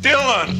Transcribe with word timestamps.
Dylan! 0.00 0.54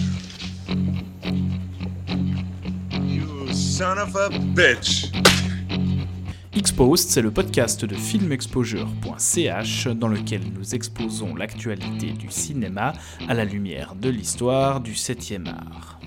Exposed, 6.55 7.09
c'est 7.09 7.23
le 7.23 7.31
podcast 7.31 7.85
de 7.85 7.95
filmexposure.ch 7.95 9.89
dans 9.89 10.09
lequel 10.09 10.41
nous 10.55 10.75
exposons 10.75 11.35
l'actualité 11.35 12.13
du 12.13 12.31
cinéma 12.31 12.95
à 13.29 13.35
la 13.35 13.45
lumière 13.45 13.95
de 13.95 14.09
l'histoire 14.09 14.81
du 14.81 14.93
7e 14.93 15.49
art. 15.49 16.01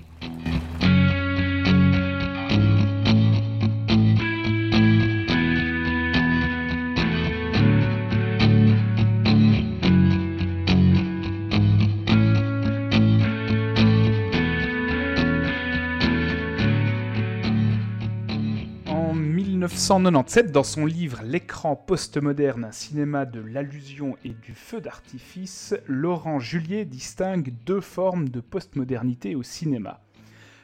1997, 19.80 20.52
dans 20.52 20.64
son 20.64 20.86
livre 20.86 21.22
L'écran 21.24 21.78
postmoderne, 21.78 22.66
un 22.66 22.72
cinéma 22.74 23.26
de 23.26 23.40
l'allusion 23.40 24.18
et 24.26 24.34
du 24.34 24.54
feu 24.54 24.82
d'artifice, 24.82 25.74
Laurent 25.88 26.38
Julier 26.38 26.84
distingue 26.84 27.54
deux 27.66 27.80
formes 27.80 28.28
de 28.28 28.42
postmodernité 28.42 29.36
au 29.36 29.42
cinéma. 29.42 30.02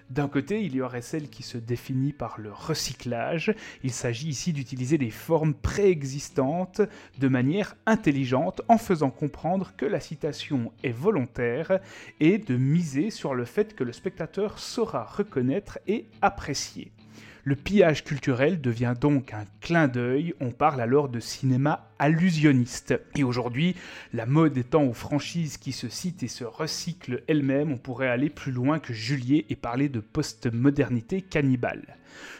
D'un 0.09 0.27
côté, 0.27 0.61
il 0.61 0.75
y 0.75 0.81
aurait 0.81 1.01
celle 1.01 1.29
qui 1.29 1.43
se 1.43 1.57
définit 1.57 2.11
par 2.11 2.41
le 2.41 2.51
recyclage. 2.51 3.55
Il 3.83 3.91
s'agit 3.91 4.27
ici 4.27 4.51
d'utiliser 4.51 4.97
des 4.97 5.11
formes 5.11 5.53
préexistantes 5.53 6.81
de 7.17 7.27
manière 7.29 7.77
intelligente 7.85 8.63
en 8.67 8.77
faisant 8.77 9.11
comprendre 9.11 9.71
que 9.77 9.85
la 9.85 10.01
citation 10.01 10.73
est 10.83 10.91
volontaire 10.91 11.79
et 12.19 12.37
de 12.37 12.57
miser 12.57 13.11
sur 13.11 13.33
le 13.33 13.45
fait 13.45 13.75
que 13.75 13.85
le 13.85 13.93
spectateur 13.93 14.59
saura 14.59 15.05
reconnaître 15.05 15.79
et 15.87 16.05
apprécier. 16.21 16.91
Le 17.47 17.55
pillage 17.55 18.03
culturel 18.03 18.59
devient 18.59 18.95
donc 18.99 19.31
un 19.31 19.45
clin 19.61 19.87
d'œil, 19.87 20.33
on 20.39 20.49
parle 20.49 20.81
alors 20.81 21.09
de 21.09 21.19
cinéma 21.19 21.91
allusionniste. 21.99 22.99
Et 23.15 23.23
aujourd'hui, 23.23 23.75
la 24.13 24.25
mode 24.25 24.57
étant 24.57 24.83
aux 24.83 24.93
franchises 24.93 25.57
qui 25.57 25.71
se 25.71 25.89
citent 25.89 26.23
et 26.23 26.27
se 26.27 26.43
recyclent 26.43 27.23
elles-mêmes, 27.27 27.71
on 27.71 27.77
pourrait 27.77 28.09
aller 28.09 28.29
plus 28.29 28.51
loin 28.51 28.79
que 28.79 28.93
Juliet 28.93 29.45
et 29.49 29.55
parler 29.55 29.89
de 29.89 29.99
postmodernité 29.99 31.21
cannibale. 31.21 31.97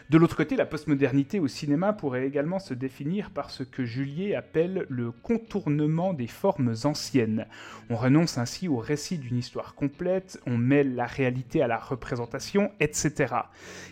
De 0.08 0.18
l'autre 0.18 0.36
côté, 0.36 0.56
la 0.56 0.66
postmodernité 0.66 1.40
au 1.40 1.48
cinéma 1.48 1.92
pourrait 1.92 2.26
également 2.26 2.58
se 2.58 2.74
définir 2.74 3.30
par 3.30 3.50
ce 3.50 3.62
que 3.62 3.84
Juliet 3.84 4.34
appelle 4.34 4.86
le 4.88 5.10
contournement 5.10 6.14
des 6.14 6.28
formes 6.28 6.74
anciennes. 6.84 7.46
On 7.90 7.96
renonce 7.96 8.38
ainsi 8.38 8.68
au 8.68 8.76
récit 8.76 9.18
d'une 9.18 9.36
histoire 9.36 9.74
complète, 9.74 10.40
on 10.46 10.56
mêle 10.56 10.94
la 10.94 11.06
réalité 11.06 11.60
à 11.60 11.66
la 11.66 11.78
représentation, 11.78 12.70
etc. 12.78 13.34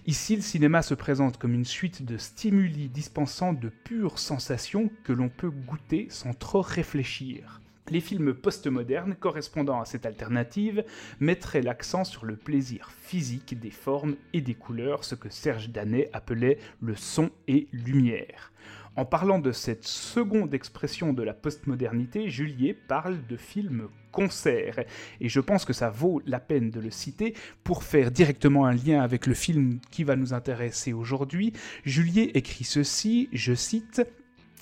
Ici, 0.06 0.36
le 0.36 0.42
cinéma 0.42 0.82
se 0.82 0.94
présente 0.94 1.38
comme 1.38 1.54
une 1.54 1.64
suite 1.64 2.04
de 2.04 2.16
stimuli 2.16 2.88
dispensant 2.88 3.52
de 3.52 3.68
pures 3.68 4.18
sensations 4.18 4.90
que 5.02 5.12
l'on 5.12 5.28
peut 5.28 5.50
goûter 5.54 6.06
sans 6.10 6.34
trop 6.34 6.62
réfléchir. 6.62 7.60
Les 7.90 8.00
films 8.00 8.32
postmodernes 8.32 9.14
correspondant 9.14 9.80
à 9.80 9.84
cette 9.84 10.06
alternative 10.06 10.84
mettraient 11.20 11.60
l'accent 11.60 12.04
sur 12.04 12.24
le 12.24 12.36
plaisir 12.36 12.90
physique 13.02 13.60
des 13.60 13.70
formes 13.70 14.16
et 14.32 14.40
des 14.40 14.54
couleurs, 14.54 15.04
ce 15.04 15.14
que 15.14 15.28
Serge 15.28 15.68
Danet 15.68 16.08
appelait 16.14 16.58
le 16.80 16.96
son 16.96 17.30
et 17.46 17.68
lumière. 17.72 18.52
En 18.96 19.04
parlant 19.04 19.38
de 19.38 19.52
cette 19.52 19.84
seconde 19.84 20.54
expression 20.54 21.12
de 21.12 21.22
la 21.22 21.34
postmodernité, 21.34 22.30
Juliet 22.30 22.74
parle 22.74 23.26
de 23.26 23.36
films 23.36 23.88
concert. 24.12 24.78
Et 25.20 25.28
je 25.28 25.40
pense 25.40 25.64
que 25.64 25.72
ça 25.72 25.90
vaut 25.90 26.22
la 26.24 26.38
peine 26.38 26.70
de 26.70 26.80
le 26.80 26.90
citer 26.90 27.34
pour 27.64 27.82
faire 27.82 28.12
directement 28.12 28.66
un 28.66 28.72
lien 28.72 29.02
avec 29.02 29.26
le 29.26 29.34
film 29.34 29.80
qui 29.90 30.04
va 30.04 30.14
nous 30.14 30.32
intéresser 30.32 30.92
aujourd'hui. 30.92 31.52
Juliet 31.84 32.30
écrit 32.34 32.64
ceci, 32.64 33.28
je 33.32 33.54
cite 33.54 34.02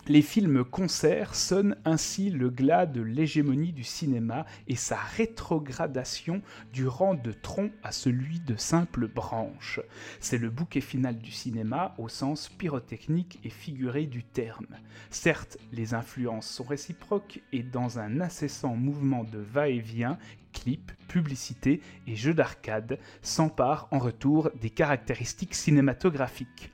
les 0.08 0.22
films 0.22 0.64
concerts 0.64 1.36
sonnent 1.36 1.76
ainsi 1.84 2.30
le 2.30 2.50
glas 2.50 2.86
de 2.86 3.00
l'hégémonie 3.00 3.72
du 3.72 3.84
cinéma 3.84 4.46
et 4.66 4.74
sa 4.74 4.96
rétrogradation 4.96 6.42
du 6.72 6.88
rang 6.88 7.14
de 7.14 7.30
tronc 7.30 7.70
à 7.84 7.92
celui 7.92 8.40
de 8.40 8.56
simple 8.56 9.06
branche. 9.06 9.78
C'est 10.18 10.38
le 10.38 10.50
bouquet 10.50 10.80
final 10.80 11.18
du 11.18 11.30
cinéma 11.30 11.94
au 11.98 12.08
sens 12.08 12.48
pyrotechnique 12.48 13.38
et 13.44 13.50
figuré 13.50 14.06
du 14.06 14.24
terme. 14.24 14.66
Certes, 15.10 15.58
les 15.70 15.94
influences 15.94 16.48
sont 16.48 16.64
réciproques 16.64 17.40
et 17.52 17.62
dans 17.62 18.00
un 18.00 18.20
incessant 18.20 18.74
mouvement 18.74 19.22
de 19.22 19.38
va-et-vient, 19.38 20.18
clips, 20.52 20.92
publicités 21.06 21.80
et 22.08 22.16
jeux 22.16 22.34
d'arcade 22.34 22.98
s'emparent 23.22 23.86
en 23.92 24.00
retour 24.00 24.50
des 24.60 24.70
caractéristiques 24.70 25.54
cinématographiques. 25.54 26.71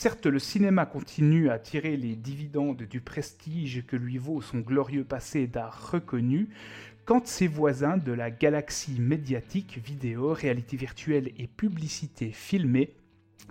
Certes, 0.00 0.26
le 0.26 0.38
cinéma 0.38 0.86
continue 0.86 1.50
à 1.50 1.58
tirer 1.58 1.96
les 1.96 2.14
dividendes 2.14 2.84
du 2.84 3.00
prestige 3.00 3.84
que 3.84 3.96
lui 3.96 4.16
vaut 4.16 4.40
son 4.40 4.58
glorieux 4.58 5.02
passé 5.02 5.48
d'art 5.48 5.90
reconnu, 5.90 6.50
quand 7.04 7.26
ses 7.26 7.48
voisins 7.48 7.96
de 7.96 8.12
la 8.12 8.30
galaxie 8.30 9.00
médiatique, 9.00 9.80
vidéo, 9.84 10.32
réalité 10.32 10.76
virtuelle 10.76 11.32
et 11.36 11.48
publicité 11.48 12.30
filmée 12.30 12.94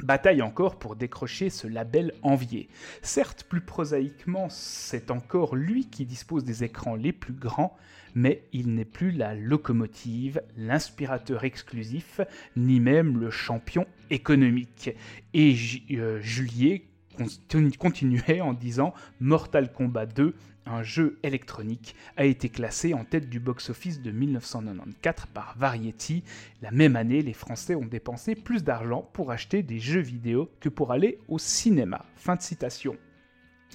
bataille 0.03 0.41
encore 0.41 0.77
pour 0.77 0.95
décrocher 0.95 1.49
ce 1.49 1.67
label 1.67 2.13
envié. 2.21 2.69
Certes, 3.01 3.45
plus 3.47 3.61
prosaïquement, 3.61 4.47
c'est 4.49 5.11
encore 5.11 5.55
lui 5.55 5.89
qui 5.89 6.05
dispose 6.05 6.43
des 6.43 6.63
écrans 6.63 6.95
les 6.95 7.13
plus 7.13 7.33
grands, 7.33 7.75
mais 8.15 8.43
il 8.53 8.73
n'est 8.73 8.85
plus 8.85 9.11
la 9.11 9.35
locomotive, 9.35 10.41
l'inspirateur 10.57 11.43
exclusif, 11.43 12.21
ni 12.55 12.79
même 12.79 13.19
le 13.19 13.29
champion 13.29 13.85
économique. 14.09 14.91
Et 15.33 15.55
euh, 15.91 16.19
Juliet 16.21 16.86
continuait 17.77 18.41
en 18.41 18.53
disant 18.53 18.93
Mortal 19.19 19.71
Kombat 19.71 20.07
2 20.07 20.35
un 20.69 20.83
jeu 20.83 21.17
électronique, 21.23 21.95
a 22.15 22.25
été 22.25 22.49
classé 22.49 22.93
en 22.93 23.03
tête 23.03 23.29
du 23.29 23.39
box-office 23.39 24.01
de 24.01 24.11
1994 24.11 25.27
par 25.33 25.55
Variety. 25.57 26.23
La 26.61 26.71
même 26.71 26.95
année, 26.95 27.21
les 27.21 27.33
Français 27.33 27.75
ont 27.75 27.85
dépensé 27.85 28.35
plus 28.35 28.63
d'argent 28.63 29.09
pour 29.13 29.31
acheter 29.31 29.63
des 29.63 29.79
jeux 29.79 30.01
vidéo 30.01 30.49
que 30.59 30.69
pour 30.69 30.91
aller 30.91 31.19
au 31.27 31.39
cinéma. 31.39 32.05
Fin 32.15 32.35
de 32.35 32.41
citation. 32.41 32.95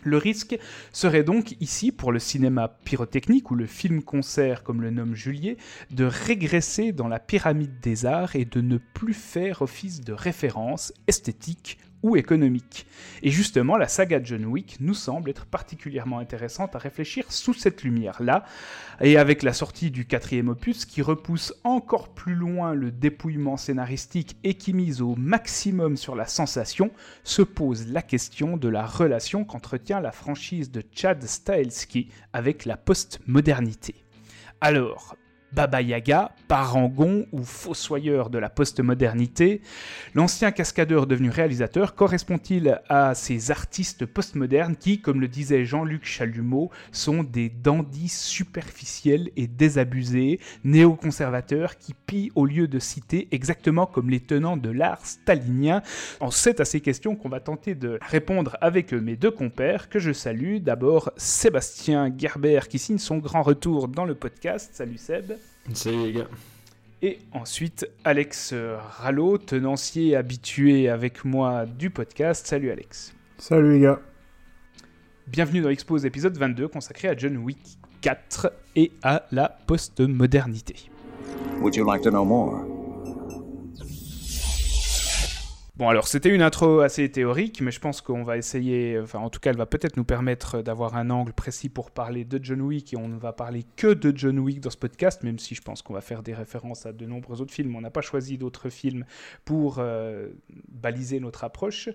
Le 0.04 0.16
risque 0.16 0.58
serait 0.90 1.22
donc 1.22 1.54
ici, 1.60 1.92
pour 1.92 2.10
le 2.10 2.18
cinéma 2.18 2.66
pyrotechnique 2.68 3.50
ou 3.50 3.54
le 3.54 3.66
film-concert 3.66 4.64
comme 4.64 4.82
le 4.82 4.90
nomme 4.90 5.14
Juliet, 5.14 5.58
de 5.90 6.04
régresser 6.04 6.92
dans 6.92 7.08
la 7.08 7.20
pyramide 7.20 7.78
des 7.80 8.04
arts 8.04 8.34
et 8.34 8.44
de 8.44 8.60
ne 8.60 8.78
plus 8.78 9.14
faire 9.14 9.62
office 9.62 10.00
de 10.00 10.12
référence 10.12 10.92
esthétique 11.06 11.78
ou 12.02 12.16
économique. 12.16 12.86
Et 13.22 13.30
justement, 13.30 13.76
la 13.76 13.88
saga 13.88 14.20
John 14.22 14.44
Wick 14.46 14.78
nous 14.80 14.94
semble 14.94 15.30
être 15.30 15.46
particulièrement 15.46 16.18
intéressante 16.18 16.74
à 16.74 16.78
réfléchir 16.78 17.30
sous 17.30 17.54
cette 17.54 17.82
lumière-là, 17.82 18.44
et 19.00 19.16
avec 19.16 19.42
la 19.42 19.52
sortie 19.52 19.90
du 19.90 20.06
quatrième 20.06 20.48
opus 20.48 20.84
qui 20.84 21.02
repousse 21.02 21.54
encore 21.64 22.14
plus 22.14 22.34
loin 22.34 22.74
le 22.74 22.90
dépouillement 22.90 23.56
scénaristique 23.56 24.36
et 24.44 24.54
qui 24.54 24.72
mise 24.72 25.00
au 25.00 25.14
maximum 25.16 25.96
sur 25.96 26.14
la 26.14 26.26
sensation, 26.26 26.90
se 27.24 27.42
pose 27.42 27.86
la 27.88 28.02
question 28.02 28.56
de 28.56 28.68
la 28.68 28.86
relation 28.86 29.44
qu'entretient 29.44 30.00
la 30.00 30.12
franchise 30.12 30.70
de 30.70 30.82
Chad 30.92 31.22
Stahelski 31.22 32.08
avec 32.32 32.64
la 32.64 32.76
postmodernité. 32.76 33.94
Alors, 34.60 35.16
Baba 35.52 35.82
Yaga, 35.82 36.34
parangon 36.48 37.26
ou 37.32 37.42
fossoyeur 37.42 38.30
de 38.30 38.38
la 38.38 38.48
postmodernité, 38.48 39.60
l'ancien 40.14 40.50
cascadeur 40.50 41.06
devenu 41.06 41.30
réalisateur 41.30 41.94
correspond-il 41.94 42.80
à 42.88 43.14
ces 43.14 43.50
artistes 43.50 44.06
postmodernes 44.06 44.76
qui, 44.76 45.00
comme 45.00 45.20
le 45.20 45.28
disait 45.28 45.64
Jean-Luc 45.64 46.04
Chalumeau, 46.04 46.70
sont 46.90 47.22
des 47.22 47.50
dandys 47.50 48.08
superficiels 48.08 49.30
et 49.36 49.46
désabusés, 49.46 50.40
néoconservateurs 50.64 51.76
qui 51.76 51.94
pillent 51.94 52.32
au 52.34 52.46
lieu 52.46 52.66
de 52.66 52.78
citer 52.78 53.28
exactement 53.30 53.86
comme 53.86 54.10
les 54.10 54.20
tenants 54.20 54.56
de 54.56 54.70
l'art 54.70 55.04
stalinien? 55.04 55.82
C'est 56.30 56.60
à 56.60 56.64
ces 56.64 56.80
questions 56.80 57.14
qu'on 57.14 57.28
va 57.28 57.40
tenter 57.40 57.74
de 57.74 57.98
répondre 58.00 58.56
avec 58.60 58.92
mes 58.92 59.16
deux 59.16 59.30
compères 59.30 59.88
que 59.88 59.98
je 59.98 60.12
salue. 60.12 60.58
D'abord 60.58 61.12
Sébastien 61.16 62.12
Gerber 62.16 62.60
qui 62.68 62.78
signe 62.78 62.98
son 62.98 63.18
grand 63.18 63.42
retour 63.42 63.88
dans 63.88 64.04
le 64.04 64.14
podcast. 64.14 64.70
Salut 64.72 64.98
Seb. 64.98 65.32
Salut 65.72 66.04
les 66.04 66.12
gars. 66.12 66.28
Et 67.02 67.18
ensuite, 67.32 67.88
Alex 68.04 68.54
Rallo, 68.98 69.38
tenancier 69.38 70.16
habitué 70.16 70.88
avec 70.88 71.24
moi 71.24 71.66
du 71.66 71.90
podcast. 71.90 72.46
Salut 72.46 72.70
Alex. 72.70 73.14
Salut 73.38 73.74
les 73.74 73.80
gars. 73.80 74.00
Bienvenue 75.26 75.60
dans 75.60 75.70
Expose 75.70 76.04
épisode 76.04 76.36
22 76.36 76.68
consacré 76.68 77.08
à 77.08 77.16
John 77.16 77.38
Wick 77.38 77.78
4 78.02 78.52
et 78.76 78.92
à 79.02 79.24
la 79.30 79.48
postmodernité. 79.66 80.90
Would 81.60 81.76
you 81.76 81.84
like 81.84 82.02
to 82.02 82.10
know 82.10 82.24
more? 82.24 82.71
Bon, 85.76 85.88
alors 85.88 86.06
c'était 86.06 86.28
une 86.28 86.42
intro 86.42 86.80
assez 86.80 87.10
théorique, 87.10 87.62
mais 87.62 87.70
je 87.70 87.80
pense 87.80 88.02
qu'on 88.02 88.24
va 88.24 88.36
essayer, 88.36 89.00
enfin 89.00 89.20
en 89.20 89.30
tout 89.30 89.40
cas 89.40 89.48
elle 89.48 89.56
va 89.56 89.64
peut-être 89.64 89.96
nous 89.96 90.04
permettre 90.04 90.60
d'avoir 90.60 90.96
un 90.96 91.08
angle 91.08 91.32
précis 91.32 91.70
pour 91.70 91.90
parler 91.90 92.26
de 92.26 92.38
John 92.44 92.60
Wick, 92.60 92.92
et 92.92 92.98
on 92.98 93.08
ne 93.08 93.16
va 93.16 93.32
parler 93.32 93.64
que 93.76 93.94
de 93.94 94.14
John 94.14 94.38
Wick 94.38 94.60
dans 94.60 94.68
ce 94.68 94.76
podcast, 94.76 95.22
même 95.22 95.38
si 95.38 95.54
je 95.54 95.62
pense 95.62 95.80
qu'on 95.80 95.94
va 95.94 96.02
faire 96.02 96.22
des 96.22 96.34
références 96.34 96.84
à 96.84 96.92
de 96.92 97.06
nombreux 97.06 97.40
autres 97.40 97.54
films. 97.54 97.74
On 97.74 97.80
n'a 97.80 97.90
pas 97.90 98.02
choisi 98.02 98.36
d'autres 98.36 98.68
films 98.68 99.06
pour 99.46 99.76
euh, 99.78 100.28
baliser 100.68 101.20
notre 101.20 101.42
approche. 101.42 101.88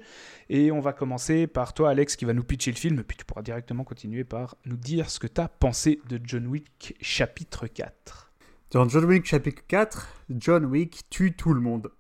Et 0.50 0.72
on 0.72 0.80
va 0.80 0.92
commencer 0.92 1.46
par 1.46 1.76
toi 1.76 1.92
Alex 1.92 2.16
qui 2.16 2.26
va 2.26 2.34
nous 2.34 2.44
pitcher 2.44 2.72
le 2.72 2.78
film, 2.78 3.04
puis 3.04 3.16
tu 3.16 3.26
pourras 3.26 3.44
directement 3.44 3.84
continuer 3.84 4.24
par 4.24 4.56
nous 4.66 4.78
dire 4.78 5.08
ce 5.12 5.20
que 5.20 5.28
tu 5.28 5.40
as 5.40 5.50
pensé 5.50 6.02
de 6.10 6.20
John 6.24 6.48
Wick 6.48 6.96
chapitre 7.00 7.68
4. 7.68 8.32
Dans 8.72 8.90
John 8.90 9.06
Wick 9.06 9.26
chapitre 9.26 9.62
4, 9.68 10.24
John 10.32 10.66
Wick 10.66 11.04
tue 11.12 11.34
tout 11.34 11.54
le 11.54 11.62
monde. 11.62 11.92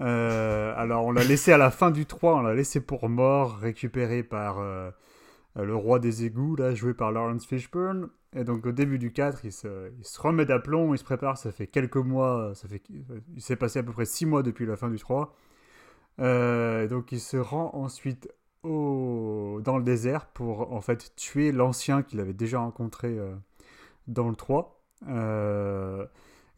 Euh, 0.00 0.72
alors, 0.76 1.04
on 1.06 1.12
l'a 1.12 1.24
laissé 1.24 1.52
à 1.52 1.58
la 1.58 1.70
fin 1.70 1.90
du 1.90 2.06
3, 2.06 2.36
on 2.36 2.42
l'a 2.42 2.54
laissé 2.54 2.80
pour 2.80 3.08
mort, 3.08 3.58
récupéré 3.58 4.22
par 4.22 4.58
euh, 4.58 4.90
le 5.56 5.74
roi 5.74 5.98
des 5.98 6.24
égouts, 6.24 6.56
là, 6.56 6.74
joué 6.74 6.94
par 6.94 7.12
Lawrence 7.12 7.46
Fishburne. 7.46 8.08
Et 8.34 8.44
donc, 8.44 8.64
au 8.66 8.72
début 8.72 8.98
du 8.98 9.12
4, 9.12 9.44
il 9.44 9.52
se, 9.52 9.90
remet 10.18 10.46
d'aplomb, 10.46 10.94
il 10.94 10.98
se 10.98 11.04
prépare, 11.04 11.36
ça 11.36 11.52
fait 11.52 11.66
quelques 11.66 11.96
mois, 11.96 12.52
ça 12.54 12.68
fait, 12.68 12.82
il 13.34 13.42
s'est 13.42 13.56
passé 13.56 13.80
à 13.80 13.82
peu 13.82 13.92
près 13.92 14.04
6 14.04 14.26
mois 14.26 14.42
depuis 14.42 14.66
la 14.66 14.76
fin 14.76 14.88
du 14.88 14.98
3. 14.98 15.34
Euh, 16.20 16.86
donc, 16.86 17.12
il 17.12 17.20
se 17.20 17.36
rend 17.36 17.70
ensuite 17.74 18.28
au, 18.62 19.60
dans 19.64 19.78
le 19.78 19.84
désert 19.84 20.26
pour, 20.26 20.72
en 20.72 20.80
fait, 20.80 21.14
tuer 21.16 21.52
l'ancien 21.52 22.02
qu'il 22.02 22.20
avait 22.20 22.34
déjà 22.34 22.60
rencontré 22.60 23.18
dans 24.06 24.28
le 24.28 24.36
3. 24.36 24.80
Euh, 25.08 26.06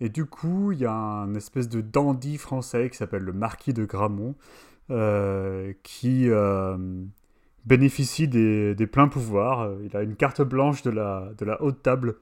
et 0.02 0.08
du 0.08 0.26
coup, 0.26 0.72
il 0.72 0.80
y 0.80 0.84
a 0.84 0.92
un 0.92 1.32
espèce 1.36 1.68
de 1.68 1.80
dandy 1.80 2.36
français 2.36 2.90
qui 2.90 2.96
s'appelle 2.96 3.22
le 3.22 3.32
marquis 3.32 3.72
de 3.72 3.84
Gramont, 3.84 4.34
euh, 4.90 5.72
qui 5.84 6.28
euh, 6.28 6.76
bénéficie 7.66 8.26
des, 8.26 8.74
pleins 8.90 9.06
pouvoirs. 9.06 9.70
Il 9.84 9.96
a 9.96 10.02
une 10.02 10.16
carte 10.16 10.42
blanche 10.42 10.82
de 10.82 10.90
la, 10.90 11.30
haute 11.60 11.84
table 11.84 12.16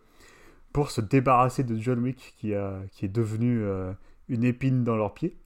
pour 0.75 0.91
se 0.91 1.00
débarrasser 1.00 1.65
de 1.65 1.75
John 1.79 2.00
Wick, 2.00 2.35
qui, 2.37 2.53
est 2.53 3.09
devenu 3.09 3.62
euh, 3.62 3.94
une 4.29 4.44
épine 4.44 4.85
dans 4.85 4.97
leurs 4.97 5.15
pieds. 5.15 5.38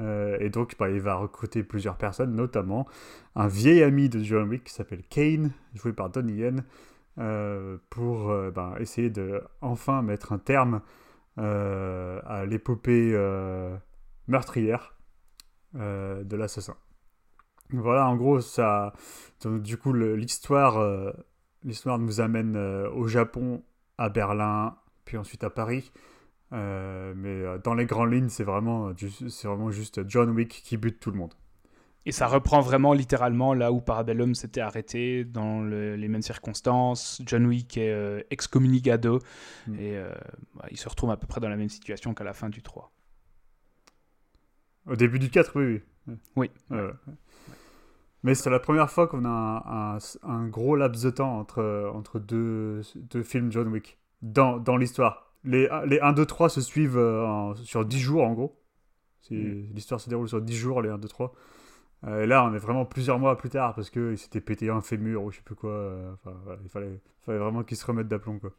et 0.00 0.48
donc, 0.48 0.76
bah, 0.78 0.88
il 0.88 1.02
va 1.02 1.16
recruter 1.16 1.62
plusieurs 1.62 1.98
personnes, 1.98 2.34
notamment 2.34 2.88
un 3.36 3.48
vieil 3.48 3.82
ami 3.82 4.08
de 4.08 4.22
John 4.22 4.48
Wick 4.48 4.64
qui 4.64 4.72
s'appelle 4.72 5.02
Kane, 5.10 5.50
joué 5.74 5.92
par 5.92 6.08
Donnie 6.08 6.38
Yen, 6.38 6.64
pour 7.90 8.34
bah, 8.54 8.76
essayer 8.80 9.10
de 9.10 9.42
enfin 9.60 10.00
mettre 10.00 10.32
un 10.32 10.38
terme 10.38 10.80
à 11.36 12.44
l'épopée 12.46 13.12
euh, 13.14 13.76
meurtrière 14.28 14.96
euh, 15.76 16.24
de 16.24 16.36
l'assassin. 16.36 16.76
Voilà, 17.70 18.06
en 18.06 18.16
gros, 18.16 18.40
ça, 18.40 18.92
du 19.46 19.78
coup, 19.78 19.94
l'histoire, 19.94 20.78
l'histoire 21.64 21.98
nous 21.98 22.20
amène 22.20 22.54
au 22.54 23.08
Japon, 23.08 23.62
à 23.96 24.10
Berlin, 24.10 24.76
puis 25.06 25.16
ensuite 25.16 25.42
à 25.42 25.48
Paris. 25.48 25.90
mais 26.50 27.58
dans 27.64 27.72
les 27.72 27.86
grandes 27.86 28.12
lignes, 28.12 28.28
c'est 28.28 28.44
vraiment, 28.44 28.92
c'est 28.98 29.48
vraiment 29.48 29.70
juste 29.70 30.06
John 30.06 30.32
Wick 30.32 30.50
qui 30.50 30.76
bute 30.76 31.00
tout 31.00 31.10
le 31.10 31.16
monde. 31.16 31.32
Et 32.04 32.12
ça 32.12 32.26
reprend 32.26 32.60
vraiment 32.60 32.94
littéralement 32.94 33.54
là 33.54 33.70
où 33.70 33.80
Parabellum 33.80 34.34
s'était 34.34 34.60
arrêté, 34.60 35.24
dans 35.24 35.62
les 35.62 36.08
mêmes 36.08 36.22
circonstances. 36.22 37.22
John 37.24 37.46
Wick 37.46 37.76
est 37.76 37.92
euh, 37.92 38.22
excommunicado 38.30 39.20
mm. 39.68 39.74
et 39.78 39.96
euh, 39.96 40.10
bah, 40.54 40.66
il 40.70 40.76
se 40.76 40.88
retrouve 40.88 41.10
à 41.10 41.16
peu 41.16 41.26
près 41.26 41.40
dans 41.40 41.48
la 41.48 41.56
même 41.56 41.68
situation 41.68 42.12
qu'à 42.12 42.24
la 42.24 42.32
fin 42.32 42.48
du 42.48 42.62
3. 42.62 42.92
Au 44.86 44.96
début 44.96 45.20
du 45.20 45.30
4, 45.30 45.60
oui. 45.60 45.80
Oui. 46.36 46.50
oui. 46.70 46.78
Mais 48.24 48.34
c'est 48.34 48.50
la 48.50 48.58
première 48.58 48.90
fois 48.90 49.06
qu'on 49.06 49.24
a 49.24 49.98
un, 50.22 50.48
gros 50.48 50.74
laps 50.74 51.04
de 51.04 51.10
temps 51.10 51.38
entre, 51.38 51.90
entre 51.94 52.18
deux, 52.18 52.82
deux 52.96 53.22
films 53.22 53.52
John 53.52 53.68
Wick 53.68 53.98
dans, 54.22 54.58
dans 54.58 54.76
l'histoire. 54.76 55.32
Les, 55.44 55.68
les 55.86 56.00
1, 56.00 56.12
2, 56.12 56.26
3 56.26 56.48
se 56.48 56.60
suivent 56.60 56.98
euh, 56.98 57.54
sur 57.56 57.84
10 57.84 57.98
jours 58.00 58.24
en 58.24 58.32
gros. 58.32 58.60
Mm. 59.30 59.72
L'histoire 59.72 60.00
se 60.00 60.08
déroule 60.08 60.28
sur 60.28 60.40
10 60.40 60.54
jours, 60.56 60.82
les 60.82 60.88
1, 60.88 60.98
2, 60.98 61.08
3. 61.08 61.32
Euh, 62.06 62.24
et 62.24 62.26
là, 62.26 62.44
on 62.44 62.54
est 62.54 62.58
vraiment 62.58 62.84
plusieurs 62.84 63.18
mois 63.18 63.36
plus 63.36 63.50
tard 63.50 63.74
parce 63.74 63.90
qu'il 63.90 64.18
s'était 64.18 64.40
pété 64.40 64.70
un 64.70 64.80
fémur 64.80 65.22
ou 65.22 65.30
je 65.30 65.36
sais 65.36 65.42
plus 65.42 65.54
quoi. 65.54 65.70
Euh, 65.70 66.12
il 66.64 66.68
fallait, 66.68 67.00
fallait 67.24 67.38
vraiment 67.38 67.62
qu'il 67.62 67.76
se 67.76 67.86
remette 67.86 68.08
d'aplomb, 68.08 68.38
quoi. 68.38 68.52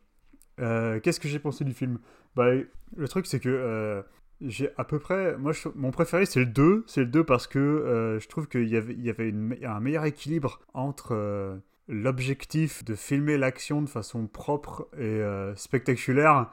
Euh, 0.59 0.99
qu'est-ce 0.99 1.19
que 1.19 1.27
j'ai 1.27 1.39
pensé 1.39 1.65
du 1.65 1.73
film? 1.73 1.99
Bah, 2.35 2.51
Le 2.95 3.07
truc, 3.07 3.25
c'est 3.25 3.39
que 3.39 4.03
j'ai 4.41 4.69
à 4.77 4.83
peu 4.83 4.99
près. 4.99 5.35
Moi, 5.37 5.53
mon 5.75 5.91
préféré, 5.91 6.25
c'est 6.25 6.39
le 6.39 6.45
2. 6.45 6.83
C'est 6.87 7.01
le 7.01 7.07
2 7.07 7.23
parce 7.23 7.47
que 7.47 8.17
je 8.21 8.27
trouve 8.27 8.47
qu'il 8.47 8.69
y 8.69 8.77
avait, 8.77 8.93
il 8.93 9.01
y 9.01 9.09
avait 9.09 9.33
un 9.63 9.79
meilleur 9.79 10.05
équilibre 10.05 10.59
entre 10.73 11.59
l'objectif 11.89 12.85
de 12.85 12.95
filmer 12.95 13.37
l'action 13.37 13.81
de 13.81 13.89
façon 13.89 14.27
propre 14.27 14.87
et 14.97 15.21
spectaculaire 15.55 16.51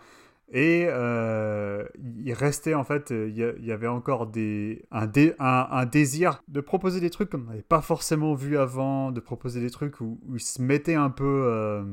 et 0.52 0.86
euh, 0.88 1.84
il 2.24 2.32
restait 2.32 2.74
en 2.74 2.82
fait, 2.82 3.10
il 3.10 3.36
y, 3.36 3.72
avait 3.72 3.86
encore 3.86 4.26
des, 4.26 4.84
un, 4.90 5.86
désir 5.86 6.42
de 6.48 6.60
proposer 6.60 6.98
des 6.98 7.10
trucs 7.10 7.30
qu'on 7.30 7.38
n'avait 7.38 7.62
pas 7.62 7.80
forcément 7.80 8.34
vu 8.34 8.58
avant, 8.58 9.12
de 9.12 9.20
proposer 9.20 9.60
des 9.60 9.70
trucs 9.70 10.00
où, 10.00 10.18
il 10.34 10.40
se 10.40 10.60
mettait 10.60 10.96
un 10.96 11.10
peu, 11.10 11.24
euh, 11.24 11.82
euh, 11.82 11.84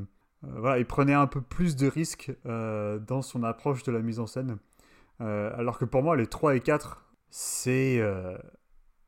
voilà, 0.57 0.79
il 0.79 0.87
prenait 0.87 1.13
un 1.13 1.27
peu 1.27 1.39
plus 1.39 1.75
de 1.75 1.87
risques 1.87 2.31
dans 2.45 3.21
son 3.21 3.43
approche 3.43 3.83
de 3.83 3.91
la 3.91 3.99
mise 3.99 4.19
en 4.19 4.25
scène. 4.25 4.57
alors 5.19 5.77
que 5.77 5.85
pour 5.85 6.01
moi, 6.01 6.15
les 6.15 6.27
3 6.27 6.55
et 6.55 6.59
4, 6.59 7.05
c'est 7.29 8.01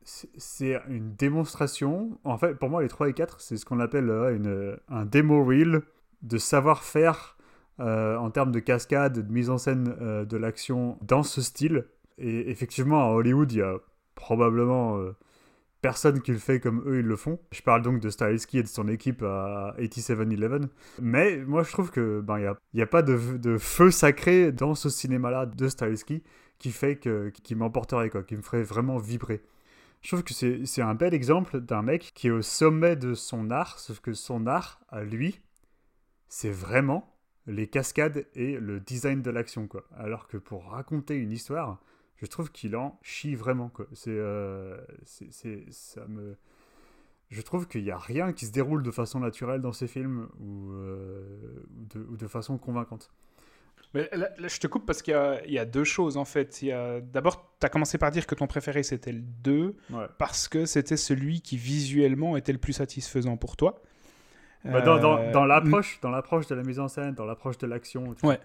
c'est 0.04 0.80
une 0.88 1.14
démonstration. 1.14 2.18
En 2.24 2.38
fait, 2.38 2.54
pour 2.54 2.70
moi, 2.70 2.82
les 2.82 2.88
3 2.88 3.08
et 3.08 3.12
4, 3.14 3.40
c'est 3.40 3.56
ce 3.56 3.64
qu'on 3.64 3.80
appelle 3.80 4.10
une, 4.10 4.76
un 4.88 5.04
demo 5.04 5.44
reel 5.44 5.82
de 6.22 6.38
savoir-faire 6.38 7.36
euh, 7.80 8.16
en 8.16 8.30
termes 8.30 8.52
de 8.52 8.60
cascade, 8.60 9.26
de 9.26 9.32
mise 9.32 9.50
en 9.50 9.58
scène 9.58 9.96
euh, 10.00 10.24
de 10.24 10.36
l'action 10.36 10.98
dans 11.02 11.22
ce 11.22 11.40
style. 11.40 11.86
Et 12.18 12.50
effectivement, 12.50 13.02
à 13.02 13.14
Hollywood, 13.14 13.50
il 13.52 13.58
y 13.58 13.62
a 13.62 13.76
probablement 14.14 14.98
euh, 14.98 15.16
personne 15.80 16.20
qui 16.20 16.32
le 16.32 16.38
fait 16.38 16.60
comme 16.60 16.82
eux 16.86 17.00
ils 17.00 17.06
le 17.06 17.16
font. 17.16 17.38
Je 17.52 17.62
parle 17.62 17.82
donc 17.82 18.00
de 18.00 18.10
Styleski 18.10 18.58
et 18.58 18.62
de 18.62 18.68
son 18.68 18.86
équipe 18.88 19.22
à 19.22 19.74
8711. 19.78 20.68
Mais 21.00 21.38
moi 21.38 21.62
je 21.62 21.72
trouve 21.72 21.90
que 21.90 22.20
ben 22.20 22.38
n'y 22.38 22.80
a, 22.80 22.82
a, 22.82 22.86
pas 22.86 23.02
de, 23.02 23.16
feu 23.58 23.90
sacré 23.90 24.52
dans 24.52 24.74
ce 24.74 24.90
cinéma-là 24.90 25.46
de 25.46 25.68
Styleski 25.68 26.22
qui 26.58 26.72
fait 26.72 26.96
que 26.96 27.30
qui 27.30 27.54
m'emporterait 27.54 28.10
quoi, 28.10 28.22
qui 28.22 28.36
me 28.36 28.42
ferait 28.42 28.62
vraiment 28.62 28.98
vibrer. 28.98 29.42
Je 30.02 30.08
trouve 30.08 30.22
que 30.22 30.34
c'est 30.34 30.82
un 30.82 30.94
bel 30.94 31.12
exemple 31.12 31.60
d'un 31.60 31.82
mec 31.82 32.12
qui 32.14 32.28
est 32.28 32.30
au 32.30 32.42
sommet 32.42 32.96
de 32.96 33.14
son 33.14 33.50
art, 33.50 33.78
sauf 33.78 34.00
que 34.00 34.14
son 34.14 34.46
art, 34.46 34.80
à 34.88 35.02
lui, 35.02 35.40
c'est 36.28 36.50
vraiment 36.50 37.19
les 37.50 37.66
cascades 37.66 38.26
et 38.34 38.58
le 38.58 38.80
design 38.80 39.22
de 39.22 39.30
l'action, 39.30 39.66
quoi. 39.66 39.84
Alors 39.96 40.28
que 40.28 40.36
pour 40.36 40.64
raconter 40.66 41.16
une 41.16 41.32
histoire, 41.32 41.80
je 42.16 42.26
trouve 42.26 42.50
qu'il 42.50 42.76
en 42.76 42.98
chie 43.02 43.34
vraiment, 43.34 43.68
quoi. 43.68 43.86
C'est, 43.92 44.10
euh, 44.10 44.78
c'est, 45.04 45.64
ça 45.70 46.06
me, 46.06 46.36
je 47.30 47.40
trouve 47.42 47.66
qu'il 47.66 47.82
n'y 47.82 47.90
a 47.90 47.98
rien 47.98 48.32
qui 48.32 48.46
se 48.46 48.52
déroule 48.52 48.82
de 48.82 48.90
façon 48.90 49.20
naturelle 49.20 49.60
dans 49.60 49.72
ces 49.72 49.86
films 49.86 50.28
ou, 50.38 50.72
euh, 50.72 51.64
de, 51.94 52.16
de, 52.16 52.26
façon 52.26 52.58
convaincante. 52.58 53.10
Mais 53.94 54.08
là, 54.12 54.30
je 54.38 54.58
te 54.58 54.68
coupe 54.68 54.86
parce 54.86 55.02
qu'il 55.02 55.14
y, 55.46 55.52
y, 55.52 55.58
a 55.58 55.64
deux 55.64 55.84
choses 55.84 56.16
en 56.16 56.24
fait. 56.24 56.64
D'abord, 57.12 57.56
tu 57.58 57.66
as 57.66 57.68
commencé 57.68 57.98
par 57.98 58.12
dire 58.12 58.26
que 58.26 58.36
ton 58.36 58.46
préféré 58.46 58.84
c'était 58.84 59.10
le 59.10 59.22
2 59.42 59.74
parce 60.16 60.46
que 60.46 60.64
c'était 60.64 60.96
celui 60.96 61.40
qui 61.40 61.56
visuellement 61.56 62.36
était 62.36 62.52
le 62.52 62.58
plus 62.58 62.74
satisfaisant 62.74 63.36
pour 63.36 63.56
toi. 63.56 63.82
Bah, 64.64 64.82
dans, 64.82 64.98
dans, 64.98 65.18
euh, 65.18 65.46
l'approche, 65.46 65.98
dans 66.02 66.10
l'approche 66.10 66.46
de 66.46 66.54
la 66.54 66.62
mise 66.62 66.78
en 66.78 66.88
scène, 66.88 67.14
dans 67.14 67.24
l'approche 67.24 67.56
de 67.58 67.66
l'action. 67.66 68.14
Ouais. 68.22 68.38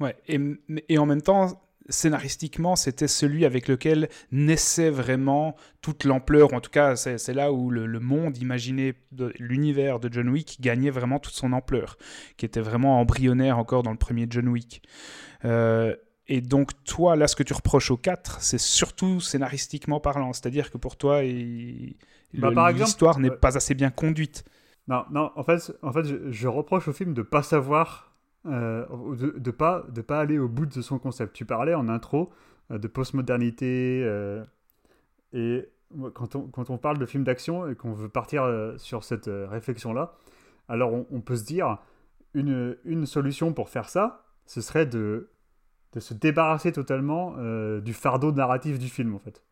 ouais. 0.00 0.16
Et, 0.26 0.40
et, 0.88 0.98
en 0.98 1.06
même 1.06 1.22
temps, 1.22 1.62
scénaristiquement, 1.88 2.74
c'était 2.74 3.06
celui 3.06 3.44
avec 3.44 3.68
lequel 3.68 4.08
naissait 4.32 4.90
vraiment 4.90 5.54
toute 5.80 6.04
l'ampleur. 6.04 6.52
En 6.52 6.60
tout 6.60 6.70
cas, 6.70 6.96
c'est 6.96 7.34
là 7.34 7.52
où 7.52 7.70
le, 7.70 8.00
monde 8.00 8.38
imaginé, 8.38 8.94
l'univers 9.38 10.00
de 10.00 10.12
John 10.12 10.28
Wick 10.28 10.58
gagnait 10.60 10.90
vraiment 10.90 11.18
toute 11.18 11.34
son 11.34 11.52
ampleur, 11.52 11.96
qui 12.36 12.44
était 12.44 12.60
vraiment 12.60 13.00
embryonnaire 13.00 13.58
encore 13.58 13.82
dans 13.82 13.92
le 13.92 13.98
premier 13.98 14.26
John 14.28 14.48
Wick. 14.48 14.82
Euh, 15.44 15.94
et 16.28 16.40
donc, 16.40 16.70
toi, 16.84 17.16
là, 17.16 17.28
ce 17.28 17.36
que 17.36 17.42
tu 17.42 17.52
reproches 17.52 17.90
au 17.90 17.96
4, 17.96 18.40
c'est 18.40 18.60
surtout 18.60 19.20
scénaristiquement 19.20 20.00
parlant. 20.00 20.32
C'est-à-dire 20.32 20.70
que 20.70 20.78
pour 20.78 20.96
toi, 20.96 21.20
bah, 22.34 22.72
l'histoire 22.72 23.18
n'est 23.18 23.30
pas 23.30 23.56
assez 23.56 23.74
bien 23.74 23.90
conduite. 23.90 24.44
Non, 24.88 25.04
non, 25.10 25.30
en 25.36 25.44
fait, 25.44 25.76
en 25.82 25.92
fait 25.92 26.30
je, 26.30 26.48
reproche 26.48 26.88
au 26.88 26.92
film 26.92 27.14
de 27.14 27.22
pas 27.22 27.42
savoir, 27.42 28.12
euh, 28.46 28.84
de, 29.16 29.30
de, 29.38 29.50
pas, 29.50 29.84
de 29.88 30.00
pas 30.00 30.20
aller 30.20 30.38
au 30.38 30.48
bout 30.48 30.66
de 30.66 30.80
son 30.82 30.98
concept. 30.98 31.34
Tu 31.34 31.44
parlais 31.44 31.74
en 31.74 31.88
intro 31.88 32.32
euh, 32.70 32.78
de 32.78 32.88
postmodernité, 32.88 34.02
euh, 34.04 34.44
et 35.32 35.68
quand 36.14 36.34
on, 36.34 36.48
quand 36.48 36.70
on 36.70 36.78
parle 36.78 36.98
de 36.98 37.06
film 37.06 37.22
d'action 37.22 37.68
et 37.68 37.76
qu'on 37.76 37.92
veut 37.92 38.08
partir 38.08 38.74
sur 38.78 39.04
cette 39.04 39.28
réflexion-là, 39.28 40.14
alors 40.68 40.92
on, 41.10 41.20
peut 41.20 41.36
se 41.36 41.44
dire, 41.44 41.78
une, 42.34 42.76
une 42.84 43.04
solution 43.04 43.52
pour 43.52 43.68
faire 43.68 43.90
ça, 43.90 44.24
ce 44.46 44.62
serait 44.62 44.86
de, 44.86 45.30
de 45.92 46.00
se 46.00 46.14
débarrasser 46.14 46.72
totalement 46.72 47.36
du 47.80 47.92
fardeau 47.92 48.32
narratif 48.32 48.78
du 48.78 48.88
film, 48.88 49.14
en 49.14 49.18
fait. 49.18 49.42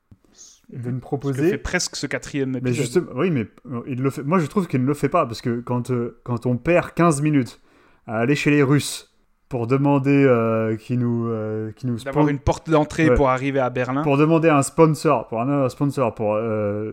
De 0.72 0.90
me 0.90 1.00
proposer. 1.00 1.50
fait 1.50 1.58
presque 1.58 1.96
ce 1.96 2.06
quatrième 2.06 2.50
Mais 2.52 2.58
épisode. 2.58 2.76
justement, 2.76 3.10
oui, 3.16 3.30
mais 3.30 3.46
euh, 3.70 3.80
il 3.86 4.00
le 4.02 4.10
fait. 4.10 4.22
Moi, 4.22 4.38
je 4.38 4.46
trouve 4.46 4.66
qu'il 4.66 4.82
ne 4.82 4.86
le 4.86 4.94
fait 4.94 5.08
pas 5.08 5.26
parce 5.26 5.40
que 5.42 5.60
quand, 5.60 5.90
euh, 5.90 6.20
quand 6.24 6.46
on 6.46 6.56
perd 6.56 6.92
15 6.94 7.22
minutes 7.22 7.60
à 8.06 8.18
aller 8.18 8.34
chez 8.34 8.50
les 8.50 8.62
Russes 8.62 9.06
pour 9.48 9.66
demander 9.66 10.24
euh, 10.24 10.76
qu'ils 10.76 11.00
nous, 11.00 11.26
euh, 11.28 11.72
qu'ils 11.72 11.90
nous 11.90 11.98
D'avoir 11.98 12.28
une 12.28 12.38
porte 12.38 12.70
d'entrée 12.70 13.10
Ouais. 13.10 13.16
pour 13.16 13.30
arriver 13.30 13.58
à 13.58 13.68
Berlin. 13.68 14.02
pour 14.02 14.16
demander 14.16 14.48
un 14.48 14.62
sponsor, 14.62 15.26
pour 15.26 15.40
un, 15.40 15.68
sponsor, 15.68 16.14
pour, 16.14 16.34
euh, 16.34 16.92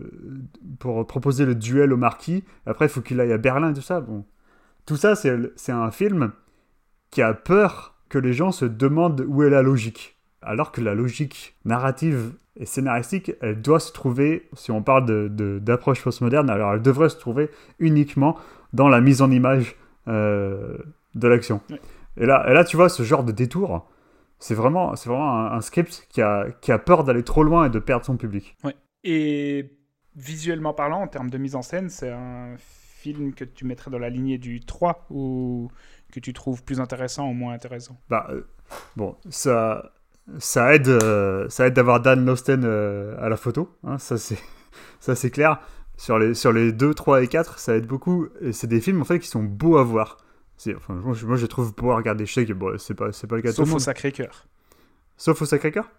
pour 0.80 1.06
proposer 1.06 1.46
le 1.46 1.54
duel 1.54 1.92
au 1.92 1.96
marquis. 1.96 2.42
Après, 2.66 2.86
il 2.86 2.88
faut 2.88 3.00
qu'il 3.00 3.20
aille 3.20 3.32
à 3.32 3.38
Berlin 3.38 3.70
et 3.70 3.74
tout 3.74 3.80
ça. 3.80 4.00
Bon. 4.00 4.24
Tout 4.86 4.96
ça, 4.96 5.14
c'est 5.14 5.36
c'est 5.54 5.70
un 5.72 5.90
film 5.92 6.32
qui 7.10 7.22
a 7.22 7.32
peur 7.32 7.94
que 8.08 8.18
les 8.18 8.32
gens 8.32 8.50
se 8.50 8.64
demandent 8.64 9.24
où 9.28 9.42
est 9.44 9.50
la 9.50 9.62
logique. 9.62 10.17
Alors 10.42 10.72
que 10.72 10.80
la 10.80 10.94
logique 10.94 11.56
narrative 11.64 12.32
et 12.56 12.66
scénaristique, 12.66 13.32
elle 13.40 13.60
doit 13.60 13.80
se 13.80 13.92
trouver, 13.92 14.48
si 14.54 14.70
on 14.70 14.82
parle 14.82 15.06
de- 15.06 15.28
de- 15.30 15.58
d'approche 15.58 16.02
postmoderne, 16.02 16.50
alors 16.50 16.74
elle 16.74 16.82
devrait 16.82 17.08
se 17.08 17.16
trouver 17.16 17.50
uniquement 17.78 18.36
dans 18.72 18.88
la 18.88 19.00
mise 19.00 19.22
en 19.22 19.30
image 19.30 19.76
euh, 20.08 20.78
de 21.14 21.28
l'action. 21.28 21.60
Ouais. 21.70 21.80
Et, 22.16 22.26
là, 22.26 22.44
et 22.48 22.52
là, 22.54 22.64
tu 22.64 22.76
vois, 22.76 22.88
ce 22.88 23.02
genre 23.02 23.24
de 23.24 23.32
détour, 23.32 23.88
c'est 24.38 24.54
vraiment, 24.54 24.92
vraiment 24.92 25.34
un, 25.38 25.52
un 25.52 25.60
script 25.60 26.06
qui 26.08 26.20
a, 26.22 26.46
qui 26.60 26.72
a 26.72 26.78
peur 26.78 27.04
d'aller 27.04 27.22
trop 27.22 27.42
loin 27.42 27.66
et 27.66 27.70
de 27.70 27.78
perdre 27.78 28.04
son 28.04 28.16
public. 28.16 28.56
Et 29.04 29.70
visuellement 30.16 30.74
parlant, 30.74 31.00
en 31.02 31.06
termes 31.06 31.30
de 31.30 31.38
mise 31.38 31.54
en 31.54 31.62
scène, 31.62 31.88
c'est 31.88 32.10
un 32.10 32.56
film 32.58 33.32
que 33.32 33.44
tu 33.44 33.64
mettrais 33.64 33.90
dans 33.90 33.98
la 33.98 34.10
lignée 34.10 34.38
du 34.38 34.60
3 34.60 35.06
ou 35.10 35.70
que 36.12 36.18
tu 36.20 36.32
trouves 36.32 36.64
plus 36.64 36.80
intéressant 36.80 37.28
ou 37.28 37.32
moins 37.32 37.52
intéressant? 37.52 38.00
Bah, 38.08 38.26
euh, 38.30 38.46
bon, 38.96 39.16
ça, 39.30 39.92
ça 40.38 40.74
aide, 40.74 40.88
euh, 40.88 41.48
ça 41.48 41.66
aide 41.66 41.74
d'avoir 41.74 42.00
Dan 42.00 42.24
Losten 42.24 42.62
euh, 42.64 43.16
à 43.20 43.28
la 43.28 43.36
photo, 43.36 43.70
hein, 43.84 43.98
ça 43.98 44.18
c'est, 44.18 44.38
ça 45.00 45.14
c'est 45.14 45.30
clair. 45.30 45.60
Sur 45.96 46.18
les, 46.18 46.34
sur 46.34 46.52
les 46.52 46.70
2, 46.72 46.94
3 46.94 47.22
et 47.22 47.26
4, 47.26 47.58
ça 47.58 47.74
aide 47.74 47.86
beaucoup. 47.86 48.28
Et 48.40 48.52
c'est 48.52 48.68
des 48.68 48.80
films 48.80 49.00
en 49.00 49.04
fait 49.04 49.18
qui 49.18 49.26
sont 49.26 49.42
beaux 49.42 49.78
à 49.78 49.82
voir. 49.82 50.18
C'est, 50.56 50.74
enfin, 50.76 50.94
moi, 50.94 51.12
je, 51.14 51.26
moi, 51.26 51.36
je 51.36 51.46
trouve 51.46 51.74
beau 51.74 51.90
à 51.90 51.96
regarder. 51.96 52.24
Je 52.24 52.32
sais 52.32 52.46
que 52.46 52.52
bon, 52.52 52.78
c'est 52.78 52.94
pas, 52.94 53.10
c'est 53.10 53.26
pas 53.26 53.34
le 53.36 53.42
cas 53.42 53.48
de 53.48 53.52
tout 53.54 53.56
Sauf 53.56 53.66
le 53.66 53.70
au 53.70 53.74
monde. 53.74 53.80
Sacré-Cœur. 53.80 54.46
Sauf 55.16 55.42
au 55.42 55.44
Sacré-Cœur? 55.44 55.90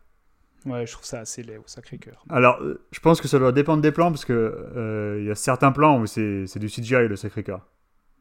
Ouais, 0.66 0.86
je 0.86 0.92
trouve 0.94 1.06
ça 1.06 1.20
assez 1.20 1.44
laid 1.44 1.58
au 1.58 1.64
Sacré-Cœur. 1.66 2.24
Alors, 2.30 2.62
euh, 2.62 2.82
je 2.92 3.00
pense 3.02 3.20
que 3.20 3.28
ça 3.28 3.40
doit 3.40 3.52
dépendre 3.52 3.82
des 3.82 3.92
plans 3.92 4.10
parce 4.12 4.24
que 4.26 4.34
euh, 4.34 5.18
il 5.20 5.28
y 5.28 5.32
a 5.32 5.36
certains 5.36 5.72
plans 5.74 6.00
où 6.00 6.06
c'est, 6.06 6.46
c'est 6.48 6.60
du 6.60 6.68
CGI 6.68 7.08
le 7.08 7.16
Sacré-Cœur. 7.18 7.66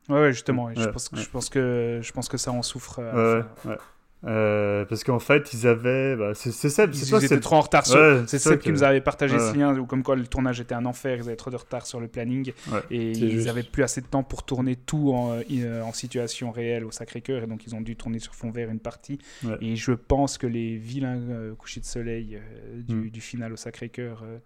Ouais, 0.08 0.20
ouais, 0.20 0.32
justement. 0.32 0.70
je, 0.74 0.88
pense 0.88 1.08
que, 1.08 1.16
ouais. 1.16 1.22
je, 1.22 1.30
pense 1.30 1.48
que, 1.50 1.98
je 2.02 2.12
pense 2.12 2.28
que 2.28 2.36
ça 2.38 2.50
en 2.52 2.62
souffre. 2.62 2.98
à 3.00 3.02
la 3.02 3.14
Ouais, 3.14 3.42
fin. 3.56 3.70
ouais. 3.70 3.78
Euh, 4.24 4.84
parce 4.84 5.04
qu'en 5.04 5.20
fait, 5.20 5.52
ils 5.52 5.66
avaient. 5.68 6.16
bah, 6.16 6.32
c'est, 6.34 6.50
Seb, 6.50 6.92
c'est 6.92 7.04
Ils, 7.04 7.08
toi, 7.08 7.18
ils 7.20 7.24
étaient 7.26 7.34
c'est- 7.36 7.40
trop 7.40 7.54
en 7.56 7.60
retard. 7.60 7.86
sur- 7.86 7.96
Ouais, 7.96 8.18
c'est 8.22 8.30
c'est 8.30 8.38
ça 8.40 8.50
Seb 8.50 8.58
qui 8.60 8.72
nous 8.72 8.82
avait 8.82 9.00
partagé 9.00 9.36
Ouais. 9.36 9.52
ce 9.52 9.56
lien 9.56 9.78
où 9.78 9.86
comme 9.86 10.02
quoi 10.02 10.16
le 10.16 10.26
tournage 10.26 10.60
était 10.60 10.74
un 10.74 10.86
enfer, 10.86 11.18
ils 11.18 11.22
avaient 11.28 11.36
trop 11.36 11.50
de 11.52 11.56
retard 11.56 11.86
sur 11.86 12.00
le 12.00 12.08
planning 12.08 12.52
Ouais. 12.72 12.80
et 12.90 13.12
ils 13.12 13.30
juste. 13.30 13.48
avaient 13.48 13.62
plus 13.62 13.84
assez 13.84 14.00
de 14.00 14.06
temps 14.06 14.24
pour 14.24 14.42
tourner 14.42 14.74
tout 14.74 15.12
en, 15.12 15.38
euh, 15.50 15.82
en 15.82 15.92
situation 15.92 16.50
réelle 16.50 16.84
au 16.84 16.90
Sacré-Cœur 16.90 17.44
et 17.44 17.46
donc 17.46 17.64
ils 17.66 17.76
ont 17.76 17.80
dû 17.80 17.94
tourner 17.94 18.18
sur 18.18 18.34
fond 18.34 18.50
vert 18.50 18.70
une 18.70 18.80
partie. 18.80 19.18
Ouais. 19.44 19.56
Et 19.60 19.76
je 19.76 19.92
pense 19.92 20.36
que 20.36 20.48
les 20.48 20.76
vilains 20.76 21.20
euh, 21.30 21.54
couchers 21.54 21.80
de 21.80 21.86
soleil 21.86 22.36
euh, 22.42 22.82
du, 22.82 22.94
Mm. 22.96 23.10
du 23.10 23.20
final 23.20 23.52
au 23.52 23.56
Sacré-Cœur 23.56 24.22
euh, 24.24 24.38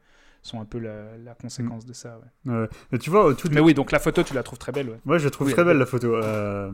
sont 0.42 0.60
un 0.60 0.66
peu 0.66 0.80
la, 0.80 1.16
la 1.24 1.34
conséquence 1.34 1.86
de 1.86 1.94
ça. 1.94 2.20
ouais. 2.46 2.52
Ouais. 2.52 2.68
Mais 2.90 2.98
tu 2.98 3.08
vois, 3.08 3.32
tout, 3.34 3.48
Mais 3.50 3.60
oui, 3.60 3.72
donc 3.72 3.90
la 3.92 4.00
photo, 4.00 4.22
tu 4.22 4.34
la 4.34 4.42
trouves 4.42 4.58
très 4.58 4.72
belle. 4.72 4.88
Ouais. 4.90 4.98
Moi, 5.06 5.16
je 5.18 5.28
trouve 5.28 5.46
Oui, 5.46 5.52
très 5.54 5.64
belle 5.64 5.78
la 5.78 5.86
photo. 5.86 6.14
Euh, 6.16 6.70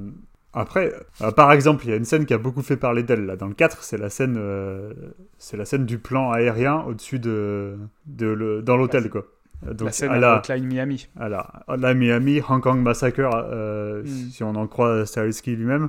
Après, 0.55 0.93
euh, 1.21 1.31
par 1.31 1.53
exemple, 1.53 1.85
il 1.85 1.91
y 1.91 1.93
a 1.93 1.97
une 1.97 2.05
scène 2.07 2.25
qui 2.27 2.35
a 2.35 2.39
beaucoup 2.39 2.63
fait 2.63 2.77
parler 2.77 3.03
d'elle. 3.03 3.27
Là, 3.27 3.37
dans 3.37 3.47
le 3.49 3.55
4, 3.55 3.83
c'est 3.83 3.99
la 3.99 4.09
scène, 4.11 4.37
euh, 4.39 4.93
c'est 5.37 5.57
la 5.57 5.65
scène 5.65 5.85
du 5.85 5.99
plan 5.99 6.31
aérien 6.33 6.81
au-dessus 6.87 7.19
de, 7.19 7.77
de 8.07 8.27
le, 8.27 8.63
dans 8.63 8.77
l'hôtel, 8.77 9.11
quoi. 9.11 9.27
Donc, 9.63 9.87
la 9.87 9.93
scène 9.93 10.11
à 10.11 10.19
la, 10.19 10.43
Miami. 10.61 11.09
à 11.19 11.29
la, 11.29 11.41
à 11.67 11.77
la 11.77 11.93
Miami, 11.93 12.41
Hong 12.49 12.63
Kong 12.63 12.81
Massacre, 12.81 13.21
euh, 13.35 14.03
Mm. 14.03 14.07
si 14.07 14.43
on 14.45 14.55
en 14.55 14.67
croit 14.67 15.05
Stahelski 15.05 15.57
lui-même. 15.57 15.89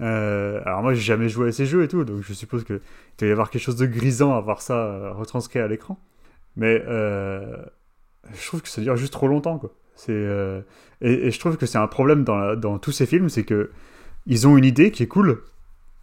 Euh, 0.00 0.60
alors 0.64 0.82
moi, 0.82 0.94
j'ai 0.94 1.02
jamais 1.02 1.28
joué 1.28 1.48
à 1.48 1.52
ces 1.52 1.66
jeux 1.66 1.84
et 1.84 1.88
tout, 1.88 2.04
donc 2.04 2.22
je 2.22 2.32
suppose 2.32 2.64
qu'il 2.64 2.80
doit 3.18 3.28
y 3.28 3.30
avoir 3.30 3.50
quelque 3.50 3.62
chose 3.62 3.76
de 3.76 3.86
grisant 3.86 4.34
à 4.34 4.40
voir 4.40 4.60
ça 4.60 4.74
euh, 4.74 5.12
retranscrit 5.12 5.60
à 5.60 5.68
l'écran. 5.68 6.00
Mais 6.56 6.82
euh, 6.88 7.56
je 8.32 8.46
trouve 8.46 8.62
que 8.62 8.68
ça 8.68 8.80
dure 8.80 8.96
juste 8.96 9.12
trop 9.12 9.28
longtemps, 9.28 9.58
quoi. 9.58 9.72
C'est 9.96 10.12
euh, 10.12 10.60
et, 11.00 11.28
et 11.28 11.30
je 11.30 11.38
trouve 11.38 11.56
que 11.56 11.66
c'est 11.66 11.78
un 11.78 11.86
problème 11.86 12.24
dans, 12.24 12.36
la- 12.36 12.56
dans 12.56 12.78
tous 12.78 12.92
ces 12.92 13.06
films, 13.06 13.28
c'est 13.28 13.44
que 13.44 13.70
ils 14.26 14.48
ont 14.48 14.56
une 14.56 14.64
idée 14.64 14.90
qui 14.90 15.02
est 15.02 15.06
cool, 15.08 15.42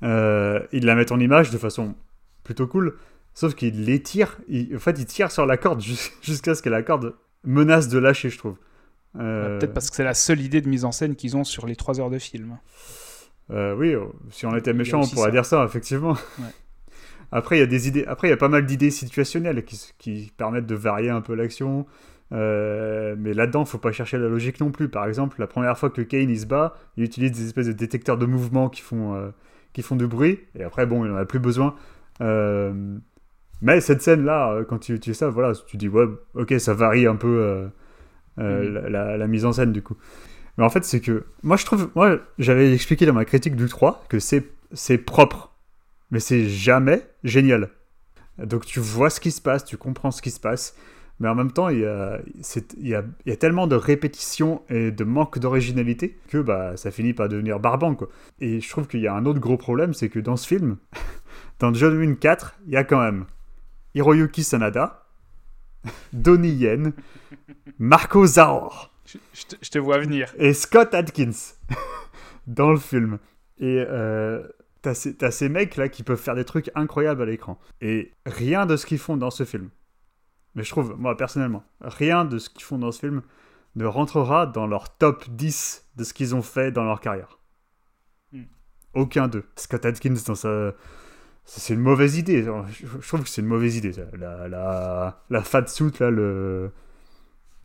euh, 0.03 0.59
ils 0.71 0.85
la 0.85 0.95
mettent 0.95 1.11
en 1.11 1.19
image 1.19 1.51
de 1.51 1.57
façon 1.57 1.95
plutôt 2.43 2.67
cool, 2.67 2.95
sauf 3.33 3.53
qu'ils 3.55 3.85
l'étirent, 3.85 4.37
en 4.75 4.79
fait 4.79 4.97
ils 4.99 5.05
tirent 5.05 5.31
sur 5.31 5.45
la 5.45 5.57
corde 5.57 5.81
jus- 5.83 6.11
jusqu'à 6.21 6.55
ce 6.55 6.61
que 6.61 6.69
la 6.69 6.83
corde 6.83 7.15
menace 7.43 7.87
de 7.89 7.97
lâcher, 7.99 8.29
je 8.29 8.37
trouve. 8.37 8.55
Euh, 9.19 9.59
Peut-être 9.59 9.73
parce 9.73 9.89
que 9.89 9.95
c'est 9.97 10.03
la 10.05 10.13
seule 10.13 10.39
idée 10.39 10.61
de 10.61 10.69
mise 10.69 10.85
en 10.85 10.91
scène 10.93 11.15
qu'ils 11.15 11.35
ont 11.35 11.43
sur 11.43 11.67
les 11.67 11.75
3 11.75 11.99
heures 11.99 12.09
de 12.09 12.19
film. 12.19 12.57
euh, 13.51 13.75
oui, 13.75 13.93
euh, 13.93 14.05
si 14.29 14.45
on 14.45 14.55
était 14.55 14.71
méchant, 14.73 15.01
on 15.01 15.07
pourrait 15.07 15.27
ça. 15.29 15.31
dire 15.31 15.45
ça, 15.45 15.65
effectivement. 15.65 16.13
Ouais. 16.39 16.45
Après, 17.33 17.57
il 17.57 17.59
y 17.59 17.63
a 17.63 17.65
des 17.67 17.87
idées. 17.87 18.05
Après, 18.05 18.27
il 18.27 18.31
y 18.31 18.33
a 18.33 18.37
pas 18.37 18.47
mal 18.49 18.65
d'idées 18.65 18.91
situationnelles 18.91 19.63
qui 19.97 20.31
permettent 20.37 20.65
de 20.65 20.75
varier 20.75 21.09
un 21.09 21.21
peu 21.21 21.33
l'action. 21.33 21.85
Euh, 22.33 23.15
mais 23.17 23.33
là-dedans, 23.33 23.65
faut 23.65 23.77
pas 23.77 23.91
chercher 23.91 24.17
la 24.17 24.27
logique 24.29 24.59
non 24.59 24.71
plus. 24.71 24.87
Par 24.89 25.05
exemple, 25.05 25.39
la 25.39 25.47
première 25.47 25.77
fois 25.77 25.89
que 25.89 26.01
Kane 26.01 26.29
il 26.29 26.39
se 26.39 26.45
bat, 26.45 26.75
il 26.97 27.03
utilise 27.03 27.31
des 27.31 27.45
espèces 27.45 27.67
de 27.67 27.73
détecteurs 27.73 28.17
de 28.17 28.25
mouvement 28.25 28.69
qui 28.69 28.81
font, 28.81 29.15
euh, 29.15 29.29
qui 29.73 29.81
font 29.81 29.95
du 29.95 30.07
bruit. 30.07 30.39
Et 30.57 30.63
après, 30.63 30.85
bon, 30.85 31.05
il 31.05 31.11
en 31.11 31.15
a 31.17 31.25
plus 31.25 31.39
besoin. 31.39 31.75
Euh, 32.21 32.73
mais 33.61 33.81
cette 33.81 34.01
scène-là, 34.01 34.61
quand 34.67 34.79
tu 34.79 34.93
utilises 34.93 35.17
ça, 35.17 35.29
voilà, 35.29 35.53
tu 35.67 35.77
dis, 35.77 35.87
ouais, 35.89 36.05
ok, 36.35 36.53
ça 36.59 36.73
varie 36.73 37.05
un 37.05 37.15
peu 37.15 37.69
Mhm. 38.37 38.73
la, 38.73 38.89
la- 38.89 39.17
la 39.17 39.27
mise 39.27 39.45
en 39.45 39.51
scène 39.51 39.71
du 39.73 39.81
coup. 39.81 39.97
Mais 40.57 40.63
en 40.63 40.69
fait, 40.69 40.83
c'est 40.85 41.01
que 41.01 41.25
moi, 41.43 41.57
je 41.57 41.65
trouve, 41.65 41.89
moi, 41.95 42.17
j'avais 42.39 42.73
expliqué 42.73 43.05
dans 43.05 43.13
ma 43.13 43.25
critique 43.25 43.55
du 43.55 43.67
3 43.67 44.03
que 44.09 44.19
c'est 44.19 44.45
c'est 44.73 44.97
propre, 44.97 45.51
mais 46.11 46.21
c'est 46.21 46.47
jamais 46.47 47.05
génial. 47.25 47.69
Donc 48.37 48.65
tu 48.65 48.79
vois 48.79 49.09
ce 49.09 49.19
qui 49.19 49.31
se 49.31 49.41
passe, 49.41 49.65
tu 49.65 49.75
comprends 49.77 50.11
ce 50.11 50.21
qui 50.21 50.31
se 50.31 50.39
passe, 50.39 50.75
mais 51.21 51.27
en 51.29 51.35
même 51.35 51.51
temps, 51.51 51.69
il 51.69 51.81
y 51.81 51.85
a, 51.85 52.19
il 52.79 52.87
y 52.87 52.95
a, 52.95 53.03
il 53.25 53.29
y 53.29 53.31
a 53.31 53.37
tellement 53.37 53.67
de 53.67 53.75
répétitions 53.75 54.63
et 54.69 54.89
de 54.89 55.03
manque 55.03 55.37
d'originalité 55.37 56.17
que 56.29 56.39
bah, 56.39 56.75
ça 56.77 56.89
finit 56.89 57.13
par 57.13 57.29
devenir 57.29 57.59
barbant. 57.59 57.93
Quoi. 57.93 58.09
Et 58.39 58.59
je 58.59 58.67
trouve 58.67 58.87
qu'il 58.87 59.01
y 59.01 59.07
a 59.07 59.13
un 59.13 59.27
autre 59.27 59.39
gros 59.39 59.55
problème, 59.55 59.93
c'est 59.93 60.09
que 60.09 60.17
dans 60.17 60.35
ce 60.35 60.47
film, 60.47 60.77
dans 61.59 61.71
John 61.75 61.95
Wick 61.95 62.19
4, 62.19 62.55
il 62.65 62.73
y 62.73 62.75
a 62.75 62.83
quand 62.83 62.99
même 62.99 63.25
Hiroyuki 63.93 64.43
Sanada, 64.43 65.05
Donnie 66.11 66.53
Yen, 66.53 66.91
Marco 67.77 68.25
Zaor 68.25 68.91
Je, 69.05 69.19
je 69.35 69.43
te, 69.45 69.55
je 69.61 69.69
te 69.69 69.77
vois 69.77 69.99
venir. 69.99 70.33
et 70.39 70.53
Scott 70.53 70.95
Atkins 70.95 71.53
dans 72.47 72.71
le 72.71 72.79
film. 72.79 73.19
Et 73.59 73.85
euh, 73.87 74.41
t'as 74.81 74.95
ces, 74.95 75.15
t'as 75.15 75.29
ces 75.29 75.49
mecs 75.49 75.75
là 75.75 75.87
qui 75.87 76.01
peuvent 76.01 76.19
faire 76.19 76.33
des 76.33 76.45
trucs 76.45 76.71
incroyables 76.73 77.21
à 77.21 77.25
l'écran. 77.25 77.59
Et 77.79 78.11
rien 78.25 78.65
de 78.65 78.75
ce 78.75 78.87
qu'ils 78.87 78.97
font 78.97 79.17
dans 79.17 79.29
ce 79.29 79.45
film, 79.45 79.69
mais 80.55 80.63
je 80.63 80.69
trouve, 80.69 80.95
moi 80.97 81.15
personnellement, 81.17 81.63
rien 81.81 82.25
de 82.25 82.37
ce 82.37 82.49
qu'ils 82.49 82.63
font 82.63 82.77
dans 82.77 82.91
ce 82.91 82.99
film 82.99 83.21
ne 83.75 83.85
rentrera 83.85 84.45
dans 84.47 84.67
leur 84.67 84.97
top 84.97 85.29
10 85.29 85.85
de 85.95 86.03
ce 86.03 86.13
qu'ils 86.13 86.35
ont 86.35 86.41
fait 86.41 86.71
dans 86.71 86.83
leur 86.83 86.99
carrière. 86.99 87.39
Hmm. 88.33 88.43
Aucun 88.93 89.27
d'eux. 89.27 89.45
Scott 89.55 89.85
Atkins 89.85 90.15
dans 90.27 90.35
sa... 90.35 90.73
C'est 91.45 91.73
une 91.73 91.79
mauvaise 91.79 92.17
idée. 92.17 92.43
Je 92.43 93.07
trouve 93.07 93.23
que 93.23 93.29
c'est 93.29 93.41
une 93.41 93.47
mauvaise 93.47 93.75
idée. 93.77 93.93
ça. 93.93 94.03
La, 94.17 94.47
la, 94.47 95.23
la 95.29 95.41
fat 95.41 95.65
suit, 95.67 95.91
là, 95.99 96.11
le, 96.11 96.71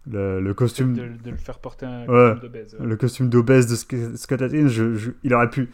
le, 0.07 0.41
le 0.41 0.55
costume. 0.55 0.95
De, 0.95 1.09
de 1.09 1.31
le 1.31 1.37
faire 1.37 1.59
porter 1.59 1.85
un 1.87 2.07
Ouais. 2.07 2.35
costume 2.41 2.81
ouais. 2.81 2.87
Le 2.87 2.97
costume 2.97 3.29
d'obèse 3.29 3.67
de 3.67 3.75
Sc- 3.77 4.17
Scott 4.17 4.43
Atkins, 4.43 4.69
je- 4.69 4.95
je- 4.95 5.11
il, 5.25 5.35
aurait 5.35 5.51
pu, 5.51 5.69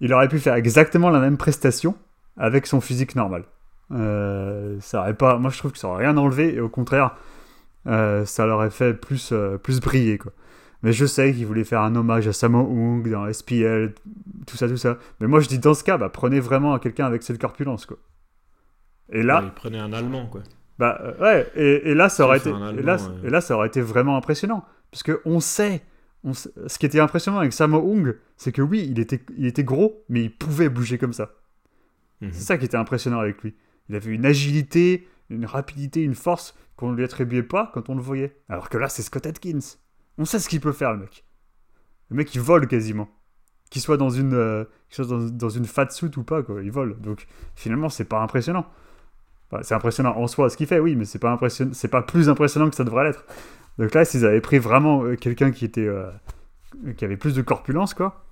il 0.00 0.12
aurait 0.12 0.28
pu 0.28 0.38
faire 0.40 0.54
exactement 0.54 1.10
la 1.10 1.20
même 1.20 1.36
prestation 1.36 1.94
avec 2.36 2.66
son 2.66 2.80
physique 2.80 3.14
normal. 3.14 3.44
Euh, 3.92 4.76
ça 4.80 5.00
aurait 5.00 5.14
pas, 5.14 5.38
moi 5.38 5.50
je 5.50 5.58
trouve 5.58 5.72
que 5.72 5.78
ça 5.78 5.88
aurait 5.88 6.06
rien 6.06 6.16
enlevé 6.16 6.54
et 6.54 6.60
au 6.60 6.68
contraire, 6.68 7.14
euh, 7.86 8.24
ça 8.24 8.46
l'aurait 8.46 8.70
fait 8.70 8.94
plus, 8.94 9.30
euh, 9.32 9.58
plus 9.58 9.80
briller. 9.80 10.18
Quoi. 10.18 10.32
Mais 10.82 10.92
je 10.92 11.06
sais 11.06 11.32
qu'il 11.32 11.46
voulait 11.46 11.64
faire 11.64 11.80
un 11.82 11.94
hommage 11.94 12.26
à 12.26 12.32
Sammo 12.32 12.60
Hung 12.60 13.08
dans 13.10 13.32
SPL, 13.32 13.94
tout 14.46 14.56
ça, 14.56 14.68
tout 14.68 14.76
ça. 14.76 14.98
Mais 15.20 15.26
moi 15.28 15.40
je 15.40 15.48
dis 15.48 15.58
dans 15.58 15.74
ce 15.74 15.84
cas, 15.84 15.98
bah, 15.98 16.08
prenez 16.08 16.40
vraiment 16.40 16.78
quelqu'un 16.78 17.06
avec 17.06 17.22
cette 17.22 17.40
corpulence. 17.40 17.86
Quoi. 17.86 17.96
Et 19.12 19.22
là, 19.22 19.40
Ouais, 19.40 19.46
il 19.46 19.52
prenait 19.52 19.78
un 19.78 19.92
Allemand, 19.92 20.26
quoi. 20.26 20.42
bah 20.80 21.00
ouais, 21.20 21.48
et, 21.54 21.90
et 21.90 21.94
là 21.94 22.08
ça 22.08 22.24
aurait 22.24 22.38
été, 22.38 22.50
et 22.50 22.82
là, 22.82 22.96
ouais. 22.96 23.28
et 23.28 23.30
là 23.30 23.40
ça 23.40 23.54
aurait 23.56 23.68
été 23.68 23.80
vraiment 23.80 24.16
impressionnant, 24.16 24.64
parce 24.90 25.04
que 25.04 25.20
on 25.24 25.38
sait, 25.38 25.82
on 26.24 26.32
sait- 26.34 26.50
ce 26.66 26.76
qui 26.78 26.86
était 26.86 26.98
impressionnant 26.98 27.38
avec 27.38 27.52
Sammo 27.52 27.78
Hung, 27.78 28.16
c'est 28.36 28.50
que 28.50 28.62
oui, 28.62 28.84
il 28.90 28.98
était, 28.98 29.20
il 29.38 29.46
était 29.46 29.62
gros, 29.64 30.04
mais 30.08 30.22
il 30.24 30.36
pouvait 30.36 30.68
bouger 30.68 30.98
comme 30.98 31.12
ça. 31.12 31.30
Mhm. 32.20 32.30
C'est 32.32 32.42
ça 32.42 32.58
qui 32.58 32.64
était 32.64 32.76
impressionnant 32.76 33.20
avec 33.20 33.40
lui. 33.42 33.54
Il 33.88 33.96
avait 33.96 34.12
une 34.12 34.26
agilité, 34.26 35.08
une 35.30 35.46
rapidité, 35.46 36.02
une 36.02 36.14
force 36.14 36.54
qu'on 36.76 36.90
ne 36.90 36.96
lui 36.96 37.04
attribuait 37.04 37.42
pas 37.42 37.70
quand 37.72 37.88
on 37.88 37.94
le 37.94 38.02
voyait. 38.02 38.36
Alors 38.48 38.68
que 38.68 38.78
là, 38.78 38.88
c'est 38.88 39.02
Scott 39.02 39.26
Atkins. 39.26 39.58
On 40.18 40.24
sait 40.24 40.38
ce 40.38 40.48
qu'il 40.48 40.60
peut 40.60 40.72
faire, 40.72 40.92
le 40.92 41.00
mec. 41.00 41.24
Le 42.10 42.16
mec, 42.16 42.34
il 42.34 42.40
vole 42.40 42.66
quasiment. 42.66 43.08
Qu'il 43.70 43.82
soit 43.82 43.96
dans 43.96 44.10
une, 44.10 44.34
euh, 44.34 44.64
dans, 44.98 45.48
une 45.48 45.64
fat 45.64 45.90
suit 45.90 46.10
ou 46.16 46.22
pas, 46.22 46.42
quoi, 46.42 46.62
il 46.62 46.70
vole. 46.70 47.00
Donc 47.00 47.26
finalement, 47.54 47.88
c'est 47.88 48.04
pas 48.04 48.20
impressionnant. 48.20 48.66
C'est 49.62 49.74
impressionnant 49.74 50.16
en 50.16 50.26
soi 50.26 50.50
ce 50.50 50.56
qu'il 50.56 50.66
fait, 50.66 50.80
oui, 50.80 50.96
mais 50.96 51.04
c'est 51.04 51.20
pas 51.20 51.36
pas 51.36 52.02
plus 52.02 52.28
impressionnant 52.28 52.68
que 52.68 52.74
ça 52.74 52.84
devrait 52.84 53.04
l'être. 53.04 53.24
Donc 53.78 53.94
là, 53.94 54.04
s'ils 54.04 54.24
avaient 54.24 54.40
pris 54.40 54.58
vraiment 54.58 55.04
euh, 55.04 55.16
quelqu'un 55.16 55.50
qui 55.50 55.64
était 55.64 55.86
euh, 55.86 56.10
qui 56.96 57.04
avait 57.04 57.16
plus 57.16 57.34
de 57.34 57.42
corpulence, 57.42 57.94
quoi, 57.94 58.24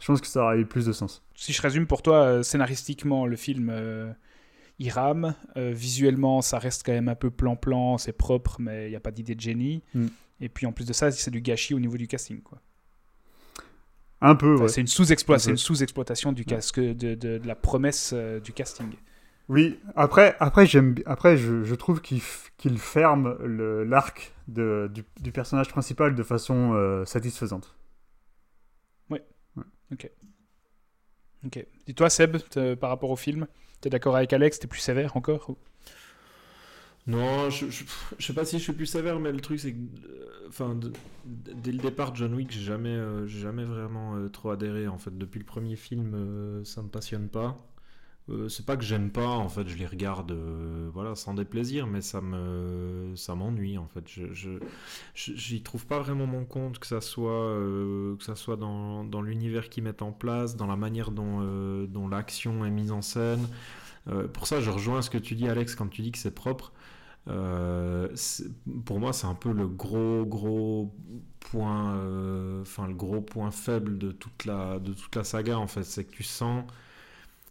je 0.00 0.06
pense 0.06 0.20
que 0.20 0.26
ça 0.26 0.44
aurait 0.44 0.60
eu 0.60 0.66
plus 0.66 0.86
de 0.86 0.92
sens. 0.92 1.24
Si 1.34 1.52
je 1.52 1.62
résume 1.62 1.86
pour 1.86 2.02
toi, 2.02 2.16
euh, 2.16 2.42
scénaristiquement, 2.42 3.26
le 3.26 3.36
film 3.36 3.72
il 4.78 4.90
rame. 4.90 5.34
Euh, 5.56 5.72
visuellement, 5.72 6.40
ça 6.42 6.58
reste 6.58 6.84
quand 6.84 6.92
même 6.92 7.08
un 7.08 7.14
peu 7.14 7.30
plan-plan, 7.30 7.98
c'est 7.98 8.12
propre, 8.12 8.56
mais 8.60 8.86
il 8.86 8.90
n'y 8.90 8.96
a 8.96 9.00
pas 9.00 9.10
d'idée 9.10 9.34
de 9.34 9.40
génie. 9.40 9.82
Mm. 9.94 10.06
Et 10.40 10.48
puis 10.48 10.66
en 10.66 10.72
plus 10.72 10.86
de 10.86 10.92
ça, 10.92 11.10
c'est 11.10 11.30
du 11.30 11.40
gâchis 11.40 11.74
au 11.74 11.80
niveau 11.80 11.96
du 11.96 12.06
casting. 12.06 12.40
Quoi. 12.42 12.58
Un 14.20 14.34
peu, 14.34 14.54
Enfin, 14.54 14.62
ouais. 14.64 14.68
C'est 14.68 14.80
une 14.80 14.86
sous-exploitation 15.56 16.32
du 16.32 16.44
casque, 16.44 16.80
de, 16.80 16.92
de- 16.92 17.38
de 17.38 17.46
la 17.46 17.54
promesse 17.54 18.12
euh, 18.14 18.40
du 18.40 18.52
casting. 18.52 18.90
Oui, 19.48 19.78
après, 19.96 20.36
après, 20.40 20.66
j'aime, 20.66 20.94
après 21.06 21.36
je, 21.38 21.64
je 21.64 21.74
trouve 21.74 22.02
qu'il, 22.02 22.20
ferme 22.20 23.38
le, 23.42 23.82
l'arc 23.84 24.34
du, 24.46 25.02
du 25.20 25.32
personnage 25.32 25.68
principal 25.68 26.14
de 26.14 26.22
façon 26.22 26.72
euh, 26.74 27.04
satisfaisante. 27.04 27.74
Ok. 31.46 31.64
Et 31.86 31.94
toi, 31.94 32.10
Seb, 32.10 32.36
par 32.80 32.90
rapport 32.90 33.10
au 33.10 33.16
film, 33.16 33.46
t'es 33.80 33.90
d'accord 33.90 34.16
avec 34.16 34.32
Alex? 34.32 34.58
T'es 34.58 34.66
plus 34.68 34.80
sévère 34.80 35.16
encore? 35.16 35.56
Non, 37.06 37.48
je, 37.48 37.70
je, 37.70 37.84
je 38.18 38.26
sais 38.26 38.34
pas 38.34 38.44
si 38.44 38.58
je 38.58 38.64
suis 38.64 38.72
plus 38.74 38.84
sévère, 38.86 39.18
mais 39.18 39.32
le 39.32 39.40
truc 39.40 39.58
c'est 39.60 39.72
que, 39.72 39.78
euh, 39.78 40.46
enfin, 40.48 40.78
dès 41.24 41.72
le 41.72 41.78
départ, 41.78 42.14
John 42.14 42.34
Wick, 42.34 42.50
j'ai 42.50 42.60
jamais, 42.60 42.90
euh, 42.90 43.26
jamais 43.26 43.64
vraiment 43.64 44.16
euh, 44.16 44.28
trop 44.28 44.50
adhéré. 44.50 44.88
En 44.88 44.98
fait, 44.98 45.16
depuis 45.16 45.38
le 45.38 45.46
premier 45.46 45.76
film, 45.76 46.62
ça 46.64 46.82
me 46.82 46.88
passionne 46.88 47.28
pas. 47.28 47.56
Euh, 48.30 48.48
c'est 48.48 48.66
pas 48.66 48.76
que 48.76 48.84
j'aime 48.84 49.10
pas, 49.10 49.28
en 49.28 49.48
fait, 49.48 49.66
je 49.68 49.76
les 49.76 49.86
regarde, 49.86 50.32
euh, 50.32 50.90
voilà, 50.92 51.14
sans 51.14 51.32
déplaisir, 51.34 51.86
mais 51.86 52.02
ça 52.02 52.20
me, 52.20 53.12
ça 53.16 53.34
m'ennuie, 53.34 53.78
en 53.78 53.86
fait. 53.86 54.04
Je, 54.06 54.32
je, 54.34 54.50
j'y 55.14 55.62
trouve 55.62 55.86
pas 55.86 55.98
vraiment 55.98 56.26
mon 56.26 56.44
compte, 56.44 56.78
que 56.78 56.86
ça 56.86 57.00
soit, 57.00 57.30
euh, 57.32 58.16
que 58.16 58.24
ça 58.24 58.36
soit 58.36 58.56
dans, 58.56 59.04
dans 59.04 59.22
l'univers 59.22 59.70
qu'ils 59.70 59.84
mettent 59.84 60.02
en 60.02 60.12
place, 60.12 60.56
dans 60.56 60.66
la 60.66 60.76
manière 60.76 61.10
dont, 61.10 61.40
dont 61.86 62.08
l'action 62.08 62.64
est 62.66 62.70
mise 62.70 62.92
en 62.92 63.02
scène. 63.02 63.46
Pour 64.32 64.46
ça, 64.46 64.60
je 64.60 64.70
rejoins 64.70 65.02
ce 65.02 65.10
que 65.10 65.18
tu 65.18 65.34
dis, 65.34 65.48
Alex, 65.48 65.74
quand 65.74 65.88
tu 65.88 66.02
dis 66.02 66.12
que 66.12 66.18
c'est 66.18 66.34
propre. 66.34 66.72
Pour 67.26 69.00
moi, 69.00 69.12
c'est 69.12 69.26
un 69.26 69.34
peu 69.34 69.52
le 69.52 69.68
gros, 69.68 70.24
gros 70.24 70.94
point, 71.40 71.94
enfin 72.62 72.86
le 72.88 72.94
gros 72.94 73.20
point 73.20 73.50
faible 73.50 73.98
de 73.98 74.12
toute 74.12 74.44
la, 74.44 74.78
de 74.78 74.92
toute 74.94 75.14
la 75.14 75.24
saga 75.24 75.58
en 75.58 75.66
fait, 75.66 75.82
c'est 75.84 76.04
que 76.04 76.12
tu 76.12 76.22
sens 76.22 76.64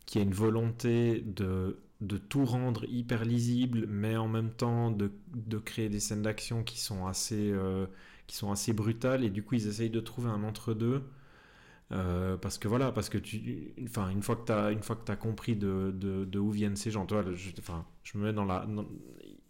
qu'il 0.08 0.22
y 0.22 0.26
a 0.26 0.28
une 0.28 0.34
volonté 0.36 1.22
de, 1.22 1.80
de 2.02 2.18
tout 2.18 2.46
rendre 2.46 2.86
hyper 2.90 3.26
lisible, 3.26 3.88
mais 3.90 4.18
en 4.18 4.30
même 4.30 4.52
temps 4.52 4.92
de, 4.92 5.12
de 5.36 5.60
créer 5.60 5.90
des 5.90 6.02
scènes 6.02 6.24
d'action 6.24 6.64
qui 6.64 6.80
sont 6.80 7.08
assez, 7.08 7.52
euh, 7.54 7.88
qui 8.28 8.38
sont 8.38 8.52
assez 8.52 8.74
brutales, 8.74 9.24
et 9.26 9.32
du 9.32 9.44
coup 9.44 9.56
ils 9.56 9.68
essayent 9.68 9.92
de 9.92 10.02
trouver 10.02 10.30
un 10.30 10.44
entre-deux. 10.44 11.04
Euh, 11.94 12.36
parce 12.38 12.58
que 12.58 12.68
voilà, 12.68 12.92
parce 12.92 13.10
que 13.10 13.18
tu, 13.18 13.74
enfin, 13.84 14.10
une 14.10 14.22
fois 14.22 14.36
que 14.36 14.46
tu 14.46 14.52
as, 14.52 14.72
une 14.72 14.84
fois 14.84 14.96
que 14.98 15.10
as 15.12 15.16
compris 15.16 15.56
de, 15.56 15.92
de, 15.96 16.26
de 16.26 16.40
où 16.40 16.52
viennent 16.52 16.76
ces 16.76 16.92
gens, 16.92 17.08
je, 17.10 17.52
enfin, 17.60 17.86
je 18.04 18.18
me 18.18 18.26
mets 18.26 18.34
dans 18.34 18.44
la, 18.46 18.68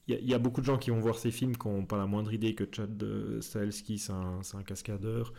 il 0.07 0.15
y, 0.29 0.33
a- 0.33 0.39
beaucoup 0.39 0.61
de 0.61 0.65
gens 0.65 0.77
qui 0.77 0.91
vont 0.91 0.99
voir 0.99 1.17
ces 1.17 1.31
films 1.31 1.57
qui 1.57 1.67
n'ont 1.67 1.85
pas 1.85 1.97
la 1.97 2.05
moindre 2.05 2.31
idée 2.33 2.55
que 2.55 2.63
Chad 2.71 3.01
euh, 3.03 3.41
Stahelski, 3.41 3.97
c'est 3.99 4.13
un, 4.13 4.39
un 4.53 4.63
cascadeur 4.63 5.33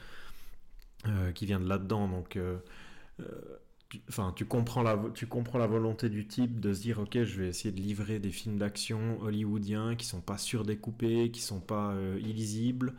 euh, 1.07 1.33
qui 1.33 1.47
vient 1.47 1.61
de 1.61 1.69
là-dedans. 1.69 2.09
Donc, 2.09 2.37
tu, 3.89 4.01
enfin, 4.09 4.33
tu, 4.37 4.45
comprends 4.45 4.83
la, 4.83 4.99
tu 5.15 5.27
comprends 5.27 5.59
la 5.59 5.67
volonté 5.67 6.11
du 6.11 6.27
type 6.27 6.61
de 6.61 6.75
se 6.75 6.83
dire 6.83 6.99
Ok, 7.01 7.23
je 7.23 7.41
vais 7.41 7.49
essayer 7.49 7.73
de 7.73 7.81
livrer 7.81 8.19
des 8.19 8.31
films 8.31 8.59
d'action 8.59 9.19
hollywoodiens 9.23 9.97
qui 9.97 10.07
sont 10.07 10.21
pas 10.21 10.37
surdécoupés, 10.39 11.31
qui 11.31 11.41
sont 11.41 11.61
pas 11.61 11.93
euh, 11.93 12.19
illisibles. 12.21 12.95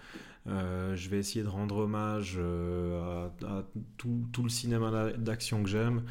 Euh, 0.48 0.96
je 0.96 1.10
vais 1.10 1.20
essayer 1.20 1.44
de 1.44 1.50
rendre 1.50 1.78
hommage 1.78 2.36
euh, 2.40 3.28
à, 3.44 3.60
à 3.60 3.64
tout, 3.98 4.26
tout 4.32 4.42
le 4.44 4.50
cinéma 4.50 4.90
d'a- 4.90 5.12
d'action 5.14 5.62
que 5.64 5.70
j'aime, 5.70 6.04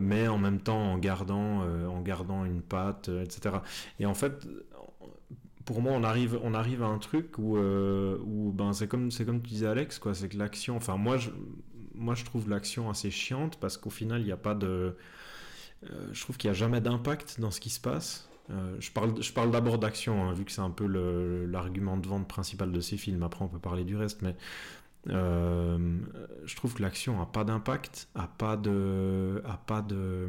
mais 0.00 0.26
en 0.28 0.38
même 0.38 0.60
temps 0.60 0.80
en 0.92 0.98
gardant, 0.98 1.60
en 1.88 2.00
gardant 2.00 2.44
une 2.44 2.62
patte, 2.62 3.08
etc. 3.08 3.62
Et 4.00 4.06
en 4.06 4.14
fait, 4.14 4.46
pour 5.64 5.80
moi, 5.80 5.92
on 5.92 6.02
arrive, 6.02 6.38
on 6.42 6.54
arrive 6.54 6.82
à 6.82 6.86
un 6.86 6.98
truc 6.98 7.38
où, 7.38 7.56
où 7.56 8.52
ben, 8.52 8.72
c'est 8.72 8.88
comme, 8.88 9.10
c'est 9.10 9.24
comme 9.24 9.40
tu 9.42 9.50
disais 9.50 9.66
Alex, 9.66 9.98
quoi, 9.98 10.14
c'est 10.14 10.28
que 10.28 10.36
l'action, 10.36 10.76
enfin 10.76 10.96
moi 10.96 11.16
je, 11.18 11.30
moi 12.02 12.14
je 12.14 12.24
trouve 12.24 12.48
l'action 12.48 12.90
assez 12.90 13.10
chiante 13.10 13.58
parce 13.60 13.76
qu'au 13.76 13.90
final 13.90 14.20
il 14.20 14.26
n'y 14.26 14.32
a 14.32 14.36
pas 14.36 14.54
de, 14.54 14.96
euh, 15.84 16.08
je 16.12 16.20
trouve 16.20 16.36
qu'il 16.36 16.50
n'y 16.50 16.56
a 16.56 16.58
jamais 16.58 16.80
d'impact 16.80 17.40
dans 17.40 17.50
ce 17.50 17.60
qui 17.60 17.70
se 17.70 17.80
passe. 17.80 18.28
Euh, 18.50 18.76
je 18.80 18.90
parle, 18.90 19.22
je 19.22 19.32
parle 19.32 19.50
d'abord 19.50 19.78
d'action, 19.78 20.24
hein, 20.24 20.32
vu 20.32 20.44
que 20.44 20.52
c'est 20.52 20.60
un 20.60 20.70
peu 20.70 20.86
l'argument 21.46 21.96
de 21.96 22.06
vente 22.06 22.28
principal 22.28 22.72
de 22.72 22.80
ces 22.80 22.96
films. 22.96 23.22
Après, 23.22 23.44
on 23.44 23.48
peut 23.48 23.58
parler 23.58 23.84
du 23.84 23.96
reste, 23.96 24.22
mais 24.22 24.36
euh, 25.08 25.98
je 26.44 26.56
trouve 26.56 26.74
que 26.74 26.82
l'action 26.82 27.20
a 27.22 27.26
pas 27.26 27.44
d'impact, 27.44 28.08
a 28.14 28.26
pas 28.26 28.56
de, 28.56 29.42
a 29.46 29.56
pas 29.56 29.82
de, 29.82 30.28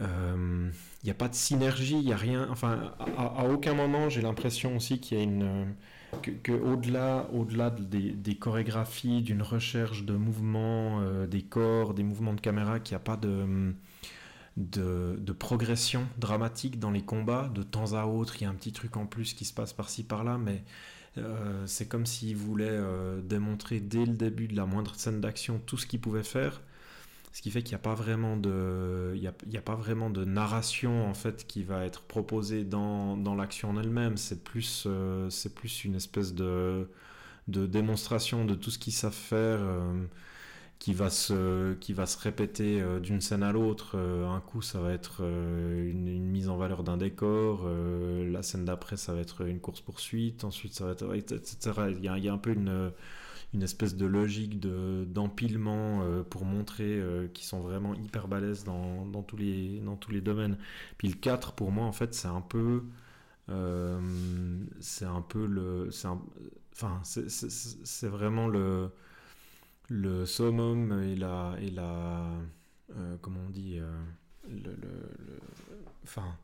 euh, 0.00 0.70
il 1.02 1.04
n'y 1.04 1.10
a 1.10 1.14
pas 1.14 1.28
de 1.28 1.34
synergie, 1.34 1.98
il 1.98 2.08
y 2.08 2.12
a 2.12 2.16
rien. 2.16 2.48
Enfin, 2.50 2.94
à 3.16 3.44
aucun 3.46 3.74
moment, 3.74 4.08
j'ai 4.08 4.22
l'impression 4.22 4.76
aussi 4.76 5.00
qu'il 5.00 5.18
y 5.18 5.20
a 5.20 5.24
une 5.24 5.74
que, 6.20 6.30
que 6.30 6.52
au-delà, 6.52 7.28
au-delà 7.32 7.70
des, 7.70 8.34
chorégraphies, 8.36 9.22
d'une 9.22 9.42
recherche 9.42 10.04
de 10.04 10.14
mouvements, 10.14 11.00
euh, 11.00 11.26
des 11.26 11.42
corps, 11.42 11.94
des 11.94 12.02
mouvements 12.02 12.34
de 12.34 12.40
caméra, 12.40 12.80
qu'il 12.80 12.94
n'y 12.94 12.96
a 12.96 13.04
pas 13.04 13.16
de 13.16 13.72
progression 15.32 16.06
dramatique 16.18 16.78
dans 16.78 16.90
les 16.90 17.02
combats. 17.02 17.50
De 17.54 17.62
temps 17.62 17.94
à 17.94 18.04
autre, 18.06 18.36
il 18.40 18.44
y 18.44 18.46
a 18.46 18.50
un 18.50 18.54
petit 18.54 18.72
truc 18.72 18.96
en 18.96 19.06
plus 19.06 19.34
qui 19.34 19.44
se 19.44 19.54
passe 19.54 19.72
par-ci 19.72 20.02
par-là, 20.02 20.38
mais 20.38 20.62
euh, 21.18 21.66
c'est 21.66 21.86
comme 21.86 22.06
s'il 22.06 22.36
voulait 22.36 22.66
euh, 22.68 23.20
démontrer 23.20 23.80
dès 23.80 24.06
le 24.06 24.14
début 24.14 24.48
de 24.48 24.56
la 24.56 24.64
moindre 24.64 24.94
scène 24.94 25.20
d'action 25.20 25.60
tout 25.66 25.76
ce 25.76 25.86
qu'il 25.86 26.00
pouvait 26.00 26.22
faire. 26.22 26.62
Ce 27.32 27.40
qui 27.40 27.50
fait 27.50 27.62
qu'il 27.62 27.72
n'y 27.72 27.76
a 27.76 27.82
pas 27.82 27.94
vraiment 27.94 28.36
de, 28.36 29.12
il 29.14 29.22
y 29.22 29.56
a, 29.56 29.62
pas 29.62 29.74
vraiment 29.74 30.10
de 30.10 30.24
narration 30.24 31.08
en 31.08 31.14
fait 31.14 31.46
qui 31.46 31.62
va 31.62 31.84
être 31.86 32.02
proposée 32.02 32.62
dans, 32.64 33.16
dans 33.16 33.34
l'action 33.34 33.70
en 33.70 33.80
elle-même. 33.80 34.18
C'est 34.18 34.44
plus, 34.44 34.84
euh, 34.86 35.30
c'est 35.30 35.54
plus 35.54 35.84
une 35.84 35.94
espèce 35.94 36.34
de, 36.34 36.88
de 37.48 37.66
démonstration 37.66 38.44
de 38.44 38.54
tout 38.54 38.70
ce 38.70 38.78
qu'ils 38.78 38.92
savent 38.92 39.12
faire. 39.14 39.60
euh, 39.62 40.04
qui 40.78 40.94
va 40.94 41.10
se, 41.10 41.74
qui 41.74 41.92
va 41.92 42.06
se 42.06 42.18
répéter 42.18 42.80
euh, 42.80 42.98
d'une 43.00 43.20
scène 43.20 43.44
à 43.44 43.52
l'autre. 43.52 43.96
Un 43.98 44.40
coup, 44.40 44.62
ça 44.62 44.80
va 44.80 44.92
être 44.92 45.22
une, 45.22 46.26
mise 46.26 46.48
en 46.48 46.56
valeur 46.56 46.82
d'un 46.82 46.96
décor. 46.96 47.68
la 47.68 48.42
scène 48.42 48.64
d'après, 48.64 48.96
ça 48.96 49.14
va 49.14 49.20
être 49.20 49.46
une 49.46 49.60
course-poursuite. 49.60 50.44
Ensuite, 50.44 50.74
ça 50.74 50.86
va 50.86 50.92
être... 50.92 51.14
etc. 51.14 51.56
Il 51.96 52.04
y 52.04 52.28
a 52.28 52.32
un 52.32 52.38
peu 52.38 52.52
une, 52.52 52.92
une 53.54 53.62
espèce 53.62 53.96
de 53.96 54.06
logique 54.06 54.60
de, 54.60 55.04
d'empilement 55.08 56.02
euh, 56.02 56.22
pour 56.22 56.44
montrer 56.44 56.98
euh, 56.98 57.28
qu'ils 57.28 57.46
sont 57.46 57.60
vraiment 57.60 57.94
hyper 57.94 58.28
balèzes 58.28 58.64
dans, 58.64 59.06
dans, 59.06 59.22
tous 59.22 59.36
les, 59.36 59.80
dans 59.80 59.96
tous 59.96 60.10
les 60.12 60.20
domaines. 60.22 60.58
Puis 60.98 61.08
le 61.08 61.14
4, 61.14 61.52
pour 61.52 61.70
moi, 61.72 61.84
en 61.86 61.92
fait, 61.92 62.14
c'est 62.14 62.28
un 62.28 62.40
peu... 62.40 62.84
euh, 63.50 64.00
c'est 64.80 65.04
un 65.06 65.22
peu 65.22 65.46
le... 65.46 65.90
C'est 65.90 66.08
enfin, 66.74 67.00
c'est, 67.04 68.08
vraiment 68.08 68.48
le 68.48 68.90
le 69.88 70.24
summum 70.26 71.02
et 71.02 71.16
la 71.16 71.54
et 71.60 71.70
la 71.70 72.26
comment 73.20 73.40
on 73.46 73.50
dit 73.50 73.78
le- 74.48 74.76
le- 74.76 75.40
enfin 76.04 76.36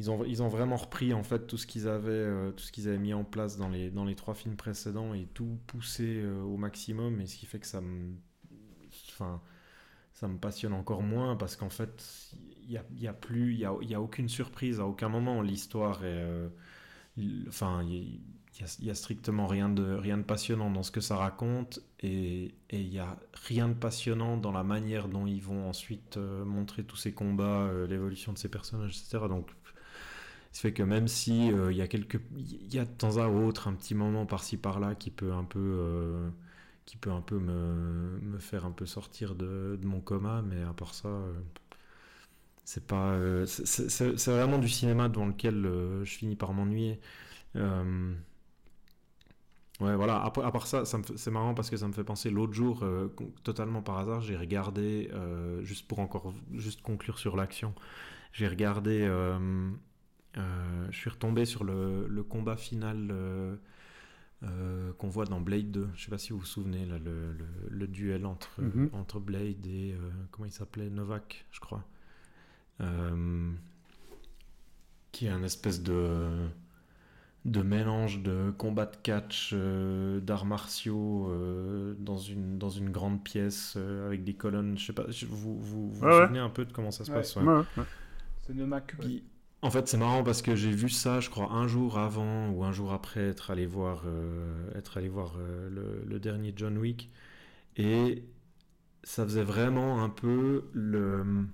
ils 0.00 0.10
ont 0.10 0.24
ils 0.24 0.42
ont 0.42 0.48
vraiment 0.48 0.76
repris 0.76 1.12
en 1.14 1.22
fait 1.22 1.46
tout 1.46 1.56
ce 1.56 1.66
qu'ils 1.66 1.88
avaient 1.88 2.10
euh, 2.12 2.50
tout 2.52 2.64
ce 2.64 2.72
qu'ils 2.72 2.88
avaient 2.88 2.98
mis 2.98 3.14
en 3.14 3.24
place 3.24 3.56
dans 3.58 3.68
les 3.68 3.90
dans 3.90 4.04
les 4.04 4.14
trois 4.16 4.34
films 4.34 4.56
précédents 4.56 5.14
et 5.14 5.26
tout 5.34 5.58
poussé 5.66 6.20
euh, 6.22 6.42
au 6.42 6.56
maximum. 6.56 7.20
Et 7.20 7.26
ce 7.26 7.36
qui 7.36 7.46
fait 7.46 7.60
que 7.60 7.66
ça 7.66 7.80
me 7.80 8.14
enfin 9.10 9.40
ça 10.14 10.28
me 10.28 10.38
passionne 10.38 10.72
encore 10.74 11.02
moins 11.02 11.36
parce 11.36 11.56
qu'en 11.56 11.70
fait 11.70 12.32
il 12.64 12.72
y 12.72 12.78
a, 12.78 13.10
a 13.10 13.14
plus 13.14 13.52
il 13.54 13.60
y 13.60 13.64
a, 13.64 13.70
a 13.98 14.00
aucune 14.00 14.28
surprise 14.28 14.80
à 14.80 14.86
aucun 14.86 15.08
moment. 15.08 15.42
L'histoire 15.42 16.04
est 16.04 16.08
euh, 16.08 16.48
enfin 17.48 17.82
il 17.84 18.20
y 18.80 18.90
a- 18.90 18.94
strictement 18.94 19.46
rien 19.46 19.68
de, 19.68 19.94
rien 19.94 20.16
de 20.18 20.22
passionnant 20.22 20.70
dans 20.70 20.82
ce 20.82 20.90
que 20.90 21.00
ça 21.00 21.16
raconte. 21.16 21.80
Et 22.00 22.54
il 22.70 22.88
y 22.88 22.98
a 22.98 23.16
rien 23.48 23.68
de 23.68 23.74
passionnant 23.74 24.36
dans 24.36 24.52
la 24.52 24.62
manière 24.62 25.08
dont 25.08 25.26
ils 25.26 25.42
vont 25.42 25.68
ensuite 25.68 26.16
montrer 26.18 26.84
tous 26.84 26.96
ces 26.96 27.12
combats, 27.12 27.68
l'évolution 27.88 28.32
de 28.32 28.38
ces 28.38 28.48
personnages, 28.48 28.90
etc. 28.96 29.28
Donc, 29.28 29.50
ça 30.54 30.62
fait 30.62 30.74
que 30.74 30.84
même 30.84 31.08
si 31.08 31.52
euh, 31.52 31.72
il 31.72 31.78
y 31.78 31.82
a 31.82 31.88
quelques, 31.88 32.20
il 32.38 32.74
y 32.74 32.80
a 32.80 32.86
de 32.86 32.90
temps 32.92 33.18
à 33.18 33.28
autre 33.28 33.68
un 33.68 33.74
petit 33.74 33.94
moment 33.96 34.26
par-ci 34.26 34.56
par-là 34.58 34.96
qui 34.96 35.10
peut 35.12 35.32
un 35.34 35.44
peu, 35.44 35.60
euh, 35.60 36.30
qui 36.86 36.96
peut 36.98 37.12
un 37.12 37.22
peu 37.22 37.38
me, 37.40 38.20
me 38.22 38.38
faire 38.40 38.66
un 38.66 38.72
peu 38.72 38.86
sortir 38.86 39.36
de, 39.36 39.78
mon 39.84 40.00
coma, 40.00 40.42
mais 40.42 40.62
à 40.64 40.74
part 40.74 40.94
ça. 40.94 41.08
euh, 41.08 41.34
c'est 42.64 42.86
pas, 42.86 43.16
c'est- 43.46 44.26
vraiment 44.30 44.58
du 44.58 44.68
cinéma 44.68 45.08
dans 45.08 45.26
lequel 45.26 45.62
je 46.02 46.10
finis 46.10 46.36
par 46.36 46.52
m'ennuyer. 46.52 47.00
Ouais, 49.80 49.96
voilà. 49.96 50.22
À 50.22 50.30
part 50.52 50.66
ça, 50.68 50.84
c'est 50.84 51.30
marrant 51.32 51.52
parce 51.54 51.68
que 51.68 51.76
ça 51.76 51.88
me 51.88 51.92
fait 51.92 52.04
penser 52.04 52.30
l'autre 52.30 52.52
jour, 52.52 52.84
totalement 53.42 53.82
par 53.82 53.98
hasard, 53.98 54.20
j'ai 54.20 54.36
regardé, 54.36 55.10
juste 55.62 55.88
pour 55.88 55.98
encore 55.98 56.32
juste 56.52 56.80
conclure 56.82 57.18
sur 57.18 57.36
l'action, 57.36 57.74
j'ai 58.32 58.48
regardé 58.48 59.08
je 60.36 60.96
suis 60.96 61.10
retombé 61.10 61.44
sur 61.44 61.64
le, 61.64 62.06
le 62.08 62.22
combat 62.24 62.56
final 62.56 63.08
euh, 63.10 63.56
euh, 64.42 64.92
qu'on 64.94 65.08
voit 65.08 65.26
dans 65.26 65.40
Blade 65.40 65.70
2. 65.70 65.88
Je 65.96 66.04
sais 66.04 66.10
pas 66.10 66.18
si 66.18 66.32
vous 66.32 66.40
vous 66.40 66.44
souvenez, 66.46 66.86
là, 66.86 66.98
le, 66.98 67.32
le, 67.32 67.46
le 67.70 67.86
duel 67.88 68.26
entre, 68.26 68.60
Mhm. 68.62 68.90
entre 68.92 69.20
Blade 69.20 69.66
et. 69.66 69.92
euh, 69.94 70.10
comment 70.30 70.46
il 70.46 70.52
s'appelait 70.52 70.90
Novak, 70.90 71.46
je 71.52 71.60
crois. 71.60 71.84
Euh, 72.80 73.52
qui 75.12 75.26
est 75.26 75.30
un 75.30 75.42
espèce 75.42 75.82
de. 75.82 76.48
de 77.44 77.62
mélange 77.62 78.22
de 78.22 78.50
combat 78.58 78.86
de 78.86 78.96
catch, 79.02 79.50
euh, 79.54 80.20
d'arts 80.20 80.46
martiaux 80.46 81.28
euh, 81.30 81.94
dans, 81.98 82.16
une, 82.18 82.58
dans 82.58 82.70
une 82.70 82.90
grande 82.90 83.22
pièce 83.22 83.74
euh, 83.76 84.06
avec 84.06 84.24
des 84.24 84.34
colonnes. 84.34 84.78
Je 84.78 84.86
sais 84.86 84.92
pas, 84.94 85.04
vous 85.28 85.60
vous, 85.60 85.90
vous, 85.92 86.06
Ouais, 86.06 86.12
ouais. 86.20 86.26
souvenez 86.26 86.38
un 86.40 86.50
peu 86.50 86.64
de 86.64 86.72
comment 86.72 86.90
ça 86.90 87.04
se 87.04 87.10
Ouais. 87.10 87.16
passe 87.18 87.36
ouais. 87.36 87.42
Ouais, 87.42 87.62
ouais. 87.76 87.84
C'est 88.42 88.54
Nomak. 88.54 88.94
ouais. 88.98 89.06
En 89.64 89.70
fait, 89.70 89.88
c'est 89.88 89.96
marrant 89.96 90.22
parce 90.22 90.42
que 90.42 90.54
j'ai 90.54 90.70
vu 90.70 90.90
ça, 90.90 91.20
je 91.20 91.30
crois, 91.30 91.50
un 91.50 91.66
jour 91.66 91.96
avant 91.98 92.50
ou 92.50 92.64
un 92.64 92.72
jour 92.72 92.92
après 92.92 93.22
être 93.22 93.50
allé 93.50 93.64
voir, 93.64 94.02
euh, 94.04 94.70
être 94.74 94.98
allé 94.98 95.08
voir 95.08 95.36
euh, 95.38 96.02
le, 96.06 96.20
dernier 96.20 96.52
John 96.54 96.76
Wick. 96.76 97.10
Et 97.78 98.24
ça 99.04 99.24
faisait 99.24 99.42
vraiment 99.42 100.04
un 100.04 100.10
peu 100.10 100.64
le. 100.74 101.46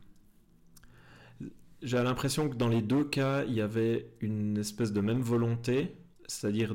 J'ai 1.82 2.02
l'impression 2.02 2.48
que 2.48 2.56
dans 2.56 2.66
les 2.66 2.82
deux 2.82 3.04
cas, 3.04 3.44
il 3.44 3.54
y 3.54 3.60
avait 3.60 4.10
une 4.20 4.58
espèce 4.58 4.92
de 4.92 5.00
même 5.00 5.20
volonté, 5.20 5.94
c'est-à-dire 6.26 6.74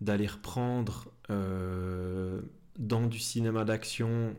d'aller 0.00 0.26
reprendre 0.26 1.12
euh, 1.30 2.40
dans 2.76 3.06
du 3.06 3.20
cinéma 3.20 3.64
d'action 3.64 4.34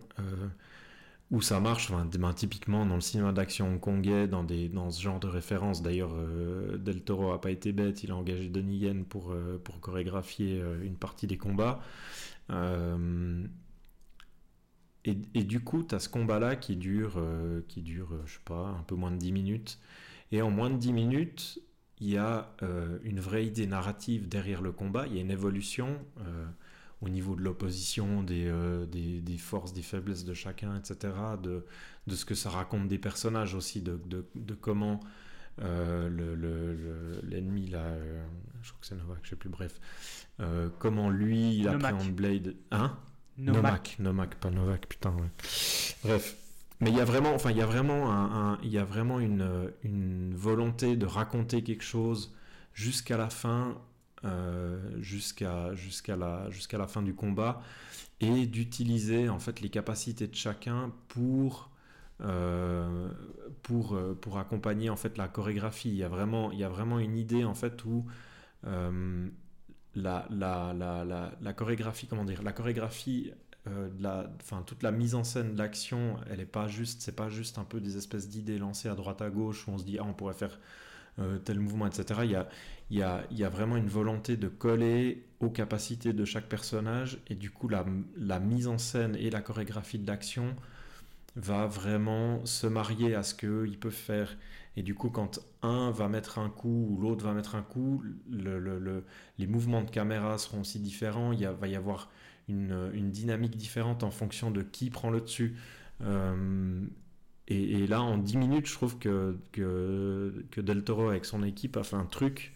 où 1.32 1.42
ça 1.42 1.60
marche, 1.60 1.92
ben, 1.92 2.34
typiquement 2.34 2.86
dans 2.86 2.96
le 2.96 3.02
cinéma 3.02 3.32
d'action 3.32 3.68
hongkongais, 3.68 4.28
dans, 4.28 4.46
ce 4.92 5.02
genre 5.02 5.20
de 5.20 5.28
référence. 5.28 5.82
D'ailleurs, 5.82 6.14
euh, 6.14 6.78
Del 6.78 7.02
Toro 7.02 7.32
a 7.32 7.42
pas 7.42 7.52
été 7.52 7.72
bête, 7.72 8.04
il 8.04 8.12
a 8.12 8.16
engagé 8.16 8.48
Donnie 8.48 8.78
Yen 8.78 9.06
pour, 9.06 9.32
euh, 9.32 9.62
chorégraphier 9.82 10.62
euh, 10.62 10.84
une 10.84 10.96
partie 10.96 11.28
des 11.28 11.38
combats. 11.38 11.82
Et, 15.08 15.44
du 15.44 15.60
coup, 15.64 15.84
tu 15.84 15.94
as 15.94 16.00
ce 16.00 16.10
combat-là 16.10 16.56
qui 16.56 16.76
dure, 16.78 17.24
qui 17.68 17.82
dure, 17.82 18.10
je 18.26 18.34
sais 18.34 18.40
pas, 18.44 18.76
un 18.80 18.82
peu 18.84 18.96
moins 18.96 19.12
de 19.12 19.18
10 19.18 19.32
minutes. 19.32 19.80
Et 20.32 20.42
en 20.42 20.50
moins 20.50 20.72
de 20.72 20.78
10 20.78 20.94
minutes, 20.94 21.60
il 22.00 22.10
y 22.10 22.18
a 22.18 22.56
une 23.04 23.20
vraie 23.20 23.46
idée 23.46 23.68
narrative 23.68 24.28
derrière 24.28 24.64
le 24.64 24.72
combat, 24.72 25.06
il 25.06 25.16
y 25.16 25.20
a 25.20 25.22
une 25.22 25.30
évolution 25.30 26.00
au 27.02 27.10
niveau 27.10 27.36
de 27.36 27.42
l'opposition, 27.42 28.24
des, 28.24 28.46
euh, 28.48 28.86
des, 28.86 29.22
des 29.22 29.38
forces, 29.38 29.74
des 29.74 29.82
faiblesses 29.82 30.26
de 30.26 30.34
chacun, 30.34 30.78
etc., 30.78 31.14
de, 31.42 31.66
de 32.08 32.16
ce 32.16 32.26
que 32.26 32.36
ça 32.36 32.50
raconte 32.50 32.88
des 32.88 32.98
personnages 33.00 33.54
aussi, 33.56 33.82
de, 33.82 34.00
de, 34.06 34.26
de 34.36 34.54
comment 34.54 35.00
euh, 35.62 36.10
le- 36.10 36.36
le- 36.36 36.74
le- 36.74 37.22
l'ennemi, 37.24 37.68
là, 37.68 37.80
euh, 37.80 38.26
je 38.62 38.70
crois 38.70 38.82
que 38.82 38.88
c'est 38.88 38.96
Novak, 38.96 39.20
je 39.24 39.30
sais 39.30 39.36
plus, 39.36 39.50
bref, 39.50 39.80
comment 40.80 41.10
lui, 41.10 41.58
il 41.58 41.64
Nomak. 41.66 41.94
appréhende 41.94 42.14
Blade. 42.16 42.56
Hein? 42.72 42.98
Nomak. 43.38 43.96
Nomak, 44.00 44.36
pas 44.36 44.50
Novak, 44.50 44.88
putain. 44.88 45.12
ouais. 45.12 45.30
Bref, 46.04 46.38
mais 46.82 46.90
il 46.92 46.98
y 46.98 47.02
a 47.02 47.06
vraiment, 47.06 47.34
enfin, 47.34 47.52
il 47.52 47.58
y 47.58 47.62
a 47.62 47.66
vraiment, 47.66 48.12
un, 48.12 48.54
un- 48.54 48.60
il 48.64 48.70
y 48.70 48.78
a 48.78 48.84
vraiment 48.86 49.20
une, 49.20 49.72
une 49.84 50.34
volonté 50.36 50.96
de 50.98 51.06
raconter 51.06 51.64
quelque 51.64 51.84
chose 51.84 52.34
jusqu'à 52.74 53.16
la 53.18 53.30
fin, 53.30 53.78
euh, 54.24 54.80
jusqu'à 55.02 55.76
jusqu'à 55.76 56.16
la 56.16 56.50
jusqu'à 56.50 56.78
la 56.78 56.88
fin 56.88 57.02
du 57.02 57.14
combat, 57.14 57.62
et 58.20 58.48
d'utiliser 58.48 59.30
en 59.30 59.40
fait 59.40 59.62
les 59.62 59.70
capacités 59.70 60.28
de 60.28 60.36
chacun 60.36 60.92
pour 61.10 61.72
euh, 62.22 63.10
pour 63.62 63.94
euh, 63.94 64.18
pour 64.20 64.38
accompagner 64.38 64.90
en 64.90 64.96
fait 64.96 65.18
la 65.18 65.28
chorégraphie. 65.28 65.90
Il 65.90 65.96
y 65.96 66.04
a 66.04 66.08
vraiment, 66.08 66.52
il 66.52 66.60
y 66.60 66.64
a 66.64 66.70
vraiment 66.70 67.00
une 67.00 67.18
idée 67.18 67.44
en 67.44 67.56
fait 67.56 67.84
où 67.84 68.06
euh, 68.66 69.28
la, 69.96 70.26
la, 70.30 70.74
la, 70.74 71.04
la, 71.42 71.54
chorégraphie, 71.54 72.08
comment 72.08 72.24
dire, 72.24 72.42
la 72.44 72.54
chorégraphie, 72.54 73.32
la, 74.00 74.30
enfin 74.42 74.64
toute 74.66 74.84
la 74.84 74.92
mise 74.92 75.16
en 75.16 75.24
scène 75.24 75.54
de 75.54 75.58
l'action, 75.58 76.18
elle 76.30 76.40
est 76.40 76.46
pas 76.46 76.68
juste, 76.68 77.02
c'est 77.02 77.16
pas 77.16 77.30
juste 77.30 77.58
un 77.58 77.64
peu 77.66 77.82
des 77.82 77.98
espèces 77.98 78.30
d'idées 78.30 78.60
lancées 78.60 78.90
à 78.90 78.96
droite 78.96 79.22
à 79.22 79.30
gauche 79.30 79.68
où 79.68 79.72
on 79.72 79.78
se 79.78 79.84
dit 79.84 79.98
ah 80.00 80.06
on 80.06 80.14
pourrait 80.14 80.34
faire 80.34 80.60
euh, 81.20 81.38
tel 81.40 81.60
mouvement, 81.60 81.88
etc. 81.88 82.26
Il 82.26 82.32
y 82.32 82.36
a, 82.36 82.48
il 82.92 82.98
y, 82.98 83.04
a, 83.04 83.26
il 83.32 83.38
y 83.38 83.44
a 83.44 83.50
vraiment 83.50 83.78
une 83.78 83.88
volonté 83.88 84.38
de 84.38 84.48
coller 84.48 85.24
aux 85.40 85.50
capacités 85.50 86.14
de 86.14 86.26
chaque 86.26 86.48
personnage 86.48 87.20
et 87.28 87.36
du 87.36 87.50
coup 87.52 87.68
la, 87.68 87.86
mise 88.40 88.68
en 88.68 88.78
scène 88.78 89.16
et 89.16 89.30
la 89.30 89.42
chorégraphie 89.42 90.00
de 90.00 90.08
l'action 90.08 90.56
va 91.36 91.68
vraiment 91.68 92.46
se 92.46 92.68
marier 92.68 93.16
à 93.16 93.24
ce 93.24 93.36
qu'ils 93.36 93.78
peuvent 93.80 93.92
faire. 93.92 94.38
Et 94.78 94.84
du 94.84 94.96
coup, 94.96 95.10
quand 95.10 95.40
un 95.62 95.92
va 95.92 96.08
mettre 96.10 96.40
un 96.40 96.50
coup 96.50 96.88
ou 96.92 97.02
l'autre 97.02 97.26
va 97.26 97.34
mettre 97.34 97.56
un 97.56 97.62
coup, 97.62 98.04
le, 98.30 98.60
le- 98.60 98.80
le- 98.80 99.04
les 99.38 99.48
mouvements 99.48 99.82
de 99.84 99.90
caméra 99.90 100.38
seront 100.38 100.62
aussi 100.62 100.80
différents. 100.80 101.32
Il 101.34 101.46
va 101.48 101.68
y 101.68 101.76
avoir 101.76 102.10
une, 102.48 102.92
une 102.94 103.12
dynamique 103.12 103.58
différente 103.58 104.04
en 104.04 104.12
fonction 104.12 104.52
de 104.52 104.62
qui 104.62 104.90
prend 104.90 105.10
le 105.10 105.22
dessus. 105.22 105.56
Euh, 106.02 106.86
et, 107.48 107.84
et 107.84 107.88
là, 107.88 108.02
en 108.02 108.18
10 108.18 108.38
minutes, 108.38 108.68
je 108.68 108.74
trouve 108.74 108.98
que, 108.98 109.38
que, 109.52 110.46
que 110.52 110.62
Del 110.62 110.84
Toro, 110.84 111.10
avec 111.10 111.26
son 111.26 111.44
équipe, 111.44 111.78
a 111.78 111.84
fait 111.84 111.96
un 111.96 112.06
truc 112.06 112.54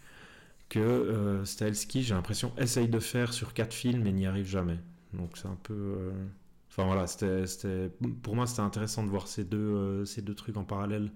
que 0.68 0.78
euh, 0.80 1.44
Stahelski, 1.44 2.02
j'ai 2.02 2.14
l'impression, 2.14 2.52
essaye 2.58 2.88
de 2.88 3.00
faire 3.00 3.32
sur 3.32 3.54
4 3.54 3.72
films 3.74 4.06
et 4.06 4.12
n'y 4.12 4.26
arrive 4.26 4.46
jamais. 4.48 4.78
Donc 5.14 5.36
c'est 5.36 5.48
un 5.48 5.58
peu... 5.62 5.74
euh, 5.74 6.12
Enfin 6.70 6.84
voilà, 6.86 7.06
c'était, 7.08 7.46
c'était- 7.48 7.90
pour 8.22 8.36
moi 8.36 8.46
c'était 8.46 8.60
intéressant 8.60 9.02
de 9.04 9.08
voir 9.10 9.26
ces 9.26 9.44
deux, 9.44 9.58
euh, 9.58 10.04
ces 10.04 10.22
deux 10.22 10.34
trucs 10.36 10.56
en 10.56 10.64
parallèle. 10.64 11.10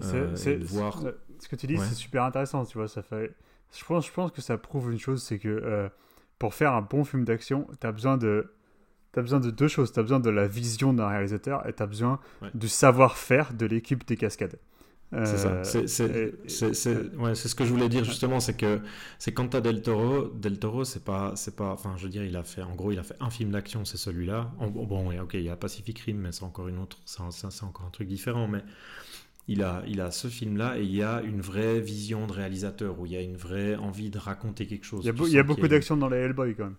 C'est- 0.00 0.16
Euh, 0.16 0.36
c'est- 0.36 0.58
de 0.58 0.64
voir- 0.64 1.02
Ce 1.38 1.48
que 1.48 1.56
tu 1.56 1.66
dis, 1.68 1.76
Ouais. 1.78 1.84
c'est 1.88 1.94
super 1.94 2.24
intéressant, 2.24 2.64
tu 2.64 2.78
vois. 2.78 2.88
Ça 2.88 3.02
fait... 3.02 3.32
je, 3.76 3.84
pense, 3.84 4.06
je 4.06 4.12
pense 4.12 4.32
que 4.32 4.40
ça 4.42 4.58
prouve 4.58 4.92
une 4.92 4.98
chose, 4.98 5.22
c'est 5.22 5.38
que 5.38 5.90
pour 6.38 6.54
faire 6.54 6.72
un 6.74 6.82
bon 6.82 7.04
film 7.04 7.24
d'action, 7.24 7.66
tu 7.80 7.86
as 7.86 7.92
besoin 7.92 8.16
de... 8.18 8.52
T'as 9.12 9.22
besoin 9.22 9.40
de 9.40 9.50
deux 9.50 9.68
choses. 9.68 9.92
Tu 9.92 9.98
as 9.98 10.02
besoin 10.02 10.20
de 10.20 10.30
la 10.30 10.46
vision 10.46 10.92
d'un 10.92 11.08
réalisateur 11.08 11.66
et 11.68 11.72
tu 11.72 11.82
as 11.82 11.86
besoin 11.86 12.20
Ouais. 12.42 12.48
du 12.54 12.68
savoir-faire 12.68 13.52
de 13.54 13.66
l'équipe 13.66 14.06
des 14.06 14.16
cascades. 14.16 14.58
C'est 15.12 15.38
ça. 15.38 15.48
Euh, 15.48 15.64
C'est, 15.64 15.88
c'est, 15.88 16.04
et- 16.06 16.34
c'est- 16.48 16.72
c'est- 16.72 17.16
ouais, 17.16 17.34
c'est 17.34 17.48
ce 17.48 17.56
que 17.56 17.64
je 17.64 17.70
voulais 17.70 17.88
dire 17.88 18.04
justement, 18.04 18.38
c'est 18.38 18.56
que 18.56 18.78
c'est 19.18 19.32
quand 19.32 19.48
t'as 19.48 19.60
Del 19.60 19.82
Toro, 19.82 20.28
Del 20.28 20.60
Toro, 20.60 20.84
c'est 20.84 21.04
pas, 21.04 21.32
c'est 21.34 21.56
pas, 21.56 21.72
enfin, 21.72 21.94
je 21.96 22.04
veux 22.04 22.08
dire, 22.10 22.22
il 22.24 22.36
a 22.36 22.44
fait, 22.44 22.62
en 22.62 22.76
gros, 22.76 22.92
il 22.92 22.98
a 23.00 23.02
fait 23.02 23.16
un 23.18 23.28
film 23.28 23.50
d'action, 23.50 23.84
c'est 23.84 23.96
celui-là. 23.96 24.52
En- 24.60 24.68
Bon, 24.68 25.08
ouais, 25.08 25.18
ok, 25.18 25.34
il 25.34 25.42
y 25.42 25.48
a 25.48 25.56
Pacific 25.56 25.98
Rim, 25.98 26.18
mais 26.18 26.30
c'est 26.30 26.44
encore 26.44 26.68
une 26.68 26.78
autre, 26.78 26.98
c'est, 27.06 27.20
encore 27.64 27.86
un 27.86 27.90
truc 27.90 28.06
différent, 28.06 28.46
mais 28.46 28.62
il 29.48 29.64
a, 29.64 29.82
il 29.88 30.00
a 30.00 30.12
ce 30.12 30.28
film-là 30.28 30.78
et 30.78 30.82
il 30.84 30.94
y 30.94 31.02
a 31.02 31.22
une 31.22 31.40
vraie 31.40 31.80
vision 31.80 32.28
de 32.28 32.32
réalisateur 32.32 33.00
où 33.00 33.06
il 33.06 33.10
y 33.12 33.16
a 33.16 33.20
une 33.20 33.36
vraie 33.36 33.74
envie 33.74 34.10
de 34.10 34.18
raconter 34.18 34.68
quelque 34.68 34.84
chose. 34.86 35.00
Il 35.02 35.06
y 35.06 35.10
a, 35.10 35.12
Tu 35.12 35.22
il 35.24 35.36
y 35.36 35.42
beaucoup 35.42 35.66
d'action 35.66 35.96
dans 35.96 36.08
les 36.08 36.18
Hellboy 36.18 36.54
quand 36.54 36.64
même. 36.64 36.76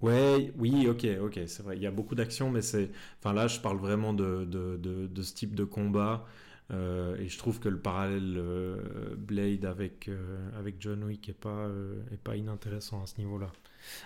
Ouais, 0.00 0.52
oui, 0.56 0.86
ok, 0.88 1.06
ok, 1.22 1.40
c'est 1.46 1.62
vrai. 1.62 1.76
Il 1.76 1.82
y 1.82 1.86
a 1.86 1.90
beaucoup 1.90 2.14
d'action, 2.14 2.50
mais 2.50 2.62
c'est. 2.62 2.90
Enfin, 3.18 3.32
là, 3.32 3.48
je 3.48 3.58
parle 3.60 3.78
vraiment 3.78 4.12
de, 4.14 4.44
de, 4.44 4.76
de, 4.76 5.06
de 5.08 5.22
ce 5.22 5.34
type 5.34 5.54
de 5.54 5.64
combat. 5.64 6.24
euh, 6.70 7.16
et 7.16 7.28
je 7.28 7.38
trouve 7.38 7.58
que 7.60 7.68
le 7.68 7.78
parallèle 7.78 8.34
euh, 8.36 8.76
Blade 9.16 9.64
avec, 9.64 10.08
euh, 10.08 10.48
avec 10.58 10.76
John 10.80 11.02
Wick 11.04 11.28
est 11.30 11.32
pas, 11.32 11.68
est 12.12 12.18
pas 12.22 12.36
inintéressant 12.36 13.02
à 13.02 13.06
ce 13.06 13.16
niveau-là. 13.18 13.48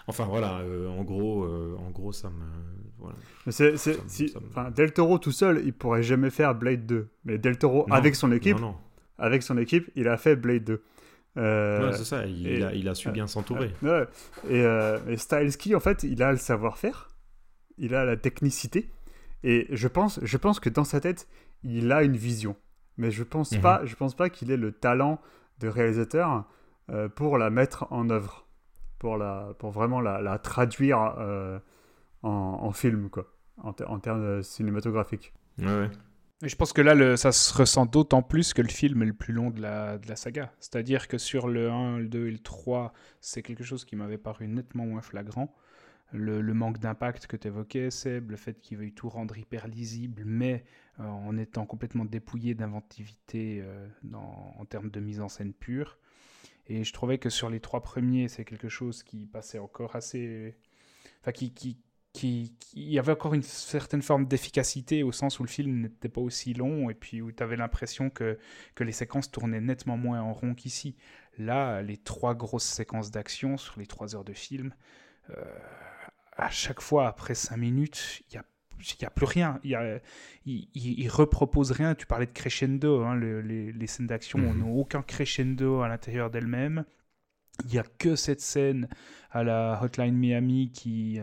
Enfin, 0.06 0.24
voilà, 0.26 0.62
en, 0.90 1.02
gros, 1.04 1.44
en 1.44 1.90
gros, 1.90 2.12
ça 2.12 2.30
me. 2.30 2.44
Voilà. 2.98 3.16
Mais 3.46 3.52
c'est, 3.52 3.76
c'est- 3.76 3.94
Ça 3.94 4.02
me- 4.04 4.08
si- 4.08 4.28
ça 4.28 4.40
me- 4.40 4.46
enfin, 4.46 4.70
Del 4.70 4.92
Toro 4.92 5.18
tout 5.18 5.32
seul, 5.32 5.62
il 5.64 5.72
pourrait 5.74 6.02
jamais 6.04 6.30
faire 6.30 6.54
Blade 6.54 6.86
2. 6.86 7.08
Mais 7.24 7.36
Del 7.38 7.58
Toro, 7.58 7.84
Non, 7.88 7.94
avec 7.94 8.14
son 8.14 8.30
équipe, 8.32 8.58
Non, 8.58 8.68
non. 8.68 8.76
avec 9.18 9.42
son 9.42 9.58
équipe, 9.58 9.90
il 9.96 10.08
a 10.08 10.16
fait 10.16 10.36
Blade 10.36 10.64
2. 10.64 10.82
Euh, 11.38 11.90
Ouais, 11.90 11.96
c'est 11.96 12.04
ça, 12.04 12.26
il, 12.26 12.46
et- 12.46 12.62
a, 12.62 12.74
il 12.74 12.88
a 12.88 12.94
su 12.94 13.10
bien 13.10 13.26
s'entourer. 13.26 13.72
Ouais. 13.82 14.06
Et, 14.48 14.62
euh, 14.64 14.98
et 15.08 15.16
Styleski, 15.16 15.74
en 15.74 15.80
fait, 15.80 16.02
il 16.02 16.22
a 16.22 16.30
le 16.30 16.36
savoir-faire, 16.36 17.08
il 17.78 17.94
a 17.94 18.04
la 18.04 18.16
technicité, 18.16 18.90
et 19.42 19.66
je 19.70 19.88
pense, 19.88 20.20
je 20.22 20.36
pense 20.36 20.60
que 20.60 20.68
dans 20.68 20.84
sa 20.84 21.00
tête, 21.00 21.28
il 21.62 21.90
a 21.92 22.02
une 22.02 22.16
vision. 22.16 22.56
Mais 22.98 23.10
je 23.10 23.22
pense 23.22 23.52
Mhm. 23.52 23.60
pas, 23.62 23.80
je 23.86 23.94
pense 23.96 24.14
pas 24.14 24.28
qu'il 24.28 24.50
ait 24.50 24.56
le 24.58 24.72
talent 24.72 25.20
de 25.60 25.68
réalisateur 25.68 26.44
euh, 26.90 27.08
pour 27.08 27.38
la 27.38 27.48
mettre 27.48 27.86
en 27.90 28.10
œuvre, 28.10 28.46
pour 28.98 29.16
la, 29.16 29.54
pour 29.58 29.70
vraiment 29.70 30.00
la, 30.02 30.20
la 30.20 30.38
traduire 30.38 31.14
euh, 31.18 31.58
en, 32.22 32.28
en 32.62 32.72
film, 32.72 33.08
quoi, 33.08 33.32
en, 33.62 33.72
ter- 33.72 33.90
en 33.90 33.98
termes 34.00 34.22
euh, 34.22 34.42
cinématographiques. 34.42 35.32
Ouais, 35.58 35.64
ouais. 35.66 35.90
Je 36.42 36.56
pense 36.56 36.72
que 36.72 36.82
là, 36.82 37.16
ça 37.16 37.30
se 37.30 37.54
ressent 37.54 37.86
d'autant 37.86 38.20
plus 38.20 38.52
que 38.52 38.62
le 38.62 38.68
film 38.68 39.02
est 39.02 39.06
le 39.06 39.12
plus 39.12 39.32
long 39.32 39.50
de 39.50 39.60
la, 39.60 40.16
saga. 40.16 40.52
C'est-à-dire 40.58 41.06
que 41.06 41.16
sur 41.16 41.46
le 41.46 41.70
1, 41.70 41.98
le 41.98 42.08
2 42.08 42.26
et 42.26 42.30
le 42.32 42.38
3, 42.40 42.92
c'est 43.20 43.42
quelque 43.42 43.62
chose 43.62 43.84
qui 43.84 43.94
m'avait 43.94 44.18
paru 44.18 44.48
nettement 44.48 44.84
moins 44.84 45.02
flagrant. 45.02 45.54
Le, 46.12 46.42
manque 46.52 46.78
d'impact 46.78 47.28
que 47.28 47.36
tu 47.36 47.46
évoquais, 47.46 47.92
Seb, 47.92 48.32
le 48.32 48.36
fait 48.36 48.60
qu'il 48.60 48.78
veuille 48.78 48.92
tout 48.92 49.08
rendre 49.08 49.38
hyper 49.38 49.68
lisible, 49.68 50.24
mais 50.26 50.64
euh, 50.98 51.04
en 51.04 51.38
étant 51.38 51.64
complètement 51.64 52.04
dépouillé 52.04 52.54
d'inventivité 52.54 53.62
euh, 53.62 53.86
en 54.12 54.64
termes 54.64 54.90
de 54.90 54.98
mise 54.98 55.20
en 55.20 55.28
scène 55.28 55.54
pure. 55.54 55.96
Et 56.66 56.82
je 56.82 56.92
trouvais 56.92 57.18
que 57.18 57.30
sur 57.30 57.50
les 57.50 57.60
trois 57.60 57.82
premiers, 57.82 58.26
c'est 58.26 58.44
quelque 58.44 58.68
chose 58.68 59.04
qui 59.04 59.26
passait 59.26 59.60
encore 59.60 59.94
assez. 59.94 60.56
Enfin, 61.20 61.32
qui, 61.32 61.78
qui, 62.12 62.54
il 62.74 62.90
y 62.90 62.98
avait 62.98 63.12
encore 63.12 63.34
une 63.34 63.42
certaine 63.42 64.02
forme 64.02 64.26
d'efficacité 64.26 65.02
au 65.02 65.12
sens 65.12 65.40
où 65.40 65.42
le 65.42 65.48
film 65.48 65.80
n'était 65.80 66.08
pas 66.08 66.20
aussi 66.20 66.52
long 66.52 66.90
et 66.90 66.94
puis 66.94 67.22
où 67.22 67.32
tu 67.32 67.42
avais 67.42 67.56
l'impression 67.56 68.10
que, 68.10 68.38
que 68.74 68.84
les 68.84 68.92
séquences 68.92 69.30
tournaient 69.30 69.60
nettement 69.60 69.96
moins 69.96 70.20
en 70.20 70.32
rond 70.32 70.54
qu'ici. 70.54 70.96
Là, 71.38 71.80
les 71.80 71.96
trois 71.96 72.34
grosses 72.34 72.64
séquences 72.64 73.10
d'action 73.10 73.56
sur 73.56 73.78
les 73.78 73.86
trois 73.86 74.14
heures 74.14 74.24
de 74.24 74.34
film, 74.34 74.74
euh, 75.30 75.42
à 76.36 76.50
chaque 76.50 76.80
fois 76.80 77.08
après 77.08 77.34
cinq 77.34 77.56
minutes, 77.56 78.22
il 78.28 78.34
y 78.34 78.36
a 78.38 78.44
il 78.78 78.96
n'y 79.00 79.06
a 79.06 79.10
plus 79.10 79.26
rien. 79.26 79.60
Il, 79.62 79.70
y 80.44 80.68
il, 80.74 81.08
repropose 81.08 81.70
rien. 81.70 81.94
Tu 81.94 82.04
parlais 82.04 82.26
de 82.26 82.32
crescendo. 82.32 83.04
Hein, 83.04 83.16
les, 83.16 83.70
les, 83.70 83.86
scènes 83.86 84.08
d'action 84.08 84.38
mhm. 84.38 84.58
n'ont 84.58 84.74
aucun 84.74 85.02
crescendo 85.02 85.82
à 85.82 85.88
l'intérieur 85.88 86.30
d'elles-mêmes. 86.30 86.84
Il 87.64 87.70
n'y 87.70 87.78
a 87.78 87.84
que 87.84 88.16
cette 88.16 88.40
scène 88.40 88.88
à 89.30 89.44
la 89.44 89.78
Hotline 89.80 90.16
Miami 90.16 90.72
qui, 90.72 91.20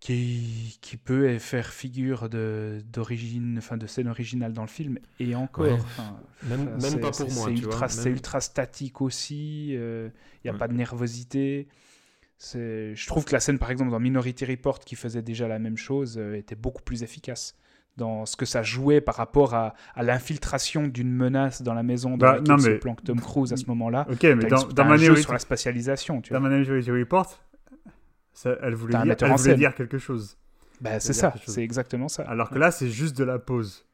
qui, 0.00 0.78
qui 0.80 0.96
peut 0.96 1.38
faire 1.38 1.66
figure 1.66 2.28
d'origine, 2.30 3.56
enfin 3.58 3.76
de 3.76 3.86
scène 3.86 4.08
originale 4.08 4.52
dans 4.54 4.62
le 4.62 4.68
film. 4.68 4.98
Et 5.20 5.34
encore, 5.34 5.78
même, 6.48 7.00
pas 7.00 7.10
pour 7.10 7.30
moi. 7.32 7.50
C'est 7.88 8.10
ultra, 8.10 8.40
statique 8.40 9.02
aussi. 9.02 9.76
Euh, 9.76 10.08
il 10.42 10.50
n'y 10.50 10.56
a 10.56 10.58
pas 10.58 10.68
de 10.68 10.74
nervosité. 10.74 11.68
Je 12.42 13.06
trouve 13.06 13.26
que 13.26 13.32
la 13.32 13.40
scène, 13.40 13.58
par 13.58 13.70
exemple, 13.70 13.90
dans 13.90 14.00
Minority 14.00 14.46
Report, 14.46 14.78
qui 14.80 14.96
faisait 14.96 15.22
déjà 15.22 15.46
la 15.46 15.58
même 15.58 15.76
chose, 15.76 16.16
euh, 16.18 16.34
était 16.34 16.54
beaucoup 16.54 16.82
plus 16.82 17.02
efficace 17.02 17.54
dans 17.98 18.24
ce 18.24 18.36
que 18.36 18.46
ça 18.46 18.62
jouait 18.62 19.02
par 19.02 19.16
rapport 19.16 19.52
à, 19.52 19.74
à 19.94 20.02
l'infiltration 20.02 20.86
d'une 20.86 21.12
menace 21.12 21.60
dans 21.60 21.74
la 21.74 21.82
maison 21.82 22.16
de 22.16 22.20
bah, 22.22 22.40
se 22.58 22.70
planque 22.78 23.04
Tom 23.04 23.20
Cruise 23.20 23.52
à 23.52 23.58
ce 23.58 23.66
moment-là. 23.66 24.06
Ok, 24.10 24.22
mais 24.22 24.46
dans, 24.46 24.66
dans 24.68 24.84
Minority... 24.86 25.22
sur 25.24 25.34
la 25.34 25.38
spatialisation. 25.38 26.22
Tu 26.22 26.32
dans 26.32 26.40
Minority 26.40 26.90
Report, 26.90 27.38
elle 28.44 28.74
voulait, 28.74 29.02
dire, 29.02 29.16
elle 29.20 29.36
voulait 29.36 29.54
dire, 29.56 29.74
quelque 29.74 29.98
chose. 29.98 30.36
Bah, 30.80 31.00
c'est 31.00 31.12
ça, 31.12 31.34
c'est 31.46 31.62
exactement 31.62 32.08
ça. 32.08 32.22
Alors 32.22 32.50
que 32.50 32.58
là, 32.58 32.70
c'est 32.70 32.88
juste 32.88 33.16
de 33.16 33.24
la 33.24 33.38
pause. 33.38 33.86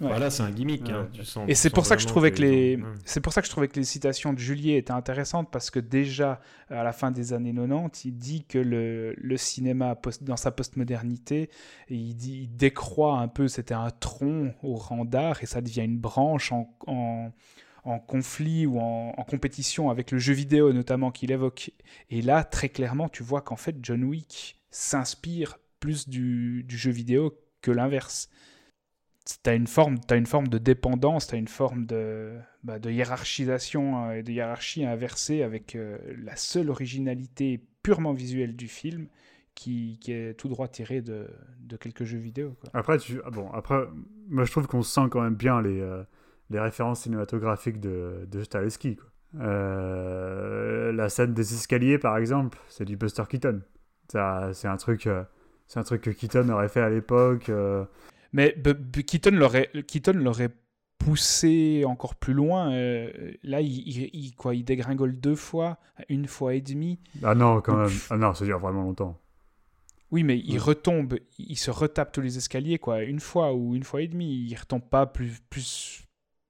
Voilà, 0.00 0.30
c'est 0.30 0.42
un 0.42 0.50
gimmick. 0.50 0.88
Hein, 0.88 1.08
et 1.48 1.54
c'est 1.54 1.68
pour 1.70 1.84
ça 1.84 1.96
que 1.96 2.02
je 2.02 2.06
trouvais 2.06 2.32
que 2.32 2.40
les, 2.40 2.78
c'est 3.04 3.20
pour 3.20 3.32
ça 3.32 3.42
que 3.42 3.46
je 3.46 3.52
trouvais 3.52 3.68
que 3.68 3.76
les 3.76 3.84
citations 3.84 4.32
de 4.32 4.38
Juliet 4.38 4.78
étaient 4.78 4.92
intéressantes 4.92 5.50
parce 5.50 5.70
que 5.70 5.78
déjà 5.78 6.40
à 6.70 6.82
la 6.82 6.92
fin 6.92 7.10
des 7.10 7.34
années 7.34 7.52
90, 7.52 8.06
il 8.06 8.16
dit 8.16 8.44
que 8.44 8.58
le, 8.58 9.14
le 9.18 9.36
cinéma 9.36 9.96
dans 10.22 10.36
sa 10.36 10.50
postmodernité, 10.50 11.50
il 11.88 12.14
dit, 12.16 12.42
il 12.44 12.56
décroît 12.56 13.18
un 13.18 13.28
peu, 13.28 13.48
c'était 13.48 13.74
un 13.74 13.90
tronc 13.90 14.54
au 14.62 14.74
rang 14.74 15.04
d'art 15.04 15.42
et 15.42 15.46
ça 15.46 15.60
devient 15.60 15.84
une 15.84 15.98
branche 15.98 16.52
en, 16.52 16.74
en, 16.86 17.30
en 17.84 17.98
conflit 17.98 18.66
ou 18.66 18.78
en, 18.78 19.12
compétition 19.28 19.90
avec 19.90 20.10
le 20.10 20.18
jeu 20.18 20.34
vidéo 20.34 20.72
notamment 20.72 21.10
qu'il 21.10 21.32
évoque. 21.32 21.70
Et 22.10 22.22
là, 22.22 22.44
très 22.44 22.68
clairement, 22.68 23.08
tu 23.08 23.22
vois 23.22 23.40
qu'en 23.40 23.56
fait 23.56 23.76
John 23.82 24.04
Wick 24.04 24.60
s'inspire 24.70 25.58
plus 25.80 26.08
du, 26.08 26.64
jeu 26.68 26.90
vidéo 26.90 27.38
que 27.60 27.70
l'inverse 27.70 28.28
tu 29.24 29.50
as 29.50 29.54
une 29.54 29.68
forme 29.68 29.98
as 30.10 30.16
une 30.16 30.26
forme 30.26 30.48
de 30.48 30.58
dépendance 30.58 31.28
tu 31.28 31.36
as 31.36 31.38
une 31.38 31.48
forme 31.48 31.86
de, 31.86 32.36
bah, 32.64 32.80
de 32.80 32.90
hiérarchisation 32.90 34.08
euh, 34.08 34.12
et 34.14 34.22
de 34.24 34.32
hiérarchie 34.32 34.84
inversée 34.84 35.42
avec 35.42 35.76
euh, 35.76 35.98
la 36.24 36.34
seule 36.34 36.70
originalité 36.70 37.64
purement 37.84 38.14
visuelle 38.14 38.56
du 38.56 38.66
film 38.66 39.06
qui, 39.54 39.98
qui 40.00 40.12
est 40.12 40.34
tout 40.34 40.48
droit 40.48 40.66
tirée 40.66 41.02
de, 41.02 41.28
de 41.60 41.76
quelques 41.76 42.02
jeux 42.02 42.18
vidéo 42.18 42.56
après 42.74 42.98
tu 42.98 43.20
ah 43.24 43.30
bon 43.30 43.48
après 43.52 43.84
moi 44.28 44.44
je 44.44 44.50
trouve 44.50 44.66
qu'on 44.66 44.82
sent 44.82 45.08
quand 45.08 45.20
même 45.20 45.36
bien 45.36 45.62
les, 45.62 45.80
euh, 45.80 46.02
les 46.50 46.60
références 46.60 47.00
cinématographiques 47.00 47.80
de, 47.80 48.26
de 48.30 48.42
Stahelski 48.42 48.98
la 49.34 51.08
scène 51.08 51.32
des 51.32 51.54
escaliers 51.54 51.98
par 51.98 52.18
exemple 52.18 52.58
c'est 52.68 52.84
du 52.84 52.96
Buster 52.96 53.22
Keaton 53.28 53.62
c'est 54.08 54.18
un 54.68 54.76
truc 54.76 55.08
c'est 55.66 55.78
un 55.80 55.84
truc 55.84 56.02
que 56.02 56.10
Keaton 56.10 56.48
aurait 56.50 56.68
fait 56.68 56.82
à 56.82 56.90
l'époque 56.90 57.50
mais 58.32 58.56
Keaton 59.06 59.32
l'aurait, 59.32 59.70
Keaton 59.86 60.14
l'aurait 60.14 60.50
poussé 60.98 61.84
encore 61.86 62.14
plus 62.14 62.32
loin. 62.32 62.72
Euh, 62.72 63.32
là, 63.42 63.60
il, 63.60 64.34
quoi, 64.36 64.54
il 64.54 64.64
dégringole 64.64 65.18
deux 65.18 65.34
fois, 65.34 65.78
une 66.08 66.26
fois 66.26 66.54
et 66.54 66.60
demie. 66.60 66.98
Ah 67.22 67.34
non, 67.34 67.60
quand 67.60 67.76
même. 67.76 67.90
Ah 68.10 68.16
non, 68.16 68.34
ça 68.34 68.44
dure 68.44 68.58
vraiment 68.58 68.82
longtemps. 68.82 69.18
Oui, 70.10 70.24
mais 70.24 70.38
il 70.38 70.58
retombe, 70.58 71.18
il 71.38 71.56
se 71.56 71.70
retape 71.70 72.12
tous 72.12 72.20
les 72.20 72.36
escaliers, 72.36 72.78
quoi, 72.78 73.02
une 73.02 73.20
fois 73.20 73.54
ou 73.54 73.74
une 73.74 73.82
fois 73.82 74.02
et 74.02 74.08
demie. 74.08 74.46
Il 74.46 74.54
retombe 74.54 74.82
pas 74.82 75.06
plus, 75.06 75.40
plus, 75.48 76.01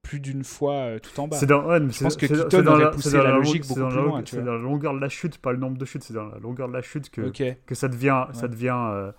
plus 0.03 0.19
d'une 0.19 0.43
fois 0.43 0.75
euh, 0.75 0.99
tout 0.99 1.17
en 1.19 1.27
bas. 1.27 1.37
C'est 1.37 1.47
dans, 1.47 1.63
Je 1.89 2.03
pense 2.03 2.17
que 2.17 2.25
Keaton 2.27 2.67
aurait 2.67 2.91
poussé 2.91 3.17
la, 3.17 3.31
logique 3.31 3.65
beaucoup 3.67 3.87
plus 3.87 3.95
loin. 3.95 4.21
C'est 4.25 4.43
dans 4.43 4.53
la 4.53 4.61
longueur 4.61 4.93
de 4.93 4.99
la 4.99 5.09
chute, 5.09 5.39
pas 5.39 5.53
le 5.53 5.57
nombre 5.57 5.77
de 5.77 5.85
chutes, 5.85 6.03
c'est 6.03 6.13
dans 6.13 6.27
la 6.27 6.37
longueur 6.37 6.67
de 6.67 6.73
la 6.73 6.81
chute 6.81 7.09
que, 7.09 7.55
que 7.65 7.75
ça 7.75 7.87
devient, 7.87 8.27
ça 8.33 8.47
devient 8.47 8.77
euh, 8.77 9.11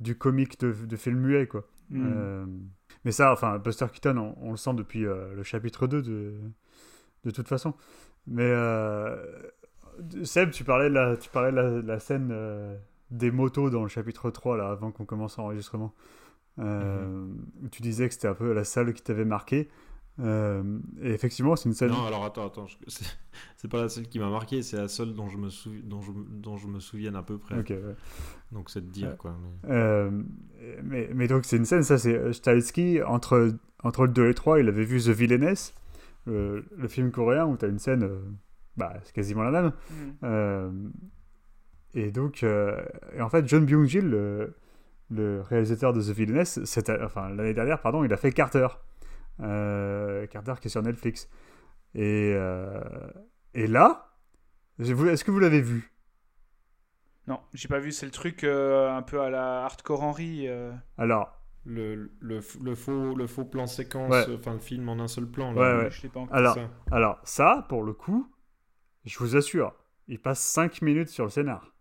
du 0.00 0.16
comique 0.16 0.58
de, 0.58 0.72
de 0.72 0.96
film 0.96 1.18
muet, 1.18 1.46
quoi. 1.46 1.68
Hmm. 1.90 2.06
Euh, 2.06 2.46
mais 3.04 3.12
ça, 3.12 3.32
enfin, 3.32 3.58
Buster 3.58 3.86
Keaton, 3.92 4.34
on, 4.40 4.50
le 4.50 4.56
sent 4.56 4.74
depuis 4.74 5.06
euh, 5.06 5.34
le 5.34 5.42
chapitre 5.42 5.86
2 5.86 6.02
de, 6.02 6.34
de 7.24 7.30
toute 7.30 7.46
façon. 7.46 7.74
Mais 8.26 8.50
Seb, 10.24 10.50
tu 10.50 10.64
parlais 10.64 10.88
de 10.88 10.94
la, 10.94 11.16
tu 11.16 11.28
parlais 11.28 11.52
de 11.52 11.86
la, 11.86 11.98
scène 12.00 12.34
des 13.10 13.30
motos 13.30 13.68
dans 13.68 13.82
le 13.82 13.88
chapitre 13.88 14.30
3, 14.30 14.56
là, 14.56 14.70
avant 14.70 14.90
qu'on 14.90 15.04
commence 15.04 15.36
l'enregistrement. 15.36 15.94
Mhm. 16.56 17.46
Où 17.62 17.68
tu 17.68 17.82
disais 17.82 18.08
que 18.08 18.14
c'était 18.14 18.28
un 18.28 18.34
peu 18.34 18.52
la 18.52 18.64
salle 18.64 18.94
qui 18.94 19.02
t'avait 19.02 19.24
marqué. 19.24 19.68
Euh, 20.20 20.78
et 21.02 21.10
effectivement, 21.10 21.56
c'est 21.56 21.68
une 21.68 21.74
scène. 21.74 21.90
Non, 21.90 22.04
alors 22.04 22.24
attends, 22.24 22.46
attends. 22.46 22.66
C'est 23.56 23.68
pas 23.68 23.82
la 23.82 23.88
seule 23.88 24.08
qui 24.08 24.18
m'a 24.18 24.28
marqué, 24.28 24.62
c'est 24.62 24.76
la 24.76 24.88
seule 24.88 25.14
dont 25.14 25.28
je, 25.28 25.38
me 25.38 25.48
sou... 25.48 25.70
dont, 25.84 26.00
je... 26.00 26.10
dont 26.12 26.56
je 26.56 26.66
me 26.66 26.80
souviens 26.80 27.14
à 27.14 27.22
peu 27.22 27.38
près. 27.38 27.58
Ok, 27.58 27.72
Donc 28.52 28.70
c'est 28.70 28.84
de 28.84 28.90
dire, 28.90 29.16
quoi. 29.16 29.36
Mais... 29.40 29.70
Euh, 29.70 30.10
mais... 30.82 31.10
mais, 31.14 31.28
donc, 31.28 31.44
c'est 31.44 31.56
une 31.56 31.64
scène, 31.64 31.82
ça, 31.82 31.98
c'est 31.98 32.14
euh, 32.14 32.32
Stahelski, 32.32 33.02
entre... 33.02 33.54
entre 33.82 34.06
le 34.06 34.12
2 34.12 34.24
et 34.24 34.28
le 34.28 34.34
3, 34.34 34.60
il 34.60 34.68
avait 34.68 34.84
vu 34.84 35.00
The 35.00 35.08
Villainess, 35.08 35.74
le, 36.26 36.64
le 36.76 36.88
film 36.88 37.10
coréen, 37.10 37.46
où 37.46 37.56
tu 37.56 37.64
as 37.64 37.68
une 37.68 37.78
scène, 37.78 38.08
bah, 38.76 38.94
c'est 39.04 39.14
quasiment 39.14 39.42
la 39.42 39.50
même. 39.50 39.72
Mm. 40.22 40.90
Et 41.94 42.10
donc, 42.12 42.42
et 42.44 43.20
en 43.20 43.28
fait, 43.28 43.48
John 43.48 43.64
Byung-gil, 43.64 44.08
le... 44.08 44.54
le, 45.10 45.40
réalisateur 45.40 45.92
de 45.92 46.02
The 46.02 46.14
Villainess, 46.14 46.60
enfin, 47.02 47.30
l'année 47.30 47.54
dernière, 47.54 47.80
pardon, 47.80 48.04
il 48.04 48.12
a 48.12 48.16
fait 48.16 48.32
Carter 48.32 48.68
Carter 49.40 50.54
qui 50.60 50.68
est 50.68 50.70
sur 50.70 50.82
Netflix. 50.82 51.28
Et, 51.94 52.32
euh, 52.34 52.80
et 53.54 53.66
là, 53.66 54.16
est-ce 54.78 55.24
que 55.24 55.30
vous 55.30 55.38
l'avez 55.38 55.60
vu? 55.60 55.92
Non, 57.26 57.40
j'ai 57.52 57.68
pas 57.68 57.78
vu. 57.78 57.92
C'est 57.92 58.06
le 58.06 58.12
truc 58.12 58.44
euh, 58.44 58.90
un 58.90 59.02
peu 59.02 59.20
à 59.20 59.30
la 59.30 59.64
Hardcore 59.64 60.02
Henry. 60.02 60.48
Alors. 60.98 61.36
Le, 61.66 62.10
le, 62.20 62.40
le, 62.62 62.74
faux, 62.74 63.14
le 63.14 63.26
faux 63.26 63.44
plan 63.44 63.66
séquence, 63.66 64.14
enfin 64.32 64.54
le 64.54 64.58
film 64.58 64.88
en 64.88 64.98
un 64.98 65.08
seul 65.08 65.26
plan. 65.26 65.52
Là, 65.52 65.84
ouais, 65.84 66.08
pas 66.08 66.26
alors, 66.30 66.54
ça. 66.54 66.70
alors, 66.90 67.20
ça, 67.22 67.66
pour 67.68 67.82
le 67.82 67.92
coup, 67.92 68.26
je 69.04 69.18
vous 69.18 69.36
assure, 69.36 69.74
il 70.08 70.18
passe 70.18 70.40
5 70.40 70.80
minutes 70.80 71.10
sur 71.10 71.24
le 71.24 71.30
scénar. 71.30 71.74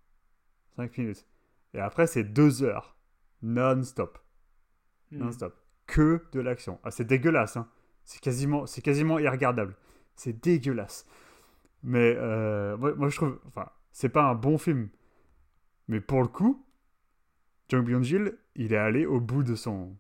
5 0.75 0.97
minutes. 0.97 1.25
Et 1.73 1.79
après, 1.79 2.07
c'est 2.07 2.25
2 2.25 2.63
heures. 2.63 2.97
Non-stop. 3.41 4.19
Hmm. 5.11 5.19
Non-stop 5.19 5.55
que 5.89 6.21
de 6.31 6.39
l'action. 6.39 6.79
Ah, 6.83 6.91
c'est 6.91 7.03
dégueulasse, 7.03 7.57
hein. 7.57 7.67
c'est 8.05 8.21
quasiment, 8.21 8.65
c'est 8.65 8.81
quasiment 8.81 9.19
irregardable. 9.19 9.75
C'est 10.15 10.41
dégueulasse. 10.41 11.05
Mais 11.83 12.15
euh, 12.17 12.77
moi, 12.77 13.09
je 13.09 13.15
trouve, 13.15 13.39
enfin, 13.47 13.69
c'est 13.91 14.09
pas 14.09 14.23
un 14.23 14.35
bon 14.35 14.57
film. 14.57 14.89
Mais 15.87 15.99
pour 15.99 16.21
le 16.21 16.27
coup, 16.27 16.63
Jung 17.69 17.85
Byung-gil, 17.85 18.37
il 18.55 18.73
est 18.73 18.77
allé 18.77 19.05
au 19.05 19.19
bout 19.19 19.43
de 19.43 19.55
son, 19.55 19.95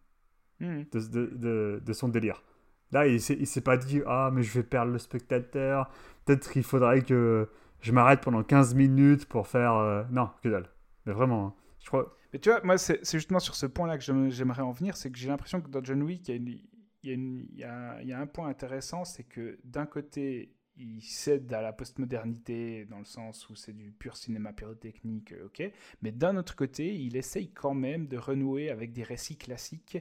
hmm. 0.59 0.83
de, 0.91 1.81
de, 1.83 1.93
son 1.93 2.09
délire. 2.09 2.43
Là, 2.91 3.07
il 3.07 3.21
s'est, 3.21 3.43
s'est 3.45 3.61
pas 3.61 3.77
dit 3.77 4.01
ah 4.05 4.29
mais 4.33 4.43
je 4.43 4.51
vais 4.53 4.63
perdre 4.63 4.91
le 4.91 4.99
spectateur. 4.99 5.89
Peut-être 6.25 6.51
qu'il 6.51 6.63
faudrait 6.63 7.01
que 7.01 7.49
je 7.81 7.91
m'arrête 7.91 8.21
pendant 8.21 8.43
15 8.43 8.75
minutes 8.75 9.25
pour 9.25 9.47
faire 9.47 9.73
euh, 9.75 10.03
non 10.11 10.29
que 10.43 10.49
dalle. 10.49 10.69
Mais 11.05 11.13
vraiment, 11.13 11.47
hein. 11.47 11.53
je 11.79 11.87
crois. 11.87 12.15
Mais 12.33 12.39
tu 12.39 12.49
vois, 12.49 12.61
moi, 12.63 12.77
c'est 12.77 13.03
justement 13.11 13.39
sur 13.39 13.55
ce 13.55 13.65
point-là 13.65 13.97
que 13.97 14.03
j'aimerais 14.03 14.61
en 14.61 14.71
venir, 14.71 14.95
c'est 14.95 15.11
que 15.11 15.17
j'ai 15.17 15.27
l'impression 15.27 15.61
que 15.61 15.69
dans 15.69 15.83
John 15.83 16.03
Wick, 16.03 16.29
il 16.29 16.61
y 17.03 17.63
a, 17.63 18.19
un 18.19 18.27
point 18.27 18.47
intéressant, 18.47 19.05
c'est 19.05 19.23
que 19.23 19.59
d'un 19.63 19.85
côté, 19.85 20.53
il 20.77 21.01
cède 21.01 21.51
à 21.51 21.61
la 21.61 21.73
postmodernité 21.73 22.85
dans 22.85 22.99
le 22.99 23.05
sens 23.05 23.49
où 23.49 23.55
c'est 23.55 23.73
du 23.73 23.91
pur 23.91 24.15
cinéma 24.15 24.53
pyrotechnique, 24.53 25.33
euh, 25.33 25.47
ok, 25.47 25.69
mais 26.01 26.11
d'un 26.11 26.37
autre 26.37 26.55
côté, 26.55 26.95
il 26.95 27.17
essaye 27.17 27.51
quand 27.51 27.73
même 27.73 28.07
de 28.07 28.17
renouer 28.17 28.69
avec 28.69 28.93
des 28.93 29.03
récits 29.03 29.37
classiques 29.37 29.97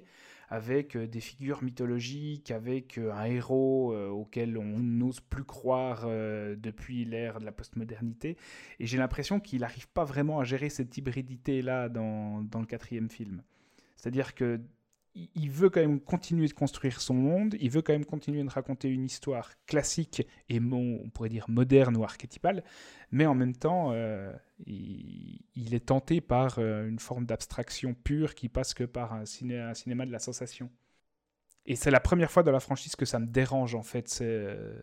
avec 0.49 0.97
euh, 0.97 1.07
des 1.07 1.21
figures 1.21 1.63
mythologiques, 1.63 2.51
avec 2.51 2.99
euh, 2.99 3.13
un 3.13 3.25
héros 3.25 3.93
euh, 3.93 4.09
auquel 4.09 4.57
on 4.57 4.79
n'ose 4.79 5.21
plus 5.21 5.45
croire 5.45 6.07
depuis 6.09 7.05
l'ère 7.05 7.41
de 7.41 7.45
la 7.45 7.53
postmodernité. 7.53 8.37
Et 8.81 8.87
j'ai 8.87 8.99
l'impression 8.99 9.41
qu'il 9.41 9.61
n'arrive 9.61 9.89
pas 9.89 10.05
vraiment 10.05 10.41
à 10.41 10.45
gérer 10.45 10.69
cette 10.69 10.97
hybridité-là 10.97 11.89
dans, 11.89 12.43
dans, 12.43 12.61
le 12.61 12.67
quatrième 12.67 13.11
film. 13.11 13.43
C'est-à-dire 13.97 14.35
que 14.35 14.61
il 15.35 15.51
veut 15.51 15.71
quand 15.71 15.81
même 15.81 16.01
continuer 16.01 16.47
de 16.47 16.53
construire 16.53 17.01
son 17.01 17.15
monde, 17.15 17.57
il 17.61 17.71
veut 17.71 17.83
quand 17.83 17.93
même 17.93 18.05
continuer 18.05 18.43
de 18.43 18.51
raconter 18.51 18.89
une 18.89 19.05
histoire 19.05 19.51
classique 19.67 20.27
et 20.49 20.61
on 20.61 21.11
pourrait 21.11 21.29
dire 21.29 21.47
moderne 21.49 21.97
ou 21.97 22.05
archétypale, 22.05 22.63
mais 23.11 23.27
en 23.27 23.35
même 23.35 23.55
temps, 23.55 23.93
euh, 23.93 24.33
il, 24.67 25.75
est 25.75 25.87
tenté 25.87 26.21
par 26.21 26.59
euh, 26.59 26.89
une 26.89 26.99
forme 26.99 27.27
d'abstraction 27.27 27.95
pure 27.95 28.35
qui 28.35 28.49
passe 28.49 28.75
que 28.75 28.85
par 28.85 29.13
un, 29.13 29.25
cinéma 29.25 30.07
de 30.07 30.13
la 30.13 30.19
sensation. 30.19 30.71
Et 31.67 31.77
c'est 31.77 31.91
la 31.91 32.01
première 32.01 32.31
fois 32.31 32.43
dans 32.43 32.53
la 32.53 32.61
franchise 32.61 32.97
que 32.97 33.05
ça 33.05 33.19
me 33.19 33.27
dérange 33.27 33.75
en 33.75 33.83
fait, 33.83 34.09
ce, 34.09 34.81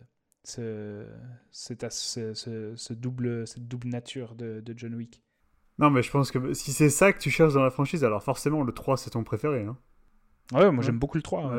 double, 2.92 3.48
cette 3.48 3.68
double 3.68 3.88
nature 3.88 4.36
de, 4.36 4.62
de, 4.62 4.74
John 4.78 4.96
Wick. 4.96 5.24
Non, 5.78 5.90
mais 5.90 6.04
je 6.04 6.12
pense 6.12 6.32
que 6.32 6.54
si 6.54 6.72
c'est 6.72 6.90
ça 6.90 7.12
que 7.12 7.20
tu 7.20 7.32
cherches 7.32 7.54
dans 7.54 7.64
la 7.64 7.72
franchise, 7.72 8.04
alors 8.04 8.24
forcément 8.24 8.64
le 8.64 8.72
3 8.72 8.98
c'est 8.98 9.10
ton 9.12 9.24
préféré. 9.24 9.64
Hein. 9.64 9.78
Ouais, 10.52 10.72
moi 10.72 10.84
j'aime 10.84 11.00
beaucoup 11.00 11.18
le 11.18 11.24
3. 11.24 11.54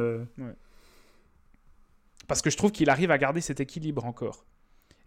Parce 2.29 2.42
que 2.42 2.51
je 2.51 2.57
trouve 2.57 2.72
qu'il 2.72 2.90
arrive 2.90 3.11
à 3.11 3.18
garder 3.18 3.40
cet 3.40 3.61
équilibre 3.61 4.05
encore. 4.05 4.46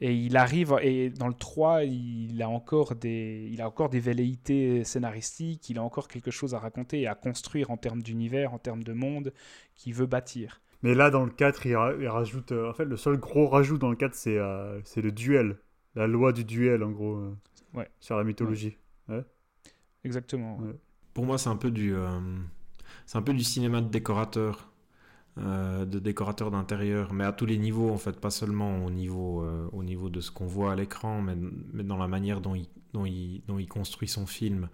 Et 0.01 0.15
il 0.15 0.37
arrive, 0.37 0.77
et 0.81 1.09
dans 1.09 1.27
le 1.27 1.33
3, 1.33 1.83
il 1.83 2.41
a 2.41 2.47
encore 2.47 2.95
des, 2.95 3.49
il 3.51 3.61
a 3.61 3.67
encore 3.67 3.89
des 3.89 3.99
velléités 3.99 4.85
scénaristiques, 4.85 5.69
il 5.69 5.77
a 5.77 5.83
encore 5.83 6.07
quelque 6.07 6.31
chose 6.31 6.55
à 6.55 6.59
raconter 6.59 7.01
et 7.01 7.07
à 7.07 7.15
construire 7.15 7.69
en 7.69 7.75
termes 7.75 8.01
d'univers, 8.01 8.53
en 8.53 8.59
termes 8.59 8.83
de 8.83 8.93
monde 8.93 9.33
qu'il 9.75 9.93
veut 9.93 10.05
bâtir. 10.05 10.61
Mais 10.83 10.93
là, 10.93 11.09
dans 11.09 11.25
le 11.25 11.31
4, 11.31 11.65
il, 11.65 11.75
rajoute. 11.75 12.53
Euh, 12.53 12.69
en 12.69 12.73
fait, 12.73 12.85
le 12.85 12.95
seul 12.95 13.17
gros 13.17 13.47
rajout 13.47 13.77
dans 13.77 13.89
le 13.89 13.97
4, 13.97 14.15
c'est 14.15 14.37
euh, 14.37 14.79
c'est 14.85 15.01
le 15.01 15.11
duel. 15.11 15.57
La 15.95 16.07
loi 16.07 16.31
du 16.31 16.45
duel, 16.45 16.83
en 16.83 16.91
gros. 16.91 17.17
Euh, 17.17 17.35
ouais. 17.73 17.89
Sur 17.99 18.17
la 18.17 18.23
mythologie. 18.23 18.77
Ouais. 19.09 19.25
Exactement. 20.05 20.59
Pour 21.13 21.25
moi, 21.25 21.37
c'est 21.37 21.49
un 21.49 21.57
peu 21.57 21.71
du. 21.71 21.93
C'est 23.05 23.17
un 23.17 23.21
peu 23.21 23.33
du 23.33 23.43
cinéma 23.43 23.81
de 23.81 23.89
décorateur. 23.89 24.71
de 25.37 25.99
décorateur 25.99 26.51
d'intérieur, 26.51 27.13
mais 27.13 27.23
à 27.23 27.31
tous 27.31 27.45
les 27.45 27.57
niveaux 27.57 27.91
en 27.91 27.97
fait, 27.97 28.19
pas 28.19 28.31
seulement 28.31 28.83
au 28.85 28.89
niveau, 28.89 29.45
au 29.71 29.83
niveau 29.83 30.09
de 30.09 30.19
ce 30.21 30.31
qu'on 30.31 30.47
voit 30.47 30.73
à 30.73 30.75
l'écran, 30.75 31.21
mais, 31.21 31.83
dans 31.83 31.97
la 31.97 32.07
manière 32.07 32.41
dont 32.41 32.55
il, 32.55 32.67
dont 32.93 33.05
il, 33.05 33.41
dont 33.47 33.57
il 33.57 33.67
construit 33.67 34.09
son 34.09 34.25
film. 34.25 34.69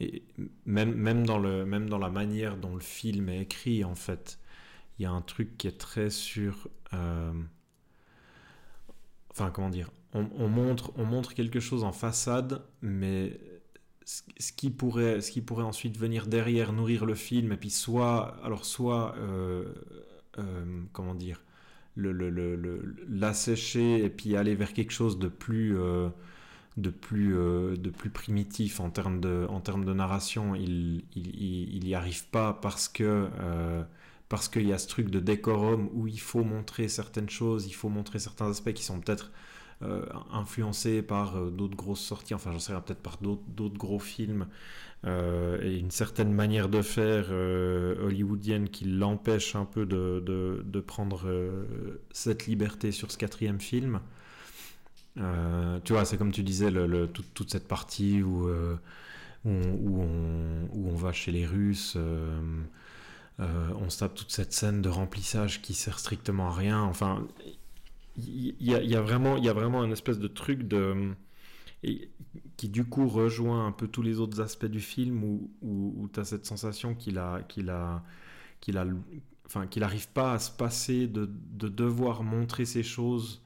Et 0.00 0.22
même, 0.64 0.94
même, 0.94 1.26
dans 1.26 1.38
le, 1.38 1.66
même 1.66 1.88
dans 1.88 1.98
la 1.98 2.08
manière 2.08 2.56
dont 2.56 2.74
le 2.74 2.80
film 2.80 3.28
est 3.28 3.42
écrit, 3.42 3.84
en 3.84 3.94
fait, 3.94 4.38
il 4.98 5.02
y 5.02 5.06
a 5.06 5.10
un 5.10 5.20
truc 5.20 5.58
qui 5.58 5.68
est 5.68 5.78
très 5.78 6.08
sur... 6.08 6.68
Euh, 6.94 7.32
enfin, 9.30 9.50
comment 9.50 9.68
dire 9.68 9.90
on, 10.12 10.48
montre, 10.48 10.92
on 10.96 11.04
montre 11.04 11.34
quelque 11.34 11.60
chose 11.60 11.84
en 11.84 11.92
façade, 11.92 12.64
mais 12.82 13.38
ce, 14.38 14.52
qui 14.52 14.70
pourrait, 14.70 15.20
ce 15.20 15.30
qui 15.30 15.40
pourrait 15.40 15.64
ensuite 15.64 15.98
venir 15.98 16.26
derrière 16.26 16.72
nourrir 16.72 17.06
le 17.06 17.14
film, 17.14 17.52
et 17.52 17.56
puis 17.56 17.70
soit... 17.70 18.36
Alors, 18.44 18.64
soit... 18.64 19.14
Euh, 19.18 19.64
euh, 20.38 20.82
comment 20.92 21.14
dire 21.14 21.42
l'assécher 23.08 24.04
et 24.04 24.08
puis 24.08 24.36
aller 24.36 24.54
vers 24.54 24.72
quelque 24.72 24.92
chose 24.92 25.18
de 25.18 25.26
plus 25.28 25.76
de 26.76 26.90
plus, 26.90 27.36
euh, 27.36 27.76
de 27.76 27.90
plus 27.90 28.10
primitif 28.10 28.80
en 28.80 28.90
termes 28.90 29.20
de, 29.20 29.46
en 29.48 29.60
termes 29.60 29.84
de 29.84 29.92
narration, 29.92 30.54
il 30.54 31.04
il, 31.14 31.86
y 31.88 31.94
arrive 31.94 32.26
pas 32.28 32.52
parce 32.54 32.88
que 32.88 33.28
euh, 33.40 33.82
parce 34.28 34.48
qu'il 34.48 34.66
y 34.66 34.72
a 34.72 34.78
ce 34.78 34.88
truc 34.88 35.10
de 35.10 35.20
décorum 35.20 35.90
où 35.92 36.06
il 36.06 36.20
faut 36.20 36.44
montrer 36.44 36.88
certaines 36.88 37.30
choses, 37.30 37.66
il 37.66 37.72
faut 37.72 37.88
montrer 37.88 38.18
certains 38.18 38.48
aspects 38.48 38.72
qui 38.72 38.84
sont 38.84 39.00
peut-être 39.00 39.32
euh, 39.82 40.04
influencés 40.32 41.02
par 41.02 41.40
d'autres 41.50 41.76
grosses 41.76 42.00
sorties, 42.00 42.34
enfin 42.34 42.52
j'en 42.52 42.58
sais 42.58 42.72
rien, 42.72 42.80
peut-être 42.80 43.02
par 43.02 43.18
d'autres 43.18 43.78
gros 43.78 43.98
films, 43.98 44.46
et 45.06 45.78
une 45.78 45.90
certaine 45.90 46.32
manière 46.32 46.68
de 46.68 46.82
faire 46.82 47.30
hollywoodienne 47.30 48.68
qui 48.68 48.84
l'empêche 48.84 49.56
un 49.56 49.64
peu 49.64 49.86
de, 49.86 50.22
de, 50.62 50.80
prendre 50.80 51.26
cette 52.12 52.46
liberté 52.46 52.92
sur 52.92 53.10
ce 53.10 53.16
quatrième 53.16 53.60
film. 53.60 54.00
Euh, 55.18 55.80
tu 55.84 55.92
vois, 55.92 56.04
c'est 56.04 56.16
comme 56.16 56.32
tu 56.32 56.42
disais, 56.42 56.70
toute 57.12 57.50
cette 57.50 57.68
partie 57.68 58.22
où, 58.22 58.48
euh, 58.48 58.76
où, 59.44 60.02
on, 60.02 60.94
va 60.94 61.12
chez 61.12 61.32
les 61.32 61.46
Russes, 61.46 61.96
euh, 61.96 62.62
on 63.38 63.90
se 63.90 63.98
tape 64.00 64.14
toute 64.14 64.30
cette 64.30 64.52
scène 64.52 64.82
de 64.82 64.88
remplissage 64.88 65.62
qui 65.62 65.74
sert 65.74 65.98
strictement 65.98 66.48
à 66.48 66.52
rien. 66.52 66.82
Enfin, 66.82 67.26
il 68.16 68.54
y, 68.60 68.74
a 68.74 69.00
vraiment, 69.00 69.36
il 69.36 69.44
y 69.44 69.48
a 69.48 69.52
vraiment 69.52 69.84
une 69.84 69.92
espèce 69.92 70.18
de 70.18 70.28
truc 70.28 70.66
de 70.66 71.14
et 71.82 72.10
qui 72.56 72.68
du 72.68 72.84
coup 72.84 73.08
rejoint 73.08 73.66
un 73.66 73.72
peu 73.72 73.88
tous 73.88 74.02
les 74.02 74.20
autres 74.20 74.40
aspects 74.40 74.66
du 74.66 74.80
film 74.80 75.24
où, 75.24 75.50
où, 75.62 76.08
tu 76.12 76.20
as 76.20 76.24
cette 76.24 76.44
sensation 76.44 76.94
qu'il 76.94 77.18
a 77.18 77.42
qu'il 77.42 77.70
a 77.70 78.04
qu'il 78.60 78.76
a 78.76 78.86
enfin 79.46 79.66
qu'il 79.66 79.80
n'arrive 79.80 80.08
pas 80.10 80.34
à 80.34 80.38
se 80.38 80.50
passer 80.50 81.06
de, 81.06 81.30
de, 81.52 81.68
devoir 81.68 82.22
montrer 82.22 82.66
ces 82.66 82.82
choses 82.82 83.42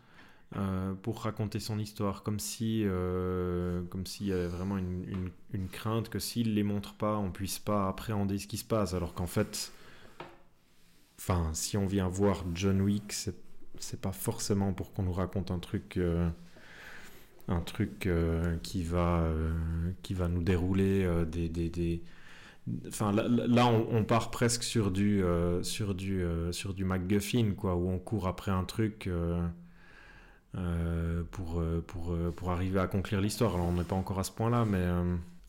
euh, 0.56 0.94
pour 0.94 1.22
raconter 1.22 1.58
son 1.58 1.78
histoire, 1.78 2.22
comme 2.22 2.38
si, 2.38 2.82
euh, 2.84 3.82
s'il 4.04 4.26
y 4.26 4.32
avait 4.32 4.46
vraiment 4.46 4.78
une, 4.78 5.30
une, 5.52 5.68
crainte 5.68 6.08
que 6.10 6.20
s'il 6.20 6.54
les 6.54 6.62
montre 6.62 6.94
pas, 6.94 7.16
on 7.16 7.32
puisse 7.32 7.58
pas 7.58 7.88
appréhender 7.88 8.38
ce 8.38 8.46
qui 8.46 8.56
se 8.58 8.64
passe, 8.64 8.94
alors 8.94 9.14
qu'en 9.14 9.26
fait, 9.26 9.72
enfin, 11.18 11.50
si 11.54 11.76
on 11.76 11.86
vient 11.86 12.06
voir 12.06 12.44
John 12.54 12.82
Wick, 12.82 13.12
c'est, 13.12 13.34
c'est 13.78 14.00
pas 14.00 14.12
forcément 14.12 14.72
pour 14.72 14.92
qu'on 14.92 15.02
nous 15.02 15.12
raconte 15.12 15.50
un 15.50 15.58
truc, 15.58 15.96
euh, 15.96 16.28
un 17.48 17.60
truc 17.60 18.08
qui 18.62 18.82
va, 18.82 19.28
qui 20.02 20.14
va 20.14 20.28
nous 20.28 20.42
dérouler 20.42 21.06
des, 21.26 21.48
des, 21.48 21.68
des 21.68 22.02
Enfin, 22.88 23.12
là, 23.12 23.66
on, 23.66 24.04
part 24.04 24.30
presque 24.30 24.62
sur 24.62 24.90
du, 24.90 25.22
sur 25.60 25.94
du, 25.94 26.24
sur 26.50 26.72
du 26.72 26.86
MacGuffin, 26.86 27.52
quoi, 27.54 27.76
où 27.76 27.90
on 27.90 27.98
court 27.98 28.26
après 28.26 28.52
un 28.52 28.64
truc. 28.64 29.06
Euh, 30.56 31.24
pour, 31.32 31.58
euh, 31.58 31.82
pour, 31.84 32.12
euh, 32.12 32.30
pour 32.30 32.50
arriver 32.50 32.78
à 32.78 32.86
conclure 32.86 33.20
l'histoire. 33.20 33.54
Alors 33.54 33.66
on 33.66 33.72
n'est 33.72 33.84
pas 33.84 33.96
encore 33.96 34.20
à 34.20 34.24
ce 34.24 34.30
point-là, 34.30 34.64
mais 34.64 34.84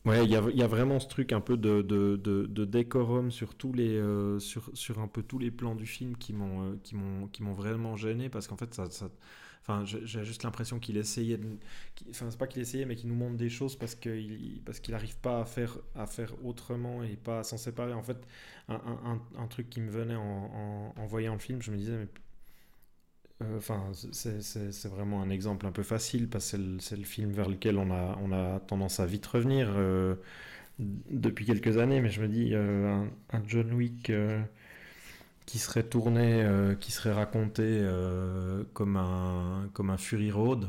ouais, 0.06 0.24
il 0.24 0.30
y 0.30 0.62
a, 0.62 0.66
vraiment 0.66 0.98
ce 0.98 1.08
truc 1.08 1.32
un 1.32 1.40
peu 1.40 1.56
de, 1.56 2.64
décorum 2.64 3.30
sur, 3.30 3.54
tous 3.54 3.72
les, 3.72 4.00
sur, 4.38 4.70
sur 4.74 4.98
un 5.00 5.08
peu 5.08 5.22
tous 5.22 5.38
les 5.38 5.50
plans 5.50 5.74
du 5.74 5.86
film 5.86 6.16
qui 6.16 6.32
m'ont 6.32 6.78
qui 6.82 6.94
m'ont 6.94 7.28
qui 7.28 7.42
m'ont 7.42 7.52
vraiment 7.52 7.96
gêné 7.96 8.28
parce 8.28 8.46
qu'en 8.46 8.56
fait 8.56 8.74
Enfin, 9.68 9.84
j'ai 9.84 10.24
juste 10.24 10.44
l'impression 10.44 10.78
qu'il 10.78 10.96
essayait, 10.96 11.38
de... 11.38 11.58
enfin 12.10 12.30
c'est 12.30 12.38
pas 12.38 12.46
qu'il 12.46 12.62
essayait, 12.62 12.84
mais 12.84 12.94
qu'il 12.94 13.08
nous 13.08 13.16
montre 13.16 13.36
des 13.36 13.48
choses 13.48 13.74
parce 13.74 13.96
qu'il 13.96 14.62
parce 14.64 14.78
qu'il 14.78 14.92
n'arrive 14.92 15.16
pas 15.18 15.40
à 15.40 15.44
faire 15.44 15.76
à 15.96 16.06
faire 16.06 16.32
autrement 16.44 17.02
et 17.02 17.16
pas 17.16 17.40
à 17.40 17.42
s'en 17.42 17.56
séparer. 17.56 17.92
En 17.92 18.02
fait, 18.04 18.18
un, 18.68 19.46
truc 19.50 19.68
qui 19.68 19.80
me 19.80 19.90
venait 19.90 20.14
en, 20.14 20.22
en, 20.22 20.94
en, 20.96 21.06
voyant 21.06 21.32
le 21.32 21.40
film, 21.40 21.60
je 21.62 21.72
me 21.72 21.76
disais 21.76 21.96
mais 21.98 22.06
euh, 23.42 23.58
enfin, 23.58 23.92
c'est 23.92 24.88
vraiment 24.88 25.20
un 25.20 25.28
exemple 25.30 25.66
un 25.66 25.72
peu 25.72 25.82
facile 25.82 26.28
parce 26.28 26.52
que 26.52 26.78
c'est 26.80 26.96
le, 26.96 27.04
film 27.04 27.32
vers 27.32 27.48
lequel 27.48 27.76
on 27.78 27.90
a, 27.90 28.18
on 28.22 28.32
a 28.32 28.60
tendance 28.60 28.98
à 28.98 29.06
vite 29.06 29.26
revenir 29.26 29.68
euh, 29.76 30.14
depuis 30.78 31.44
quelques 31.44 31.76
années. 31.78 32.00
Mais 32.00 32.08
je 32.10 32.22
me 32.22 32.28
dis, 32.28 32.50
euh, 32.54 33.04
un, 33.30 33.42
John 33.46 33.72
Wick 33.74 34.10
qui 35.46 35.58
serait 35.58 35.84
tourné, 35.84 36.44
qui 36.80 36.92
serait 36.92 37.12
raconté 37.12 37.86
comme, 38.72 38.96
un, 38.96 39.68
comme 39.74 39.90
un 39.90 39.96
Fury 39.96 40.30
Road, 40.32 40.68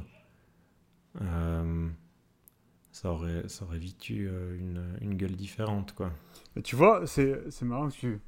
ça, 2.91 3.11
aurait, 3.11 3.47
ça 3.47 3.65
aurait 3.65 3.79
vite 3.79 4.09
eu 4.09 4.29
une, 4.59 4.83
une 5.01 5.15
gueule 5.15 5.35
différente. 5.35 5.93
Quoi. 5.93 6.11
tu 6.63 6.75
vois, 6.75 7.07
c'est 7.07 7.61
marrant 7.63 7.87
que 7.89 7.95
tu 7.95 8.19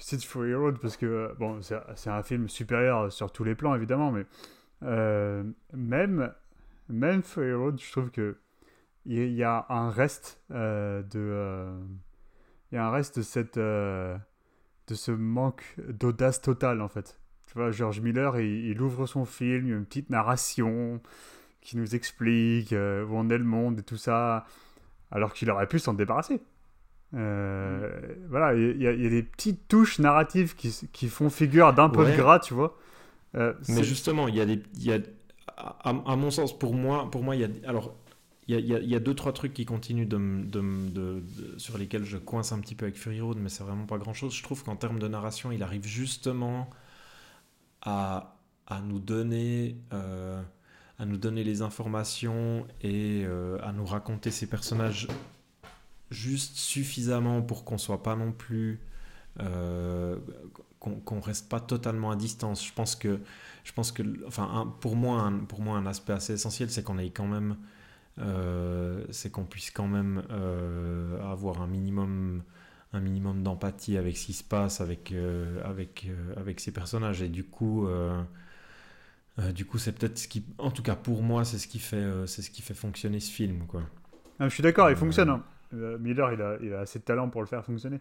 c'est 0.00 0.22
Fury 0.22 0.54
Road 0.54 0.78
parce 0.80 0.96
que 0.96 1.34
bon, 1.38 1.60
c'est 1.62 2.10
un 2.10 2.22
film 2.22 2.48
supérieur 2.48 3.12
sur 3.12 3.32
tous 3.32 3.44
les 3.44 3.54
plans 3.54 3.74
évidemment, 3.74 4.10
mais 4.10 4.26
euh, 4.82 5.44
même 5.72 6.32
même 6.88 7.22
Fury 7.22 7.52
Road, 7.52 7.80
je 7.80 7.90
trouve 7.90 8.10
que 8.10 8.38
il 9.04 9.32
y, 9.32 9.42
a 9.42 9.64
un 9.70 9.90
reste 9.90 10.42
euh, 10.50 11.02
de 11.02 11.18
euh, 11.18 11.80
il 12.70 12.74
y 12.74 12.78
a 12.78 12.86
un 12.86 12.90
reste 12.90 13.18
de 13.18 13.22
cette 13.22 13.58
de 13.58 14.18
ce 14.94 15.10
manque 15.10 15.76
d'audace 15.88 16.40
totale 16.40 16.80
en 16.80 16.88
fait. 16.88 17.18
Tu 17.46 17.54
vois, 17.54 17.70
George 17.70 18.00
Miller, 18.00 18.38
il, 18.40 18.66
il, 18.66 18.82
ouvre 18.82 19.06
son 19.06 19.24
film, 19.24 19.68
une 19.68 19.86
petite 19.86 20.10
narration 20.10 21.00
qui 21.62 21.78
nous 21.78 21.94
explique 21.94 22.72
où 22.72 22.74
on 22.74 23.30
est 23.30 23.38
le 23.38 23.44
monde 23.44 23.78
et 23.80 23.82
tout 23.82 23.96
ça, 23.96 24.44
alors 25.10 25.32
qu'il 25.32 25.50
aurait 25.50 25.66
pu 25.66 25.78
s'en 25.78 25.94
débarrasser. 25.94 26.42
Euh, 27.14 27.90
voilà, 28.28 28.54
il 28.54 28.80
y, 28.82 28.86
a 28.86 28.94
des 28.94 29.22
petites 29.22 29.66
touches 29.68 29.98
narratives 29.98 30.54
qui, 30.54 30.88
qui 30.92 31.08
font 31.08 31.30
figure 31.30 31.72
d'un 31.72 31.88
peu 31.88 32.04
de 32.04 32.16
gras, 32.16 32.38
tu 32.38 32.54
vois. 32.54 32.76
Euh, 33.34 33.54
Mais 33.68 33.82
justement, 33.82 34.28
il 34.28 34.34
y 34.34 34.40
a 34.40 34.46
des, 34.46 34.62
y 34.78 34.92
a, 34.92 34.98
à, 35.56 35.92
mon 35.92 36.30
sens, 36.30 36.58
pour 36.58 36.74
moi, 36.74 37.10
pour 37.10 37.22
moi, 37.22 37.36
il 37.36 37.40
y 37.42 37.44
a, 37.44 37.68
alors, 37.68 37.94
il 38.46 38.58
y, 38.60 38.74
a, 38.74 38.78
y 38.78 38.94
a, 38.94 39.00
deux 39.00 39.14
trois 39.14 39.32
trucs 39.32 39.52
qui 39.52 39.66
continuent 39.66 40.08
de, 40.08 40.16
de, 40.16 40.90
de, 40.90 41.22
sur 41.58 41.76
lesquels 41.76 42.04
je 42.04 42.16
coince 42.16 42.52
un 42.52 42.60
petit 42.60 42.74
peu 42.74 42.86
avec 42.86 42.96
Fury 42.96 43.20
Road, 43.20 43.38
mais 43.38 43.50
c'est 43.50 43.64
vraiment 43.64 43.86
pas 43.86 43.98
grand 43.98 44.14
chose. 44.14 44.34
Je 44.34 44.42
trouve 44.42 44.64
qu'en 44.64 44.76
termes 44.76 44.98
de 44.98 45.08
narration, 45.08 45.52
il 45.52 45.62
arrive 45.62 45.86
justement 45.86 46.70
à, 47.82 48.36
à 48.66 48.80
nous 48.80 48.98
donner. 48.98 49.76
Euh, 49.92 50.42
à 51.00 51.06
nous 51.06 51.16
donner 51.16 51.44
les 51.44 51.62
informations 51.62 52.66
et 52.82 53.24
à 53.62 53.70
nous 53.70 53.84
raconter 53.84 54.32
ces 54.32 54.48
personnages 54.48 55.06
juste 56.10 56.56
suffisamment 56.56 57.42
pour 57.42 57.64
qu'on 57.64 57.78
soit 57.78 58.02
pas 58.02 58.16
non 58.16 58.32
plus 58.32 58.80
euh, 59.40 60.16
qu'on 60.80 61.20
reste 61.20 61.48
pas 61.48 61.60
totalement 61.60 62.10
à 62.10 62.16
distance. 62.16 62.64
Je 62.64 62.72
pense 62.72 62.96
que, 62.96 63.20
je 63.64 63.72
pense 63.72 63.92
que 63.92 64.02
enfin, 64.26 64.72
pour, 64.80 64.96
moi, 64.96 65.20
un, 65.22 65.38
pour 65.38 65.60
moi, 65.60 65.76
un 65.76 65.86
aspect 65.86 66.12
assez 66.12 66.32
essentiel, 66.32 66.70
c'est 66.70 66.82
qu'on 66.82 66.98
ait 66.98 67.10
quand 67.10 67.26
même, 67.26 67.56
euh, 68.18 69.04
c'est 69.10 69.30
qu'on 69.30 69.44
puisse 69.44 69.70
quand 69.70 69.88
même 69.88 70.22
euh, 70.30 71.20
avoir 71.30 71.60
un 71.60 71.66
minimum, 71.66 72.42
un 72.92 73.00
minimum 73.00 73.42
d'empathie 73.42 73.98
avec 73.98 74.16
ce 74.16 74.26
qui 74.26 74.32
se 74.32 74.44
passe, 74.44 74.80
avec, 74.80 75.12
avec, 75.64 76.06
avec 76.36 76.60
ces 76.60 76.72
personnages. 76.72 77.22
Et 77.22 77.28
du 77.28 77.44
coup, 77.44 77.86
du 79.52 79.64
coup, 79.66 79.78
c'est 79.78 79.92
peut-être 79.92 80.18
ce 80.18 80.28
qui, 80.28 80.44
en 80.58 80.70
tout 80.70 80.82
cas 80.82 80.96
pour 80.96 81.22
moi, 81.22 81.44
c'est 81.44 81.58
ce 81.58 81.68
qui 81.68 81.80
fait, 81.80 82.06
c'est 82.26 82.40
ce 82.40 82.50
qui 82.50 82.62
fait 82.62 82.74
fonctionner 82.74 83.20
ce 83.20 83.30
film, 83.30 83.66
quoi. 83.66 83.82
Ah, 84.38 84.48
je 84.48 84.54
suis 84.54 84.62
d'accord, 84.62 84.88
il 84.90 84.96
fonctionne. 84.96 85.30
Hein. 85.30 85.42
Miller, 85.72 86.32
il 86.32 86.42
a, 86.42 86.56
il 86.60 86.74
a 86.74 86.80
assez 86.80 86.98
de 86.98 87.04
talent 87.04 87.28
pour 87.28 87.40
le 87.40 87.46
faire 87.46 87.64
fonctionner. 87.64 88.00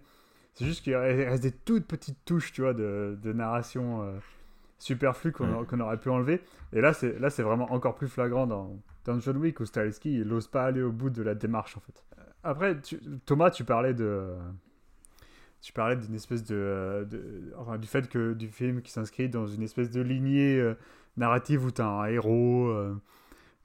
C'est 0.53 0.65
juste 0.65 0.84
qu'il 0.84 0.95
reste 0.95 1.43
des 1.43 1.51
toutes 1.51 1.86
petites 1.86 2.18
touches, 2.26 2.51
tu 2.51 2.61
vois, 2.61 2.74
de, 2.74 3.18
narration 3.34 4.01
euh, 4.01 4.18
superflues 4.80 5.32
qu'on 5.32 5.80
aurait 5.80 5.99
pu 5.99 6.09
enlever. 6.09 6.41
Et 6.74 6.82
là, 6.82 6.93
c'est 6.93 7.20
là, 7.20 7.30
c'est 7.30 7.43
vraiment 7.43 7.72
encore 7.72 7.95
plus 7.95 8.07
flagrant 8.07 8.47
dans, 8.47 8.76
dans 9.05 9.20
John 9.20 9.38
Wick 9.38 9.59
où 9.59 9.65
Stahelski, 9.65 10.15
il 10.15 10.28
n'ose 10.28 10.47
pas 10.47 10.65
aller 10.65 10.82
au 10.82 10.91
bout 10.91 11.11
de 11.11 11.22
la 11.22 11.36
démarche, 11.36 11.78
en 11.78 11.82
fait. 11.82 12.03
Après, 12.43 12.76
Thomas, 13.26 13.51
tu 13.51 13.65
parlais 13.65 13.93
de 13.93 14.34
tu 15.61 15.74
parlais 15.74 15.95
d'une 15.95 16.15
espèce 16.15 16.43
de, 16.43 17.07
enfin, 17.57 17.78
du 17.78 17.88
fait 17.88 18.09
que 18.09 18.34
du 18.34 18.47
film 18.47 18.82
qui 18.82 18.91
s'inscrit 18.91 19.28
dans 19.30 19.47
une 19.47 19.63
espèce 19.63 19.89
de 19.89 20.01
lignée 20.01 20.59
euh, 20.59 20.76
narrative 21.18 21.65
où 21.65 21.72
tu 21.72 21.82
as 21.82 21.88
un 21.88 22.05
héros 22.05 22.68
euh, 22.68 22.95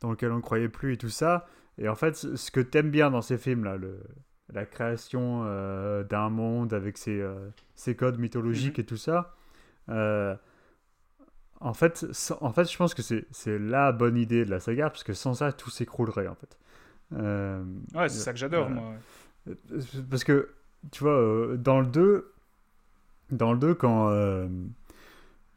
dans 0.00 0.10
lequel 0.10 0.32
on 0.32 0.36
ne 0.36 0.40
croyait 0.40 0.68
plus 0.68 0.94
et 0.94 0.96
tout 0.96 1.10
ça. 1.10 1.46
Et 1.78 1.88
en 1.88 1.94
fait, 1.94 2.16
ce 2.16 2.50
que 2.50 2.60
t'aimes 2.60 2.90
bien 2.90 3.10
dans 3.10 3.22
ces 3.22 3.38
films-là, 3.38 3.76
le, 3.76 3.98
la 4.52 4.66
création 4.66 5.42
euh, 5.44 6.04
d'un 6.04 6.28
monde 6.28 6.74
avec 6.74 6.98
ses, 6.98 7.20
euh, 7.20 7.48
ses 7.74 7.96
codes 7.96 8.18
mythologiques 8.18 8.78
mhm. 8.78 8.82
et 8.82 8.86
tout 8.86 8.96
ça. 8.96 9.34
Euh, 9.88 10.36
en, 11.60 11.74
fait, 11.74 12.06
en 12.40 12.52
fait, 12.52 12.70
je 12.70 12.76
pense 12.76 12.94
que 12.94 13.02
c'est 13.02 13.58
la 13.58 13.92
bonne 13.92 14.16
idée 14.16 14.44
de 14.44 14.50
la 14.50 14.60
saga, 14.60 14.90
parce 14.90 15.04
que 15.04 15.14
sans 15.14 15.34
ça, 15.34 15.52
tout 15.52 15.70
s'écroulerait, 15.70 16.28
en 16.28 16.34
fait. 16.34 16.58
ouais, 17.12 18.08
c'est 18.08 18.18
ça 18.18 18.32
que 18.32 18.38
j'adore, 18.38 18.68
moi. 18.68 18.94
Parce 20.10 20.24
que, 20.24 20.50
tu 20.90 21.04
vois, 21.04 21.56
dans 21.56 21.80
le 21.80 21.86
2, 21.86 22.32
dans 23.30 23.52
le 23.52 23.58
2 23.58 23.74
quand, 23.74 24.48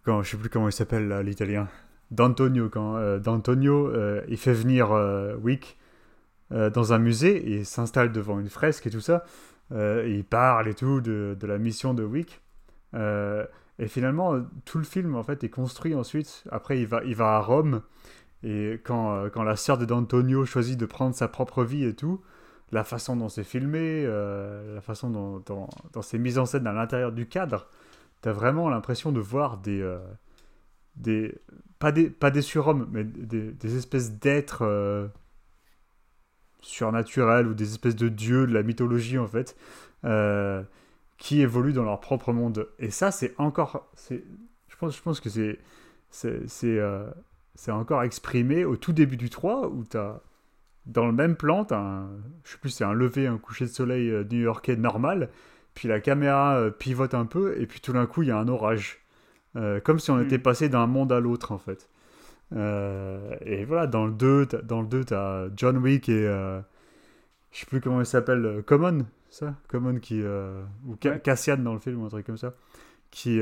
quand, 0.03 0.23
je 0.23 0.29
sais 0.31 0.37
plus 0.37 0.49
comment 0.49 0.69
il 0.69 0.73
s'appelle, 0.73 1.21
l'italien, 1.21 1.67
D'Antonio, 2.11 2.69
quand 2.69 3.17
D'Antonio, 3.19 3.91
il 4.27 4.37
fait 4.37 4.53
venir 4.53 4.91
Wick 5.41 5.77
euh, 6.51 6.69
dans 6.69 6.93
un 6.93 6.99
musée 6.99 7.53
et 7.53 7.63
s'installe 7.63 8.11
devant 8.11 8.39
une 8.39 8.49
fresque 8.49 8.85
et 8.85 8.91
tout 8.91 9.01
ça. 9.01 9.23
Euh, 9.71 10.05
il 10.07 10.23
parle 10.23 10.67
et 10.67 10.75
tout 10.75 11.01
de, 11.01 11.35
de 11.39 11.47
la 11.47 11.57
mission 11.57 11.95
de 11.95 12.03
Wick. 12.03 12.39
Euh, 12.93 13.47
et 13.79 13.87
finalement, 13.87 14.39
tout 14.63 14.77
le 14.77 14.83
film 14.83 15.15
en 15.15 15.23
fait 15.23 15.43
est 15.43 15.49
construit 15.49 15.95
ensuite. 15.95 16.43
Après, 16.51 16.79
il 16.79 16.85
va, 16.85 17.03
il 17.03 17.15
va 17.15 17.37
à 17.37 17.39
Rome. 17.39 17.81
Et 18.43 18.79
quand, 18.83 19.27
quand 19.33 19.41
la 19.41 19.55
sœur 19.55 19.79
D'Antonio 19.79 20.45
choisit 20.45 20.79
de 20.79 20.85
prendre 20.85 21.15
sa 21.15 21.27
propre 21.27 21.63
vie 21.63 21.83
et 21.83 21.95
tout, 21.95 22.21
la 22.71 22.83
façon 22.83 23.15
dont 23.15 23.27
c'est 23.27 23.43
filmé, 23.43 24.05
la 24.05 24.81
façon 24.81 25.09
dont, 25.09 25.39
dont, 25.39 26.01
c'est 26.03 26.19
mis 26.19 26.37
en 26.37 26.45
scène 26.45 26.67
à 26.67 26.73
l'intérieur 26.73 27.11
du 27.11 27.27
cadre, 27.27 27.67
t'as 28.21 28.33
vraiment 28.33 28.69
l'impression 28.69 29.11
de 29.11 29.19
voir 29.19 29.57
des, 29.57 29.97
des, 30.95 31.33
pas 31.79 31.91
des, 31.91 32.07
pas 32.11 32.29
des 32.29 32.43
surhommes, 32.43 32.87
mais 32.91 33.03
des 33.03 33.77
espèces 33.77 34.11
d'êtres 34.11 34.63
surnaturels 36.65 37.47
ou 37.47 37.53
des 37.53 37.71
espèces 37.71 37.95
de 37.95 38.09
dieux 38.09 38.47
de 38.47 38.53
la 38.53 38.63
mythologie 38.63 39.17
en 39.17 39.27
fait, 39.27 39.55
euh, 40.03 40.63
qui 41.17 41.41
évoluent 41.41 41.73
dans 41.73 41.83
leur 41.83 41.99
propre 42.01 42.33
monde. 42.33 42.67
Et 42.79 42.89
ça, 42.89 43.11
c'est 43.11 43.33
encore, 43.37 43.89
c'est, 43.95 44.23
je 44.67 44.75
pense, 44.75 44.97
je 44.97 45.01
pense 45.01 45.19
que 45.19 45.29
c'est, 45.29 45.59
c'est, 46.09 46.47
c'est, 46.47 46.79
euh, 46.79 47.07
encore 47.67 48.03
exprimé 48.03 48.65
au 48.65 48.75
tout 48.75 48.93
début 48.93 49.17
du 49.17 49.29
3 49.29 49.69
où 49.69 49.85
tu 49.85 49.97
as 49.97 50.21
dans 50.85 51.05
le 51.05 51.13
même 51.13 51.35
plan, 51.35 51.65
un, 51.71 52.09
je 52.43 52.51
sais 52.51 52.57
plus, 52.57 52.69
c'est 52.69 52.83
un 52.83 52.93
lever, 52.93 53.27
un 53.27 53.37
coucher 53.37 53.65
de 53.65 53.71
soleil 53.71 54.09
euh, 54.09 54.23
new-yorkais 54.23 54.75
normal, 54.75 55.29
puis 55.73 55.87
la 55.87 55.99
caméra 55.99 56.69
pivote 56.77 57.13
un 57.13 57.25
peu, 57.25 57.59
et 57.59 57.65
puis 57.65 57.79
tout 57.79 57.93
d'un 57.93 58.05
coup, 58.05 58.21
il 58.23 58.29
y 58.29 58.31
a 58.31 58.37
un 58.37 58.47
orage. 58.47 58.99
comme 59.83 59.99
si 59.99 60.11
on 60.11 60.21
était 60.21 60.37
mm. 60.37 60.41
passé 60.41 60.69
d'un 60.69 60.87
monde 60.87 61.11
à 61.11 61.19
l'autre, 61.19 61.51
en 61.51 61.57
fait. 61.57 61.89
Euh, 62.53 63.35
et 63.41 63.65
voilà, 63.65 63.87
dans 63.87 64.05
le 64.05 64.13
2, 64.13 64.45
dans 64.63 64.81
le 64.81 64.87
2, 64.87 65.05
t'as 65.05 65.47
John 65.55 65.77
Wick 65.77 66.09
et 66.09 66.27
euh, 66.27 66.61
je 67.51 67.59
sais 67.59 67.65
plus 67.65 67.81
comment 67.81 67.99
il 67.99 68.05
s'appelle, 68.05 68.45
euh, 68.45 68.61
Common, 68.61 69.05
ça, 69.29 69.55
Common 69.67 69.99
qui 69.99 70.21
ou 70.85 70.95
Cassian 70.95 71.57
dans 71.57 71.73
le 71.73 71.79
film 71.79 72.01
ou 72.01 72.05
un 72.05 72.09
truc 72.09 72.25
comme 72.25 72.37
ça, 72.37 72.53
qui 73.11 73.41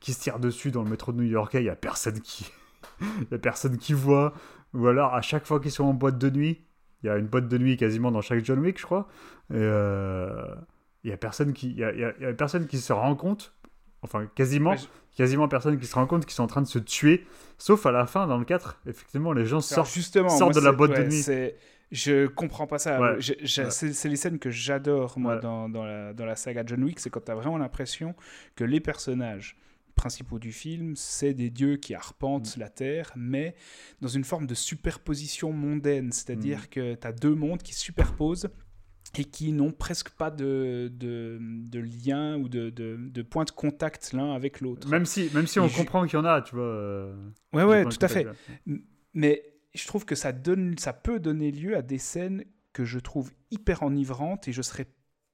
qui 0.00 0.12
se 0.12 0.20
tire 0.20 0.38
dessus 0.38 0.70
dans 0.70 0.82
le 0.82 0.90
métro 0.90 1.12
de 1.12 1.18
New 1.18 1.28
York. 1.28 1.54
Il 1.54 1.62
y 1.62 1.68
a 1.68 1.76
personne 1.76 2.20
qui, 2.20 2.50
y 3.30 3.34
a 3.34 3.38
personne 3.38 3.76
qui 3.78 3.92
voit. 3.92 4.34
Ou 4.72 4.86
alors 4.86 5.14
à 5.14 5.20
chaque 5.20 5.46
fois 5.46 5.60
qu'ils 5.60 5.72
sont 5.72 5.84
en 5.84 5.94
boîte 5.94 6.18
de 6.18 6.30
nuit, 6.30 6.60
il 7.02 7.06
y 7.06 7.10
a 7.10 7.16
une 7.16 7.26
boîte 7.26 7.48
de 7.48 7.58
nuit 7.58 7.76
quasiment 7.76 8.12
dans 8.12 8.20
chaque 8.20 8.44
John 8.44 8.60
Wick, 8.60 8.78
je 8.78 8.84
crois. 8.84 9.08
Et 9.52 9.60
il 11.02 11.10
y 11.10 11.12
a 11.12 11.16
personne 11.16 11.52
qui, 11.52 11.70
il 11.70 11.78
y 11.78 11.84
a, 11.84 11.92
il 11.92 12.22
y 12.22 12.26
a 12.26 12.32
personne 12.34 12.66
qui 12.66 12.78
se 12.78 12.92
rend 12.92 13.14
compte 13.14 13.54
Enfin, 14.02 14.26
quasiment, 14.34 14.74
quasiment 15.14 15.48
personne 15.48 15.78
qui 15.78 15.86
se 15.86 15.94
rend 15.94 16.06
compte 16.06 16.24
qu'ils 16.24 16.34
sont 16.34 16.42
en 16.42 16.48
train 16.48 16.62
de 16.62 16.66
se 16.66 16.78
tuer. 16.78 17.26
Sauf 17.58 17.84
à 17.86 17.92
la 17.92 18.06
fin, 18.06 18.26
dans 18.26 18.38
le 18.38 18.44
4, 18.44 18.80
effectivement, 18.86 19.32
les 19.32 19.44
gens 19.44 19.60
sortent, 19.60 19.92
justement, 19.92 20.30
sortent 20.30 20.54
de 20.54 20.60
la 20.60 20.72
boîte 20.72 20.96
de 20.96 21.04
nuit. 21.04 21.52
Je 21.92 22.28
comprends 22.28 22.66
pas 22.66 22.78
ça. 22.78 23.16
C'est 23.20 24.08
les 24.08 24.16
scènes 24.16 24.38
que 24.38 24.50
j'adore, 24.50 25.18
moi, 25.18 25.36
dans, 25.36 25.68
dans, 25.68 25.84
la, 25.84 26.12
dans, 26.12 26.24
la, 26.24 26.36
saga 26.36 26.62
John 26.64 26.84
Wick. 26.84 27.00
C'est 27.00 27.10
quand 27.10 27.24
tu 27.24 27.32
as 27.32 27.34
vraiment 27.34 27.58
l'impression 27.58 28.14
que 28.54 28.64
les 28.64 28.80
personnages 28.80 29.56
principaux 29.96 30.38
du 30.38 30.52
film, 30.52 30.94
c'est 30.96 31.34
des 31.34 31.50
dieux 31.50 31.76
qui 31.76 31.94
arpentent 31.94 32.56
mm. 32.56 32.60
la 32.60 32.68
Terre, 32.68 33.12
mais 33.16 33.54
dans 34.00 34.08
une 34.08 34.24
forme 34.24 34.46
de 34.46 34.54
superposition 34.54 35.52
mondaine. 35.52 36.12
C'est-à-dire 36.12 36.60
mm. 36.60 36.66
que 36.70 36.94
tu 36.94 37.06
as 37.06 37.12
deux 37.12 37.34
mondes 37.34 37.62
qui 37.62 37.74
se 37.74 37.80
superposent 37.80 38.48
et 39.18 39.24
qui 39.24 39.52
n'ont 39.52 39.72
presque 39.72 40.10
pas 40.10 40.30
de, 40.30 40.90
de, 40.92 41.38
de, 41.40 41.80
lien 41.80 42.36
ou 42.36 42.48
de, 42.48 42.70
de, 42.70 42.96
de 42.96 43.22
point 43.22 43.44
de 43.44 43.50
contact 43.50 44.12
l'un 44.12 44.34
avec 44.34 44.60
l'autre. 44.60 44.88
Même 44.88 45.04
si, 45.04 45.30
même 45.34 45.46
si 45.46 45.58
on 45.58 45.68
comprend 45.68 46.06
qu'il 46.06 46.18
y 46.18 46.22
en 46.22 46.24
a, 46.24 46.42
tu 46.42 46.54
vois. 46.54 46.64
Euh, 46.64 47.14
ouais, 47.52 47.64
ouais, 47.64 47.84
tout 47.84 47.98
à 48.00 48.08
fait. 48.08 48.26
Mais 49.14 49.42
je 49.74 49.86
trouve 49.86 50.04
que 50.04 50.14
ça, 50.14 50.32
donne, 50.32 50.78
ça 50.78 50.92
peut 50.92 51.18
donner 51.18 51.50
lieu 51.50 51.76
à 51.76 51.82
des 51.82 51.98
scènes 51.98 52.44
que 52.72 52.84
je 52.84 52.98
trouve 52.98 53.32
hyper 53.50 53.82
enivrantes 53.82 54.46
et 54.46 54.52
je 54.52 54.62
serais 54.62 54.86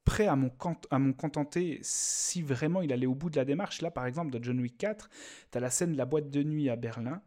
prêt 0.05 0.27
à 0.27 0.37
m'en 0.37 0.51
à 0.91 0.99
mon 0.99 1.13
contenter 1.13 1.79
si 1.83 2.41
vraiment 2.41 2.81
il 2.81 2.93
allait 2.93 3.07
au 3.07 3.15
bout 3.15 3.29
de 3.29 3.37
la 3.37 3.45
démarche. 3.45 3.83
Là, 3.83 3.91
par 3.91 4.07
exemple, 4.07 4.31
dans 4.31 4.43
John 4.43 4.59
Wick 4.61 4.79
4, 4.79 5.11
tu 5.53 5.59
as 5.59 5.61
la 5.61 5.69
scène 5.69 5.93
de 5.93 5.99
la 5.99 6.07
boîte 6.07 6.31
de 6.31 6.43
nuit 6.43 6.71
à 6.71 6.77
Berlin 6.77 7.21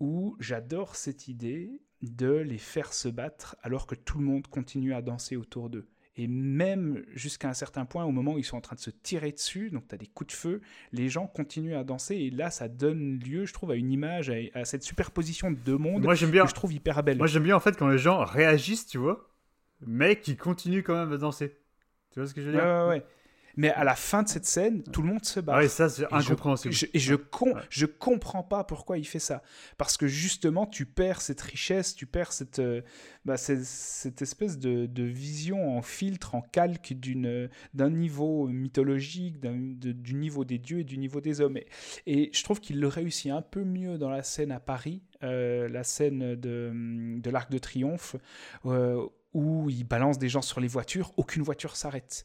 où 0.00 0.36
j'adore 0.40 0.96
cette 0.96 1.28
idée 1.28 1.80
de 2.02 2.30
les 2.32 2.58
faire 2.58 2.92
se 2.92 3.08
battre 3.08 3.56
alors 3.62 3.86
que 3.86 3.94
tout 3.94 4.18
le 4.18 4.24
monde 4.24 4.46
continue 4.46 4.94
à 4.94 5.02
danser 5.02 5.36
autour 5.36 5.70
d'eux. 5.70 5.88
Et 6.16 6.26
même 6.26 7.04
jusqu'à 7.14 7.48
un 7.48 7.54
certain 7.54 7.84
point, 7.84 8.04
au 8.04 8.10
moment 8.10 8.34
où 8.34 8.38
ils 8.38 8.44
sont 8.44 8.56
en 8.56 8.60
train 8.60 8.74
de 8.74 8.80
se 8.80 8.90
tirer 8.90 9.30
dessus, 9.30 9.70
donc 9.70 9.86
tu 9.86 9.94
as 9.94 9.98
des 9.98 10.08
coups 10.08 10.34
de 10.34 10.36
feu, 10.36 10.60
les 10.92 11.08
gens 11.08 11.28
continuent 11.28 11.76
à 11.76 11.84
danser. 11.84 12.16
Et 12.16 12.30
là, 12.30 12.50
ça 12.50 12.66
donne 12.66 13.20
lieu, 13.20 13.46
je 13.46 13.52
trouve, 13.52 13.70
à 13.70 13.76
une 13.76 13.92
image, 13.92 14.32
à, 14.52 14.64
cette 14.64 14.82
superposition 14.82 15.52
de 15.52 15.56
deux 15.56 15.78
mondes 15.78 16.02
Moi, 16.02 16.14
bien, 16.14 16.42
que 16.42 16.48
je 16.48 16.54
trouve 16.54 16.72
hyper 16.72 17.04
belle. 17.04 17.18
Moi, 17.18 17.28
j'aime 17.28 17.44
bien 17.44 17.54
en 17.54 17.60
fait 17.60 17.76
quand 17.76 17.86
les 17.86 17.98
gens 17.98 18.24
réagissent, 18.24 18.86
tu 18.86 18.98
vois, 18.98 19.30
mais 19.86 20.18
qui 20.18 20.36
continuent 20.36 20.82
quand 20.82 20.96
même 20.96 21.12
à 21.12 21.18
danser. 21.18 21.56
Tu 22.10 22.18
vois 22.18 22.26
ce 22.26 22.34
que 22.34 22.40
je 22.40 22.46
veux 22.46 22.52
dire? 22.52 22.64
Ouais, 22.64 22.82
ouais, 22.82 22.88
ouais. 22.88 23.04
Mais 23.58 23.70
à 23.70 23.82
la 23.82 23.96
fin 23.96 24.22
de 24.22 24.28
cette 24.28 24.44
scène, 24.44 24.84
tout 24.84 25.02
le 25.02 25.08
monde 25.08 25.24
se 25.24 25.40
bat. 25.40 25.56
Ah 25.56 25.66
ça, 25.66 25.88
c'est 25.88 26.06
incompréhensible. 26.12 26.72
et 26.94 26.98
je, 27.00 27.16
je 27.70 27.86
comprends 27.86 28.44
pas 28.44 28.62
pourquoi 28.62 28.98
il 28.98 29.04
fait 29.04 29.18
ça. 29.18 29.42
Parce 29.76 29.96
que 29.96 30.06
justement, 30.06 30.64
tu 30.64 30.86
perds 30.86 31.20
cette 31.20 31.40
richesse, 31.40 31.96
tu 31.96 32.06
perds 32.06 32.30
cette, 32.30 32.60
euh, 32.60 32.82
bah, 33.24 33.36
cette, 33.36 34.22
espèce 34.22 34.60
de, 34.60 34.86
de, 34.86 35.02
vision 35.02 35.76
en 35.76 35.82
filtre, 35.82 36.36
en 36.36 36.40
calque 36.40 36.94
d'un 37.74 37.90
niveau 37.90 38.46
mythologique, 38.46 39.40
du 39.40 40.14
niveau 40.14 40.44
des 40.44 40.58
dieux 40.58 40.78
et 40.78 40.84
du 40.84 40.96
niveau 40.96 41.20
des 41.20 41.40
hommes. 41.40 41.58
Et, 42.06 42.30
je 42.32 42.44
trouve 42.44 42.60
qu'il 42.60 42.78
le 42.78 42.86
réussit 42.86 43.32
un 43.32 43.42
peu 43.42 43.64
mieux 43.64 43.98
dans 43.98 44.08
la 44.08 44.22
scène 44.22 44.52
à 44.52 44.60
Paris, 44.60 45.02
euh, 45.24 45.68
la 45.68 45.82
scène 45.82 46.36
de, 46.36 46.70
de 47.18 47.30
l'Arc 47.30 47.50
de 47.50 47.58
Triomphe, 47.58 48.14
euh, 48.66 49.04
où 49.34 49.68
il 49.68 49.82
balance 49.82 50.16
des 50.16 50.28
gens 50.28 50.42
sur 50.42 50.60
les 50.60 50.68
voitures, 50.68 51.12
aucune 51.16 51.42
voiture 51.42 51.74
s'arrête 51.74 52.24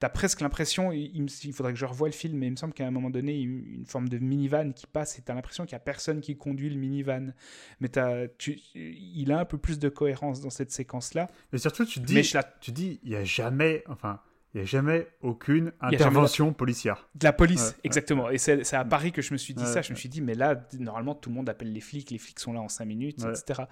tu 0.00 0.06
as 0.06 0.08
presque 0.08 0.40
l'impression, 0.40 0.92
il, 0.92 1.28
faudrait 1.52 1.72
que 1.72 1.78
je 1.78 1.84
revoie 1.84 2.08
le 2.08 2.14
film, 2.14 2.38
mais 2.38 2.46
il 2.46 2.52
me 2.52 2.56
semble 2.56 2.74
qu'à 2.74 2.86
un 2.86 2.90
moment 2.90 3.10
donné, 3.10 3.40
une, 3.40 3.64
une 3.66 3.86
forme 3.86 4.08
de 4.08 4.18
minivan 4.18 4.72
qui 4.72 4.86
passe 4.86 5.18
et 5.18 5.22
tu 5.22 5.30
as 5.30 5.34
l'impression 5.34 5.64
qu'il 5.64 5.74
n'y 5.74 5.80
a 5.80 5.84
personne 5.84 6.20
qui 6.20 6.36
conduit 6.36 6.70
le 6.70 6.76
minivan. 6.76 7.32
Mais 7.80 7.96
as, 7.98 8.28
tu, 8.38 8.58
il 8.74 9.32
a 9.32 9.38
un 9.38 9.44
peu 9.44 9.58
plus 9.58 9.78
de 9.78 9.88
cohérence 9.88 10.40
dans 10.40 10.50
cette 10.50 10.70
séquence-là. 10.70 11.28
Mais 11.52 11.58
surtout, 11.58 11.84
tu 11.84 12.00
dis, 12.00 12.32
tu 12.60 12.72
dis, 12.72 13.00
il 13.02 13.10
n'y 13.10 13.16
a 13.16 13.24
jamais, 13.24 13.84
enfin, 13.88 14.20
il 14.54 14.58
n'y 14.58 14.62
a 14.62 14.66
jamais 14.66 15.08
aucune 15.20 15.72
intervention 15.80 16.52
policière. 16.52 17.08
De 17.16 17.24
la 17.24 17.32
police, 17.32 17.74
exactement. 17.82 18.30
Et 18.30 18.38
c'est 18.38 18.74
à 18.74 18.84
Paris 18.84 19.10
que 19.10 19.20
je 19.20 19.32
me 19.32 19.38
suis 19.38 19.52
dit 19.52 19.66
ça. 19.66 19.82
Je 19.82 19.92
me 19.92 19.96
suis 19.96 20.08
dit, 20.08 20.20
mais 20.20 20.34
là, 20.34 20.54
normalement, 20.78 21.14
tout 21.14 21.28
le 21.28 21.34
monde 21.34 21.48
appelle 21.48 21.72
les 21.72 21.80
flics, 21.80 22.10
les 22.10 22.18
flics 22.18 22.38
sont 22.38 22.52
là 22.52 22.60
en 22.60 22.68
5 22.68 22.84
minutes, 22.84 23.24
etc. 23.24 23.62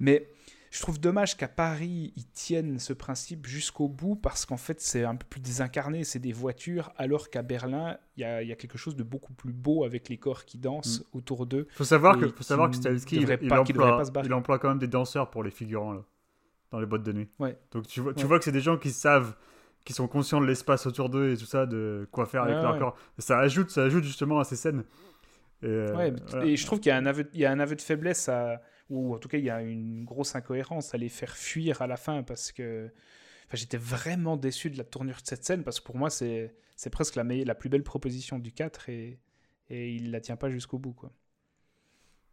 Mais 0.00 0.28
je 0.74 0.80
trouve 0.80 0.98
dommage 0.98 1.36
qu'à 1.36 1.46
Paris, 1.46 2.12
ils 2.16 2.26
tiennent 2.26 2.80
ce 2.80 2.92
principe 2.92 3.46
jusqu'au 3.46 3.86
bout 3.86 4.16
parce 4.16 4.44
qu'en 4.44 4.56
fait, 4.56 4.80
c'est 4.80 5.04
un 5.04 5.14
peu 5.14 5.24
plus 5.30 5.40
désincarné, 5.40 6.02
c'est 6.02 6.18
des 6.18 6.32
voitures, 6.32 6.92
alors 6.96 7.30
qu'à 7.30 7.42
Berlin, 7.42 7.96
il 8.16 8.22
y 8.22 8.24
a, 8.24 8.42
y 8.42 8.50
a, 8.50 8.56
quelque 8.56 8.76
chose 8.76 8.96
de 8.96 9.04
beaucoup 9.04 9.32
plus 9.34 9.52
beau 9.52 9.84
avec 9.84 10.08
les 10.08 10.16
corps 10.16 10.44
qui 10.44 10.58
dansent 10.58 11.02
mm. 11.02 11.16
autour 11.16 11.46
d'eux. 11.46 11.68
Faut 11.70 11.84
savoir 11.84 12.18
que, 12.18 12.26
faut 12.26 12.42
savoir 12.42 12.70
que 12.70 12.76
Stahelski, 12.76 13.18
il, 13.18 13.38
il, 13.40 13.52
emploie, 13.52 14.02
il 14.24 14.34
emploie 14.34 14.58
quand 14.58 14.68
même 14.68 14.80
des 14.80 14.88
danseurs 14.88 15.30
pour 15.30 15.44
les 15.44 15.52
figurants 15.52 15.92
là, 15.92 16.04
dans 16.72 16.80
les 16.80 16.86
boîtes 16.86 17.04
de 17.04 17.12
nuit. 17.12 17.28
Ouais. 17.38 17.56
Donc 17.70 17.86
tu 17.86 18.00
vois, 18.00 18.12
tu 18.12 18.26
vois 18.26 18.40
que 18.40 18.44
c'est 18.44 18.50
des 18.50 18.60
gens 18.60 18.76
qui 18.76 18.90
savent 18.90 19.36
qui 19.84 19.92
sont 19.92 20.08
conscients 20.08 20.40
de 20.40 20.46
l'espace 20.46 20.86
autour 20.86 21.08
d'eux 21.08 21.34
et 21.34 21.36
tout 21.36 21.44
ça, 21.44 21.66
de 21.66 22.08
quoi 22.10 22.26
faire 22.26 22.42
avec 22.42 22.56
leur 22.56 22.76
corps. 22.80 22.96
Ça 23.18 23.38
ajoute, 23.38 23.70
ça 23.70 23.84
ajoute 23.84 24.02
justement 24.02 24.40
à 24.40 24.44
ces 24.44 24.56
scènes. 24.56 24.82
Et, 25.62 25.66
euh, 25.66 26.10
et 26.42 26.56
je 26.56 26.66
trouve 26.66 26.80
qu'il 26.80 26.90
y, 26.90 27.38
y 27.38 27.44
a 27.44 27.50
un 27.50 27.60
aveu 27.60 27.76
de 27.76 27.80
faiblesse 27.80 28.28
à, 28.28 28.60
ou 28.90 29.14
en 29.14 29.18
tout 29.18 29.28
cas 29.28 29.38
il 29.38 29.44
y 29.44 29.50
a 29.50 29.62
une 29.62 30.04
grosse 30.04 30.34
incohérence 30.34 30.94
à 30.94 30.98
les 30.98 31.08
faire 31.08 31.36
fuir 31.36 31.82
à 31.82 31.86
la 31.86 31.96
fin 31.96 32.22
parce 32.22 32.52
que 32.52 32.90
enfin, 33.46 33.56
j'étais 33.56 33.76
vraiment 33.76 34.36
déçu 34.36 34.70
de 34.70 34.78
la 34.78 34.84
tournure 34.84 35.16
de 35.16 35.26
cette 35.26 35.44
scène 35.44 35.62
parce 35.62 35.80
que 35.80 35.84
pour 35.84 35.96
moi 35.96 36.10
c'est, 36.10 36.54
c'est 36.76 36.90
presque 36.90 37.16
la, 37.16 37.24
la 37.24 37.54
plus 37.54 37.68
belle 37.68 37.82
proposition 37.82 38.38
du 38.38 38.52
4 38.52 38.88
et, 38.88 39.18
et 39.70 39.94
il 39.94 40.10
la 40.10 40.20
tient 40.20 40.36
pas 40.36 40.50
jusqu'au 40.50 40.78
bout 40.78 40.92
quoi. 40.92 41.12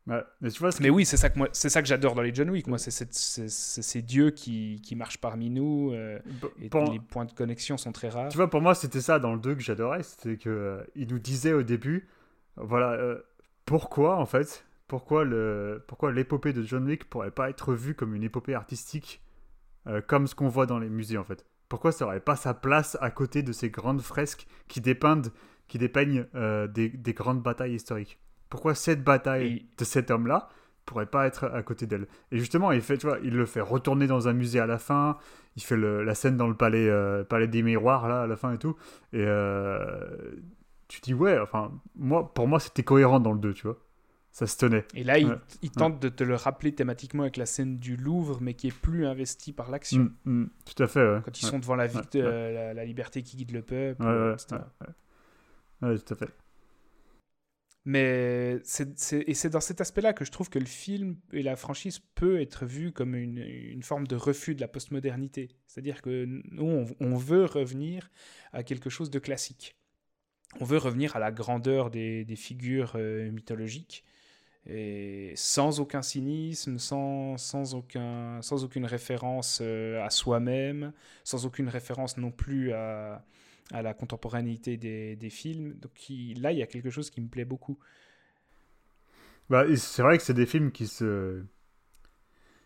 mais, 0.06 0.49
tu 0.49 0.60
vois, 0.60 0.72
mais 0.82 0.89
oui, 0.89 1.06
c'est 1.06 1.18
ça 1.18 1.30
que 1.30 1.38
moi, 1.38 1.47
c'est 1.54 1.70
ça 1.70 1.82
que 1.82 1.88
j'adore 1.88 2.16
dans 2.16 2.22
les 2.22 2.34
John 2.34 2.49
Wick. 2.49 2.68
Moi, 2.68 2.78
c'est, 2.78 2.91
c'est, 2.91 3.49
ces 3.49 4.02
dieux 4.02 4.32
qui, 4.32 4.82
qui, 4.84 4.95
marchent 4.95 5.20
parmi 5.20 5.49
nous 5.49 5.91
euh, 5.93 6.20
et 6.60 6.70
les 6.70 6.99
points 6.99 7.26
de 7.26 7.32
connexion 7.32 7.78
sont 7.78 7.93
très 7.93 8.10
rares. 8.10 8.30
Tu 8.30 8.38
vois, 8.38 8.49
pour 8.49 8.62
moi, 8.62 8.76
c'était 8.76 8.99
ça 8.99 9.20
dans 9.20 9.34
le 9.34 9.39
2 9.39 9.56
que 9.56 9.62
j'adorais, 9.62 10.04
c'était 10.04 10.38
que 10.38 10.49
euh, 10.49 10.84
il 10.95 11.08
nous 11.08 11.20
disait 11.20 11.54
au 11.54 11.64
début, 11.64 12.10
voilà, 12.58 12.91
euh, 12.91 13.22
pourquoi 13.66 14.18
en 14.18 14.26
fait 14.26 14.66
pourquoi 14.92 15.24
le 15.24 15.82
pourquoi 15.88 16.12
l'épopée 16.12 16.52
de 16.52 16.64
John 16.64 16.86
Wick 16.86 17.10
pourrait 17.10 17.32
pas 17.32 17.50
être 17.50 17.74
vue 17.74 17.96
comme 17.96 18.14
une 18.14 18.24
épopée 18.24 18.56
artistique 18.56 19.22
euh, 19.88 20.02
comme 20.06 20.28
ce 20.28 20.36
qu'on 20.36 20.50
voit 20.50 20.66
dans 20.66 20.80
les 20.80 20.89
musées 20.89 21.18
en 21.18 21.24
fait? 21.24 21.46
Pourquoi 21.70 21.94
ça 21.94 22.04
aurait 22.04 22.20
pas 22.20 22.36
sa 22.36 22.54
place 22.54 22.98
à 23.00 23.10
côté 23.10 23.42
de 23.42 23.54
ces 23.54 23.70
grandes 23.70 24.02
fresques 24.02 24.48
qui 24.68 24.82
dépeignent 24.82 25.30
qui 25.70 25.78
dépeignent 25.78 26.26
euh, 26.36 26.68
des, 26.68 26.89
des, 26.89 27.14
grandes 27.14 27.42
batailles 27.42 27.76
historiques? 27.76 28.20
Pourquoi 28.50 28.76
cette 28.76 29.02
bataille 29.02 29.66
de 29.78 29.86
cet 29.86 30.12
homme 30.12 30.28
là 30.28 30.50
pourrait 30.86 31.06
pas 31.06 31.26
être 31.26 31.46
à 31.46 31.64
côté 31.64 31.86
d'elle? 31.86 32.08
Et 32.34 32.38
justement 32.38 32.74
il 32.74 32.82
fait 32.82 32.98
tu 32.98 33.08
vois 33.08 33.20
il 33.24 33.34
le 33.34 33.46
fait 33.46 33.62
retourner 33.62 34.08
dans 34.08 34.28
un 34.28 34.34
musée 34.34 34.60
à 34.60 34.66
la 34.66 34.78
fin 34.78 35.18
il 35.56 35.64
fait 35.64 35.78
le, 35.78 36.04
la 36.04 36.16
scène 36.16 36.36
dans 36.36 36.50
le 36.50 36.56
palais 36.58 36.89
euh, 36.89 37.24
palais 37.24 37.48
des 37.48 37.64
miroirs 37.64 38.10
là 38.10 38.24
à 38.24 38.28
la 38.28 38.36
fin 38.36 38.52
et 38.52 38.58
tout 38.58 38.76
et 39.14 39.26
tu 40.89 41.00
dis 41.00 41.14
ouais 41.14 41.39
enfin 41.39 41.72
moi 41.96 42.34
pour 42.34 42.50
moi 42.50 42.60
c'était 42.60 42.84
cohérent 42.84 43.22
dans 43.22 43.32
le 43.32 43.39
2 43.39 43.54
tu 43.54 43.68
vois? 43.68 43.78
Ça 44.32 44.48
se 44.48 44.58
tenait. 44.58 44.86
Et 44.94 45.04
là, 45.04 45.18
il, 45.20 45.72
tente 45.72 46.02
de 46.02 46.08
te 46.10 46.24
le 46.24 46.36
rappeler 46.36 46.74
thématiquement 46.74 47.24
avec 47.24 47.38
la 47.38 47.46
scène 47.46 47.78
du 47.80 47.98
Louvre, 47.98 48.40
mais 48.42 48.54
qui 48.54 48.68
est 48.68 48.80
plus 48.80 49.06
investie 49.06 49.52
par 49.52 49.70
l'action. 49.70 50.10
Mm, 50.24 50.44
mm, 50.44 50.50
tout 50.74 50.84
à 50.84 50.88
fait. 50.88 51.22
Quand 51.26 51.42
ils 51.42 51.46
sont 51.46 51.60
devant 51.60 51.76
la, 51.76 51.88
la, 51.88 52.74
la, 52.74 52.86
liberté 52.86 53.24
qui 53.24 53.36
guide 53.38 53.52
le 53.52 53.62
peuple, 53.62 54.04
etc. 54.34 54.62
Ouais, 55.82 55.98
tout 55.98 56.14
à 56.14 56.18
fait. 56.18 56.30
Mais 57.84 58.60
c'est, 58.64 59.14
et 59.28 59.34
c'est 59.34 59.50
dans 59.50 59.60
cet 59.60 59.82
aspect-là 59.82 60.14
que 60.14 60.24
je 60.24 60.32
trouve 60.32 60.50
que 60.50 60.60
le 60.60 60.66
film 60.66 61.18
et 61.34 61.42
la 61.42 61.56
franchise 61.56 62.00
peut 62.14 62.40
être 62.40 62.66
vu 62.66 62.92
comme 62.92 63.16
une, 63.16 63.40
une 63.40 63.82
forme 63.82 64.06
de 64.06 64.16
refus 64.16 64.54
de 64.54 64.62
la 64.62 64.68
postmodernité. 64.68 65.50
C'est-à-dire 65.66 66.04
que 66.04 66.26
nous, 66.26 66.64
on, 66.64 66.86
on, 67.00 67.16
veut 67.16 67.46
revenir 67.46 68.12
à 68.54 68.62
quelque 68.62 68.92
chose 68.92 69.10
de 69.10 69.18
classique. 69.18 69.76
On 70.60 70.66
veut 70.66 70.78
revenir 70.78 71.16
à 71.16 71.20
la 71.20 71.32
grandeur 71.32 71.90
des, 71.90 72.24
des 72.24 72.36
figures 72.36 72.94
euh, 72.98 73.32
mythologiques 73.32 74.06
et 74.68 75.34
sans 75.36 75.80
aucun 75.80 76.01
cynisme, 76.01 76.78
sans, 76.78 77.38
sans, 77.38 77.74
aucun, 77.74 78.41
sans 78.41 78.64
aucune 78.64 78.86
référence 78.86 79.59
euh, 79.62 80.03
à 80.03 80.09
soi-même, 80.09 80.93
sans 81.24 81.45
aucune 81.45 81.68
référence 81.68 82.18
non 82.18 82.32
plus 82.32 82.72
à, 82.74 83.26
à 83.72 83.82
la 83.82 83.93
contemporanéité 83.93 84.78
des, 84.78 85.16
des 85.16 85.30
films. 85.30 85.74
Donc 85.74 85.93
là, 86.38 86.51
il 86.51 86.59
y 86.59 86.64
a 86.64 86.68
quelque 86.68 86.89
chose 86.89 87.09
qui 87.09 87.22
me 87.22 87.28
plaît 87.28 87.45
beaucoup. 87.45 87.80
Bah, 89.49 89.66
c'est 89.76 90.03
vrai 90.03 90.18
que 90.18 90.24
c'est 90.24 90.34
des 90.34 90.45
films 90.45 90.72
qui 90.72 90.88
se 90.88 91.43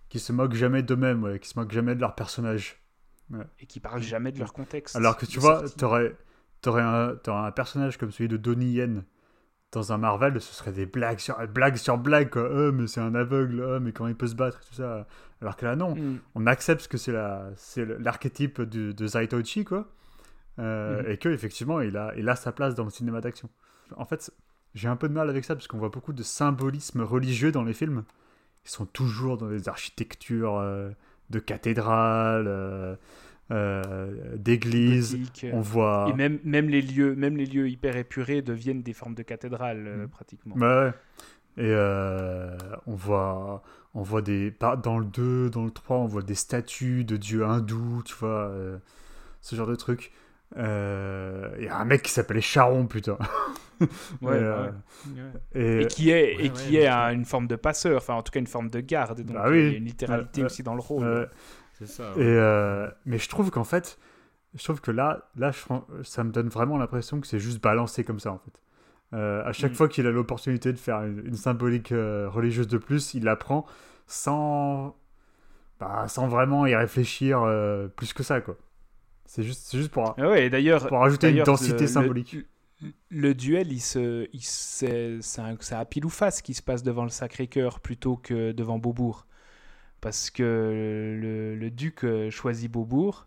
qui 0.10 0.20
se 0.20 0.32
moquent 0.32 0.54
jamais 0.54 0.84
d'eux-mêmes, 0.84 1.24
ouais, 1.24 1.40
qui 1.40 1.50
se 1.50 1.58
moquent 1.58 1.72
jamais 1.72 1.96
de 1.96 2.00
leurs 2.00 2.16
personnages. 2.16 2.80
Et 3.60 3.66
qui 3.66 3.80
parlent 3.80 4.04
jamais 4.04 4.32
de 4.32 4.38
leur 4.38 4.54
contexte. 4.54 4.96
Alors 4.96 5.18
que 5.18 5.26
tu 5.26 5.40
vois, 5.40 5.64
tu 5.68 5.84
aurais, 5.84 6.14
un, 6.82 7.18
un 7.26 7.52
personnage 7.52 7.98
comme 7.98 8.12
celui 8.12 8.28
de 8.28 8.38
Donnie 8.38 8.74
Yen 8.74 9.04
dans 9.72 9.92
un 9.92 9.98
Marvel, 9.98 10.40
ce 10.40 10.54
serait 10.54 10.72
des 10.72 10.86
blagues 10.86 11.20
sur 11.20 11.38
blagues 11.48 11.76
sur 11.76 11.98
blagues, 11.98 12.30
quoi. 12.30 12.50
Oh, 12.50 12.72
mais 12.72 12.88
c'est 12.88 13.02
un 13.02 13.14
aveugle, 13.14 13.62
oh, 13.62 13.80
mais 13.80 13.92
comment 13.92 14.10
il 14.10 14.16
peut 14.16 14.28
se 14.28 14.36
battre, 14.36 14.60
tout 14.62 14.74
ça. 14.74 15.06
Alors 15.42 15.58
que 15.58 15.66
là, 15.66 15.76
non, 15.76 15.96
mm. 15.96 16.20
on 16.36 16.48
accepte 16.48 16.88
que 16.88 16.98
c'est 16.98 17.12
la, 17.12 17.50
c'est 17.56 17.86
l'archétype 18.00 18.62
de, 18.62 18.92
de 18.92 19.08
Zaitochi, 19.08 19.66
quoi. 19.66 19.88
Euh, 20.60 21.04
mm-hmm. 21.04 21.12
Et 21.12 21.18
que 21.18 21.30
effectivement, 21.30 21.82
il 21.82 21.98
a, 21.98 22.14
il 22.16 22.30
a 22.30 22.36
sa 22.36 22.52
place 22.52 22.76
dans 22.76 22.86
le 22.86 22.90
cinéma 22.90 23.20
d'action. 23.20 23.50
En 23.98 24.06
fait, 24.06 24.32
j'ai 24.74 24.88
un 24.88 24.96
peu 24.96 25.10
de 25.10 25.14
mal 25.14 25.30
avec 25.30 25.44
ça 25.44 25.56
parce 25.56 25.68
qu'on 25.68 25.78
voit 25.78 25.90
beaucoup 25.90 26.14
de 26.14 26.24
symbolisme 26.24 27.02
religieux 27.02 27.52
dans 27.52 27.64
les 27.64 27.74
films. 27.74 28.04
Ils 28.66 28.70
sont 28.70 28.86
toujours 28.86 29.38
dans 29.38 29.50
des 29.50 29.68
architectures 29.68 30.58
euh, 30.58 30.90
de 31.30 31.40
cathédrales. 31.40 32.98
Euh, 33.52 33.84
euh, 33.86 34.38
d'églises. 34.38 35.20
On 35.54 35.62
voit. 35.62 36.08
Et 36.10 36.14
même, 36.14 36.40
même, 36.44 36.68
les 36.68 36.82
lieux, 36.82 37.14
même 37.16 37.38
les 37.38 37.46
lieux 37.46 37.70
hyper 37.70 37.96
épurés 37.96 38.42
deviennent 38.42 38.82
des 38.82 38.94
formes 38.94 39.14
de 39.14 39.22
cathédrales, 39.22 39.86
euh, 39.88 40.06
mm. 40.06 40.10
pratiquement. 40.10 40.56
Bah 40.58 40.86
ouais. 40.86 40.94
Et 41.58 41.70
euh, 41.70 42.58
on 42.88 42.96
voit, 42.96 43.62
on 43.94 44.02
voit 44.02 44.24
des, 44.24 44.52
dans 44.82 44.98
le 44.98 45.06
2, 45.06 45.52
dans 45.52 45.64
le 45.64 45.70
3, 45.70 45.98
on 45.98 46.08
voit 46.08 46.24
des 46.24 46.34
statues 46.34 47.04
de 47.06 47.18
dieux 47.18 47.46
hindous, 47.46 48.02
tu 48.04 48.16
vois, 48.16 48.52
ce 49.42 49.56
genre 49.56 49.68
de 49.68 49.76
trucs. 49.76 50.12
Il 50.56 50.62
y 50.62 51.68
a 51.68 51.78
un 51.78 51.86
mec 51.86 52.02
qui 52.02 52.12
s'appelait 52.12 52.42
Charon, 52.42 52.88
putain. 52.88 53.18
ouais, 54.22 54.42
Et, 55.54 55.86
qui 55.88 56.10
est, 56.10 56.44
et 56.44 56.50
qui 56.50 56.78
est 56.78 56.88
une 56.88 57.26
forme 57.26 57.48
de 57.48 57.56
passeur, 57.56 57.98
enfin 57.98 58.16
en 58.16 58.24
tout 58.24 58.32
cas 58.32 58.40
une 58.40 58.48
forme 58.48 58.70
de 58.70 58.80
garde. 58.82 59.22
Donc 59.22 59.38
bah 59.38 59.56
il 59.56 59.72
y 59.72 59.76
a 59.76 59.78
une 59.78 59.86
littéralité 59.86 60.44
aussi 60.44 60.64
dans 60.64 60.76
le 60.76 60.82
rôle. 60.82 61.30
Ça, 61.84 62.14
et, 62.16 62.22
euh, 62.22 62.90
mais 63.06 63.18
je 63.18 63.28
trouve 63.28 63.52
qu'en 63.52 63.66
fait, 63.66 64.00
je 64.54 64.64
trouve 64.64 64.80
que 64.80 64.92
là, 64.92 65.30
là 65.36 65.52
ça 66.04 66.24
me 66.24 66.32
donne 66.32 66.48
vraiment 66.48 66.78
l'impression 66.78 67.20
que 67.20 67.28
c'est 67.28 67.40
juste 67.40 67.62
balancé 67.62 68.04
comme 68.04 68.20
ça, 68.20 68.32
en 68.32 68.40
fait. 68.40 68.62
Euh, 69.14 69.44
à 69.46 69.52
chaque 69.52 69.74
mm. 69.74 69.76
fois 69.76 69.88
qu'il 69.90 70.08
a 70.08 70.12
l'opportunité 70.12 70.72
de 70.72 70.78
faire 70.78 71.04
une, 71.04 71.36
symbolique 71.36 71.92
euh, 71.92 72.30
religieuse 72.30 72.68
de 72.68 72.78
plus, 72.78 73.14
il 73.14 73.24
la 73.24 73.36
prend 73.36 73.66
sans, 74.08 74.96
bah, 75.80 76.06
sans 76.08 76.28
vraiment 76.28 76.66
y 76.66 76.76
réfléchir 76.76 77.46
plus 77.96 78.14
que 78.14 78.24
ça, 78.24 78.42
quoi. 78.42 78.58
C'est 79.26 79.44
juste, 79.44 79.76
juste 79.76 79.92
pour, 79.92 80.16
ah 80.18 80.30
ouais, 80.30 80.50
d'ailleurs, 80.50 80.88
pour 80.88 81.04
ajouter 81.04 81.30
une 81.32 81.44
densité 81.44 81.88
symbolique. 81.88 82.38
Le, 83.10 83.34
duel, 83.34 83.72
il 83.72 83.82
se, 83.82 84.28
il, 84.34 84.44
c'est, 84.44 85.18
c'est, 85.22 85.74
à 85.74 85.86
pile 85.86 86.06
ou 86.06 86.10
face 86.10 86.42
qui 86.42 86.54
se 86.54 86.62
passe 86.62 86.84
devant 86.84 87.04
le 87.04 87.10
Sacré-Cœur 87.10 87.80
plutôt 87.80 88.18
que 88.18 88.52
devant 88.52 88.78
Beaubourg 88.78 89.26
parce 90.06 90.30
que 90.30 91.58
le, 91.60 91.72
duc 91.72 92.04
euh, 92.04 92.30
choisit 92.30 92.72
Beaubourg. 92.72 93.26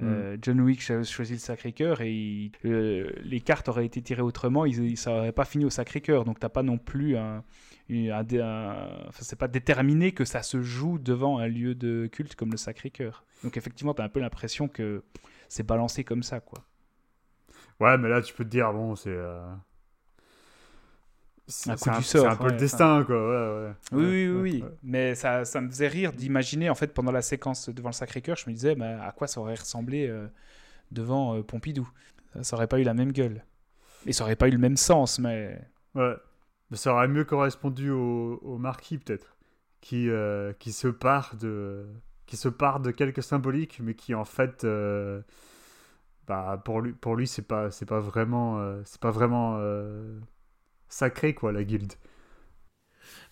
Euh, 0.00 0.36
mm. 0.36 0.38
John 0.40 0.60
Wick 0.60 0.80
choisit 0.80 1.30
le 1.30 1.38
Sacré-Cœur 1.38 2.00
et 2.00 2.52
les 2.62 3.40
cartes 3.40 3.68
auraient 3.68 3.86
été 3.86 4.00
tirées 4.02 4.22
autrement, 4.22 4.64
ils, 4.64 4.96
ça 4.96 5.10
n'aurait 5.10 5.32
pas 5.32 5.44
fini 5.44 5.64
au 5.64 5.70
Sacré-Cœur. 5.70 6.24
Donc 6.24 6.38
t'as 6.38 6.48
pas 6.48 6.62
non 6.62 6.78
plus 6.78 7.16
un, 7.16 7.42
c'est 7.88 9.36
pas 9.36 9.48
déterminé 9.48 10.12
que 10.12 10.24
ça 10.24 10.44
se 10.44 10.62
joue 10.62 11.00
devant 11.00 11.38
un 11.38 11.48
lieu 11.48 11.74
de 11.74 12.06
culte 12.06 12.36
comme 12.36 12.52
le 12.52 12.56
Sacré-Cœur. 12.56 13.24
Donc 13.42 13.56
effectivement, 13.56 13.92
tu 13.92 14.00
as 14.00 14.04
un 14.04 14.08
peu 14.08 14.20
l'impression 14.20 14.68
que 14.68 15.02
c'est 15.48 15.66
balancé 15.66 16.04
comme 16.04 16.22
ça, 16.22 16.38
quoi. 16.38 16.62
Ouais, 17.80 17.98
mais 17.98 18.08
là 18.08 18.22
tu 18.22 18.32
peux 18.32 18.44
te 18.44 18.50
dire 18.50 18.72
bon, 18.72 18.94
c'est 18.94 19.10
euh, 19.10 19.42
c'est 21.52 21.70
un, 21.70 22.30
un, 22.30 22.36
peu 22.36 22.48
le 22.48 22.56
destin, 22.56 23.04
quoi. 23.04 23.74
oui, 23.92 24.28
oui, 24.28 24.40
oui, 24.40 24.64
Mais 24.82 25.14
ça, 25.14 25.44
ça 25.44 25.60
me 25.60 25.68
faisait 25.68 25.88
rire 25.88 26.12
d'imaginer, 26.12 26.70
en 26.70 26.74
fait, 26.74 26.94
pendant 26.94 27.12
la 27.12 27.22
séquence 27.22 27.68
devant 27.68 27.90
le 27.90 27.94
Sacré-Cœur, 27.94 28.36
je 28.36 28.48
me 28.48 28.54
disais, 28.54 28.74
mais 28.74 28.86
à 28.86 29.12
quoi 29.12 29.26
ça 29.26 29.40
aurait 29.40 29.54
ressemblé 29.54 30.08
euh, 30.08 30.26
devant 30.90 31.36
euh, 31.36 31.42
Pompidou? 31.42 31.88
Ça, 32.40 32.56
aurait 32.56 32.66
pas 32.66 32.80
eu 32.80 32.84
la 32.84 32.94
même 32.94 33.12
gueule. 33.12 33.44
Et 34.06 34.12
ça 34.12 34.24
aurait 34.24 34.36
pas 34.36 34.48
eu 34.48 34.52
le 34.52 34.58
même 34.58 34.78
sens, 34.78 35.18
mais. 35.18 35.60
Ouais. 35.94 36.14
Mais 36.70 36.78
ça 36.78 36.94
aurait 36.94 37.08
mieux 37.08 37.24
correspondu 37.24 37.90
au, 37.90 38.56
marquis, 38.58 38.96
peut-être. 38.98 39.36
Qui, 39.82 40.08
euh, 40.08 40.52
qui 40.54 40.72
se 40.72 40.88
part 40.88 41.36
de. 41.36 41.86
Qui 42.24 42.36
se 42.36 42.48
part 42.48 42.80
de 42.80 42.90
quelques 42.90 43.22
symboliques, 43.22 43.80
mais 43.82 43.94
qui 43.94 44.14
en 44.14 44.24
fait. 44.24 44.66
bah, 46.26 46.62
pour 46.64 46.80
lui, 46.80 46.92
pour 46.92 47.14
lui 47.14 47.26
c'est 47.26 47.46
pas, 47.46 47.70
c'est 47.70 47.84
pas 47.84 48.00
vraiment. 48.00 48.82
c'est 48.84 49.00
pas 49.00 49.10
vraiment 49.10 49.58
sacré, 50.92 51.34
quoi, 51.34 51.52
la 51.52 51.64
guilde. 51.64 51.92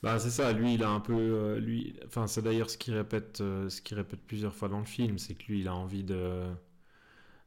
Bah, 0.03 0.19
c'est 0.19 0.31
ça, 0.31 0.53
lui, 0.53 0.75
il 0.75 0.83
a 0.83 0.91
un 0.91 1.01
peu. 1.01 1.15
Euh, 1.15 1.59
lui... 1.61 1.95
Enfin, 2.07 2.27
c'est 2.27 2.43
d'ailleurs 2.43 2.71
ce 2.71 2.79
qu'il 2.79 2.95
répète, 2.95 3.41
euh, 3.41 3.69
ce 3.69 3.81
qu'il 3.83 3.97
répète 3.97 4.21
plusieurs 4.27 4.55
fois 4.55 4.69
dans 4.69 4.79
le 4.79 4.85
film, 4.85 5.19
c'est 5.19 5.35
que 5.35 5.45
lui, 5.47 5.61
il 5.61 5.69
a 5.69 5.75
envie 5.75 6.05
de 6.05 6.45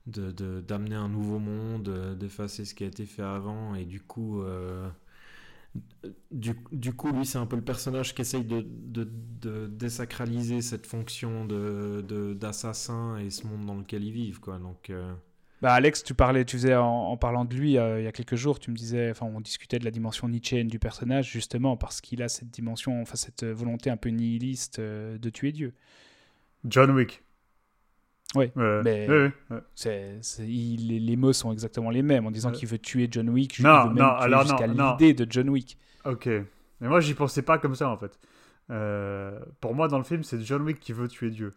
d'amener 0.06 0.96
de, 0.96 0.96
un 0.96 1.08
nouveau 1.10 1.40
monde, 1.40 1.88
euh, 1.90 2.16
d'effacer 2.16 2.66
ce 2.66 2.74
qui 2.76 2.84
a 2.84 2.88
été 2.88 3.06
fait 3.06 3.22
avant, 3.24 3.76
et 3.76 3.86
du 3.86 4.02
coup. 4.02 4.44
du, 6.32 6.56
du 6.72 6.94
coup, 6.94 7.12
lui, 7.12 7.26
c'est 7.26 7.38
un 7.38 7.46
peu 7.46 7.56
le 7.56 7.64
personnage 7.64 8.14
qui 8.16 8.22
essaye 8.22 8.44
de, 8.46 8.62
de, 8.68 9.10
de 9.42 9.68
désacraliser 9.68 10.62
cette 10.62 10.86
fonction 10.88 11.46
de, 11.46 12.34
d'assassin 12.34 13.18
et 13.18 13.30
ce 13.30 13.48
monde 13.48 13.66
dans 13.66 13.76
lequel 13.76 14.04
ils 14.04 14.12
vivent, 14.12 14.40
quoi. 14.40 14.58
Donc. 14.60 14.92
Euh, 15.64 15.68
Bah 15.68 15.74
Alex, 15.74 16.04
tu 16.04 16.14
parlais, 16.14 16.46
tu 16.46 16.58
faisais 16.58 16.76
en, 16.76 16.86
en 16.86 17.18
parlant 17.18 17.46
de 17.46 17.56
lui 17.56 17.78
euh, 17.78 18.00
il 18.02 18.04
y 18.04 18.08
a 18.08 18.12
quelques 18.12 18.36
jours, 18.36 18.60
tu 18.60 18.70
me 18.72 18.76
disais, 18.76 19.10
enfin 19.12 19.26
on 19.26 19.42
discutait 19.42 19.80
de 19.80 19.86
la 19.86 19.92
dimension 19.92 20.28
nietzschéenne 20.28 20.68
du 20.68 20.80
personnage 20.80 21.30
justement 21.32 21.78
parce 21.78 22.02
qu'il 22.02 22.22
a 22.22 22.30
cette 22.30 22.50
dimension, 22.50 23.02
enfin 23.02 23.16
cette 23.16 23.44
volonté 23.46 23.90
un 23.90 23.98
peu 23.98 24.10
nihiliste 24.10 24.80
euh, 24.80 25.18
de 25.18 25.30
tuer 25.30 25.52
Dieu. 25.52 25.74
John 26.66 26.92
Wick. 26.92 27.24
Ouais, 28.36 28.52
mais- 28.56 29.08
il- 30.40 31.06
les, 31.06 31.16
mots 31.16 31.34
sont 31.34 31.52
exactement 31.52 31.92
les 31.92 32.02
mêmes 32.02 32.26
en 32.26 32.32
disant 32.32 32.50
Euh, 32.50 32.54
qu'il 32.54 32.68
veut 32.68 32.80
tuer 32.80 33.08
John 33.12 33.30
Wick, 33.30 33.60
non, 33.60 33.90
veut 33.90 33.94
non, 33.94 34.42
jusqu'à 34.42 34.66
l'idée 34.68 35.14
de 35.14 35.28
John 35.30 35.50
Wick. 35.50 35.78
Ok. 36.06 36.26
Mais 36.82 36.88
moi, 36.88 37.00
j'y 37.00 37.14
pensais 37.14 37.44
pas 37.44 37.60
comme 37.60 37.76
ça, 37.76 37.90
en 37.90 37.98
fait. 37.98 38.20
Euh, 38.72 39.40
pour 39.62 39.76
moi, 39.76 39.88
dans 39.88 40.00
le 40.00 40.04
film, 40.04 40.24
c'est 40.24 40.42
John 40.42 40.64
Wick 40.64 40.80
qui 40.80 40.94
veut 40.94 41.08
tuer 41.08 41.30
Dieu. 41.30 41.54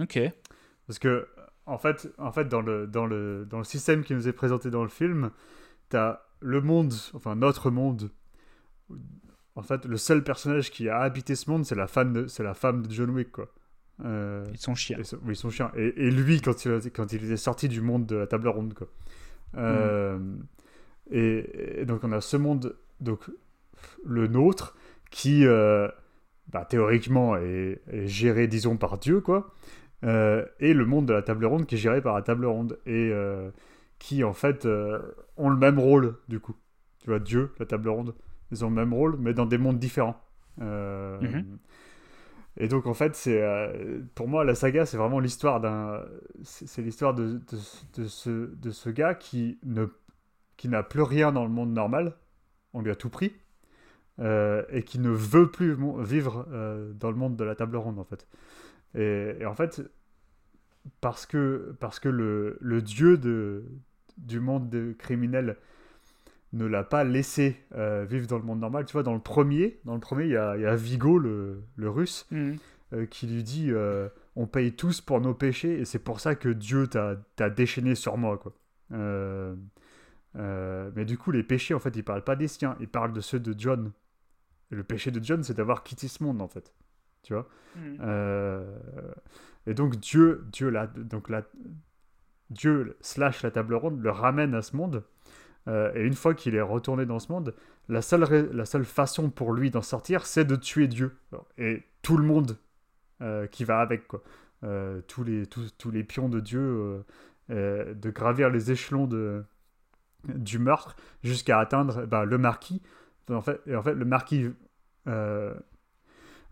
Ok. 0.00 0.18
Parce 0.86 0.98
que, 0.98 1.28
en 1.66 1.78
fait, 1.78 2.12
en 2.18 2.32
fait 2.32 2.46
dans, 2.48 2.60
le, 2.62 2.86
dans, 2.86 3.06
le, 3.06 3.44
dans 3.48 3.58
le 3.58 3.64
système 3.64 4.02
qui 4.04 4.14
nous 4.14 4.28
est 4.28 4.32
présenté 4.32 4.70
dans 4.70 4.82
le 4.82 4.88
film, 4.88 5.30
t'as 5.88 6.20
le 6.40 6.60
monde, 6.60 6.92
enfin 7.14 7.34
notre 7.36 7.70
monde. 7.70 8.10
En 9.56 9.62
fait, 9.62 9.84
le 9.84 9.96
seul 9.96 10.22
personnage 10.24 10.70
qui 10.70 10.88
a 10.88 10.98
habité 11.00 11.34
ce 11.34 11.50
monde, 11.50 11.64
c'est 11.64 11.74
la, 11.74 11.86
femme 11.86 12.12
de- 12.12 12.26
c'est 12.28 12.42
la 12.42 12.54
femme 12.54 12.86
de 12.86 12.92
John 12.92 13.10
Wick, 13.10 13.30
quoi. 13.32 13.48
Euh, 14.04 14.44
Ils 14.52 14.58
sont 14.58 14.74
chiens. 14.74 14.98
et 14.98 15.04
son- 15.04 15.18
oui, 15.24 15.36
son 15.36 15.50
chien. 15.50 15.70
Et, 15.76 15.88
et 16.06 16.10
lui, 16.10 16.40
quand 16.40 16.64
il, 16.64 16.90
quand 16.92 17.12
il 17.12 17.24
était 17.24 17.36
sorti 17.36 17.68
du 17.68 17.80
monde 17.82 18.06
de 18.06 18.16
la 18.16 18.26
table 18.26 18.48
ronde, 18.48 18.72
quoi. 18.74 18.86
Euh, 19.56 20.18
et, 21.10 21.80
et 21.82 21.84
donc, 21.84 22.04
on 22.04 22.12
a 22.12 22.20
ce 22.20 22.36
monde, 22.36 22.76
donc 23.00 23.28
le 24.04 24.28
nôtre, 24.28 24.76
qui, 25.10 25.44
euh, 25.44 25.88
bah, 26.48 26.64
théoriquement, 26.64 27.36
est, 27.36 27.82
est 27.90 28.06
géré, 28.06 28.46
disons, 28.46 28.76
par 28.76 28.96
Dieu, 28.98 29.20
quoi. 29.20 29.52
Euh, 30.04 30.44
et 30.60 30.72
le 30.72 30.86
monde 30.86 31.06
de 31.06 31.12
la 31.12 31.22
table 31.22 31.44
ronde, 31.44 31.66
qui 31.66 31.74
est 31.74 31.78
géré 31.78 32.00
par 32.00 32.14
la 32.14 32.22
table 32.22 32.46
ronde. 32.46 32.78
Et 32.86 33.10
euh, 33.12 33.50
qui, 33.98 34.24
en 34.24 34.32
fait, 34.32 34.64
euh, 34.64 35.00
ont 35.36 35.50
le 35.50 35.56
même 35.56 35.78
rôle, 35.78 36.16
du 36.28 36.40
coup. 36.40 36.56
Tu 37.00 37.10
vois, 37.10 37.18
Dieu, 37.18 37.52
la 37.58 37.66
table 37.66 37.88
ronde, 37.88 38.14
ils 38.50 38.64
ont 38.64 38.68
le 38.68 38.74
même 38.74 38.94
rôle, 38.94 39.16
mais 39.18 39.34
dans 39.34 39.46
des 39.46 39.58
mondes 39.58 39.78
différents. 39.78 40.20
Mhm. 40.58 41.58
Et 42.56 42.68
donc, 42.68 42.86
en 42.86 42.94
fait, 42.94 43.14
c'est 43.14 43.42
pour 44.14 44.28
moi, 44.28 44.44
la 44.44 44.54
saga, 44.54 44.84
c'est 44.84 44.96
vraiment 44.96 45.20
l'histoire 45.20 45.60
d'un. 45.60 46.02
C'est 46.42 46.82
l'histoire 46.82 47.14
de, 47.14 47.34
de, 47.34 47.58
de 47.94 48.04
ce, 48.06 48.54
de 48.54 48.70
ce 48.70 48.90
gars 48.90 49.14
qui 49.14 49.58
ne 49.64 49.86
qui 50.56 50.68
n'a 50.68 50.82
plus 50.82 51.02
rien 51.02 51.32
dans 51.32 51.44
le 51.44 51.50
monde 51.50 51.72
normal. 51.72 52.16
On 52.74 52.82
lui 52.82 52.90
a 52.90 52.96
tout 52.96 53.08
pris. 53.08 53.32
et 54.18 54.82
qui 54.84 54.98
ne 54.98 55.10
veut 55.10 55.50
plus 55.50 55.76
vivre 56.02 56.46
dans 56.94 57.10
le 57.10 57.16
monde 57.16 57.36
de 57.36 57.44
la 57.44 57.54
table 57.54 57.76
ronde, 57.76 57.98
en 57.98 58.04
fait. 58.04 58.26
Et, 58.94 59.36
et 59.40 59.46
en 59.46 59.54
fait, 59.54 59.82
parce 61.00 61.26
que, 61.26 61.74
parce 61.80 62.00
que 62.00 62.08
le, 62.08 62.58
le 62.60 62.82
dieu 62.82 63.18
de, 63.18 63.64
du 64.18 64.40
monde 64.40 64.68
de 64.70 64.94
criminels 64.98 65.56
ne 66.52 66.64
l'a 66.66 66.82
pas 66.84 67.04
laissé 67.04 67.56
euh, 67.74 68.04
vivre 68.08 68.26
dans 68.26 68.38
le 68.38 68.44
monde 68.44 68.60
normal. 68.60 68.84
Tu 68.86 68.92
vois, 68.92 69.02
dans 69.02 69.14
le 69.14 69.20
premier, 69.20 69.80
dans 69.84 69.94
le 69.94 70.00
premier, 70.00 70.24
il 70.24 70.30
y 70.32 70.36
a, 70.36 70.56
il 70.56 70.62
y 70.62 70.66
a 70.66 70.74
Vigo, 70.76 71.18
le, 71.18 71.62
le 71.76 71.90
russe, 71.90 72.26
Mhm. 72.30 72.56
euh, 72.92 73.06
qui 73.06 73.26
lui 73.28 73.42
dit 73.44 73.70
euh, 73.70 74.08
on 74.36 74.46
paye 74.46 74.72
tous 74.72 75.00
pour 75.00 75.20
nos 75.20 75.34
péchés 75.34 75.78
et 75.80 75.84
c'est 75.84 75.98
pour 76.00 76.20
ça 76.20 76.34
que 76.34 76.48
Dieu 76.48 76.88
t'a 76.88 77.50
déchaîné 77.50 77.94
sur 77.94 78.16
moi 78.18 78.38
quoi. 78.38 78.52
Mais 80.34 81.04
du 81.04 81.18
coup 81.18 81.30
les 81.30 81.42
péchés 81.42 81.74
en 81.74 81.78
fait 81.78 81.94
il 81.96 82.04
parle 82.04 82.24
pas 82.24 82.36
des 82.36 82.48
siens, 82.48 82.76
il 82.80 82.88
parle 82.88 83.12
de 83.12 83.20
ceux 83.20 83.40
de 83.40 83.54
John. 83.58 83.92
Et 84.72 84.76
le 84.76 84.84
péché 84.84 85.10
de 85.10 85.22
John 85.22 85.42
c'est 85.42 85.54
d'avoir 85.54 85.82
quitté 85.84 86.08
ce 86.08 86.22
monde 86.22 86.40
en 86.42 86.48
fait. 86.48 86.72
Tu 87.22 87.34
vois 87.34 87.46
Mhm. 87.76 87.98
Euh, 88.00 88.76
Et 89.66 89.74
donc 89.74 89.96
Dieu, 89.96 90.44
Dieu 90.52 90.70
là, 90.70 90.88
donc 90.88 91.28
la, 91.28 91.42
Dieu 92.50 92.96
slash 93.00 93.42
la 93.42 93.50
table 93.50 93.74
ronde 93.74 94.00
le 94.02 94.10
ramène 94.10 94.54
à 94.54 94.62
ce 94.62 94.76
monde. 94.76 95.04
Euh, 95.68 95.92
et 95.94 96.02
une 96.02 96.14
fois 96.14 96.34
qu'il 96.34 96.54
est 96.54 96.60
retourné 96.62 97.06
dans 97.06 97.18
ce 97.18 97.30
monde, 97.30 97.54
la 97.88 98.02
seule, 98.02 98.50
la 98.52 98.64
seule 98.64 98.84
façon 98.84 99.30
pour 99.30 99.52
lui 99.52 99.70
d'en 99.70 99.82
sortir, 99.82 100.26
c'est 100.26 100.44
de 100.44 100.56
tuer 100.56 100.88
Dieu. 100.88 101.16
Et 101.58 101.84
tout 102.02 102.16
le 102.16 102.24
monde 102.24 102.56
euh, 103.20 103.46
qui 103.46 103.64
va 103.64 103.80
avec, 103.80 104.08
quoi. 104.08 104.22
Tous, 105.06 105.24
les, 105.24 105.46
tous, 105.46 105.74
tous 105.78 105.90
les 105.90 106.04
pions 106.04 106.28
de 106.28 106.38
Dieu, 106.40 107.02
de 107.48 108.10
gravir 108.10 108.50
les 108.50 108.70
échelons 108.70 109.06
de, 109.06 109.42
du 110.24 110.58
meurtre 110.58 110.96
jusqu'à 111.22 111.58
atteindre 111.58 112.04
bah, 112.06 112.24
le 112.24 112.36
marquis. 112.38 112.82
En 113.30 113.40
fait, 113.40 113.60
et 113.66 113.74
en 113.76 113.82
fait 113.82 113.94
le 113.94 114.04
marquis, 114.04 114.50
euh, 115.06 115.54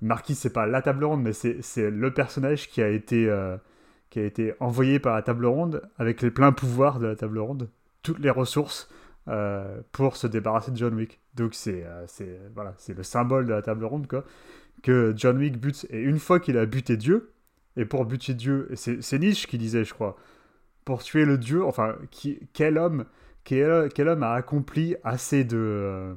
marquis, 0.00 0.34
c'est 0.34 0.52
pas 0.52 0.66
la 0.66 0.82
table 0.82 1.04
ronde, 1.04 1.22
mais 1.22 1.32
c'est 1.32 1.90
le 1.90 2.12
personnage 2.12 2.68
qui 2.68 2.82
a 2.82 2.88
été, 2.88 3.28
euh, 3.28 3.56
qui 4.10 4.20
a 4.20 4.24
été 4.24 4.54
envoyé 4.60 4.98
par 4.98 5.14
la 5.14 5.22
table 5.22 5.46
ronde 5.46 5.82
avec 5.98 6.22
les 6.22 6.30
pleins 6.30 6.52
pouvoirs 6.52 6.98
de 6.98 7.06
la 7.06 7.16
table 7.16 7.38
ronde, 7.38 7.68
toutes 8.02 8.20
les 8.20 8.30
ressources 8.30 8.88
euh, 9.28 9.80
pour 9.92 10.16
se 10.16 10.26
débarrasser 10.26 10.70
de 10.70 10.76
John 10.76 10.94
Wick. 10.94 11.20
Donc 11.34 11.54
c'est 11.54 11.84
euh, 11.84 12.06
voilà, 12.54 12.74
le 12.88 13.02
symbole 13.02 13.46
de 13.46 13.52
la 13.52 13.62
table 13.62 13.84
ronde 13.84 14.06
quoi, 14.06 14.24
que 14.82 15.12
John 15.16 15.38
Wick 15.38 15.58
bute. 15.58 15.86
Et 15.90 16.00
une 16.00 16.18
fois 16.18 16.40
qu'il 16.40 16.56
a 16.58 16.66
buté 16.66 16.96
Dieu, 16.96 17.32
et 17.76 17.84
pour 17.84 18.04
buter 18.06 18.34
Dieu, 18.34 18.68
c'est 18.74 19.18
Nietzsche 19.18 19.46
qui 19.46 19.58
disait, 19.58 19.84
je 19.84 19.94
crois, 19.94 20.16
pour 20.84 21.02
tuer 21.02 21.24
le 21.24 21.38
Dieu, 21.38 21.64
enfin, 21.64 21.96
qui, 22.10 22.40
quel 22.52 22.76
homme, 22.76 23.04
quel, 23.44 23.88
quel 23.94 24.08
homme 24.08 24.22
a 24.24 24.32
accompli 24.32 24.96
assez 25.04 25.44
de, 25.44 26.14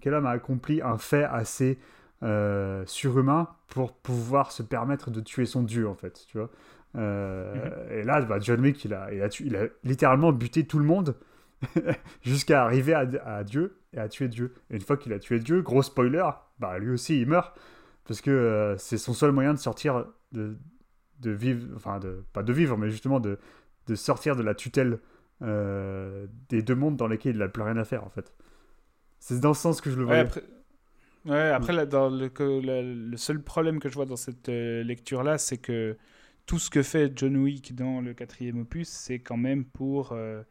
quel 0.00 0.12
homme 0.12 0.26
a 0.26 0.30
accompli 0.30 0.82
un 0.82 0.98
fait 0.98 1.24
assez 1.24 1.78
euh, 2.22 2.82
surhumain 2.86 3.48
pour 3.68 3.92
pouvoir 3.96 4.52
se 4.52 4.62
permettre 4.62 5.10
de 5.10 5.20
tuer 5.20 5.46
son 5.46 5.62
Dieu 5.62 5.88
en 5.88 5.94
fait, 5.94 6.24
tu 6.28 6.38
vois. 6.38 6.50
Euh, 6.96 8.00
Et 8.00 8.02
là, 8.02 8.20
bah, 8.22 8.38
John 8.40 8.60
Wick, 8.60 8.84
il 8.84 8.94
a, 8.94 9.12
il, 9.12 9.22
a 9.22 9.28
tu- 9.28 9.46
il 9.46 9.56
a 9.56 9.66
littéralement 9.84 10.32
buté 10.32 10.66
tout 10.66 10.78
le 10.78 10.84
monde 10.86 11.14
jusqu'à 12.22 12.64
arriver 12.64 12.94
à, 12.94 13.06
à 13.26 13.44
Dieu 13.44 13.78
et 13.92 13.98
à 13.98 14.08
tuer 14.08 14.28
Dieu. 14.28 14.54
Et 14.70 14.76
une 14.76 14.80
fois 14.82 14.96
qu'il 14.96 15.12
a 15.12 15.18
tué 15.18 15.38
Dieu, 15.38 15.62
gros 15.62 15.82
spoiler, 15.82 16.24
bah 16.58 16.78
lui 16.78 16.90
aussi 16.90 17.20
il 17.20 17.28
meurt 17.28 17.58
parce 18.06 18.20
que 18.20 18.30
euh, 18.30 18.76
c'est 18.78 18.98
son 18.98 19.12
seul 19.12 19.32
moyen 19.32 19.52
de 19.54 19.58
sortir 19.58 20.06
de, 20.32 20.56
de 21.20 21.30
vivre, 21.30 21.66
enfin 21.76 21.98
de 21.98 22.24
pas 22.32 22.42
de 22.42 22.52
vivre, 22.52 22.76
mais 22.78 22.90
justement 22.90 23.20
de, 23.20 23.38
de 23.86 23.94
sortir 23.94 24.36
de 24.36 24.42
la 24.42 24.54
tutelle 24.54 25.00
euh, 25.42 26.26
des 26.48 26.62
deux 26.62 26.74
mondes 26.74 26.96
dans 26.96 27.06
lesquels 27.06 27.34
il 27.36 27.38
n'a 27.38 27.48
plus 27.48 27.62
rien 27.62 27.76
à 27.76 27.84
faire 27.84 28.04
en 28.04 28.10
fait. 28.10 28.32
C'est 29.20 29.40
dans 29.40 29.54
ce 29.54 29.62
sens 29.62 29.80
que 29.80 29.90
je 29.90 29.98
le 29.98 30.04
Ouais, 30.06 30.18
après, 30.20 30.42
ouais, 31.24 31.50
après 31.50 31.72
là, 31.72 31.86
dans 31.86 32.08
le, 32.10 32.28
que, 32.28 32.42
le, 32.42 33.10
le 33.10 33.16
seul 33.16 33.42
problème 33.42 33.78
que 33.80 33.88
je 33.88 33.94
vois 33.94 34.06
dans 34.06 34.16
cette 34.16 34.48
euh, 34.48 34.82
lecture-là, 34.82 35.38
c'est 35.38 35.58
que 35.58 35.96
tout 36.46 36.58
ce 36.58 36.70
que 36.70 36.82
fait 36.82 37.12
John 37.14 37.36
Wick 37.36 37.74
dans 37.74 38.00
le 38.00 38.14
quatrième 38.14 38.60
opus, 38.60 38.88
c'est 38.88 39.18
quand 39.18 39.36
même 39.36 39.64
pour... 39.64 40.12
euh, 40.12 40.42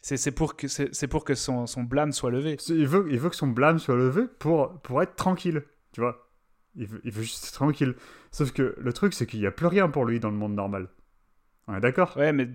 c'est 0.00 0.32
pour 0.32 0.56
que, 0.56 0.66
c'est 0.66 1.06
pour 1.06 1.24
que 1.24 1.34
son, 1.34 1.66
son 1.66 1.84
blâme 1.84 2.10
soit 2.12 2.30
levé. 2.30 2.56
Il 2.68 2.88
veut, 2.88 3.06
il 3.10 3.20
veut 3.20 3.30
que 3.30 3.36
son 3.36 3.46
blâme 3.46 3.78
soit 3.78 3.94
levé 3.94 4.22
pour, 4.38 4.80
pour 4.80 5.00
être 5.00 5.14
tranquille, 5.14 5.62
tu 5.92 6.00
vois. 6.00 6.28
Il 6.74 6.86
veut, 6.86 7.00
il 7.04 7.12
veut 7.12 7.22
juste 7.22 7.44
être 7.44 7.52
tranquille. 7.52 7.94
Sauf 8.32 8.50
que 8.50 8.74
le 8.78 8.92
truc, 8.92 9.14
c'est 9.14 9.26
qu'il 9.26 9.38
n'y 9.38 9.46
a 9.46 9.52
plus 9.52 9.66
rien 9.66 9.88
pour 9.88 10.04
lui 10.04 10.18
dans 10.18 10.30
le 10.30 10.36
monde 10.36 10.54
normal. 10.54 10.88
On 11.68 11.76
est 11.76 11.80
d'accord? 11.80 12.16
Ouais, 12.16 12.32
mais 12.32 12.50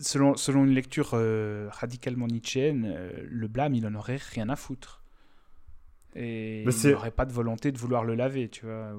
selon, 0.00 0.34
selon 0.34 0.64
une 0.64 0.72
lecture 0.74 1.10
euh, 1.12 1.68
radicalement 1.70 2.26
nietzschéenne, 2.26 3.10
le 3.22 3.46
blâme, 3.46 3.74
il 3.74 3.86
en 3.86 3.94
aurait 3.94 4.18
rien 4.32 4.48
à 4.48 4.56
foutre. 4.56 4.99
Et 6.16 6.62
Mais 6.66 6.72
il 6.72 6.90
n'aurait 6.90 7.10
pas 7.10 7.24
de 7.24 7.32
volonté 7.32 7.72
de 7.72 7.78
vouloir 7.78 8.04
le 8.04 8.14
laver, 8.14 8.48
tu 8.48 8.66
vois. 8.66 8.92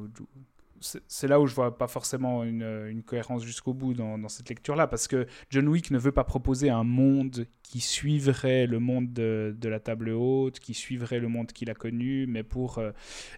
C'est 1.07 1.27
là 1.27 1.39
où 1.39 1.45
je 1.45 1.53
vois 1.53 1.77
pas 1.77 1.87
forcément 1.87 2.43
une, 2.43 2.63
une 2.89 3.03
cohérence 3.03 3.43
jusqu'au 3.43 3.71
bout 3.71 3.93
dans, 3.93 4.17
dans 4.17 4.29
cette 4.29 4.49
lecture-là, 4.49 4.87
parce 4.87 5.07
que 5.07 5.27
John 5.51 5.67
Wick 5.67 5.91
ne 5.91 5.99
veut 5.99 6.11
pas 6.11 6.23
proposer 6.23 6.71
un 6.71 6.83
monde 6.83 7.45
qui 7.61 7.81
suivrait 7.81 8.65
le 8.65 8.79
monde 8.79 9.13
de, 9.13 9.55
de 9.55 9.69
la 9.69 9.79
table 9.79 10.09
haute, 10.09 10.59
qui 10.59 10.73
suivrait 10.73 11.19
le 11.19 11.27
monde 11.27 11.51
qu'il 11.51 11.69
a 11.69 11.75
connu, 11.75 12.25
mais 12.25 12.41
pour 12.41 12.79
euh, 12.79 12.91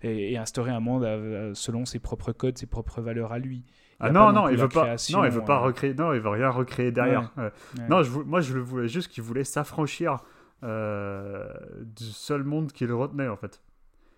et, 0.03 0.31
et 0.31 0.37
instaurer 0.37 0.71
un 0.71 0.79
monde 0.79 1.03
euh, 1.03 1.53
selon 1.53 1.83
ses 1.83 1.99
propres 1.99 2.31
codes, 2.31 2.57
ses 2.57 2.65
propres 2.65 3.01
valeurs 3.01 3.33
à 3.33 3.39
lui. 3.39 3.65
Ah 3.99 4.11
non, 4.11 4.31
non 4.31 4.49
il 4.49 4.57
veut 4.57 4.69
pas. 4.69 4.95
Non, 5.11 5.23
il 5.25 5.31
veut 5.31 5.43
pas 5.43 5.57
euh, 5.57 5.65
recréer. 5.65 5.93
Non, 5.93 6.13
il 6.13 6.19
veut 6.19 6.29
rien 6.29 6.49
recréer 6.49 6.91
derrière. 6.91 7.31
Ouais. 7.37 7.43
Ouais. 7.43 7.87
Non, 7.89 8.03
je, 8.03 8.19
moi, 8.19 8.41
je 8.41 8.53
le 8.53 8.61
voulais 8.61 8.87
juste 8.87 9.09
qu'il 9.09 9.23
voulait 9.23 9.43
s'affranchir 9.43 10.13
euh, 10.13 10.17
du 10.63 12.03
seul 12.05 12.43
monde 12.43 12.71
qui 12.71 12.85
le 12.85 12.95
retenait 12.95 13.27
en 13.27 13.37
fait. 13.37 13.61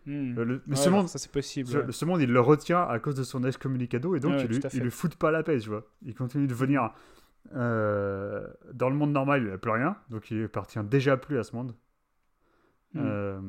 Hmm. 0.06 0.38
Euh, 0.38 0.46
le- 0.46 0.62
mais 0.68 0.76
Ouais, 0.78 0.84
ce 0.84 0.89
monde, 0.89 1.08
ça 1.10 1.18
c'est 1.18 1.32
possible. 1.32 1.68
ce, 1.68 1.78
ouais. 1.80 1.91
ce 1.91 2.06
monde, 2.06 2.22
il 2.22 2.32
le 2.32 2.39
retient 2.39 2.84
à 2.84 3.00
cause 3.00 3.16
de 3.16 3.24
son 3.24 3.43
excommunicado 3.43 4.16
et 4.16 4.20
donc 4.20 4.34
Ouais, 4.34 4.46
il, 4.46 4.60
il 4.74 4.82
lui 4.84 4.91
fout 4.91 5.16
pas 5.16 5.32
la 5.32 5.41
paix, 5.41 5.58
tu 5.60 5.70
vois. 5.70 5.84
Il 6.04 6.14
continue 6.14 6.46
de 6.48 6.54
venir 6.54 6.91
euh, 7.56 8.48
dans 8.74 8.89
le 8.89 8.96
monde 8.96 9.12
normal, 9.12 9.41
il 9.43 9.50
n'a 9.50 9.58
plus 9.58 9.72
rien, 9.72 9.98
donc 10.10 10.30
il 10.32 10.43
appartient 10.43 10.84
déjà 10.84 11.18
plus 11.18 11.39
à 11.39 11.43
ce 11.43 11.56
monde. 11.56 11.74
Hmm. 12.93 13.00
Euh, 13.04 13.41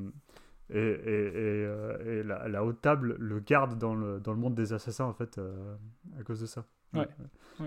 et 0.70 0.78
et, 0.78 1.26
et, 1.26 1.64
euh, 1.66 2.20
et 2.20 2.22
la, 2.24 2.48
la 2.48 2.64
haute 2.64 2.80
table 2.80 3.16
le 3.18 3.38
garde 3.40 3.78
dans 3.78 3.94
le, 3.94 4.18
dans 4.18 4.32
le 4.32 4.38
monde 4.38 4.54
des 4.54 4.72
assassins 4.72 5.04
en 5.04 5.12
fait 5.12 5.38
euh, 5.38 5.76
à 6.18 6.22
cause 6.24 6.40
de 6.40 6.46
ça. 6.46 6.64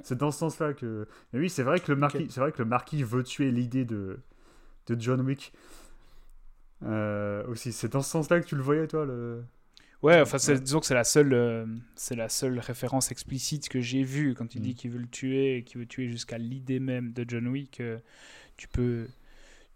C'est 0.01 0.17
dans 0.17 0.31
ce 0.31 0.39
sens-là 0.39 0.73
que. 0.73 1.07
Mais 1.31 1.39
oui, 1.39 1.49
c'est 1.51 1.61
vrai 1.61 1.79
que 1.79 1.91
le 1.91 1.97
marquis, 1.97 2.25
c'est 2.31 2.39
vrai 2.39 2.51
que 2.51 2.57
le 2.63 2.67
marquis 2.67 3.03
veut 3.03 3.21
tuer 3.23 3.51
l'idée 3.51 3.85
de 3.85 4.17
de 4.95 5.01
John 5.01 5.21
Wick. 5.21 5.53
Euh, 6.83 7.45
aussi, 7.47 7.71
c'est 7.73 7.89
dans 7.91 8.01
ce 8.01 8.09
sens-là 8.09 8.39
que 8.39 8.45
tu 8.45 8.55
le 8.55 8.61
voyais, 8.61 8.87
toi 8.87 9.05
le... 9.05 9.43
Ouais, 10.01 10.21
enfin, 10.21 10.37
disons 10.37 10.79
que 10.79 10.85
c'est 10.85 10.93
la 10.93 11.03
seule, 11.03 11.33
euh, 11.33 11.65
c'est 11.95 12.15
la 12.15 12.29
seule 12.29 12.57
référence 12.59 13.11
explicite 13.11 13.67
que 13.67 13.81
j'ai 13.81 14.03
vue 14.03 14.33
quand 14.33 14.55
il 14.55 14.61
Mm. 14.61 14.63
dit 14.63 14.75
qu'il 14.75 14.91
veut 14.91 14.99
le 14.99 15.07
tuer, 15.09 15.63
qu'il 15.65 15.79
veut 15.79 15.85
tuer 15.87 16.07
jusqu'à 16.07 16.37
l'idée 16.37 16.79
même 16.79 17.11
de 17.11 17.25
John 17.27 17.47
Wick. 17.49 17.81
euh, 17.81 17.99
tu 18.55 18.69
peux, 18.69 19.07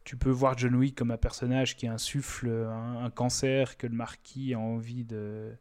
tu 0.06 0.18
peux 0.18 0.30
voir 0.32 0.58
John 0.58 0.76
Wick 0.76 0.96
comme 0.98 1.12
un 1.12 1.18
personnage 1.18 1.76
qui 1.78 1.88
insuffle 1.88 2.50
un, 2.50 3.06
un 3.06 3.10
cancer 3.12 3.78
que 3.78 3.88
le 3.88 3.96
marquis 3.96 4.54
a 4.54 4.60
envie 4.60 5.06
de, 5.06 5.52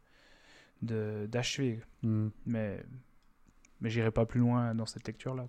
de 0.83 1.27
d'achever. 1.31 1.81
Hmm, 2.03 2.29
Mais, 2.45 2.83
mais 3.81 3.89
j'irai 3.89 4.11
pas 4.11 4.25
plus 4.25 4.39
loin 4.41 4.75
dans 4.75 4.85
cette 4.85 5.07
lecture-là. 5.07 5.47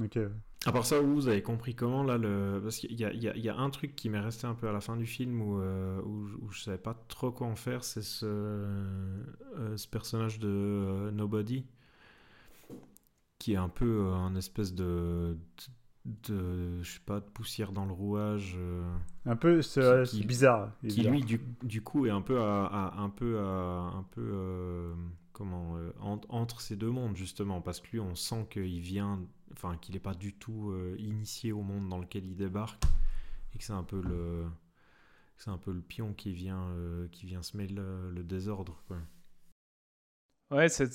Ok. 0.00 0.18
À 0.64 0.70
part 0.70 0.86
ça, 0.86 1.00
vous, 1.00 1.26
avez 1.26 1.42
compris 1.42 1.74
comment 1.74 2.04
là 2.04 2.18
le 2.18 2.60
parce 2.62 2.76
qu'il 2.78 2.92
y 2.98 3.04
a, 3.04 3.12
il 3.12 3.20
y 3.22 3.28
a- 3.28 3.36
il 3.36 3.42
y 3.44 3.48
a 3.48 3.56
un 3.56 3.68
truc 3.70 3.96
qui 3.96 4.08
m'est 4.08 4.20
resté 4.20 4.46
un 4.46 4.54
peu 4.54 4.68
à 4.68 4.72
la 4.72 4.80
fin 4.80 4.96
du 4.96 5.06
film 5.06 5.40
où, 5.42 5.60
euh, 5.60 6.00
où, 6.04 6.26
je- 6.28 6.36
où 6.36 6.50
je 6.50 6.62
savais 6.62 6.78
pas 6.78 6.94
trop 7.08 7.32
quoi 7.32 7.48
en 7.48 7.56
faire, 7.56 7.82
c'est 7.82 8.02
ce, 8.02 8.26
euh, 8.26 9.76
ce 9.76 9.88
personnage 9.88 10.38
de 10.38 10.48
euh, 10.48 11.10
Nobody 11.10 11.64
qui 13.38 13.54
est 13.54 13.56
un 13.56 13.68
peu 13.68 14.06
euh, 14.06 14.12
un 14.14 14.36
espèce 14.36 14.72
de, 14.74 15.36
de, 16.04 16.34
de- 16.34 16.82
je 16.82 16.92
sais 16.94 17.00
pas 17.04 17.20
de 17.20 17.24
poussière 17.26 17.72
dans 17.72 17.86
le 17.86 17.92
rouage. 17.92 18.56
Un 19.26 19.36
peu, 19.36 19.62
Qui- 20.04 20.20
qui- 20.20 20.26
bizarre. 20.26 20.72
qui 20.88 21.02
lui 21.10 21.22
du, 21.24 21.40
du 21.62 21.82
coup 21.82 22.06
est 22.06 22.10
un 22.10 22.22
peu 22.22 22.40
à, 22.40 22.66
à- 22.66 23.00
un 23.00 23.10
peu 23.10 23.38
à- 23.40 23.90
un 23.96 24.06
peu 24.12 24.92
comment 25.32 25.76
en- 26.00 26.20
entre 26.28 26.60
ces 26.60 26.76
deux 26.76 26.90
mondes 26.90 27.16
justement 27.16 27.60
parce 27.62 27.80
que 27.80 27.88
lui 27.92 28.00
on 28.00 28.14
sent 28.14 28.46
qu'il 28.50 28.80
vient 28.80 29.18
enfin 29.52 29.76
qu'il 29.80 29.94
n'est 29.94 30.00
pas 30.00 30.14
du 30.14 30.32
tout 30.34 30.70
euh, 30.70 30.96
initié 30.98 31.52
au 31.52 31.62
monde 31.62 31.88
dans 31.88 31.98
lequel 31.98 32.24
il 32.26 32.36
débarque 32.36 32.82
et 33.54 33.58
que 33.58 33.64
c'est 33.64 33.72
un 33.72 33.84
peu 33.84 34.00
le 34.00 34.44
c'est 35.36 35.50
un 35.50 35.58
peu 35.58 35.72
le 35.72 35.80
pion 35.82 36.12
qui 36.14 36.32
vient 36.32 36.68
euh, 36.76 37.08
qui 37.12 37.26
vient 37.26 37.42
semer 37.42 37.66
le, 37.66 38.10
le 38.10 38.22
désordre 38.22 38.82
quoi. 38.88 38.96
Ouais, 40.50 40.68
c'est 40.68 40.92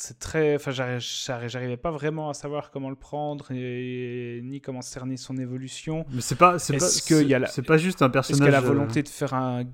c'est 0.00 0.18
très. 0.20 0.54
Enfin, 0.54 0.70
j'arri- 0.70 1.00
j'arri- 1.00 1.48
j'arrivais 1.48 1.76
pas 1.76 1.90
vraiment 1.90 2.30
à 2.30 2.34
savoir 2.34 2.70
comment 2.70 2.90
le 2.90 2.94
prendre 2.96 3.50
et, 3.50 4.40
ni 4.44 4.60
comment 4.60 4.80
cerner 4.82 5.16
son 5.16 5.36
évolution. 5.38 6.04
Mais 6.12 6.20
c'est 6.20 6.36
pas, 6.36 6.58
c'est 6.58 6.76
pas, 6.76 6.86
Est-ce 6.86 7.02
qu'il 7.02 7.26
y 7.28 7.34
a 7.34 7.44
c'est- 7.46 7.62
pas 7.62 7.78
juste 7.78 8.00
un 8.02 8.06
Est-ce 8.06 8.12
personnage. 8.12 8.38
qu'il 8.46 8.52
y 8.52 8.56
a 8.56 8.60
la 8.60 8.64
euh, 8.64 8.68
volonté 8.68 9.02
de 9.02 9.08
faire 9.08 9.34
un. 9.34 9.64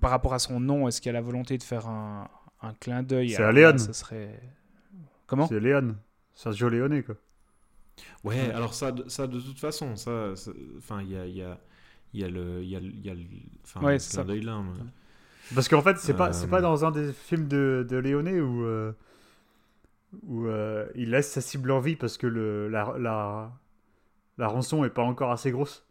Par 0.00 0.10
rapport 0.10 0.34
à 0.34 0.38
son 0.38 0.60
nom, 0.60 0.86
est-ce 0.88 1.00
qu'il 1.00 1.08
y 1.08 1.10
a 1.10 1.14
la 1.14 1.22
volonté 1.22 1.56
de 1.58 1.62
faire 1.62 1.88
un, 1.88 2.28
un 2.60 2.74
clin 2.74 3.02
d'œil 3.02 3.30
C'est 3.30 3.52
Léon. 3.52 3.78
Ce 3.78 3.92
serait. 3.92 4.40
Comment 5.26 5.46
C'est 5.46 5.60
Léon, 5.60 5.96
Sergio 6.34 6.68
Leone 6.68 7.02
quoi. 7.02 7.14
Ouais, 8.24 8.50
alors 8.50 8.74
ça, 8.74 8.92
de- 8.92 9.08
ça 9.08 9.26
de 9.26 9.40
toute 9.40 9.58
façon, 9.58 9.96
ça, 9.96 10.32
enfin, 10.76 11.00
il 11.02 11.10
y 11.12 11.16
a, 11.16 11.26
il 11.26 11.34
y 11.36 11.42
a, 11.42 11.58
il 12.12 12.20
y 12.20 12.24
a 12.24 12.28
le, 12.28 12.62
il 12.62 12.68
y 12.68 12.76
a, 12.76 12.80
le- 12.80 12.86
il 12.90 13.04
y 13.06 13.10
a 13.10 13.14
le, 13.14 13.22
enfin, 13.64 13.80
Ouais, 13.80 13.98
c'est 13.98 14.14
ça. 14.16 14.24
là, 14.24 14.34
mais- 14.34 14.84
Parce 15.54 15.68
qu'en 15.68 15.80
fait, 15.82 15.96
c'est 15.98 16.14
pas, 16.14 16.32
c'est 16.32 16.46
Euh, 16.46 16.50
pas 16.50 16.60
dans 16.60 16.84
un 16.84 16.90
des 16.90 17.12
films 17.12 17.48
de, 17.48 17.86
de 17.88 17.96
Leone 17.96 18.28
où, 18.40 18.64
euh, 18.64 18.92
où 20.26 20.46
euh, 20.46 20.86
il 20.94 21.10
laisse 21.10 21.30
sa 21.30 21.40
cible 21.40 21.70
en 21.70 21.80
vie 21.80 21.96
parce 21.96 22.18
que 22.18 22.26
le, 22.26 22.68
la, 22.68 22.94
la, 22.98 23.52
la 24.38 24.48
rançon 24.48 24.84
est 24.84 24.90
pas 24.90 25.02
encore 25.02 25.30
assez 25.32 25.50
grosse. 25.50 25.86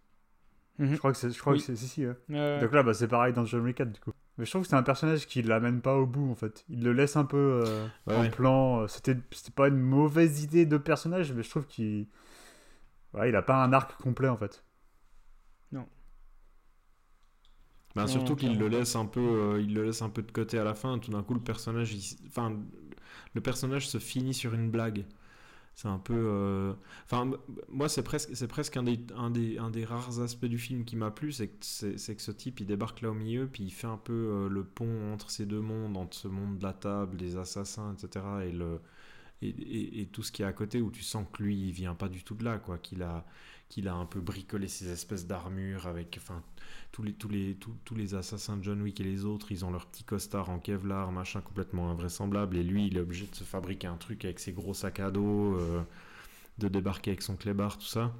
Mhm. 0.77 0.91
Je 0.93 0.97
crois 0.97 1.11
que 1.11 1.17
c'est, 1.17 1.29
je 1.31 1.39
crois 1.39 1.53
Oui. 1.53 1.59
que 1.59 1.65
c'est 1.65 1.75
si, 1.75 1.87
si. 1.87 2.03
hein. 2.05 2.15
Euh, 2.31 2.61
Donc 2.61 2.73
là, 2.73 2.83
bah, 2.83 2.93
c'est 2.93 3.07
pareil 3.07 3.33
dans 3.33 3.45
John 3.45 3.61
Wick 3.63 3.77
4 3.77 3.91
du 3.93 3.99
coup. 3.99 4.11
Mais 4.37 4.45
je 4.45 4.51
trouve 4.51 4.63
que 4.63 4.67
c'est 4.69 4.75
un 4.75 4.83
personnage 4.83 5.27
qui 5.27 5.41
l'amène 5.41 5.81
pas 5.81 5.95
au 5.97 6.05
bout 6.05 6.29
en 6.31 6.35
fait. 6.35 6.65
Il 6.69 6.83
le 6.83 6.93
laisse 6.93 7.15
un 7.15 7.25
peu 7.25 7.37
euh, 7.37 7.87
Ouais, 8.07 8.15
en 8.15 8.19
ouais. 8.19 8.31
plan. 8.31 8.81
euh, 8.81 8.87
C'était, 8.87 9.17
c'était 9.31 9.51
pas 9.51 9.67
une 9.69 9.79
mauvaise 9.79 10.43
idée 10.43 10.65
de 10.65 10.77
personnage, 10.77 11.31
mais 11.33 11.43
je 11.43 11.49
trouve 11.49 11.67
qu'il, 11.67 12.07
ouais, 13.13 13.29
il 13.29 13.35
a 13.35 13.41
pas 13.41 13.63
un 13.63 13.73
arc 13.73 13.97
complet 13.99 14.27
en 14.29 14.37
fait. 14.37 14.63
Ben, 17.95 18.07
Non, 18.07 18.07
surtout 18.07 18.35
qu'il 18.35 18.57
le 18.57 18.67
laisse 18.67 18.95
un 18.95 19.05
peu, 19.05 19.21
euh, 19.21 19.61
il 19.61 19.73
le 19.73 19.85
laisse 19.85 20.01
un 20.01 20.09
peu 20.09 20.21
de 20.21 20.31
côté 20.31 20.59
à 20.59 20.63
la 20.65 20.73
fin. 20.73 20.99
Tout 20.99 21.11
d'un 21.11 21.23
coup, 21.23 21.33
le 21.33 21.39
personnage, 21.39 21.93
il 21.93 21.99
s- 21.99 22.17
enfin, 22.27 22.53
le 23.33 23.41
personnage 23.41 23.87
se 23.87 23.99
finit 23.99 24.33
sur 24.33 24.53
une 24.53 24.69
blague. 24.69 25.05
C'est 25.75 25.89
un 25.89 25.99
peu, 25.99 26.13
euh, 26.15 26.73
enfin, 27.03 27.29
moi, 27.67 27.89
c'est 27.89 28.01
presque, 28.01 28.29
c'est 28.33 28.47
presque 28.47 28.77
un 28.77 28.83
des, 28.83 28.97
un 29.17 29.69
des, 29.69 29.85
rares 29.85 30.21
aspects 30.21 30.45
du 30.45 30.57
film 30.57 30.85
qui 30.85 30.95
m'a 30.95 31.11
plu, 31.11 31.33
c'est 31.33 31.49
que 31.49 31.55
c'est, 31.59 31.97
c'est 31.97 32.15
que 32.15 32.21
ce 32.21 32.31
type, 32.31 32.61
il 32.61 32.65
débarque 32.65 33.01
là 33.01 33.11
au 33.11 33.13
milieu, 33.13 33.45
puis 33.45 33.65
il 33.65 33.71
fait 33.71 33.87
un 33.87 33.97
peu 33.97 34.13
euh, 34.13 34.49
le 34.49 34.63
pont 34.63 35.11
entre 35.13 35.29
ces 35.29 35.45
deux 35.45 35.59
mondes, 35.59 35.97
entre 35.97 36.15
ce 36.15 36.29
monde 36.29 36.59
de 36.59 36.63
la 36.63 36.71
table, 36.71 37.17
des 37.17 37.35
assassins, 37.35 37.93
etc., 37.93 38.25
et 38.45 38.51
le, 38.53 38.79
et, 39.41 40.01
et- 40.01 40.05
tout 40.07 40.23
ce 40.23 40.31
qui 40.31 40.41
est 40.41 40.45
à 40.45 40.53
côté, 40.53 40.81
où 40.81 40.91
tu 40.91 41.03
sens 41.03 41.25
que 41.31 41.43
lui, 41.43 41.67
il 41.67 41.71
vient 41.71 41.95
pas 41.95 42.09
du 42.09 42.23
tout 42.23 42.35
de 42.35 42.43
là, 42.43 42.57
quoi, 42.59 42.77
qu'il 42.77 43.03
a, 43.03 43.25
qu'il 43.69 43.87
a 43.87 43.93
un 43.95 44.05
peu 44.05 44.21
bricolé 44.21 44.67
ces 44.67 44.89
espèces 44.89 45.27
d'armures 45.27 45.87
avec, 45.87 46.17
enfin, 46.21 46.41
tous 46.91 47.03
les, 47.03 47.13
tous, 47.13 47.29
les, 47.29 47.55
tous, 47.55 47.75
tous 47.85 47.95
les 47.95 48.15
assassins 48.15 48.57
de 48.57 48.63
John 48.63 48.81
Wick 48.81 48.99
et 49.01 49.03
les 49.03 49.25
autres, 49.25 49.51
ils 49.51 49.65
ont 49.65 49.71
leur 49.71 49.85
petit 49.87 50.03
costard 50.03 50.49
en 50.49 50.59
Kevlar, 50.59 51.11
machin 51.11 51.41
complètement 51.41 51.89
invraisemblable. 51.91 52.57
Et 52.57 52.63
lui, 52.63 52.87
il 52.87 52.97
est 52.97 53.01
obligé 53.01 53.27
de 53.27 53.35
se 53.35 53.43
fabriquer 53.43 53.87
un 53.87 53.97
truc 53.97 54.25
avec 54.25 54.39
ses 54.39 54.53
gros 54.53 54.73
sacs 54.73 54.99
à 54.99 55.11
dos, 55.11 55.55
euh, 55.59 55.81
de 56.59 56.67
débarquer 56.69 57.11
avec 57.11 57.21
son 57.23 57.35
clébard, 57.35 57.77
tout 57.77 57.85
ça. 57.85 58.13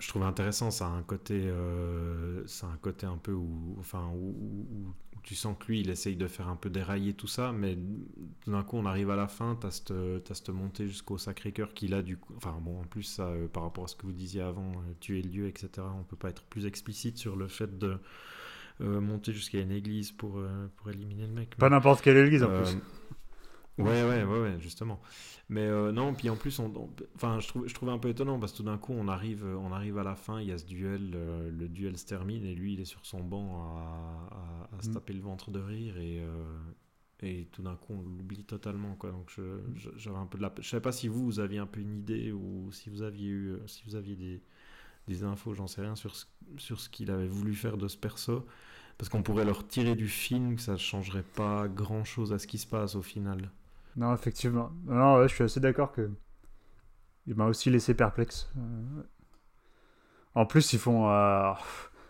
Je 0.00 0.08
trouve 0.08 0.24
intéressant, 0.24 0.70
ça 0.70 0.86
a 0.86 0.90
un 0.90 1.02
côté, 1.02 1.34
euh, 1.46 2.44
ça 2.46 2.66
a 2.66 2.70
un 2.70 2.76
côté 2.76 3.06
un 3.06 3.16
peu 3.18 3.32
où, 3.32 3.76
enfin, 3.78 4.10
où 4.14 4.92
tu 5.26 5.34
sens 5.34 5.56
que 5.58 5.66
lui, 5.66 5.80
il 5.80 5.90
essaye 5.90 6.14
de 6.14 6.28
faire 6.28 6.46
un 6.46 6.54
peu 6.54 6.70
dérailler 6.70 7.12
tout 7.12 7.26
ça, 7.26 7.50
mais 7.50 7.76
tout 8.42 8.52
d'un 8.52 8.62
coup, 8.62 8.76
on 8.76 8.86
arrive 8.86 9.10
à 9.10 9.16
la 9.16 9.26
fin, 9.26 9.58
t'as 9.60 9.72
cette, 9.72 9.92
cette 10.32 10.48
montée 10.50 10.86
jusqu'au 10.86 11.18
Sacré-Cœur 11.18 11.74
qu'il 11.74 11.94
a 11.94 12.02
du 12.02 12.16
coup. 12.16 12.32
Enfin, 12.36 12.56
bon, 12.62 12.80
en 12.80 12.84
plus, 12.84 13.02
ça, 13.02 13.26
euh, 13.26 13.48
par 13.48 13.64
rapport 13.64 13.84
à 13.84 13.88
ce 13.88 13.96
que 13.96 14.06
vous 14.06 14.12
disiez 14.12 14.40
avant, 14.40 14.70
euh, 14.70 14.94
tuer 15.00 15.20
le 15.20 15.28
dieu, 15.28 15.48
etc., 15.48 15.68
on 15.98 16.04
peut 16.04 16.16
pas 16.16 16.30
être 16.30 16.44
plus 16.44 16.64
explicite 16.64 17.18
sur 17.18 17.34
le 17.34 17.48
fait 17.48 17.76
de 17.76 17.98
euh, 18.80 19.00
monter 19.00 19.32
jusqu'à 19.32 19.58
une 19.58 19.72
église 19.72 20.12
pour, 20.12 20.40
pour 20.76 20.90
éliminer 20.90 21.26
le 21.26 21.32
mec. 21.32 21.56
Pas 21.56 21.70
n'importe 21.70 22.02
quelle 22.02 22.18
église 22.18 22.44
en 22.44 22.62
plus. 22.62 22.76
Ouais, 23.78 24.02
ouais, 24.04 24.24
ouais, 24.24 24.40
ouais, 24.40 24.56
justement. 24.60 25.00
Mais 25.50 25.60
euh, 25.66 25.92
non, 25.92 26.14
puis 26.14 26.30
en 26.30 26.36
plus, 26.36 26.58
on, 26.60 26.66
on- 26.74 26.90
enfin, 27.14 27.40
je 27.40 27.48
trouve, 27.48 27.68
je 27.68 27.74
trouve 27.74 27.90
un 27.90 27.98
peu 27.98 28.08
étonnant 28.08 28.38
parce 28.40 28.52
que 28.52 28.56
tout 28.58 28.62
d'un 28.62 28.78
coup, 28.78 28.94
on 28.94 29.06
arrive, 29.06 29.44
on 29.44 29.70
arrive 29.70 29.98
à 29.98 30.02
la 30.02 30.14
fin, 30.14 30.40
il 30.40 30.48
y 30.48 30.52
a 30.52 30.56
ce 30.58 30.64
duel, 30.64 31.12
euh, 31.14 31.50
le 31.50 31.68
duel 31.68 31.98
se 31.98 32.06
termine 32.06 32.44
et 32.46 32.54
lui, 32.54 32.72
il 32.72 32.80
est 32.80 32.84
sur 32.86 33.04
son 33.04 33.22
banc 33.22 33.60
à, 33.60 34.68
à- 34.72 34.78
à 34.78 34.82
se 34.82 34.88
Mm. 34.88 34.94
taper 34.94 35.12
le 35.12 35.20
ventre 35.20 35.50
de 35.50 35.60
rire 35.60 35.98
et, 35.98 36.20
euh, 36.20 36.58
et 37.22 37.48
tout 37.52 37.62
d'un 37.62 37.76
coup, 37.76 37.92
on 37.94 38.00
l'oublie 38.02 38.44
totalement, 38.44 38.94
quoi. 38.94 39.10
Donc, 39.12 39.30
je, 39.36 39.42
je- 39.74 39.90
j'avais 39.96 40.16
un 40.16 40.26
peu 40.26 40.38
de 40.38 40.42
la, 40.42 40.52
je 40.58 40.68
sais 40.68 40.80
pas 40.80 40.92
si 40.92 41.08
vous, 41.08 41.24
vous 41.26 41.38
aviez 41.40 41.58
un 41.58 41.66
peu 41.66 41.80
une 41.80 41.98
idée 41.98 42.32
ou 42.32 42.70
si 42.72 42.88
vous 42.90 43.02
aviez 43.02 43.28
eu, 43.28 43.48
euh, 43.52 43.66
si 43.66 43.82
vous 43.86 43.94
aviez 43.94 44.16
des, 44.16 44.42
des 45.08 45.24
infos, 45.24 45.54
j'en 45.54 45.66
sais 45.68 45.82
rien 45.82 45.96
sur 45.96 46.16
ce, 46.16 46.26
sur 46.58 46.80
ce 46.80 46.88
qu'il 46.90 47.10
avait 47.10 47.28
voulu 47.28 47.54
faire 47.54 47.76
de 47.78 47.88
ce 47.88 47.96
perso. 47.98 48.46
Parce 48.98 49.08
qu'on 49.10 49.22
pourrait 49.22 49.44
le 49.46 49.52
retirer 49.52 49.96
du 49.96 50.08
film, 50.08 50.56
que 50.56 50.62
ça 50.62 50.72
ne 50.74 50.78
changerait 50.78 51.22
pas 51.24 51.68
grand 51.68 52.04
chose 52.04 52.32
à 52.32 52.38
ce 52.40 52.46
qui 52.48 52.58
se 52.58 52.66
passe 52.66 52.96
au 52.96 53.02
final. 53.02 53.50
Non, 53.96 54.14
effectivement. 54.14 54.70
Non, 54.84 55.22
je 55.22 55.34
suis 55.34 55.44
assez 55.44 55.60
d'accord 55.60 55.92
que. 55.92 56.10
Il 57.26 57.34
m'a 57.34 57.46
aussi 57.46 57.70
laissé 57.70 57.94
perplexe. 57.94 58.50
Euh. 58.56 59.02
En 60.34 60.46
plus, 60.46 60.72
ils 60.72 60.78
font. 60.78 61.10
euh, 61.10 61.52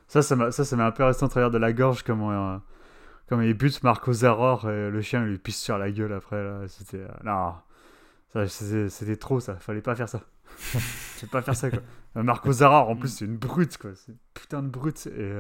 Ça, 0.09 0.23
ça 0.23 0.37
m'a 0.37 0.87
un 0.87 0.91
peu 0.91 1.05
resté 1.05 1.25
en 1.25 1.29
travers 1.29 1.51
de 1.51 1.59
la 1.59 1.73
gorge, 1.73 2.03
comment, 2.03 2.31
euh, 2.33 3.43
ils 3.45 3.55
butent 3.55 3.83
Marco 3.83 4.13
Zaror 4.13 4.69
et 4.71 4.91
le 4.91 5.01
chien 5.01 5.25
lui 5.25 5.39
pisse 5.39 5.61
sur 5.61 5.79
la 5.79 5.91
gueule 5.91 6.13
après. 6.13 6.45
C'était. 6.69 6.99
euh, 6.99 7.09
Non. 7.25 7.55
C'était 8.49 9.17
trop, 9.17 9.41
ça. 9.41 9.57
Fallait 9.57 9.81
pas 9.81 9.95
faire 9.97 10.09
ça. 10.09 10.21
Fallait 10.47 11.31
pas 11.31 11.41
faire 11.43 11.57
ça, 11.57 11.71
quoi. 11.71 11.81
Marco 12.23 12.53
Zaror, 12.53 12.91
en 12.91 12.97
plus, 12.97 13.09
c'est 13.09 13.25
une 13.25 13.37
brute, 13.39 13.79
quoi. 13.79 13.91
C'est 13.95 14.15
putain 14.35 14.63
de 14.63 14.69
brute. 14.69 15.07
Et 15.07 15.33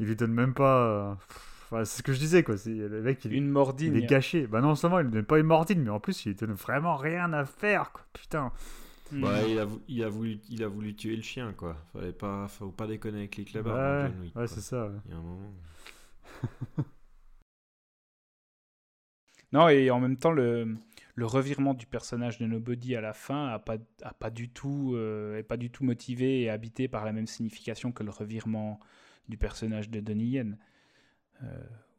il 0.00 0.06
lui 0.06 0.16
donne 0.16 0.32
même 0.32 0.52
pas. 0.52 1.16
Enfin, 1.74 1.84
c'est 1.84 1.98
ce 1.98 2.02
que 2.02 2.12
je 2.12 2.18
disais, 2.20 2.42
quoi. 2.44 2.56
C'est- 2.56 2.70
Le 2.70 3.02
mec, 3.02 3.24
il, 3.24 3.32
Une 3.32 3.44
il 3.44 3.50
mordine. 3.50 3.96
est 3.96 4.06
gâché. 4.06 4.46
Bah 4.46 4.60
non 4.60 4.74
seulement 4.76 5.00
il 5.00 5.06
ne 5.06 5.10
donne 5.10 5.24
pas 5.24 5.38
une 5.38 5.46
mordine, 5.46 5.82
mais 5.82 5.90
en 5.90 5.98
plus 6.00 6.24
il 6.26 6.34
donne 6.36 6.52
vraiment 6.52 6.96
rien 6.96 7.32
à 7.32 7.44
faire, 7.44 7.90
quoi. 7.92 8.04
Putain. 8.12 8.52
Hmm. 9.12 9.20
Bah, 9.22 9.42
il, 9.46 9.58
a, 9.58 9.64
vou- 9.64 9.82
il, 9.88 10.02
a 10.02 10.08
voulu, 10.08 10.38
il 10.48 10.62
a 10.62 10.68
voulu 10.68 10.94
tuer 10.94 11.16
le 11.16 11.22
chien, 11.22 11.52
quoi. 11.52 11.76
Fallait 11.92 12.12
pas, 12.12 12.46
faut 12.48 12.70
pas 12.70 12.86
déconner 12.86 13.18
avec 13.18 13.36
les 13.36 13.44
clébards 13.44 13.74
dans 13.74 14.08
ouais, 14.08 14.24
ouais 14.24 14.30
quoi. 14.32 14.46
c'est 14.46 14.60
ça. 14.60 14.86
ouais. 14.86 14.92
Il 15.06 15.10
y 15.10 15.14
a 15.14 15.18
un 15.18 15.22
moment. 15.22 15.52
Non, 19.52 19.68
et 19.68 19.90
en 19.90 20.00
même 20.00 20.16
temps, 20.16 20.32
le, 20.32 20.76
le 21.14 21.26
revirement 21.26 21.74
du 21.74 21.86
personnage 21.86 22.38
de 22.38 22.46
Nobody 22.46 22.96
à 22.96 23.00
la 23.00 23.12
fin 23.12 23.48
a 23.48 23.58
pas, 23.58 23.76
a 24.02 24.12
pas 24.14 24.30
du 24.30 24.48
tout, 24.48 24.92
euh, 24.96 25.38
est 25.38 25.42
pas 25.44 25.56
du 25.56 25.70
tout 25.70 25.84
motivé 25.84 26.42
et 26.42 26.50
habité 26.50 26.88
par 26.88 27.04
la 27.04 27.12
même 27.12 27.26
signification 27.28 27.92
que 27.92 28.02
le 28.02 28.10
revirement 28.10 28.80
du 29.28 29.36
personnage 29.38 29.90
de 29.90 30.00
Donnie 30.00 30.26
Yen. 30.26 30.58
Euh, 31.44 31.46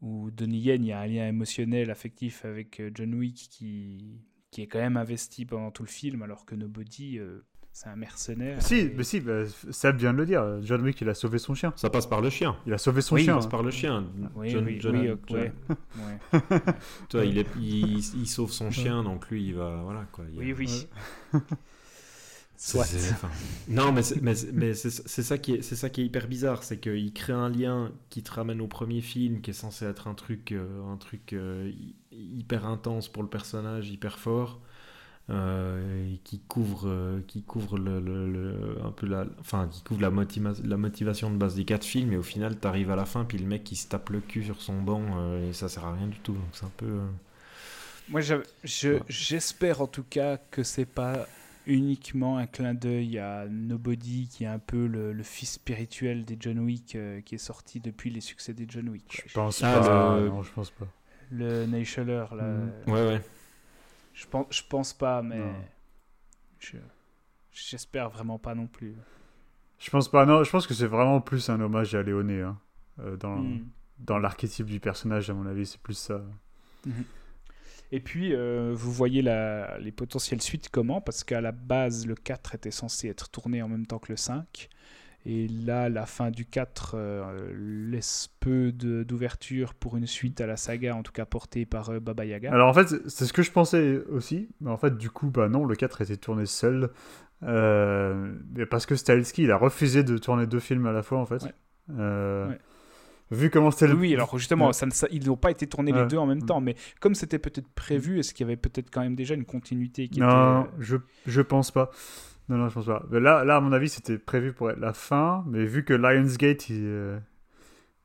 où 0.02 0.30
Donnie 0.32 0.60
Yen, 0.60 0.84
il 0.84 0.88
y 0.88 0.91
a 0.91 1.00
un 1.00 1.08
lien 1.08 1.28
émotionnel, 1.28 1.89
affectif 1.89 2.43
avec 2.46 2.80
euh, 2.80 2.91
John 2.93 3.14
Wick 3.16 3.48
qui, 3.50 4.20
qui 4.52 4.62
est 4.62 4.68
quand 4.68 4.80
même 4.80 4.98
investi 4.98 5.46
pendant 5.46 5.72
tout 5.72 5.84
le 5.84 5.89
film, 5.89 6.22
alors 6.22 6.46
que 6.46 6.54
Nobody, 6.56 7.18
euh, 7.18 7.46
c'est 7.72 7.88
un 7.89 7.96
mercenaire. 7.96 8.62
Si, 8.62 8.76
et- 8.76 8.93
mais 8.96 9.04
si, 9.04 9.20
bah, 9.20 9.43
Seb 9.72 9.98
vient 9.98 10.14
de 10.14 10.18
le 10.20 10.26
dire. 10.26 10.62
John 10.64 10.82
Wick, 10.82 11.02
il 11.02 11.10
a 11.10 11.14
sauvé 11.14 11.38
son 11.39 11.56
chien. 11.56 11.74
Ça 11.76 11.89
passe 11.89 12.08
par 12.08 12.22
le 12.22 12.30
chien. 12.30 12.56
Il 12.68 12.74
a 12.74 12.78
sauvé 12.78 13.02
son 13.02 13.16
Oui, 13.16 13.24
chien. 13.24 13.34
Ça 13.34 13.38
passe 13.38 13.46
hein. 13.48 13.50
par 13.50 13.64
le 13.64 13.72
chien. 13.72 14.06
Oui, 14.36 14.50
John- 14.50 14.66
oui, 14.66 14.78
John- 14.80 14.96
oui, 14.98 15.08
John- 15.28 15.38
ouais, 15.38 15.52
ouais. 15.98 16.41
Toi, 17.10 17.26
il, 17.26 17.38
est, 17.38 17.48
il, 17.60 17.98
il 17.98 18.28
sauve 18.28 18.52
son 18.52 18.72
chien, 18.72 19.04
donc 19.04 19.30
lui, 19.30 19.46
il 19.48 19.56
va. 19.56 19.82
Voilà, 19.84 20.06
quoi. 20.12 20.26
Il- 20.32 20.38
Oui, 20.39 20.54
oui. 20.58 20.88
Soit. 22.58 22.86
Non, 23.68 23.91
mais 23.91 24.01
c'est 24.01 24.22
mais 24.22 24.34
c'est- 24.36 24.51
mais 24.53 24.74
c'est 24.74 24.89
c'est 24.89 25.24
ça 25.24 25.38
qui 25.38 25.53
est 25.56 25.62
c'est 25.62 25.76
ça 25.76 25.89
qui 25.89 26.01
est 26.01 26.06
hyper 26.06 26.28
bizarre, 26.28 26.64
c'est 26.64 26.80
qu'il 26.80 27.12
crée 27.14 27.34
un 27.34 27.49
lien 27.49 27.91
qui 28.10 28.24
te 28.24 28.32
ramène 28.32 28.62
au 28.62 28.68
premier 28.68 29.01
film, 29.01 29.41
qui 29.41 29.51
est 29.51 29.53
censé 29.53 29.86
être 29.86 30.08
un 30.08 30.14
truc 30.14 30.51
euh, 30.53 30.84
un 30.91 30.97
truc 30.97 31.34
euh, 31.34 31.70
hy- 31.70 31.95
hyper 32.12 32.66
intense 32.66 33.10
pour 33.10 33.24
le 33.24 33.30
personnage, 33.30 33.89
hyper 33.89 34.18
fort, 34.20 34.62
euh, 35.30 36.14
et 36.14 36.20
qui 36.24 36.39
couvre 36.39 36.84
euh, 36.88 37.22
qui 37.28 37.43
couvre 37.43 37.78
le, 37.78 37.99
le- 37.99 38.32
le- 38.32 38.78
un 38.86 38.91
peu 38.91 39.08
la 39.08 39.26
enfin 39.39 39.68
qui 39.70 39.84
couvre 39.84 40.01
la, 40.01 40.12
motiva- 40.12 40.64
la 40.66 40.78
motivation 40.78 41.32
de 41.32 41.38
base 41.38 41.56
des 41.56 41.66
quatre 41.66 41.86
films, 41.86 42.14
et 42.14 42.18
au 42.18 42.24
final 42.24 42.58
t'arrives 42.58 42.91
à 42.91 42.95
la 42.95 43.06
fin 43.06 43.26
puis 43.26 43.38
le 43.38 43.47
mec 43.47 43.64
qui 43.66 43.76
se 43.76 43.88
tape 43.89 44.10
le 44.12 44.22
cul 44.22 44.43
sur 44.45 44.62
son 44.62 44.82
banc 44.82 45.01
euh, 45.18 45.49
et 45.49 45.53
ça 45.53 45.68
sert 45.70 45.86
à 45.86 45.93
rien 45.93 46.08
du 46.08 46.20
tout, 46.20 46.34
donc 46.34 46.43
c'est 46.53 46.66
un 46.66 46.72
peu 46.78 46.86
euh, 46.88 47.06
Moi, 48.08 48.22
je- 48.22 48.36
je- 48.64 48.99
j'espère 49.10 49.82
en 49.82 49.88
tout 49.88 50.03
cas 50.03 50.38
que 50.38 50.64
c'est 50.64 50.86
pas 50.86 51.28
uniquement 51.68 52.38
un 52.38 52.47
clin 52.47 52.74
d'œil 52.74 53.18
à 53.20 53.47
Nobody, 53.47 54.28
qui 54.28 54.43
est 54.43 54.47
un 54.47 54.59
peu 54.59 54.88
le, 54.88 55.13
le 55.13 55.24
fils 55.24 55.53
spirituel 55.53 56.26
des 56.26 56.38
John 56.39 56.59
Wick, 56.59 56.95
euh, 56.95 57.22
qui 57.22 57.36
est 57.36 57.39
sorti 57.39 57.80
depuis 57.80 58.09
les 58.09 58.22
succès 58.22 58.53
des 58.53 58.66
John 58.68 58.89
Wick. 58.89 59.24
Je 59.28 59.34
pense 59.34 59.63
Ah, 59.63 59.80
pas. 59.80 60.20
le- 60.20 60.30
Non, 60.30 60.43
je 60.43 60.51
pense 60.51 60.72
pas. 60.72 60.88
Le 61.32 61.66
Naishaller, 61.66 62.26
là. 62.36 62.43
Mm. 62.43 62.72
ouais 62.91 63.07
ouais. 63.07 63.22
Je 64.13 64.26
pense, 64.28 64.45
je 64.49 64.61
pense 64.70 64.93
pas, 64.93 65.22
mais 65.22 65.39
Non. 65.39 65.53
je- 66.59 66.78
j'espère 67.51 68.09
vraiment 68.09 68.38
pas 68.39 68.55
non 68.55 68.68
plus. 68.68 68.93
Je 69.80 69.89
pense 69.89 70.09
pas. 70.09 70.26
Non, 70.26 70.43
je 70.43 70.49
pense 70.51 70.68
que 70.68 70.74
c'est 70.74 70.88
vraiment 70.88 71.20
plus 71.22 71.49
un 71.49 71.59
hommage 71.59 71.95
à 71.95 72.01
Léoné. 72.03 72.41
hein. 72.41 72.57
Euh, 72.99 73.18
dans 73.18 73.38
Mm. 73.38 73.66
dans 73.99 74.20
l'archétype 74.20 74.68
du 74.68 74.80
personnage, 74.80 75.30
à 75.30 75.34
mon 75.34 75.45
avis, 75.45 75.66
c'est 75.66 75.82
plus 75.82 75.97
ça. 75.97 76.22
Et 77.91 77.99
puis, 77.99 78.33
euh, 78.33 78.73
vous 78.75 78.91
voyez 78.91 79.21
la- 79.21 79.77
les 79.79 79.91
potentielles 79.91 80.41
suites 80.41 80.69
comment? 80.69 81.01
Parce 81.01 81.23
qu'à 81.23 81.41
la 81.41 81.51
base, 81.51 82.05
le 82.07 82.15
4 82.15 82.55
était 82.55 82.71
censé 82.71 83.07
être 83.07 83.29
tourné 83.29 83.61
en 83.61 83.67
même 83.67 83.86
temps 83.86 83.99
que 83.99 84.11
le 84.11 84.17
5. 84.17 84.69
Et 85.27 85.47
là, 85.47 85.89
la 85.89 86.05
fin 86.05 86.29
du 86.29 86.45
4 86.45 86.93
euh, 86.95 87.51
laisse 87.89 88.29
peu 88.39 88.71
d'ouverture 88.71 89.73
pour 89.73 89.97
une 89.97 90.05
suite 90.05 90.39
à 90.39 90.45
la 90.45 90.55
saga, 90.55 90.95
en 90.95 91.01
tout 91.01 91.11
cas 91.11 91.25
portée 91.25 91.65
par 91.65 91.89
euh, 91.89 91.99
Baba 91.99 92.25
Yaga. 92.25 92.51
Alors 92.51 92.67
en 92.69 92.73
fait, 92.73 92.88
c'est- 93.07 93.25
ce 93.25 93.33
que 93.33 93.41
je 93.41 93.51
pensais 93.51 94.03
aussi, 94.09 94.49
mais 94.61 94.69
en 94.69 94.77
fait, 94.77 94.97
du 94.97 95.09
coup, 95.09 95.31
bah 95.31 95.49
non, 95.49 95.65
le 95.65 95.75
4 95.75 96.01
était 96.01 96.17
tourné 96.17 96.45
seul. 96.45 96.91
Euh, 97.43 98.33
parce 98.69 98.86
que 98.86 98.95
Stahelski, 98.95 99.43
il 99.43 99.51
a 99.51 99.57
refusé 99.57 100.03
de 100.03 100.17
tourner 100.17 100.47
deux 100.47 100.59
films 100.59 100.86
à 100.86 100.91
la 100.91 101.03
fois, 101.03 101.19
en 101.19 101.25
fait. 101.25 101.43
Ouais. 101.43 101.53
Ouais. 102.49 102.59
Vu 103.32 103.49
comment 103.49 103.71
c'était 103.71 103.88
le. 103.88 103.95
oui, 103.95 104.13
alors 104.13 104.38
justement, 104.38 104.67
Ouais. 104.67 104.73
ça 104.73 104.86
ne- 104.86 104.91
ça- 104.91 105.07
ils 105.11 105.26
n'ont 105.26 105.36
pas 105.36 105.49
été 105.51 105.65
tournés 105.67 105.91
les 105.91 106.05
deux 106.05 106.17
en 106.17 106.28
même 106.28 106.39
Mm. 106.43 106.45
temps, 106.45 106.61
mais 106.61 106.76
comme 106.99 107.15
c'était 107.15 107.39
peut-être 107.39 107.67
prévu, 107.69 108.19
est-ce 108.19 108.34
qu'il 108.34 108.45
y 108.45 108.47
avait 108.49 108.55
peut-être 108.57 108.91
quand 108.91 109.01
même 109.01 109.15
déjà 109.15 109.34
une 109.34 109.45
continuité 109.45 110.07
qui 110.09 110.19
Non, 110.19 110.61
était... 110.65 110.69
je, 110.80 110.97
je 111.26 111.41
pense 111.41 111.71
pas. 111.71 111.89
Non, 112.49 112.57
non, 112.57 112.69
je 112.69 112.76
pense 112.76 112.86
pas. 112.86 113.03
Mais 113.09 113.19
là, 113.19 113.43
là, 113.43 113.55
à 113.55 113.59
mon 113.61 113.71
avis, 113.73 113.89
c'était 113.89 114.19
prévu 114.19 114.53
pour 114.53 114.69
être 114.69 114.80
la 114.80 114.93
fin, 114.93 115.43
mais 115.47 115.65
vu 115.65 115.84
que 115.84 115.93
Lionsgate, 115.93 116.69
ils, 116.69 116.84
euh, 116.86 117.17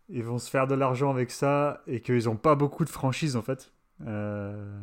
ils 0.09 0.25
vont 0.25 0.39
se 0.39 0.49
faire 0.49 0.67
de 0.67 0.75
l'argent 0.75 1.11
avec 1.11 1.31
ça 1.31 1.83
et 1.87 2.01
qu'ils 2.01 2.27
ont 2.31 2.37
pas 2.37 2.55
beaucoup 2.55 2.87
de 2.87 2.91
franchises, 2.91 3.37
en 3.37 3.43
fait. 3.43 3.73
Euh, 4.07 4.79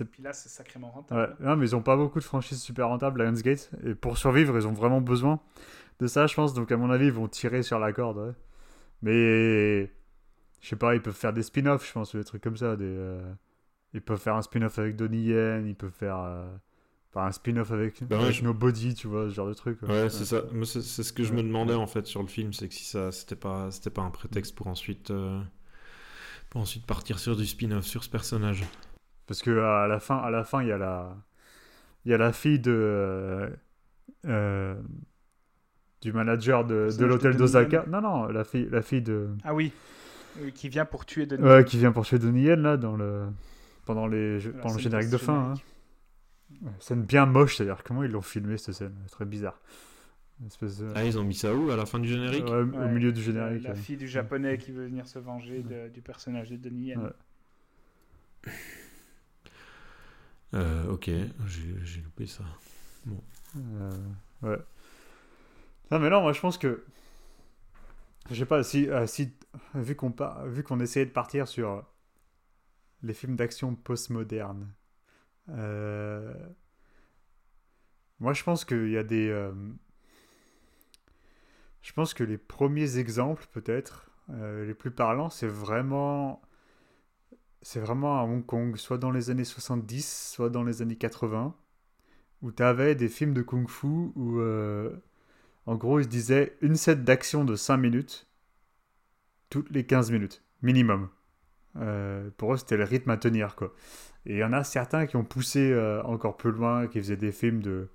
Et 0.00 0.04
puis 0.04 0.22
là, 0.22 0.34
c'est 0.34 0.48
sacrément 0.50 0.90
rentable. 0.90 1.20
Ouais, 1.40 1.46
non, 1.46 1.56
mais 1.56 1.66
ils 1.66 1.74
ont 1.76 1.82
pas 1.82 1.96
beaucoup 1.96 2.18
de 2.18 2.24
franchises 2.24 2.60
super 2.60 2.88
rentables, 2.88 3.22
Lionsgate. 3.22 3.70
Et 3.86 3.94
pour 3.94 4.18
survivre, 4.18 4.54
ils 4.58 4.66
ont 4.66 4.72
vraiment 4.72 5.00
besoin 5.00 5.40
de 6.00 6.06
ça, 6.06 6.26
je 6.26 6.34
pense. 6.34 6.52
Donc, 6.52 6.70
à 6.72 6.76
mon 6.76 6.90
avis, 6.90 7.06
ils 7.06 7.12
vont 7.12 7.28
tirer 7.28 7.62
sur 7.62 7.78
la 7.78 7.92
corde. 7.94 8.18
ouais. 8.18 8.32
Mais 9.02 9.84
je 10.62 10.68
sais 10.68 10.76
pas, 10.76 10.94
ils 10.94 11.02
peuvent 11.02 11.14
faire 11.16 11.32
des 11.34 11.42
spin-offs, 11.44 11.86
je 11.88 11.92
pense, 11.92 12.14
ou 12.14 12.18
des 12.18 12.24
trucs 12.24 12.42
comme 12.42 12.56
ça. 12.56 12.76
Des, 12.76 12.84
euh, 12.86 13.22
Ils 13.94 14.02
peuvent 14.02 14.20
faire 14.20 14.36
un 14.36 14.42
spin-off 14.42 14.78
avec 14.80 14.96
Donnie 14.96 15.22
Yen, 15.24 15.66
ils 15.68 15.76
peuvent 15.76 15.92
faire 15.92 16.18
euh, 16.18 16.48
enfin, 17.10 17.26
un 17.28 17.32
spin-off 17.32 17.72
avec, 17.72 18.02
Bah 18.08 18.18
ouais, 18.22 18.32
avec 18.32 18.32
je- 18.32 18.42
Nobody, 18.42 18.94
tu 18.94 19.08
vois, 19.08 19.28
ce 19.30 19.34
genre 19.34 19.48
de 19.48 19.54
truc. 19.54 19.80
Ouais, 19.88 20.08
c'est 20.10 20.24
ça. 20.24 20.42
Moi, 20.52 20.64
c'est 20.66 20.80
c'est 20.82 21.02
ce 21.02 21.12
que 21.12 21.24
je 21.24 21.32
me 21.32 21.42
demandais 21.42 21.74
en 21.74 21.86
fait 21.86 22.06
sur 22.06 22.22
le 22.22 22.28
film, 22.28 22.52
c'est 22.52 22.68
que 22.68 22.74
si 22.74 22.84
ça, 22.84 23.10
c'était 23.12 23.36
pas, 23.36 23.70
c'était 23.72 23.90
pas 23.90 24.02
un 24.02 24.10
prétexte 24.10 24.54
pour 24.54 24.66
ensuite, 24.68 25.10
euh, 25.10 25.42
pour 26.50 26.60
ensuite 26.60 26.86
partir 26.86 27.18
sur 27.18 27.36
du 27.36 27.46
spin-off 27.46 27.84
sur 27.86 28.04
ce 28.04 28.08
personnage. 28.10 28.64
Parce 29.26 29.42
que 29.42 29.50
à 29.58 29.86
la 29.88 30.00
fin, 30.00 30.16
à 30.18 30.30
la 30.30 30.44
fin, 30.44 30.62
il 30.62 30.68
y 30.68 30.72
a 30.72 30.78
la, 30.78 31.16
il 32.04 32.12
y 32.12 32.14
a 32.14 32.18
la 32.18 32.32
fille 32.32 32.60
de, 32.60 33.50
du 36.02 36.12
manager 36.12 36.64
de, 36.66 36.88
l'hôtel 37.00 37.30
Donnie 37.32 37.36
d'Osaka. 37.38 37.86
Non, 37.88 38.00
non, 38.02 38.26
la 38.26 38.44
fille, 38.44 38.68
la 38.70 38.82
fille 38.82 39.00
de, 39.02 39.28
Ah 39.44 39.54
oui, 39.54 39.72
Euh, 40.40 40.50
qui 40.50 40.68
vient 40.68 40.84
pour 40.84 41.06
tuer 41.06 41.24
Denis. 41.26 41.42
Ouais, 41.42 41.64
qui 41.64 41.78
vient 41.78 41.92
pour 41.92 42.04
tuer 42.04 42.18
Donnie 42.18 42.42
Yen 42.42 42.60
là 42.62 42.76
dans 42.76 42.96
le 42.96 43.24
pendant 43.86 44.06
les 44.06 44.46
Alors, 44.46 44.60
pendant 44.60 44.74
le 44.74 44.80
générique 44.80 45.10
de 45.10 45.16
fin. 45.16 45.54
hein. 45.54 46.68
Scène 46.80 47.02
bien 47.02 47.24
moche, 47.26 47.56
c'est-à-dire 47.56 47.82
comment 47.84 48.02
ils 48.04 48.10
l'ont 48.10 48.20
filmé 48.22 48.56
cette 48.58 48.74
scène, 48.74 48.94
très 49.10 49.24
bizarre. 49.24 49.58
De- 50.60 50.92
Ah, 50.96 51.04
ils 51.04 51.18
ont 51.18 51.24
mis 51.24 51.34
ça 51.34 51.54
où 51.54 51.70
à 51.70 51.76
la 51.76 51.86
fin 51.86 51.98
du 52.00 52.08
générique? 52.08 52.44
Ouais, 52.46 52.60
au 52.62 52.88
milieu 52.88 53.12
du 53.12 53.22
générique. 53.22 53.62
La, 53.62 53.70
ouais. 53.70 53.76
fille 53.76 53.96
du 53.96 54.08
japonais 54.08 54.58
qui 54.58 54.72
veut 54.72 54.86
venir 54.86 55.06
se 55.06 55.18
venger 55.20 55.62
de- 55.62 55.88
du 55.88 56.00
personnage 56.02 56.50
de 56.50 56.56
Denis 56.56 56.86
Yen. 56.88 56.98
Ouais. 57.00 58.52
Euh, 60.54 60.84
Ok, 60.90 61.06
j'ai 61.06 61.74
j'ai 61.84 62.00
loupé 62.02 62.26
ça. 62.26 62.44
Euh, 63.56 63.90
ouais. 64.42 64.58
Non 65.92 65.98
mais 65.98 66.08
non, 66.08 66.22
moi 66.22 66.32
je 66.32 66.40
pense 66.40 66.56
que 66.56 66.82
je 68.30 68.36
sais 68.36 68.46
pas 68.46 68.62
si, 68.62 68.88
euh, 68.88 69.06
vu 69.74 69.94
qu'on 69.94 70.80
essayait 70.80 71.04
de 71.04 71.10
partir 71.10 71.46
sur 71.46 71.84
les 73.02 73.12
films 73.12 73.36
d'action 73.36 73.74
postmodernes. 73.74 74.72
euh, 75.50 76.32
Moi 78.20 78.32
je 78.32 78.42
pense 78.42 78.64
qu'il 78.64 78.88
y 78.88 78.96
a 78.96 79.02
des 79.02 79.28
euh, 79.28 79.52
je 81.82 81.92
pense 81.92 82.14
que 82.14 82.24
les 82.24 82.38
premiers 82.38 82.96
exemples 82.98 83.46
peut-être 83.52 84.10
euh, 84.30 84.64
les 84.64 84.74
plus 84.74 84.90
parlants, 84.90 85.30
c'est 85.30 85.46
vraiment 85.46 86.40
c'est 87.62 87.80
vraiment 87.80 88.18
à 88.18 88.24
Hong 88.24 88.44
Kong, 88.44 88.76
soit 88.76 88.98
dans 88.98 89.10
les 89.10 89.30
années 89.30 89.44
70, 89.44 90.30
soit 90.32 90.50
dans 90.50 90.64
les 90.64 90.82
années 90.82 90.96
80 90.96 91.54
où 92.42 92.52
tu 92.52 92.62
avais 92.62 92.94
des 92.94 93.08
films 93.08 93.34
de 93.34 93.42
kung-fu 93.42 93.86
où, 94.16 94.40
euh, 94.40 94.90
en 95.66 95.76
gros, 95.76 96.00
ils 96.00 96.04
se 96.04 96.08
disaient 96.08 96.56
une 96.60 96.76
scène 96.76 97.04
d'action 97.04 97.44
de 97.44 97.56
5 97.56 97.76
minutes 97.76 98.26
toutes 99.52 99.70
les 99.70 99.84
15 99.84 100.10
minutes, 100.10 100.42
minimum. 100.62 101.08
Euh, 101.76 102.30
pour 102.38 102.54
eux, 102.54 102.56
c'était 102.56 102.78
le 102.78 102.84
rythme 102.84 103.10
à 103.10 103.18
tenir, 103.18 103.54
quoi. 103.54 103.74
Et 104.24 104.34
il 104.34 104.38
y 104.38 104.44
en 104.44 104.52
a 104.52 104.64
certains 104.64 105.06
qui 105.06 105.16
ont 105.16 105.24
poussé 105.24 105.72
euh, 105.72 106.02
encore 106.04 106.36
plus 106.38 106.52
loin, 106.52 106.86
qui 106.86 106.98
faisaient 106.98 107.16
des 107.16 107.32
films 107.32 107.60
de, 107.60 107.88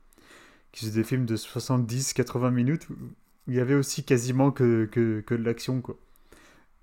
qui 0.72 0.86
faisaient 0.86 1.02
des 1.02 1.08
films 1.08 1.26
de 1.26 1.36
70-80 1.36 2.52
minutes, 2.52 2.88
où 2.90 2.96
il 3.48 3.56
y 3.56 3.60
avait 3.60 3.74
aussi 3.74 4.04
quasiment 4.04 4.52
que, 4.52 4.86
que, 4.86 5.22
que 5.22 5.34
de 5.34 5.44
l'action, 5.44 5.82
quoi. 5.82 5.98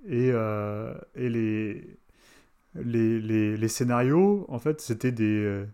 Et, 0.06 0.30
euh, 0.32 0.94
et 1.14 1.28
les, 1.28 1.96
les, 2.74 3.20
les, 3.20 3.56
les 3.56 3.68
scénarios, 3.68 4.44
en 4.48 4.58
fait, 4.58 4.80
c'était 4.80 5.12
des... 5.12 5.64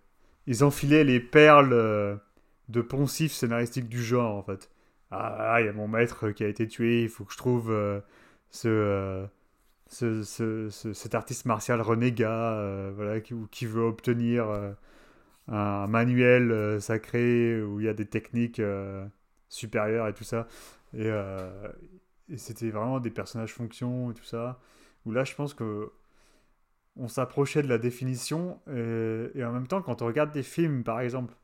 ils 0.46 0.62
enfilaient 0.62 1.04
les 1.04 1.20
perles 1.20 2.20
de 2.68 2.80
poncifs 2.82 3.32
scénaristiques 3.32 3.88
du 3.88 4.02
genre, 4.02 4.36
en 4.36 4.42
fait. 4.42 4.70
Ah, 5.11 5.54
ah, 5.54 5.61
il 5.61 5.66
y 5.66 5.68
a 5.68 5.72
mon 5.72 5.88
maître 5.88 6.30
qui 6.30 6.44
a 6.44 6.48
été 6.48 6.68
tué, 6.68 7.02
il 7.02 7.08
faut 7.08 7.24
que 7.24 7.32
je 7.32 7.38
trouve 7.38 7.70
euh, 7.72 8.00
euh, 8.66 9.26
ce, 9.88 10.22
ce- 10.24 10.70
ce- 10.70 10.92
cet 10.94 11.14
artiste 11.16 11.46
martial 11.46 11.80
renégat, 11.82 12.54
euh, 12.54 12.92
voilà, 12.96 13.20
qui, 13.20 13.34
qui 13.50 13.66
veut 13.66 13.82
obtenir 13.84 14.46
un 15.48 15.86
manuel 15.88 16.80
sacré 16.80 17.62
où 17.62 17.80
il 17.80 17.86
y 17.86 17.88
a 17.88 17.94
des 17.94 18.06
techniques 18.06 18.62
supérieures 19.48 20.08
et 20.08 20.14
tout 20.14 20.24
ça. 20.24 20.46
Et, 20.96 21.11
c'était 22.36 22.70
vraiment 22.70 23.00
des 23.00 23.11
personnages 23.11 23.52
fonction 23.52 24.11
et 24.11 24.14
tout 24.14 24.24
ça. 24.24 24.61
Où 25.06 25.12
là, 25.12 25.24
je 25.24 25.34
pense 25.34 25.54
que 25.54 25.90
on 26.96 27.08
s'approchait 27.08 27.62
de 27.62 27.68
la 27.68 27.78
définition 27.78 28.61
et 29.34 29.44
en 29.44 29.52
même 29.52 29.66
temps 29.66 29.82
quand 29.82 30.02
on 30.02 30.06
regarde 30.06 30.32
des 30.32 30.42
films 30.42 30.84
par 30.84 31.00
exemple 31.00 31.34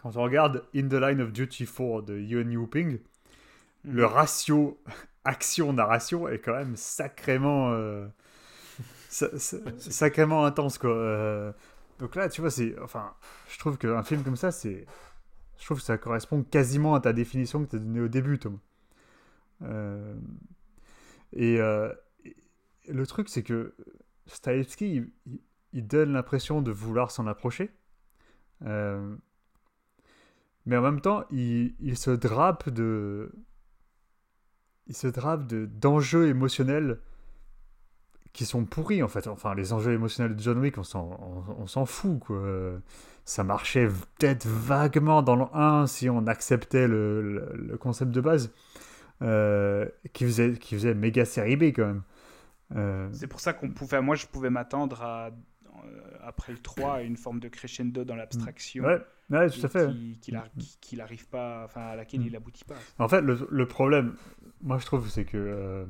quand 0.00 0.16
on 0.16 0.22
regarde 0.22 0.64
In 0.74 0.88
the 0.88 0.94
Line 0.94 1.20
of 1.20 1.32
Duty 1.32 1.66
4 1.66 2.02
de 2.02 2.18
Yuan 2.18 2.50
Yuping 2.50 2.98
le 3.84 4.06
ratio 4.06 4.78
action-narration 5.24 6.28
est 6.28 6.38
quand 6.40 6.54
même 6.54 6.76
sacrément 6.76 7.72
euh, 7.72 8.06
sa- 9.08 9.38
sa- 9.38 9.58
sacrément 9.78 10.44
intense 10.44 10.78
quoi. 10.78 10.90
Euh, 10.90 11.52
donc 11.98 12.16
là 12.16 12.28
tu 12.28 12.40
vois 12.40 12.50
c'est 12.50 12.76
enfin 12.82 13.14
je 13.50 13.58
trouve 13.58 13.78
qu'un 13.78 14.02
film 14.02 14.22
comme 14.22 14.36
ça 14.36 14.52
c'est 14.52 14.86
je 15.58 15.64
trouve 15.64 15.78
que 15.78 15.84
ça 15.84 15.98
correspond 15.98 16.42
quasiment 16.42 16.94
à 16.94 17.00
ta 17.00 17.12
définition 17.12 17.64
que 17.64 17.70
tu 17.70 17.76
as 17.76 17.78
donnée 17.80 18.00
au 18.00 18.08
début 18.08 18.38
Tom 18.38 18.58
Euh, 19.62 20.14
et, 21.32 21.54
et 21.56 22.92
le 22.92 23.06
truc 23.06 23.28
c'est 23.28 23.42
que 23.42 23.74
Stahelski, 24.26 25.04
il 25.72 25.86
donne 25.86 26.12
l'impression 26.12 26.62
de 26.62 26.70
vouloir 26.72 27.10
s'en 27.10 27.26
approcher. 27.26 27.70
Mais 30.66 30.76
en 30.76 30.82
même 30.82 31.00
temps, 31.00 31.24
il, 31.30 31.74
il 31.80 31.96
se 31.96 32.10
drape 32.10 32.68
de. 32.70 33.32
Il 34.88 34.94
se 34.94 35.06
drape 35.08 35.46
de, 35.46 35.66
d'enjeux 35.66 36.28
émotionnels 36.28 37.00
qui 38.36 38.44
sont 38.44 38.66
pourris 38.66 39.02
en 39.02 39.08
fait. 39.08 39.26
Enfin, 39.26 39.54
les 39.54 39.72
enjeux 39.72 39.92
émotionnels 39.92 40.36
de 40.36 40.42
John 40.42 40.58
Wick, 40.58 40.76
on 40.78 40.84
s'en, 40.84 41.46
on, 41.58 41.66
s'en 41.66 41.86
fout 41.86 42.20
quoi. 42.20 42.40
Ça 43.24 43.42
marchait 43.42 43.88
peut-être 44.18 44.46
vaguement 44.46 45.22
dans 45.22 45.34
le 45.34 45.46
1 45.52 45.86
si 45.88 46.08
on 46.08 46.26
acceptait 46.26 46.86
le, 46.86 47.50
le, 47.54 47.76
concept 47.76 48.12
de 48.12 48.20
base, 48.20 48.52
euh, 49.22 49.88
qui, 50.12 50.24
faisait, 50.24 50.52
qui 50.52 50.76
faisait 50.76 50.94
méga 50.94 51.24
série 51.24 51.56
B 51.56 51.64
quand 51.74 51.86
même. 51.86 52.02
Euh, 52.76 53.08
C'est 53.12 53.26
pour 53.26 53.40
ça 53.40 53.52
qu'on 53.52 53.70
pouvait, 53.70 54.00
moi 54.00 54.14
je 54.14 54.26
pouvais 54.26 54.50
m'attendre 54.50 55.02
à, 55.02 55.26
euh, 55.26 56.00
après 56.22 56.52
le 56.52 56.58
3 56.58 56.94
à 56.96 57.02
une 57.02 57.16
forme 57.16 57.40
de 57.40 57.48
crescendo 57.48 58.04
dans 58.04 58.16
l'abstraction. 58.16 58.84
Ouais, 58.84 59.00
ouais, 59.30 59.50
tout 59.50 59.64
à 59.64 59.68
fait. 59.68 59.88
Qui, 60.20 60.96
n'arrive 60.96 61.28
pas, 61.28 61.64
enfin 61.64 61.82
à 61.82 61.96
laquelle 61.96 62.24
il 62.26 62.34
aboutit 62.36 62.64
pas. 62.64 62.76
En 62.98 63.08
fait, 63.08 63.20
le, 63.20 63.46
le 63.50 63.68
problème, 63.68 64.14
moi 64.62 64.78
je 64.78 64.86
trouve, 64.86 65.08
c'est 65.08 65.24
que 65.24 65.86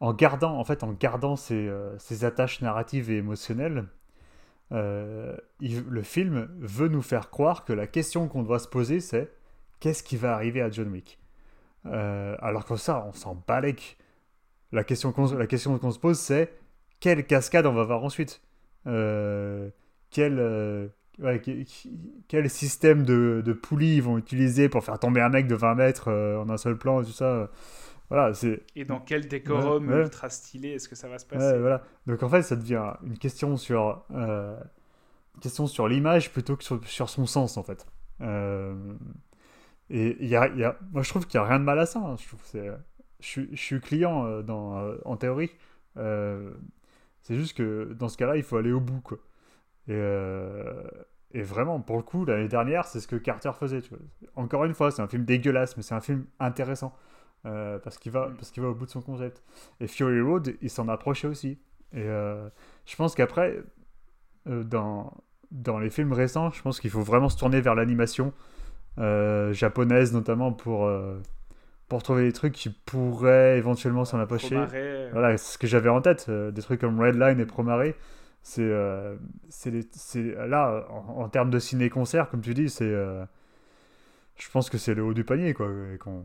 en 0.00 0.12
gardant, 0.12 0.58
en 0.58 0.64
fait, 0.64 0.82
en 0.84 0.92
gardant 0.92 1.36
ces, 1.36 1.70
ces 1.98 2.24
attaches 2.24 2.60
narratives 2.60 3.10
et 3.10 3.16
émotionnelles, 3.16 3.86
euh, 4.72 5.36
le 5.60 6.02
film 6.02 6.48
veut 6.58 6.88
nous 6.88 7.02
faire 7.02 7.30
croire 7.30 7.64
que 7.64 7.72
la 7.72 7.86
question 7.86 8.28
qu'on 8.28 8.42
doit 8.42 8.58
se 8.58 8.68
poser, 8.68 9.00
c'est 9.00 9.30
qu'est-ce 9.80 10.02
qui 10.02 10.16
va 10.16 10.34
arriver 10.34 10.60
à 10.60 10.70
John 10.70 10.88
Wick? 10.88 11.18
Euh, 11.86 12.36
Alors 12.40 12.64
que 12.64 12.76
ça, 12.76 13.04
on 13.06 13.12
s'en 13.12 13.42
balèque. 13.46 13.96
La 14.72 14.82
question 14.84 15.12
qu'on 15.12 15.28
se 15.28 15.98
pose, 15.98 16.18
c'est 16.18 16.52
quelle 17.00 17.24
cascade 17.26 17.66
on 17.66 17.72
va 17.72 17.84
voir 17.84 18.02
ensuite? 18.02 18.42
Euh, 18.86 19.70
quel, 21.20 21.64
quel 22.28 22.50
système 22.50 23.04
de, 23.04 23.42
de 23.44 23.52
poulies 23.52 23.96
ils 23.96 24.02
vont 24.02 24.18
utiliser 24.18 24.68
pour 24.68 24.84
faire 24.84 24.98
tomber 24.98 25.20
un 25.20 25.28
mec 25.28 25.46
de 25.46 25.54
20 25.54 25.74
mètres 25.74 26.10
en 26.10 26.48
un 26.50 26.56
seul 26.56 26.76
plan 26.76 27.02
et 27.02 27.04
tout 27.04 27.12
ça 27.12 27.50
voilà, 28.08 28.34
c'est... 28.34 28.62
Et 28.76 28.84
dans 28.84 29.00
quel 29.00 29.26
décorum 29.26 29.90
ultra 29.90 30.30
stylé 30.30 30.70
est-ce 30.70 30.88
que 30.88 30.94
ça 30.94 31.08
va 31.08 31.18
se 31.18 31.26
passer 31.26 31.58
voilà. 31.58 31.82
Donc 32.06 32.22
en 32.22 32.28
fait, 32.28 32.42
ça 32.42 32.54
devient 32.54 32.92
une 33.02 33.18
question 33.18 33.56
sur, 33.56 34.04
euh, 34.12 34.58
question 35.40 35.66
sur 35.66 35.88
l'image 35.88 36.32
plutôt 36.32 36.56
que 36.56 36.64
sur, 36.64 37.10
son 37.10 37.26
sens, 37.26 37.56
en 37.56 37.64
fait. 37.64 37.86
Euh, 38.20 38.94
et 39.90 40.24
y 40.24 40.36
a, 40.36 40.48
y 40.48 40.64
a, 40.64 40.78
moi, 40.92 41.02
je 41.02 41.10
trouve 41.10 41.26
qu'il 41.26 41.40
n'y 41.40 41.44
a 41.44 41.48
rien 41.48 41.58
de 41.58 41.64
mal 41.64 41.78
à 41.78 41.86
ça. 41.86 41.98
Hein. 41.98 42.16
Je, 42.20 42.28
trouve 42.28 42.40
c'est, 42.44 42.70
je, 43.20 43.40
je, 43.50 43.60
suis 43.60 43.80
client 43.80 44.24
euh, 44.24 44.42
dans, 44.42 44.94
en 45.04 45.16
théorie. 45.16 45.50
c'est 45.96 47.34
juste 47.34 47.56
que 47.56 47.92
dans 47.98 48.08
ce 48.08 48.16
cas-là, 48.18 48.36
il 48.36 48.44
faut 48.44 48.56
aller 48.56 48.72
au 48.72 48.80
bout. 48.80 49.00
Quoi. 49.00 49.18
Et, 49.88 49.98
et 51.32 51.42
vraiment, 51.42 51.80
pour 51.80 51.96
le 51.96 52.02
coup, 52.02 52.24
l'année 52.24 52.48
dernière, 52.48 52.86
c'est 52.86 53.00
ce 53.00 53.06
que 53.06 53.16
Carter 53.16 53.52
faisait. 53.58 53.82
Tu 53.82 53.90
vois. 53.90 53.98
Encore 54.36 54.64
une 54.64 54.74
fois, 54.74 54.90
c'est 54.90 55.02
un 55.02 55.08
film 55.08 55.24
dégueulasse, 55.24 55.76
mais 55.76 55.82
c'est 55.82 55.94
un 55.94 56.00
film 56.00 56.24
intéressant. 56.40 56.96
Euh, 57.46 57.78
parce 57.78 57.98
qu'il 57.98 58.10
va, 58.12 58.28
mm. 58.28 58.36
parce 58.36 58.50
qu'il 58.50 58.62
va 58.62 58.70
au 58.70 58.74
bout 58.74 58.86
de 58.86 58.90
son 58.90 59.02
concept. 59.02 59.42
Et 59.80 59.86
Fury 59.86 60.20
Road, 60.20 60.56
il 60.60 60.70
s'en 60.70 60.88
approchait 60.88 61.28
aussi. 61.28 61.58
Et 61.92 62.02
euh, 62.02 62.48
je 62.86 62.96
pense 62.96 63.14
qu'après, 63.14 63.62
euh, 64.48 64.64
dans, 64.64 65.12
dans 65.50 65.78
les 65.78 65.90
films 65.90 66.12
récents, 66.12 66.50
je 66.50 66.60
pense 66.62 66.80
qu'il 66.80 66.90
faut 66.90 67.02
vraiment 67.02 67.28
se 67.28 67.38
tourner 67.38 67.60
vers 67.60 67.74
l'animation 67.74 68.32
japonaise, 69.52 70.14
notamment 70.14 70.52
pour, 70.54 70.90
pour 71.86 72.02
trouver 72.02 72.24
des 72.24 72.32
trucs 72.32 72.54
qui 72.54 72.70
pourraient 72.70 73.58
éventuellement 73.58 74.06
s'en 74.06 74.18
approcher. 74.18 74.56
Voilà, 75.12 75.36
ce 75.36 75.58
que 75.58 75.66
j'avais 75.66 75.90
en 75.90 76.00
tête, 76.00 76.30
des 76.30 76.62
trucs 76.62 76.80
comme 76.80 76.98
Redline 76.98 77.38
et 77.38 77.44
Promare. 77.44 77.92
C'est, 78.48 78.70
c'est, 79.48 80.22
là, 80.46 80.86
en, 80.88 81.28
termes 81.28 81.50
de 81.50 81.58
ciné-concert, 81.58 82.30
comme 82.30 82.42
tu 82.42 82.54
dis, 82.54 82.70
c'est 82.70 82.94
je 84.36 84.50
pense 84.50 84.70
que 84.70 84.78
c'est 84.78 84.94
le 84.94 85.02
haut 85.02 85.14
du 85.14 85.24
panier, 85.24 85.54
quoi, 85.54 85.68
qu'on 85.98 86.24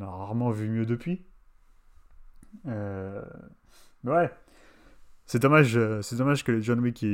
a 0.00 0.06
rarement 0.06 0.50
vu 0.50 0.68
mieux 0.68 0.86
depuis. 0.86 1.24
Euh, 2.66 3.22
ouais, 4.04 4.30
c'est 5.26 5.40
dommage, 5.40 5.76
euh, 5.76 6.02
c'est 6.02 6.16
dommage 6.16 6.44
que 6.44 6.52
les 6.52 6.62
John 6.62 6.80
Wick. 6.80 7.04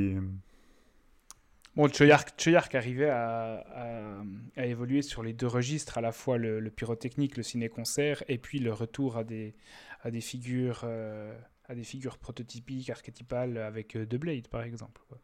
Bon, 1.77 1.89
Choyark, 1.89 2.75
arrivait 2.75 3.11
à, 3.11 3.65
à, 4.57 4.67
évoluer 4.67 5.03
sur 5.03 5.23
les 5.23 5.33
deux 5.33 5.47
registres, 5.47 5.99
à 5.99 6.01
la 6.01 6.13
fois 6.13 6.37
le, 6.39 6.69
pyrotechnique, 6.71 7.37
le 7.37 7.43
ciné-concert, 7.43 8.25
et 8.29 8.39
puis 8.39 8.59
le 8.59 8.73
retour 8.73 9.17
à 9.17 9.25
des, 9.25 9.55
à 10.03 10.11
des 10.11 10.21
figures, 10.21 10.83
euh, 10.85 11.33
à 11.71 11.75
des 11.75 11.85
figures 11.85 12.19
prototypiques, 12.19 12.91
archétypales, 12.91 13.57
avec 13.57 13.93
The 13.93 14.17
Blade, 14.17 14.49
par 14.49 14.63
exemple. 14.63 15.01
Quoi. 15.09 15.19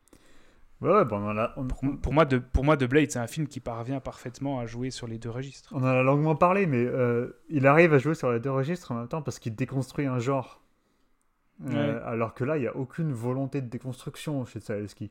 Ouais, 0.80 1.04
bon, 1.06 1.34
on 1.56 1.96
Pour, 1.96 2.12
moi, 2.12 2.24
de, 2.24 2.38
pour 2.38 2.62
moi, 2.62 2.76
The 2.76 2.84
Blade, 2.84 3.10
c'est 3.10 3.18
un 3.18 3.26
film 3.26 3.48
qui 3.48 3.60
parvient 3.60 3.98
parfaitement 3.98 4.60
à 4.60 4.66
jouer 4.66 4.90
sur 4.90 5.06
les 5.06 5.18
deux 5.18 5.30
registres. 5.30 5.72
On 5.74 5.82
en 5.82 5.86
a 5.86 6.02
longuement 6.02 6.36
parlé, 6.36 6.66
mais 6.66 6.84
euh, 6.84 7.42
il 7.48 7.66
arrive 7.66 7.94
à 7.94 7.98
jouer 7.98 8.14
sur 8.14 8.30
les 8.30 8.40
deux 8.40 8.50
registres 8.50 8.92
en 8.92 8.96
même 8.96 9.08
temps 9.08 9.22
parce 9.22 9.38
qu'il 9.38 9.54
déconstruit 9.54 10.06
un 10.06 10.18
genre. 10.18 10.62
Euh, 11.66 12.00
alors 12.04 12.34
que 12.34 12.44
là, 12.44 12.58
il 12.58 12.60
n'y 12.60 12.66
a 12.66 12.76
aucune 12.76 13.12
volonté 13.12 13.62
de 13.62 13.68
déconstruction 13.68 14.44
chez 14.44 14.60
Zaleski. 14.60 15.10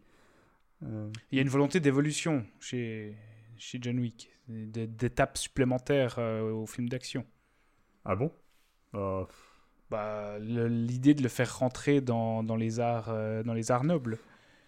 Euh... 0.84 1.10
Il 1.32 1.38
y 1.38 1.40
a 1.40 1.42
une 1.42 1.50
volonté 1.50 1.80
d'évolution 1.80 2.46
chez, 2.60 3.16
chez 3.58 3.80
John 3.82 3.98
Wick, 3.98 4.30
d'étapes 4.48 5.40
supplémentaires 5.40 6.18
euh, 6.20 6.52
au 6.52 6.68
film 6.68 6.88
d'action. 6.88 7.26
Ah 8.04 8.16
bon? 8.16 8.32
Bah, 9.90 10.38
L'idée 10.40 11.14
de 11.14 11.24
le 11.24 11.30
faire 11.30 11.58
rentrer 11.60 12.02
dans, 12.02 12.44
dans 12.44 12.56
les, 12.56 12.80
arts, 12.80 13.14
dans 13.44 13.54
les 13.54 13.72
arts 13.72 13.84
nobles. 13.84 14.18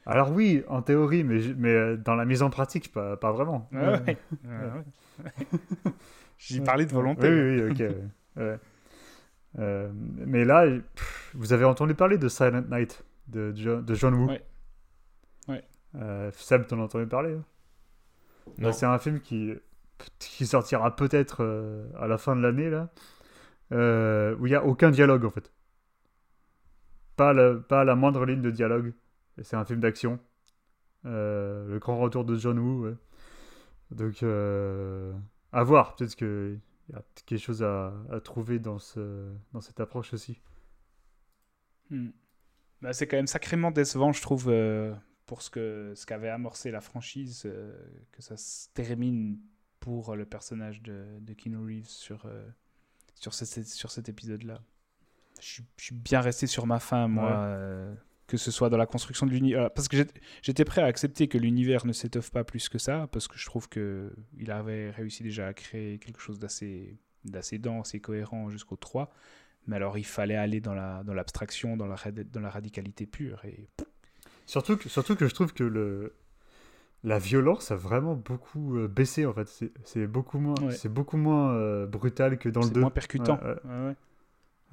Alors 0.08 0.32
oui, 0.32 0.64
en 0.70 0.82
théorie, 0.82 1.26
mais, 1.26 1.42
mais 1.58 1.70
euh, 1.70 1.98
dans 1.98 2.16
la 2.16 2.24
mise 2.24 2.42
en 2.42 2.50
pratique, 2.50 2.94
pas, 2.94 3.18
pas 3.18 3.34
vraiment. 3.34 3.68
Ouais, 3.74 4.18
J'ai 6.38 6.62
parlé 6.62 6.86
de 6.86 6.94
volonté. 6.94 7.28
Oui, 7.28 7.62
oui, 7.62 7.72
ok. 7.72 8.50
Euh, 9.60 9.90
mais 9.94 10.46
là, 10.46 10.66
vous 11.34 11.52
avez 11.52 11.66
entendu 11.66 11.94
parler 11.94 12.18
de 12.18 12.30
Silent 12.30 12.64
Night 12.70 13.04
de, 13.28 13.52
de 13.52 13.96
John 13.96 14.14
Woo. 14.14 14.28
Ouais. 14.28 14.42
ouais. 15.50 15.64
Euh, 15.96 16.32
Seb, 16.36 16.68
t'en 16.68 16.80
as 16.80 16.84
entendu 16.84 17.08
parler 17.08 17.34
hein? 18.62 18.72
C'est 18.72 18.86
un 18.86 19.00
film 19.00 19.20
qui, 19.20 19.56
qui 20.20 20.46
sortira 20.46 20.96
peut-être 20.96 21.44
euh, 21.44 21.86
à 22.00 22.08
la 22.08 22.18
fin 22.18 22.36
de 22.36 22.42
l'année, 22.42 22.70
là, 22.70 22.90
où 23.72 24.46
il 24.46 24.50
n'y 24.50 24.56
a 24.56 24.64
aucun 24.64 24.92
dialogue, 24.92 25.26
en 25.26 25.30
fait. 25.30 25.52
Pas, 27.16 27.34
le, 27.34 27.62
pas 27.62 27.84
la 27.84 27.96
moindre 27.96 28.26
ligne 28.26 28.42
de 28.42 28.52
dialogue. 28.52 28.94
C'est 29.42 29.56
un 29.56 29.66
film 29.66 29.80
d'action. 29.80 30.20
Euh, 31.06 31.68
le 31.68 31.80
grand 31.80 31.98
retour 31.98 32.26
de 32.26 32.36
John 32.36 32.60
Woo. 32.60 32.96
Donc, 33.92 34.24
euh, 34.24 35.14
à 35.52 35.64
voir. 35.64 35.96
Peut-être 35.96 36.16
qu'il 36.16 36.60
y 36.90 36.96
a 36.96 37.04
quelque 37.26 37.40
chose 37.40 37.64
à, 37.64 37.94
trouver 38.24 38.60
dans, 38.60 38.80
ce, 38.80 39.32
dans 39.54 39.62
cette 39.62 39.80
approche 39.80 40.14
aussi. 40.14 40.42
Hmm. 41.90 42.10
Bah, 42.82 42.94
c'est 42.94 43.08
quand 43.08 43.18
même 43.18 43.28
sacrément 43.28 43.72
décevant, 43.72 44.12
je 44.12 44.22
trouve, 44.22 44.50
euh, 44.50 44.94
pour 45.26 45.42
ce 45.42 45.50
que 45.50 45.94
ce 45.96 46.06
qu'avait 46.06 46.30
amorcé 46.30 46.70
la 46.70 46.82
franchise, 46.82 47.50
que 48.12 48.22
ça 48.22 48.38
se 48.38 48.68
termine 48.74 49.40
pour 49.80 50.16
le 50.16 50.26
personnage 50.26 50.84
de, 50.84 51.06
de 51.20 51.34
Keanu 51.34 51.58
Reeves 51.58 51.90
sur, 51.90 52.28
sur, 53.20 53.34
sur 53.34 53.92
cet 53.92 54.10
épisode-là. 54.10 54.62
Je, 55.40 55.62
je, 55.78 55.84
suis 55.84 55.96
bien 55.96 56.22
resté 56.22 56.48
sur 56.48 56.66
ma 56.66 56.80
fin, 56.80 57.08
moi 57.08 57.96
que 58.28 58.38
ce 58.38 58.52
soit 58.52 58.70
dans 58.70 58.78
la 58.78 58.86
construction 58.86 59.26
de 59.26 59.32
l'univers. 59.32 59.64
Euh, 59.64 59.70
parce 59.70 59.88
que 59.88 59.98
j'étais 60.42 60.66
prêt 60.66 60.82
à 60.82 60.86
accepter 60.86 61.28
que 61.28 61.38
l'univers 61.38 61.86
ne 61.86 61.94
s'étoffe 61.94 62.30
pas 62.30 62.44
plus 62.44 62.70
que 62.70 62.78
ça, 62.78 63.08
parce 63.12 63.28
que 63.28 63.38
je 63.38 63.46
trouve 63.46 63.70
qu'il 63.70 64.52
avait 64.52 64.92
réussi 64.92 65.24
déjà 65.24 65.48
à 65.48 65.54
créer 65.54 65.98
quelque 65.98 66.20
chose 66.20 66.38
d'assez 66.38 67.00
dense 67.58 67.96
et 67.96 68.02
cohérent 68.02 68.50
jusqu'au 68.50 68.76
3. 68.76 69.12
Mais 69.66 69.78
alors 69.78 69.98
il 69.98 70.06
fallait 70.06 70.36
aller 70.36 70.62
dans 70.62 70.74
l'abstraction, 70.74 71.72
la, 71.72 71.76
dans, 71.78 71.88
la, 71.88 71.98
dans 72.32 72.42
la 72.42 72.50
radicalité 72.50 73.06
pure. 73.06 73.44
Et... 73.46 73.68
Surtout, 74.46 74.78
que, 74.78 74.88
surtout 74.88 75.16
que 75.16 75.28
je 75.28 75.34
trouve 75.34 75.54
que 75.54 75.64
le, 75.64 76.14
la 77.08 77.20
violence 77.20 77.72
a 77.72 77.76
vraiment 77.76 78.16
beaucoup 78.16 78.78
euh, 78.78 78.88
baissé 78.90 79.26
en 79.26 79.34
fait. 79.34 79.48
C'est 79.86 80.08
beaucoup 80.08 80.40
moins, 80.40 80.56
c'est 80.72 80.92
beaucoup 80.92 81.16
moins 81.16 81.54
euh, 81.54 81.88
brutal 81.88 82.38
que 82.38 82.50
dans 82.50 82.60
le 82.62 82.68
2. 82.68 82.74
C'est 82.74 82.80
moins 82.82 82.90
percutant. 82.90 83.40
Ouais, 83.42 83.96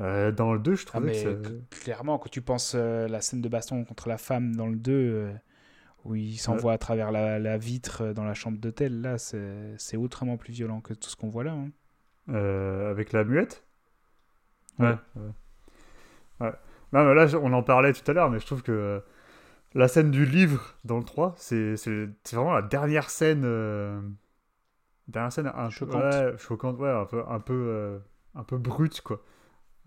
euh, 0.01 0.32
dans 0.32 0.53
le 0.53 0.59
2, 0.59 0.74
je 0.74 0.87
trouve 0.87 1.07
ah, 1.09 1.12
que 1.12 1.61
Clairement, 1.82 2.18
quand 2.18 2.28
tu 2.28 2.43
penses 2.43 2.74
la 2.74 3.20
scène 3.20 3.41
de 3.41 3.49
baston 3.49 3.85
contre 3.85 4.09
la 4.09 4.18
femme 4.18 4.57
dans 4.57 4.66
le 4.66 4.74
2, 4.74 4.93
euh, 4.93 5.32
où 6.05 6.16
il 6.16 6.37
s'envoie 6.37 6.72
à 6.72 6.78
travers 6.78 7.12
la, 7.12 7.57
vitre 7.57 8.12
dans 8.12 8.24
la 8.24 8.35
chambre 8.35 8.59
d'hôtel, 8.59 9.01
là, 9.01 9.16
c'est 9.18 9.97
autrement 9.97 10.37
plus 10.37 10.53
violent 10.53 10.80
que 10.80 10.93
tout 10.93 11.09
ce 11.09 11.16
qu'on 11.16 11.28
voit 11.28 11.45
là. 11.45 11.53
Hein. 11.53 12.35
avec 12.91 13.12
la 13.12 13.22
muette? 13.22 13.64
Ouais. 14.80 14.97
ouais. 16.41 16.53
Non, 16.93 17.05
mais 17.05 17.14
là, 17.14 17.28
on 17.41 17.53
en 17.53 17.62
parlait 17.62 17.93
tout 17.93 18.11
à 18.11 18.14
l'heure, 18.14 18.28
mais 18.28 18.41
je 18.41 18.47
trouve 18.47 18.64
que 18.64 19.03
la 19.75 19.89
scène 19.89 20.11
du 20.11 20.25
livre 20.25 20.75
dans 20.85 20.99
le 20.99 21.05
3, 21.05 21.35
c'est 21.37 21.75
vraiment 22.33 22.55
la 22.55 22.62
dernière 22.62 23.11
scène. 23.11 23.43
Dernière 25.09 25.33
scène 25.33 25.53
un, 25.55 25.70
choquante. 25.70 26.03
Ouais, 26.03 26.39
choquante, 26.39 26.79
ouais, 26.79 26.91
un 26.91 27.05
peu, 27.05 27.22
un 27.29 27.41
peu, 27.41 28.01
un 28.35 28.45
peu 28.45 28.59
brute, 28.59 29.01
quoi. 29.01 29.22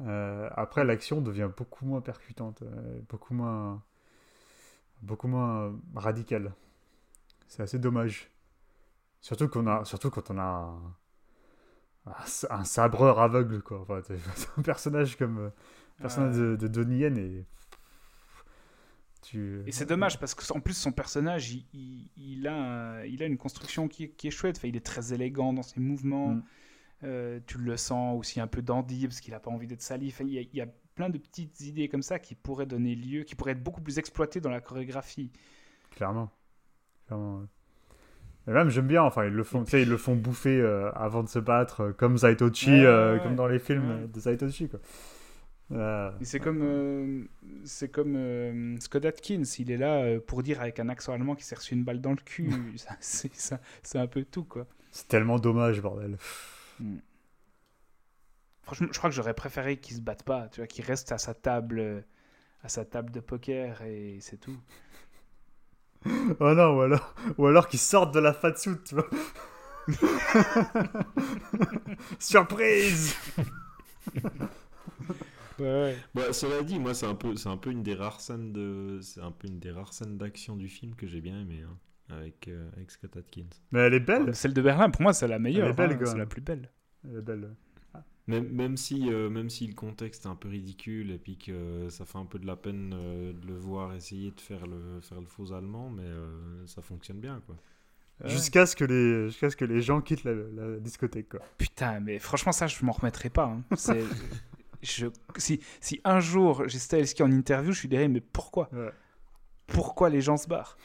Euh, 0.01 0.49
après, 0.55 0.83
l'action 0.83 1.21
devient 1.21 1.49
beaucoup 1.55 1.85
moins 1.85 2.01
percutante, 2.01 2.61
euh, 2.61 3.01
beaucoup 3.09 3.33
moins, 3.33 3.81
beaucoup 5.01 5.27
moins 5.27 5.75
radicale. 5.95 6.53
C'est 7.47 7.63
assez 7.63 7.79
dommage. 7.79 8.29
Surtout 9.21 9.47
qu'on 9.47 9.65
a, 9.67 9.85
surtout 9.85 10.11
quand 10.11 10.29
on 10.29 10.37
a 10.37 10.77
un, 12.49 12.63
sabreur 12.63 13.19
aveugle, 13.19 13.61
quoi. 13.61 13.81
Enfin, 13.81 14.01
un 14.57 14.61
personnage 14.61 15.17
comme, 15.17 15.51
personnage 15.97 16.35
de, 16.35 16.55
de, 16.55 16.67
Donnie 16.67 16.99
Yen 16.99 17.17
est 17.17 17.45
tu... 19.29 19.61
Et 19.65 19.71
c'est 19.71 19.85
dommage 19.85 20.19
parce 20.19 20.33
qu'en 20.35 20.59
plus 20.59 20.73
son 20.75 20.91
personnage, 20.91 21.51
il, 21.51 21.65
il, 21.73 22.09
il 22.17 22.47
a, 22.47 23.05
il 23.05 23.21
a 23.21 23.25
une 23.25 23.37
construction 23.37 23.87
qui, 23.87 24.05
est- 24.05 24.09
qui 24.09 24.27
est 24.27 24.31
chouette. 24.31 24.57
Enfin, 24.57 24.67
il 24.69 24.75
est 24.75 24.85
très 24.85 25.13
élégant 25.13 25.53
dans 25.53 25.63
ses 25.63 25.79
mouvements. 25.79 26.29
Mm. 26.29 26.43
Euh, 27.03 27.39
tu 27.45 27.57
le 27.59 27.77
sens 27.77 28.17
aussi 28.17 28.39
un 28.39 28.47
peu 28.47 28.61
dandy 28.61 29.05
parce 29.07 29.19
qu'il 29.21 29.33
n'a 29.33 29.39
pas 29.39 29.51
envie 29.51 29.67
d'être 29.67 29.81
sali. 29.81 30.07
Enfin, 30.13 30.23
il, 30.25 30.33
y 30.33 30.39
a, 30.39 30.41
il 30.41 30.55
y 30.55 30.61
a 30.61 30.67
plein 30.95 31.09
de 31.09 31.17
petites 31.17 31.59
idées 31.61 31.89
comme 31.89 32.01
ça 32.01 32.19
qui 32.19 32.35
pourraient 32.35 32.65
donner 32.65 32.95
lieu, 32.95 33.23
qui 33.23 33.35
pourraient 33.35 33.51
être 33.51 33.63
beaucoup 33.63 33.81
plus 33.81 33.99
exploitées 33.99 34.39
dans 34.41 34.49
la 34.49 34.61
chorégraphie. 34.61 35.31
Clairement. 35.91 36.31
Clairement. 37.05 37.43
Et 38.47 38.51
même, 38.51 38.69
j'aime 38.69 38.87
bien, 38.87 39.03
enfin, 39.03 39.25
ils 39.25 39.33
le 39.33 39.43
font, 39.43 39.63
tu 39.65 39.71
sais, 39.71 39.81
ils 39.81 39.89
le 39.89 39.97
font 39.97 40.15
bouffer 40.15 40.59
euh, 40.61 40.89
avant 40.93 41.21
de 41.21 41.27
se 41.27 41.37
battre, 41.37 41.81
euh, 41.81 41.91
comme 41.93 42.17
Zaitochi, 42.17 42.71
Ouais, 42.71 42.85
ouais, 42.87 43.11
ouais. 43.13 43.19
comme 43.21 43.35
dans 43.35 43.47
les 43.47 43.59
films 43.59 44.07
de 44.09 44.19
Zaitochi, 44.21 44.69
quoi. 44.69 44.79
Euh, 45.73 46.11
c'est 46.21 46.39
comme, 46.39 46.61
euh, 46.63 47.25
c'est 47.65 47.89
comme 47.89 48.15
euh, 48.15 48.77
Scott 48.79 49.03
Atkins, 49.03 49.43
il 49.59 49.69
est 49.69 49.77
là 49.77 50.01
euh, 50.03 50.19
pour 50.19 50.41
dire 50.41 50.61
avec 50.61 50.79
un 50.79 50.87
accent 50.87 51.11
allemand 51.11 51.35
qu'il 51.35 51.43
s'est 51.43 51.55
reçu 51.55 51.73
une 51.73 51.83
balle 51.83 51.99
dans 51.99 52.11
le 52.11 52.17
cul. 52.17 52.49
C'est, 52.99 53.97
un 53.97 54.07
peu 54.07 54.23
tout, 54.23 54.45
quoi. 54.45 54.65
c'est 54.91 55.07
tellement 55.07 55.39
dommage, 55.39 55.81
bordel. 55.81 56.17
Franchement, 58.63 58.87
je 58.91 58.97
crois 58.97 59.09
que 59.09 59.15
j'aurais 59.15 59.33
préféré 59.33 59.77
qu'il 59.77 59.95
se 59.95 60.01
batte 60.01 60.23
pas, 60.23 60.47
tu 60.49 60.61
vois, 60.61 60.67
qu'il 60.67 60.85
reste 60.85 61.11
à 61.11 61.17
sa 61.17 61.33
table, 61.33 62.05
à 62.63 62.69
sa 62.69 62.85
table 62.85 63.11
de 63.11 63.19
poker 63.19 63.81
et 63.81 64.19
c'est 64.21 64.37
tout. 64.37 64.57
Oh 66.39 66.53
non, 66.53 66.77
ou 66.77 66.81
alors, 66.81 67.15
ou 67.37 67.47
alors 67.47 67.67
qu'ils 67.67 67.79
sortent 67.79 68.13
de 68.13 68.19
la 68.19 68.33
tu 68.33 68.95
vois. 68.95 69.09
Surprise 72.19 73.15
Bah, 76.13 76.33
cela 76.33 76.63
dit, 76.63 76.79
moi, 76.79 76.93
c'est 76.93 77.05
un 77.05 77.15
peu, 77.15 77.35
c'est 77.35 77.49
un 77.49 77.57
peu 77.57 77.71
une 77.71 77.83
des 77.83 77.93
rares 77.95 78.21
scènes 78.21 78.53
de, 78.53 78.99
c'est 79.01 79.21
un 79.21 79.31
peu 79.31 79.47
une 79.47 79.59
des 79.59 79.71
rares 79.71 79.93
scènes 79.93 80.17
d'action 80.17 80.55
du 80.55 80.67
film 80.69 80.95
que 80.95 81.07
j'ai 81.07 81.21
bien 81.21 81.39
aimé, 81.41 81.63
hein, 81.67 81.77
avec, 82.15 82.47
euh, 82.47 82.69
avec 82.75 82.91
Scott 82.91 83.15
Atkins. 83.17 83.45
Mais 83.71 83.79
elle 83.79 83.93
est 83.95 83.99
belle. 83.99 84.35
Celle 84.35 84.53
de 84.53 84.61
Berlin, 84.61 84.89
pour 84.89 85.01
moi, 85.01 85.13
c'est 85.13 85.27
la 85.27 85.39
meilleure. 85.39 85.65
Elle 85.65 85.71
est 85.71 85.75
belle, 85.75 85.91
hein, 85.93 86.05
c'est 86.05 86.17
la 86.17 86.25
plus 86.25 86.41
belle. 86.41 86.69
Elle 87.03 87.17
est 87.17 87.21
belle. 87.21 87.55
Même, 88.29 88.49
même 88.49 88.75
si, 88.75 89.09
euh, 89.09 89.29
même 89.29 89.49
si 89.49 89.65
le 89.67 89.73
contexte 89.73 90.25
est 90.25 90.27
un 90.27 90.35
peu 90.35 90.49
ridicule 90.49 91.11
et 91.11 91.17
puis 91.17 91.37
que 91.37 91.87
ça 91.89 92.03
fait 92.03 92.17
un 92.17 92.25
peu 92.25 92.37
de 92.39 92.45
la 92.45 92.57
peine 92.57 92.93
euh, 92.93 93.31
de 93.31 93.47
le 93.47 93.55
voir 93.55 93.93
essayer 93.95 94.31
de 94.31 94.41
faire 94.41 94.67
le, 94.67 94.99
faire 94.99 95.21
le 95.21 95.27
faux 95.27 95.53
allemand, 95.53 95.89
mais 95.89 96.03
euh, 96.03 96.27
ça 96.67 96.81
fonctionne 96.81 97.19
bien, 97.21 97.41
quoi. 97.45 97.55
Jusqu'à 98.25 98.65
ce, 98.65 98.75
que 98.75 98.83
les- 98.83 99.27
jusqu'à 99.29 99.49
ce 99.49 99.55
que 99.55 99.63
les 99.63 99.79
gens 99.81 100.01
quittent 100.01 100.25
la, 100.25 100.33
la 100.33 100.77
discothèque, 100.79 101.29
quoi. 101.29 101.39
Putain, 101.57 102.01
mais 102.01 102.19
franchement, 102.19 102.51
ça, 102.51 102.67
je 102.67 102.83
m'en 102.83 102.91
remettrai 102.91 103.29
pas. 103.29 103.45
hein. 103.45 103.63
C'est- 103.77 104.03
je, 104.81 105.07
si, 105.37 105.59
si 105.81 105.99
un 106.03 106.19
jour 106.19 106.67
j'ai 106.67 106.79
Stahelski 106.79 107.23
en 107.23 107.31
interview, 107.31 107.71
je 107.71 107.79
suis 107.79 107.87
derrière, 107.87 108.09
mais 108.09 108.21
pourquoi? 108.21 108.69
Ouais. 108.73 108.91
Pourquoi 109.67 110.09
les 110.09 110.21
gens 110.21 110.37
se 110.37 110.47
barrent? 110.47 110.77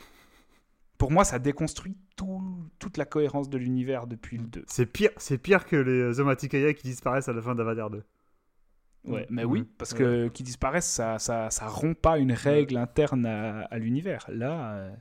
Pour 0.99 1.11
moi, 1.11 1.25
ça 1.25 1.39
déconstruit 1.39 1.97
tout- 2.17 2.69
toute 2.79 2.97
la 2.97 3.05
cohérence 3.05 3.49
de 3.51 3.59
l'univers 3.59 4.07
depuis 4.07 4.39
le 4.39 4.45
2. 4.45 4.65
C'est 4.69 4.87
pire, 4.87 5.11
c'est 5.17 5.39
pire 5.39 5.65
que 5.67 5.77
les 5.77 6.13
Zomatikaya 6.15 6.75
qui 6.75 6.85
disparaissent 6.85 7.29
à 7.29 7.33
la 7.33 7.43
fin 7.43 7.55
d'Avatar 7.55 7.91
2. 7.91 8.05
Ouais, 9.05 9.23
Mm. 9.23 9.27
mais 9.35 9.45
oui, 9.45 9.61
Ouais. 9.61 9.67
parce 9.79 9.95
que 9.95 10.29
qu'ils 10.29 10.47
disparaissent, 10.47 10.89
ça, 10.91 11.19
ça, 11.19 11.51
ça 11.51 11.67
rompt 11.67 11.99
pas 12.01 12.19
une 12.19 12.33
règle 12.33 12.77
interne 12.77 13.27
à, 13.27 13.63
à 13.63 13.79
l'univers. 13.79 14.27
Là, 14.29 14.75
euh, 14.75 14.95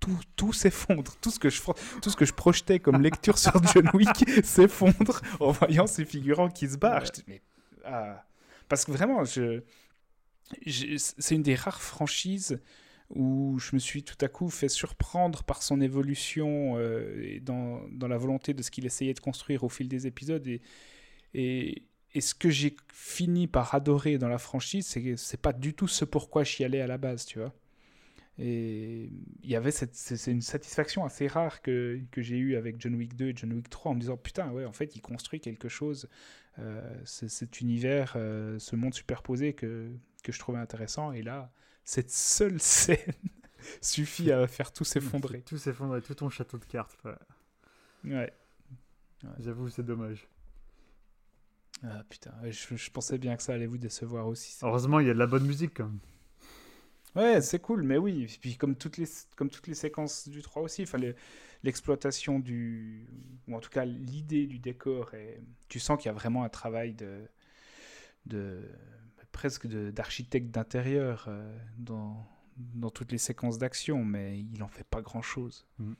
tout, 0.00 0.18
tout 0.36 0.54
s'effondre. 0.54 1.12
Tout, 1.20 1.30
ce 1.30 1.38
que 1.38 1.50
je 1.50 1.60
tout 2.00 2.08
ce 2.10 2.16
que 2.16 2.24
je 2.24 2.32
projetais 2.32 2.78
comme 2.80 3.02
lecture 3.02 3.36
sur 3.36 3.52
John 3.64 3.90
Wick 3.92 4.26
s'effondre 4.44 5.20
en 5.38 5.50
voyant 5.50 5.86
ces 5.86 6.06
figurants 6.06 6.48
qui 6.48 6.66
se 6.68 6.78
barrent. 6.78 7.02
Ouais. 7.02 7.06
Je 7.08 7.12
dis, 7.12 7.24
mais, 7.28 7.42
ah. 7.84 8.24
Parce 8.72 8.86
que 8.86 8.92
vraiment, 8.92 9.22
c'est 9.26 11.34
une 11.34 11.42
des 11.42 11.54
rares 11.54 11.82
franchises 11.82 12.58
où 13.10 13.58
je 13.58 13.74
me 13.74 13.78
suis 13.78 14.02
tout 14.02 14.16
à 14.22 14.28
coup 14.28 14.48
fait 14.48 14.70
surprendre 14.70 15.42
par 15.42 15.62
son 15.62 15.82
évolution 15.82 16.78
euh, 16.78 17.38
dans, 17.42 18.08
la 18.08 18.16
volonté 18.16 18.54
de 18.54 18.62
ce 18.62 18.70
qu'il 18.70 18.86
essayait 18.86 19.12
de 19.12 19.20
construire 19.20 19.62
au 19.62 19.68
fil 19.68 19.88
des 19.88 20.06
épisodes. 20.06 20.48
Et, 21.34 21.82
ce 22.18 22.34
que 22.34 22.48
j'ai 22.48 22.74
fini 22.90 23.46
par 23.46 23.74
adorer 23.74 24.16
dans 24.16 24.28
la 24.28 24.38
franchise, 24.38 24.86
c'est 24.86 25.02
que 25.02 25.16
c'est 25.16 25.42
pas 25.42 25.52
du 25.52 25.74
tout 25.74 25.86
ce 25.86 26.06
pourquoi 26.06 26.42
j'y 26.42 26.64
allais 26.64 26.80
à 26.80 26.86
la 26.86 26.96
base, 26.96 27.26
tu 27.26 27.40
vois. 27.40 27.52
Et 28.38 29.10
il 29.42 29.50
y 29.50 29.56
avait 29.56 29.70
cette, 29.70 29.94
c'est 29.94 30.30
une 30.30 30.40
satisfaction 30.40 31.04
assez 31.04 31.26
rare 31.26 31.60
que, 31.60 32.00
que 32.10 32.22
j'ai 32.22 32.38
eue 32.38 32.56
avec 32.56 32.80
John 32.80 32.94
Wick 32.94 33.14
2 33.14 33.28
et 33.28 33.32
John 33.36 33.52
Wick 33.52 33.68
3 33.68 33.92
en 33.92 33.94
me 33.94 34.00
disant 34.00 34.16
putain, 34.16 34.50
ouais, 34.50 34.64
en 34.64 34.72
fait, 34.72 34.96
il 34.96 35.00
construit 35.02 35.40
quelque 35.40 35.68
chose, 35.68 36.08
euh, 36.58 36.98
cet 37.04 37.60
univers, 37.60 38.14
euh, 38.16 38.58
ce 38.58 38.74
monde 38.74 38.94
superposé 38.94 39.52
que, 39.52 39.90
que 40.22 40.32
je 40.32 40.38
trouvais 40.38 40.58
intéressant. 40.58 41.12
Et 41.12 41.22
là, 41.22 41.52
cette 41.84 42.10
seule 42.10 42.58
scène 42.60 42.96
suffit 43.82 44.32
à 44.32 44.46
faire 44.46 44.72
tout 44.72 44.84
s'effondrer. 44.84 45.42
Tout 45.42 45.58
s'effondre, 45.58 46.00
tout 46.02 46.14
ton 46.14 46.30
château 46.30 46.58
de 46.58 46.64
cartes. 46.64 46.96
ouais. 47.04 47.12
Ouais. 48.04 48.32
J'avoue, 49.38 49.68
c'est 49.68 49.84
dommage. 49.84 50.26
Ah, 51.84 52.02
putain, 52.08 52.32
je, 52.50 52.76
je 52.76 52.90
pensais 52.90 53.18
bien 53.18 53.36
que 53.36 53.42
ça 53.42 53.54
allait 53.54 53.66
vous 53.66 53.78
décevoir 53.78 54.26
aussi. 54.26 54.52
ça. 54.52 54.66
Heureusement, 54.66 55.00
il 55.00 55.06
y 55.06 55.10
a 55.10 55.14
de 55.14 55.18
la 55.18 55.26
bonne 55.26 55.46
musique 55.46 55.74
quand 55.76 55.86
même. 55.86 55.98
Ouais, 57.14 57.40
c'est 57.42 57.58
cool, 57.60 57.82
mais 57.82 57.98
oui. 57.98 58.22
Et 58.24 58.38
puis 58.38 58.56
comme 58.56 58.74
toutes 58.76 58.96
les, 58.96 59.06
comme 59.36 59.50
toutes 59.50 59.66
les 59.66 59.74
séquences 59.74 60.28
du 60.28 60.42
3 60.42 60.62
aussi, 60.62 60.84
l'exploitation 61.62 62.38
du... 62.40 63.06
Ou 63.48 63.54
en 63.56 63.60
tout 63.60 63.70
cas, 63.70 63.84
l'idée 63.84 64.46
du 64.46 64.58
décor, 64.58 65.12
et 65.14 65.40
tu 65.68 65.78
sens 65.78 65.98
qu'il 65.98 66.06
y 66.06 66.10
a 66.10 66.14
vraiment 66.14 66.44
un 66.44 66.48
travail 66.48 66.94
de... 66.94 67.22
de 68.26 68.62
presque 69.32 69.66
d'architecte 69.66 70.50
d'intérieur 70.50 71.24
euh, 71.28 71.56
dans, 71.78 72.26
dans 72.56 72.90
toutes 72.90 73.12
les 73.12 73.18
séquences 73.18 73.58
d'action, 73.58 74.04
mais 74.04 74.38
il 74.40 74.62
en 74.62 74.68
fait 74.68 74.84
pas 74.84 75.00
grand-chose. 75.00 75.66
Mhm. 75.78 75.96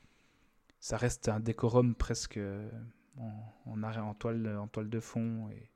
Ça 0.80 0.96
reste 0.98 1.28
un 1.28 1.40
décorum 1.40 1.94
presque 1.94 2.36
euh, 2.38 2.68
en, 3.16 3.32
en, 3.66 3.82
arrêt- 3.82 4.00
en, 4.00 4.14
toile, 4.14 4.56
en 4.58 4.68
toile 4.68 4.90
de 4.90 5.00
fond. 5.00 5.48
Et... 5.50 5.70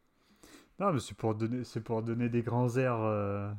Non, 0.81 0.93
mais 0.93 1.01
c'est 1.01 1.17
pour 1.17 1.35
donner, 1.35 1.65
c'est 1.65 1.81
pour 1.81 2.03
donner 2.03 2.29
des 2.29 2.43
grands 2.43 2.77
airs, 2.77 3.01
euh, 3.01 3.53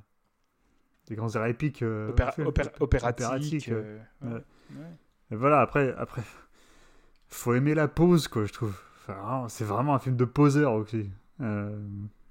des 1.08 1.16
grands 1.16 1.34
airs 1.36 1.46
épiques. 1.46 1.82
euh, 1.84 2.10
Opéra- 2.12 2.32
film. 2.34 2.48
opéra- 2.48 2.70
Opé- 2.80 2.84
opératique. 2.84 3.26
opératique, 3.26 3.68
ouais. 3.70 4.00
euh, 4.26 4.40
ouais. 4.76 4.86
Et 5.32 5.36
voilà, 5.36 5.62
après, 5.62 5.94
après, 5.98 6.22
faut 7.30 7.54
aimer 7.54 7.74
la 7.76 7.88
pose, 7.88 8.28
quoi, 8.28 8.46
je 8.46 8.54
trouve. 8.54 8.76
Enfin, 9.08 9.46
c'est 9.50 9.64
vraiment 9.66 9.96
un 9.96 10.00
film 10.00 10.16
de 10.16 10.26
poseur 10.26 10.74
aussi. 10.74 11.10
Euh, 11.42 11.70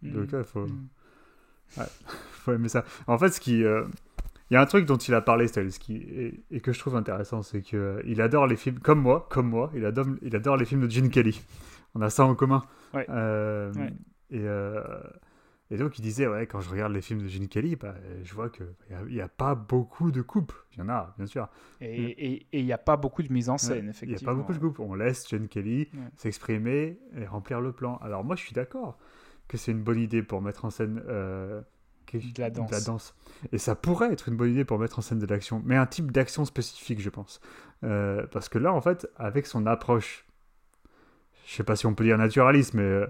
donc, 0.03 0.33
Mhm. 0.33 0.39
ouais, 0.39 0.45
faut, 0.45 0.67
Mhm. 0.67 0.89
faut 2.33 2.53
aimer 2.53 2.69
ça. 2.69 2.85
En 3.07 3.19
fait, 3.19 3.31
ce 3.31 3.41
qui, 3.41 3.65
euh, 3.65 3.85
il 4.51 4.55
y 4.55 4.57
a 4.57 4.61
un 4.61 4.67
truc 4.67 4.85
dont 4.87 4.97
il 4.97 5.15
a 5.15 5.21
parlé, 5.21 5.49
Stahelski, 5.49 5.97
et, 5.97 6.45
et 6.51 6.61
que 6.61 6.73
je 6.73 6.79
trouve 6.79 6.97
intéressant, 6.97 7.43
c'est 7.43 7.63
que 7.63 7.77
euh, 7.77 8.03
il 8.05 8.21
adore 8.21 8.47
les 8.47 8.57
films, 8.57 8.79
comme 8.79 9.01
moi, 9.01 9.27
comme 9.31 9.49
moi, 9.49 9.71
il 9.75 9.85
adore, 9.85 10.07
il 10.23 10.35
adore 10.37 10.57
les 10.57 10.65
films 10.65 10.83
de 10.83 10.91
Gene 10.91 11.09
Kelly. 11.11 11.43
On 11.95 12.03
a 12.03 12.11
ça 12.11 12.25
en 12.25 12.35
commun. 12.35 12.63
Ouais. 12.95 13.07
Euh. 13.09 13.73
Et, 14.31 14.41
euh, 14.43 14.83
et 15.71 15.77
donc 15.77 15.99
il 15.99 16.03
disait, 16.03 16.27
ouais, 16.29 16.47
quand 16.47 16.61
je 16.61 16.71
regarde 16.71 16.93
les 16.93 17.01
films 17.01 17.23
de 17.23 17.29
Gene 17.29 17.49
Kelly, 17.49 17.75
bah, 17.77 17.95
je 18.23 18.35
vois 18.35 18.51
qu'il 18.51 18.67
n'y 19.09 19.21
a, 19.21 19.25
a 19.25 19.29
pas 19.29 19.55
beaucoup 19.55 20.13
de 20.13 20.23
coupes. 20.23 20.53
Il 20.73 20.79
y 20.79 20.83
en 20.83 20.89
a, 20.89 21.15
bien 21.19 21.27
sûr. 21.27 21.49
Et 21.81 22.47
il 22.53 22.65
n'y 22.65 22.73
a 22.73 22.79
pas 22.79 22.97
beaucoup 22.97 23.23
de 23.23 23.33
mise 23.33 23.49
en 23.49 23.59
scène, 23.59 23.71
Ouais, 23.73 23.79
Il 23.81 23.85
n'y 23.85 23.91
effectivement. 23.91 24.31
a 24.31 24.35
pas 24.35 24.39
beaucoup 24.39 24.53
de 24.53 24.59
coupes. 24.59 24.79
On 24.81 24.95
laisse 24.95 25.29
Gene 25.29 25.49
Kelly 25.49 25.89
Ouais. 25.95 26.01
s'exprimer 26.17 26.99
et 27.17 27.27
remplir 27.27 27.61
le 27.61 27.73
plan. 27.73 27.97
Alors 27.99 28.25
moi, 28.25 28.37
je 28.37 28.43
suis 28.43 28.53
d'accord 28.55 28.99
que 29.49 29.57
c'est 29.57 29.73
une 29.73 29.83
bonne 29.83 29.99
idée 30.01 30.23
pour 30.23 30.41
mettre 30.43 30.65
en 30.65 30.71
scène 30.71 31.03
euh, 31.09 31.61
De 32.13 32.41
la 32.41 32.51
danse. 32.51 33.17
Et 33.53 33.59
ça 33.59 33.75
pourrait 33.75 34.13
être 34.13 34.29
une 34.29 34.37
bonne 34.37 34.51
idée 34.53 34.65
pour 34.65 34.79
mettre 34.79 34.99
en 35.01 35.03
scène 35.03 35.19
de 35.19 35.27
l'action, 35.27 35.61
mais 35.65 35.75
un 35.77 35.87
type 35.87 36.13
d'action 36.13 36.45
spécifique, 36.45 37.01
je 37.01 37.11
pense. 37.11 37.41
Euh, 37.83 38.27
parce 38.29 38.49
que 38.49 38.59
là, 38.59 38.73
en 38.73 38.81
fait, 38.81 39.09
avec 39.17 39.47
son 39.47 39.67
approche, 39.67 40.25
je 41.47 41.55
sais 41.55 41.65
pas 41.65 41.75
si 41.77 41.87
on 41.87 41.95
peut 41.95 42.05
dire 42.05 42.19
naturaliste, 42.19 42.75
mais 42.75 42.83
euh, 42.83 43.07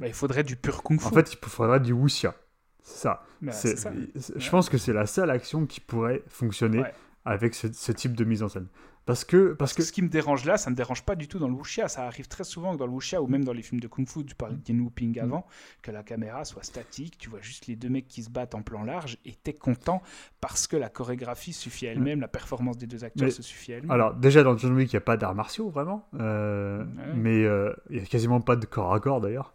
Bah, 0.00 0.06
il 0.06 0.12
faudrait 0.14 0.44
du 0.44 0.56
pur 0.56 0.82
kung 0.82 1.00
fu. 1.00 1.06
en 1.06 1.10
fait, 1.10 1.32
il 1.32 1.48
faudrait 1.48 1.80
du 1.80 1.92
wuxia. 1.92 2.34
C'est 2.82 2.98
ça. 3.02 3.22
Bah, 3.42 3.52
ça. 3.52 3.68
Je 4.16 4.32
Ouais. 4.32 4.50
pense 4.50 4.68
que 4.70 4.78
c'est 4.78 4.92
la 4.92 5.06
seule 5.06 5.30
action 5.30 5.66
qui 5.66 5.80
pourrait 5.80 6.22
fonctionner 6.28 6.80
Ouais. 6.80 6.94
avec 7.24 7.54
ce, 7.54 7.68
ce 7.72 7.92
type 7.92 8.14
de 8.16 8.24
mise 8.24 8.42
en 8.42 8.48
scène. 8.48 8.66
Parce 9.04 9.24
que, 9.24 9.54
parce 9.54 9.72
que 9.72 9.82
Ce 9.82 9.90
qui 9.90 10.02
me 10.02 10.08
dérange 10.10 10.44
là, 10.44 10.58
ça 10.58 10.68
me 10.68 10.74
dérange 10.76 11.02
pas 11.02 11.14
du 11.14 11.28
tout 11.28 11.38
dans 11.38 11.48
le 11.48 11.54
wuxia. 11.54 11.88
Ça 11.88 12.06
arrive 12.06 12.28
très 12.28 12.44
souvent 12.44 12.74
que 12.74 12.78
dans 12.78 12.84
le 12.86 12.92
wuxia 12.92 13.22
ou 13.22 13.26
même 13.26 13.42
dans 13.42 13.54
les 13.54 13.62
films 13.62 13.80
de 13.80 13.88
kung 13.88 14.06
fu, 14.06 14.22
tu 14.22 14.34
parlais 14.34 14.56
de 14.56 14.60
Yin 14.70 14.80
Wuping 14.82 15.16
Mm. 15.18 15.24
avant, 15.24 15.46
que 15.80 15.90
la 15.90 16.02
caméra 16.02 16.44
soit 16.44 16.62
statique, 16.62 17.16
tu 17.16 17.30
vois 17.30 17.40
juste 17.40 17.68
les 17.68 17.76
deux 17.76 17.88
mecs 17.88 18.06
qui 18.06 18.22
se 18.22 18.28
battent 18.28 18.54
en 18.54 18.60
plan 18.60 18.84
large 18.84 19.16
et 19.24 19.32
t'es 19.32 19.54
content 19.54 20.02
parce 20.42 20.66
que 20.66 20.76
la 20.76 20.90
chorégraphie 20.90 21.54
suffit 21.54 21.86
à 21.88 21.92
elle-même, 21.92 22.20
la 22.20 22.28
performance 22.28 22.76
des 22.76 22.86
deux 22.86 23.02
acteurs 23.02 23.24
Mais- 23.24 23.30
se 23.30 23.40
suffit 23.42 23.72
à 23.72 23.76
elle-même. 23.76 23.90
Alors, 23.92 24.12
déjà, 24.12 24.42
dans 24.42 24.54
John 24.58 24.74
Wick, 24.74 24.92
il 24.92 24.96
n'y 24.96 24.98
a 24.98 25.02
pas 25.02 25.16
d'arts 25.16 25.34
martiaux, 25.34 25.70
vraiment. 25.70 26.06
Euh, 26.20 26.84
Ouais. 26.84 27.14
Mais 27.14 27.44
euh, 27.46 27.72
il 27.88 27.96
n'y 27.96 28.02
a 28.02 28.06
quasiment 28.06 28.42
pas 28.42 28.56
de 28.56 28.66
corps 28.66 28.92
à 28.92 29.00
corps, 29.00 29.22
d'ailleurs. 29.22 29.54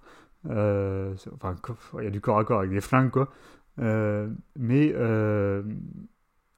Euh, 0.50 1.14
enfin, 1.36 1.56
il 2.00 2.04
y 2.04 2.08
a 2.08 2.10
du 2.10 2.22
corps 2.22 2.38
à 2.40 2.44
corps 2.46 2.60
avec 2.60 2.72
des 2.72 2.82
flingues, 2.82 3.12
quoi. 3.12 3.30
Euh, 3.80 4.30
mais 4.58 4.92
euh, 4.96 5.64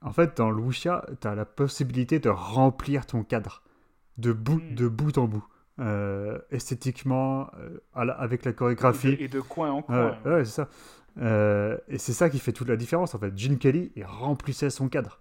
en 0.01 0.11
fait, 0.11 0.37
dans 0.37 0.49
le 0.51 0.61
wuxia, 0.61 1.05
tu 1.21 1.27
as 1.27 1.35
la 1.35 1.45
possibilité 1.45 2.19
de 2.19 2.29
remplir 2.29 3.05
ton 3.05 3.23
cadre 3.23 3.61
de 4.17 4.31
bout, 4.33 4.61
Mm. 4.71 4.75
de 4.75 4.87
bout 4.87 5.17
en 5.17 5.25
bout. 5.27 5.45
Esthétiquement, 6.51 7.49
la- 7.95 8.13
avec 8.13 8.45
la 8.45 8.49
et, 8.49 8.53
de, 8.53 8.57
chorégraphie. 8.57 9.17
et 9.19 9.27
de 9.27 9.39
coin 9.41 9.71
en 9.71 9.81
coin. 9.81 10.15
ouais, 10.25 10.45
c'est 10.45 10.63
ça. 10.63 10.69
Et 11.87 11.97
c'est 11.97 12.13
ça 12.13 12.29
qui 12.29 12.39
fait 12.39 12.53
toute 12.53 12.67
la 12.69 12.75
différence 12.77 13.15
en 13.15 13.19
fait. 13.19 13.37
Gene 13.37 13.57
Kelly, 13.57 13.91
il 13.95 14.05
remplissait 14.05 14.69
son 14.69 14.89
cadre. 14.89 15.19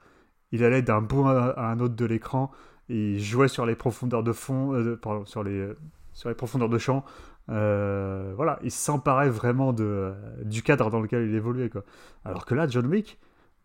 il 0.52 0.62
allait 0.62 0.82
d'un 0.82 1.00
bout 1.00 1.26
à 1.26 1.68
un 1.70 1.80
autre 1.80 1.96
de 1.96 2.04
l'écran, 2.04 2.50
il 2.88 3.18
jouait 3.18 3.48
sur 3.48 3.66
les 3.66 3.74
profondeurs 3.74 4.22
de 4.22 4.32
fond, 4.32 4.96
pardon, 5.02 5.24
sur 5.24 5.42
les, 5.42 5.68
sur 6.12 6.28
les 6.28 6.34
profondeurs 6.36 6.68
de 6.68 6.78
champ. 6.78 7.04
Euh, 7.50 8.32
voilà, 8.36 8.58
il 8.62 8.70
s'emparait 8.70 9.28
vraiment 9.28 9.72
de, 9.72 10.14
du 10.44 10.62
cadre 10.62 10.90
dans 10.90 11.00
lequel 11.00 11.28
il 11.28 11.34
évoluait. 11.34 11.68
Quoi. 11.70 11.84
Alors 12.24 12.46
que 12.46 12.54
là, 12.54 12.66
John 12.66 12.86
Wick, 12.86 13.18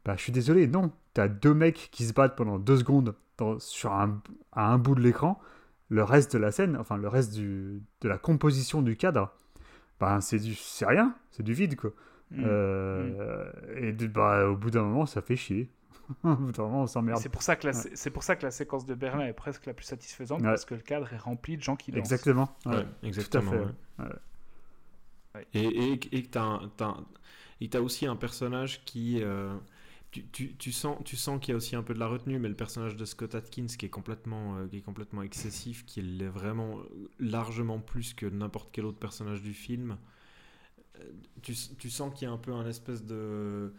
bah, 0.05 0.15
je 0.17 0.21
suis 0.23 0.31
désolé, 0.31 0.67
non. 0.67 0.91
T'as 1.13 1.27
deux 1.27 1.53
mecs 1.53 1.89
qui 1.91 2.05
se 2.05 2.13
battent 2.13 2.35
pendant 2.35 2.59
deux 2.59 2.77
secondes 2.77 3.15
dans, 3.37 3.57
sur 3.59 3.93
un, 3.93 4.21
à 4.51 4.71
un 4.71 4.77
bout 4.77 4.95
de 4.95 5.01
l'écran. 5.01 5.39
Le 5.89 6.03
reste 6.03 6.33
de 6.33 6.39
la 6.39 6.51
scène, 6.51 6.77
enfin 6.77 6.97
le 6.97 7.07
reste 7.07 7.33
du, 7.33 7.81
de 8.01 8.09
la 8.09 8.17
composition 8.19 8.81
du 8.83 8.95
cadre, 8.95 9.33
bah, 9.99 10.19
c'est 10.21 10.39
rien, 10.85 11.15
c'est 11.31 11.41
du 11.43 11.53
vide 11.53 11.75
quoi. 11.75 11.91
Mm. 12.31 12.43
Euh, 12.45 13.51
Et 13.75 13.91
de- 13.93 14.05
bah, 14.07 14.47
au 14.47 14.55
bout 14.55 14.69
d'un 14.69 14.83
moment, 14.83 15.05
ça 15.07 15.21
fait 15.21 15.35
chier. 15.35 15.71
moment, 16.23 16.81
on 16.83 16.87
s'emmerde. 16.87 17.19
C'est 17.21 17.29
pour, 17.29 17.41
ça 17.43 17.55
que 17.55 17.67
la, 17.67 17.73
c'est 17.73 18.09
pour 18.11 18.23
ça 18.23 18.35
que 18.35 18.43
la 18.43 18.51
séquence 18.51 18.85
de 18.85 18.95
Berlin 18.95 19.25
est 19.27 19.33
presque 19.33 19.65
la 19.65 19.73
plus 19.73 19.85
satisfaisante, 19.85 20.41
Ouais. 20.41 20.47
parce 20.47 20.65
que 20.65 20.75
le 20.75 20.81
cadre 20.81 21.11
est 21.13 21.17
rempli 21.17 21.57
de 21.57 21.61
gens 21.63 21.75
qui 21.75 21.91
dansent. 21.91 21.99
Exactement. 21.99 22.55
ouais. 22.65 22.75
Ouais, 22.77 22.85
exactement. 23.03 23.51
fait, 23.51 23.59
ouais. 23.59 23.65
ouais. 23.99 24.05
Ouais. 25.35 25.47
Et, 25.53 25.63
et, 25.93 26.17
et 26.17 26.23
t'as 26.25 26.41
un- 26.43 26.69
t'as 26.77 26.87
un- 26.87 27.05
et 27.61 27.67
que 27.67 27.71
t'as 27.71 27.81
aussi 27.81 28.05
un 28.05 28.15
personnage 28.15 28.83
qui. 28.85 29.21
euh, 29.21 29.53
tu, 30.11 30.25
tu, 30.29 30.55
tu 30.55 30.71
sens, 30.71 30.97
tu 31.05 31.15
sens 31.15 31.39
qu'il 31.39 31.51
y 31.51 31.53
a 31.53 31.57
aussi 31.57 31.75
un 31.75 31.83
peu 31.83 31.93
de 31.93 31.99
la 31.99 32.07
retenue, 32.07 32.39
mais 32.39 32.49
le 32.49 32.55
personnage 32.55 32.95
de 32.97 33.05
Scott 33.05 33.35
Atkins 33.35 33.67
qui 33.67 33.85
est 33.85 33.89
complètement, 33.89 34.57
euh, 34.57 34.67
qui 34.67 34.77
est 34.77 34.81
complètement 34.81 35.21
excessif, 35.21 35.85
qui 35.85 36.01
l'est 36.01 36.27
vraiment 36.27 36.79
largement 37.19 37.79
plus 37.79 38.13
que 38.15 38.25
n'importe 38.25 38.69
quel 38.71 38.85
autre 38.85 38.97
personnage 38.97 39.41
du 39.43 39.53
film. 39.53 39.97
Euh, 40.99 41.03
Tu, 41.41 41.53
tu 41.77 41.89
sens 41.89 42.13
qu'il 42.13 42.27
y 42.27 42.31
a 42.31 42.33
un 42.33 42.37
peu 42.37 42.53
un 42.53 42.67
espèce 42.67 43.03
de. 43.03 43.73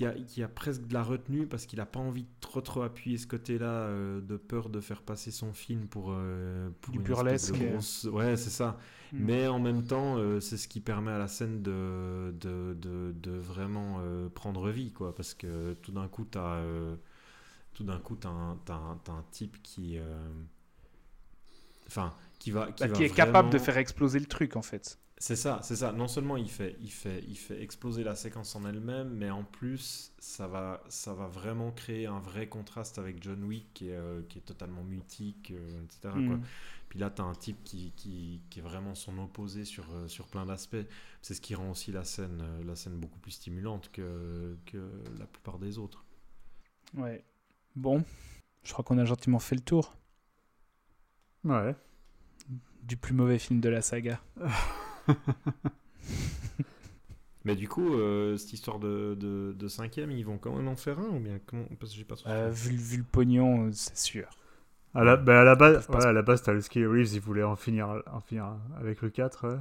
Qui 0.00 0.06
a, 0.06 0.12
qui 0.14 0.42
a 0.42 0.48
presque 0.48 0.86
de 0.86 0.94
la 0.94 1.02
retenue 1.02 1.46
parce 1.46 1.66
qu'il 1.66 1.78
n'a 1.78 1.84
pas 1.84 2.00
envie 2.00 2.22
de 2.22 2.28
trop 2.40 2.62
trop 2.62 2.80
appuyer 2.80 3.18
ce 3.18 3.26
côté-là 3.26 3.66
euh, 3.66 4.22
de 4.22 4.38
peur 4.38 4.70
de 4.70 4.80
faire 4.80 5.02
passer 5.02 5.30
son 5.30 5.52
film 5.52 5.88
pour, 5.88 6.06
euh, 6.12 6.70
pour 6.80 6.94
Du 6.94 6.98
burlesque. 7.00 7.58
grosse- 7.58 8.04
Ouais, 8.10 8.36
c'est 8.36 8.50
ça. 8.50 8.78
Mm. 9.12 9.18
Mais 9.18 9.46
en 9.46 9.58
même 9.58 9.82
temps, 9.86 10.16
euh, 10.16 10.40
c'est 10.40 10.56
ce 10.56 10.68
qui 10.68 10.80
permet 10.80 11.10
à 11.10 11.18
la 11.18 11.28
scène 11.28 11.62
de, 11.62 12.34
de, 12.40 12.74
de, 12.80 13.12
de 13.12 13.32
vraiment 13.32 13.98
euh, 14.00 14.28
prendre 14.30 14.70
vie, 14.70 14.92
quoi. 14.92 15.14
Parce 15.14 15.34
que 15.34 15.74
tout 15.82 15.92
d'un 15.92 16.08
coup, 16.08 16.24
t'as 16.24 16.56
euh, 16.56 16.96
tout 17.74 17.84
d'un 17.84 17.98
coup, 17.98 18.16
t'as 18.16 18.30
un, 18.30 18.58
un, 18.72 19.24
type 19.32 19.62
qui, 19.62 19.98
euh, 19.98 20.04
enfin, 21.86 22.14
qui 22.38 22.50
va, 22.50 22.72
qui, 22.72 22.86
Bah, 22.86 22.88
va 22.88 22.96
qui 22.96 23.04
est 23.04 23.10
capable 23.10 23.48
de 23.50 23.58
faire 23.58 23.76
exploser 23.78 24.18
le 24.18 24.26
truc, 24.26 24.56
en 24.56 24.62
fait. 24.62 24.98
C'est 25.22 25.36
ça, 25.36 25.60
c'est 25.62 25.76
ça. 25.76 25.92
Non 25.92 26.08
seulement 26.08 26.38
il 26.38 26.48
fait, 26.50 26.76
il 26.80 26.90
fait, 26.90 27.22
il 27.28 27.36
fait 27.36 27.62
exploser 27.62 28.02
la 28.02 28.16
séquence 28.16 28.56
en 28.56 28.64
elle-même, 28.64 29.10
mais 29.10 29.28
en 29.28 29.44
plus, 29.44 30.14
ça 30.18 30.48
va, 30.48 30.82
ça 30.88 31.12
va 31.12 31.26
vraiment 31.26 31.72
créer 31.72 32.06
un 32.06 32.20
vrai 32.20 32.48
contraste 32.48 32.98
avec 32.98 33.22
John 33.22 33.44
Wick, 33.44 33.66
qui 33.74 33.90
est, 33.90 33.96
euh, 33.96 34.22
qui 34.30 34.38
est 34.38 34.42
totalement 34.42 34.82
mutique, 34.82 35.50
euh, 35.50 35.84
etc. 35.84 36.00
quoi. 36.04 36.36
Mm. 36.36 36.42
Puis 36.88 36.98
là, 36.98 37.10
tu 37.10 37.20
as 37.20 37.26
un 37.26 37.34
type 37.34 37.62
qui, 37.64 37.92
qui, 37.96 38.40
qui 38.48 38.60
est 38.60 38.62
vraiment 38.62 38.94
son 38.94 39.18
opposé 39.18 39.66
sur, 39.66 39.84
euh, 39.92 40.08
sur 40.08 40.26
plein 40.26 40.46
d'aspects. 40.46 40.86
C'est 41.20 41.34
ce 41.34 41.42
qui 41.42 41.54
rend 41.54 41.70
aussi 41.70 41.92
la 41.92 42.04
scène, 42.04 42.40
euh, 42.40 42.64
la 42.64 42.74
scène 42.74 42.98
beaucoup 42.98 43.18
plus 43.18 43.32
stimulante 43.32 43.90
que, 43.92 44.56
que 44.64 44.90
la 45.18 45.26
plupart 45.26 45.58
des 45.58 45.76
autres. 45.76 46.06
Ouais. 46.94 47.22
Bon, 47.76 48.02
je 48.64 48.72
crois 48.72 48.84
qu'on 48.86 48.96
a 48.96 49.04
gentiment 49.04 49.38
fait 49.38 49.54
le 49.54 49.60
tour 49.60 49.94
Ouais. 51.44 51.76
du 52.84 52.96
plus 52.96 53.12
mauvais 53.12 53.38
film 53.38 53.60
de 53.60 53.68
la 53.68 53.82
saga. 53.82 54.18
Mais 57.44 57.56
du 57.56 57.68
coup, 57.68 57.94
euh, 57.94 58.36
cette 58.36 58.52
histoire 58.52 58.78
de, 58.78 59.16
de, 59.18 59.54
de 59.58 59.68
cinquième, 59.68 60.10
ils 60.10 60.24
vont 60.24 60.38
quand 60.38 60.54
même 60.54 60.68
en 60.68 60.76
faire 60.76 60.98
un 60.98 61.08
ou 61.08 61.20
bien 61.20 61.38
comment 61.46 61.64
Parce 61.78 61.92
que 61.92 61.98
j'ai 61.98 62.04
pas 62.04 62.16
Euh, 62.26 62.50
vu, 62.50 62.76
vu 62.76 62.98
le 62.98 63.02
pognon, 63.04 63.68
euh, 63.68 63.70
c'est 63.72 63.96
sûr. 63.96 64.28
À 64.94 65.04
la, 65.04 65.16
bah, 65.16 65.40
à 65.40 65.44
la 65.44 65.54
base, 65.56 65.88
ouais, 65.88 66.04
à 66.04 66.12
la 66.12 66.22
base, 66.22 66.42
et 66.76 66.86
Reeves, 66.86 67.14
ils 67.14 67.20
voulaient 67.20 67.42
en 67.42 67.56
finir, 67.56 68.02
en 68.12 68.20
finir 68.20 68.56
avec 68.78 69.00
le 69.02 69.10
4. 69.10 69.48
ouais. 69.48 69.56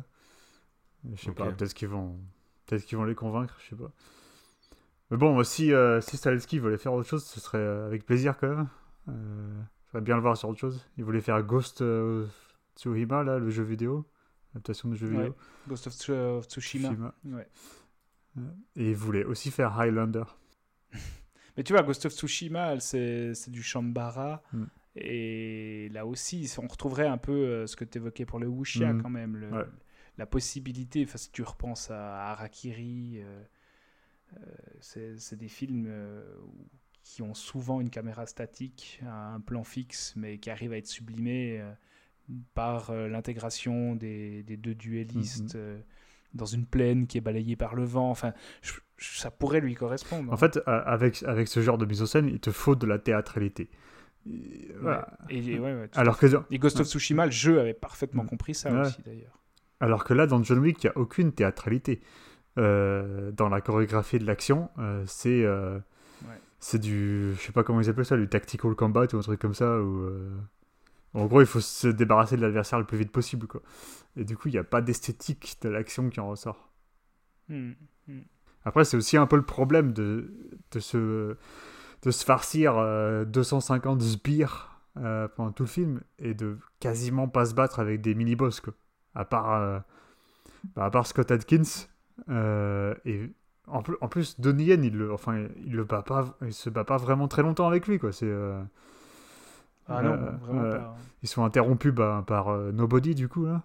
Je 1.16 1.24
sais 1.24 1.32
pas, 1.32 1.52
peut-être 1.52 1.74
qu'ils 1.74 1.88
vont, 1.88 2.18
peut-être 2.66 2.84
qu'ils 2.86 2.98
vont 2.98 3.06
les 3.06 3.16
convaincre, 3.16 3.56
je 3.64 3.70
sais 3.70 3.76
pas. 3.76 3.92
Mais 5.12 5.18
bon, 5.18 5.44
si, 5.44 5.74
euh, 5.74 6.02
si 6.02 6.60
voulait 6.60 6.78
faire 6.78 6.94
autre 6.94 7.10
chose, 7.10 7.24
ce 7.26 7.40
serait 7.40 7.66
avec 7.66 8.06
plaisir 8.06 8.38
quand 8.38 8.50
même. 8.50 8.68
Euh, 9.10 9.62
J'aimerais 9.92 10.06
bien 10.06 10.16
le 10.16 10.22
voir 10.22 10.38
sur 10.38 10.50
autre 10.50 10.60
chose. 10.60 10.86
Il 10.98 11.04
voulait 11.04 11.22
faire 11.22 11.42
Ghost 11.44 11.84
Tsushima, 12.76 13.24
là, 13.24 13.40
le 13.40 13.50
jeu 13.50 13.64
vidéo, 13.64 14.06
adaptation 14.54 14.90
de 14.90 14.96
jeu 14.96 15.08
Ouais. 15.08 15.18
vidéo. 15.18 15.36
Ghost 15.68 15.88
of, 15.88 16.10
of 16.10 16.48
Tsushima. 16.48 16.90
Tsushima. 16.90 17.16
Ouais. 17.26 17.48
Et 18.76 18.90
il 18.92 18.96
voulait 18.96 19.24
aussi 19.26 19.52
faire 19.52 19.78
Highlander. 19.80 20.24
Mais 21.58 21.64
tu 21.64 21.74
vois, 21.74 21.84
Ghost 21.84 22.06
of 22.06 22.14
Tsushima, 22.14 22.80
c'est 22.80 23.34
du 23.50 23.62
Shambhala. 23.64 24.42
Mm. 24.54 24.64
Et 24.96 25.90
là 25.92 26.06
aussi, 26.06 26.52
on 26.58 26.68
retrouverait 26.68 27.08
un 27.08 27.18
peu 27.18 27.32
euh, 27.32 27.68
ce 27.68 27.76
que 27.76 27.86
tu 27.86 27.98
évoquais 27.98 28.26
pour 28.26 28.40
le 28.40 28.48
Wuxia 28.48 28.94
Mm. 28.94 29.02
quand 29.02 29.10
même. 29.10 29.36
le- 29.36 29.50
Ouais. 29.52 29.66
La 30.18 30.26
possibilité, 30.26 31.04
enfin, 31.06 31.18
si 31.18 31.32
tu 31.32 31.44
repenses 31.44 31.92
à 31.92 32.32
Harakiri, 32.32 33.22
euh, 33.22 33.42
euh, 34.38 35.16
c'est 35.16 35.38
des 35.38 35.48
films 35.48 35.86
euh, 35.88 36.22
qui 37.04 37.22
ont 37.22 37.34
souvent 37.34 37.80
une 37.80 37.90
caméra 37.90 38.26
statique, 38.26 39.02
un 39.06 39.40
plan 39.40 39.64
fixe, 39.64 40.14
mais 40.18 40.38
qui 40.38 40.50
arrivent 40.50 40.74
à 40.74 40.78
être 40.78 40.88
sublimés 40.88 41.62
euh, 41.62 41.72
par 42.54 42.90
euh, 42.92 43.08
l'intégration 43.08 43.96
des, 43.96 44.44
des 44.44 44.58
deux 44.58 44.76
duellistes 44.76 45.56
Mhm. 45.56 45.62
euh, 45.62 45.80
dans 46.34 46.46
une 46.46 46.66
plaine 46.66 47.08
qui 47.08 47.18
est 47.18 47.22
balayée 47.22 47.56
par 47.56 47.76
le 47.76 47.84
vent. 47.84 48.10
Enfin, 48.12 48.34
je- 48.62 48.74
ça 48.98 49.32
pourrait 49.32 49.62
lui 49.62 49.76
correspondre. 49.76 50.32
En 50.32 50.38
fait, 50.38 50.58
euh, 50.58 50.62
avec, 50.86 51.24
avec 51.24 51.48
ce 51.48 51.62
genre 51.62 51.78
de 51.78 51.86
mise 51.86 52.02
en 52.02 52.06
scène, 52.06 52.28
il 52.28 52.40
te 52.40 52.52
faut 52.52 52.76
de 52.76 52.86
la 52.86 53.00
théâtralité. 53.00 53.70
Et, 54.28 54.30
Ouais. 54.70 54.76
voilà. 54.82 55.18
Et, 55.30 55.38
et 55.40 55.60
ouais, 55.60 55.74
ouais, 55.74 55.88
tout 55.88 55.98
à 55.98 56.02
Alors 56.02 56.18
que, 56.18 56.28
Et 56.52 56.60
Ghost 56.60 56.80
of 56.82 56.88
Tsushima, 56.88 57.26
le 57.26 57.32
jeu 57.32 57.60
avait 57.60 57.74
parfaitement 57.74 58.24
Mm. 58.24 58.28
compris 58.28 58.54
ça 58.54 58.72
Ouais. 58.72 58.82
aussi 58.82 59.02
d'ailleurs. 59.04 59.40
Alors 59.80 60.04
que 60.04 60.14
là, 60.14 60.28
dans 60.28 60.44
John 60.44 60.60
Wick, 60.60 60.84
il 60.84 60.88
n'y 60.88 60.92
a 60.92 60.98
aucune 60.98 61.32
théâtralité. 61.32 62.02
Euh, 62.58 63.32
dans 63.32 63.48
la 63.48 63.62
chorégraphie 63.62 64.20
de 64.20 64.26
l'action, 64.26 64.70
euh, 64.80 65.04
c'est 65.08 65.44
euh, 65.46 65.80
c'est 66.60 66.80
du. 66.80 67.34
Je 67.36 67.40
sais 67.42 67.52
pas 67.54 67.64
comment 67.64 67.80
ils 67.80 67.90
appellent 67.90 68.04
ça, 68.06 68.18
du 68.18 68.28
tactical 68.28 68.76
combat 68.76 69.06
ou 69.14 69.18
un 69.18 69.22
truc 69.22 69.40
comme 69.40 69.54
ça. 69.54 69.66
Euh, 69.66 70.30
en 71.14 71.26
gros, 71.26 71.42
il 71.42 71.48
faut 71.48 71.60
se 71.62 71.88
débarrasser 71.88 72.36
de 72.38 72.42
l'adversaire 72.42 72.80
le 72.80 72.86
plus 72.86 72.98
vite 72.98 73.12
possible. 73.12 73.48
Quoi. 73.48 73.62
Et 74.16 74.24
du 74.26 74.38
coup, 74.38 74.48
il 74.50 74.52
n'y 74.52 74.58
a 74.60 74.64
pas 74.64 74.82
d'esthétique 74.82 75.58
de 75.62 75.70
l'action 75.70 76.10
qui 76.10 76.20
en 76.20 76.30
ressort. 76.30 76.70
Mm. 77.48 78.20
Après, 78.66 78.86
c'est 78.86 78.98
aussi 78.98 79.18
un 79.18 79.26
peu 79.26 79.36
le 79.38 79.46
problème 79.46 79.94
de, 79.94 80.32
de, 80.72 80.80
se, 80.80 81.36
de 82.04 82.12
se 82.12 82.24
farcir 82.26 82.78
euh, 82.78 83.26
250 83.26 84.02
sbires 84.02 84.82
euh, 84.98 85.28
pendant 85.28 85.52
tout 85.52 85.64
le 85.64 85.70
film 85.70 86.02
et 86.20 86.34
de 86.34 86.58
quasiment 86.80 87.28
pas 87.28 87.46
se 87.46 87.54
battre 87.56 87.80
avec 87.80 88.02
des 88.02 88.14
mini-boss. 88.16 88.62
À, 89.16 89.26
part, 89.26 89.54
euh, 89.54 89.80
bah, 90.76 90.86
à 90.86 90.92
part 90.92 91.08
Scott 91.08 91.32
Adkins. 91.32 91.88
euh, 92.30 92.94
et 93.06 93.32
en, 93.68 93.82
plus- 93.82 93.98
en 94.02 94.08
plus, 94.10 94.40
Donnie 94.40 94.66
Yen, 94.66 94.84
il, 94.84 94.96
le, 94.98 95.14
enfin, 95.14 95.48
il, 95.66 95.74
le 95.74 95.84
bat 95.86 96.02
pas, 96.04 96.38
il 96.42 96.54
se 96.54 96.70
bat 96.70 96.84
pas 96.84 96.98
vraiment 96.98 97.28
très 97.28 97.42
longtemps 97.42 97.68
avec 97.68 97.88
lui. 97.88 97.98
Quoi. 98.00 98.12
C'est, 98.12 98.26
euh, 98.30 98.62
Ah 99.90 100.02
non, 100.04 100.14
euh, 100.14 100.32
vraiment 100.42 100.62
euh, 100.64 100.78
pas. 100.78 100.96
ils 101.24 101.30
sont 101.30 101.44
interrompus 101.44 101.92
bah, 101.94 102.24
par 102.28 102.50
euh, 102.50 102.72
Nobody, 102.72 103.16
du 103.16 103.28
coup. 103.28 103.46
Là. 103.46 103.64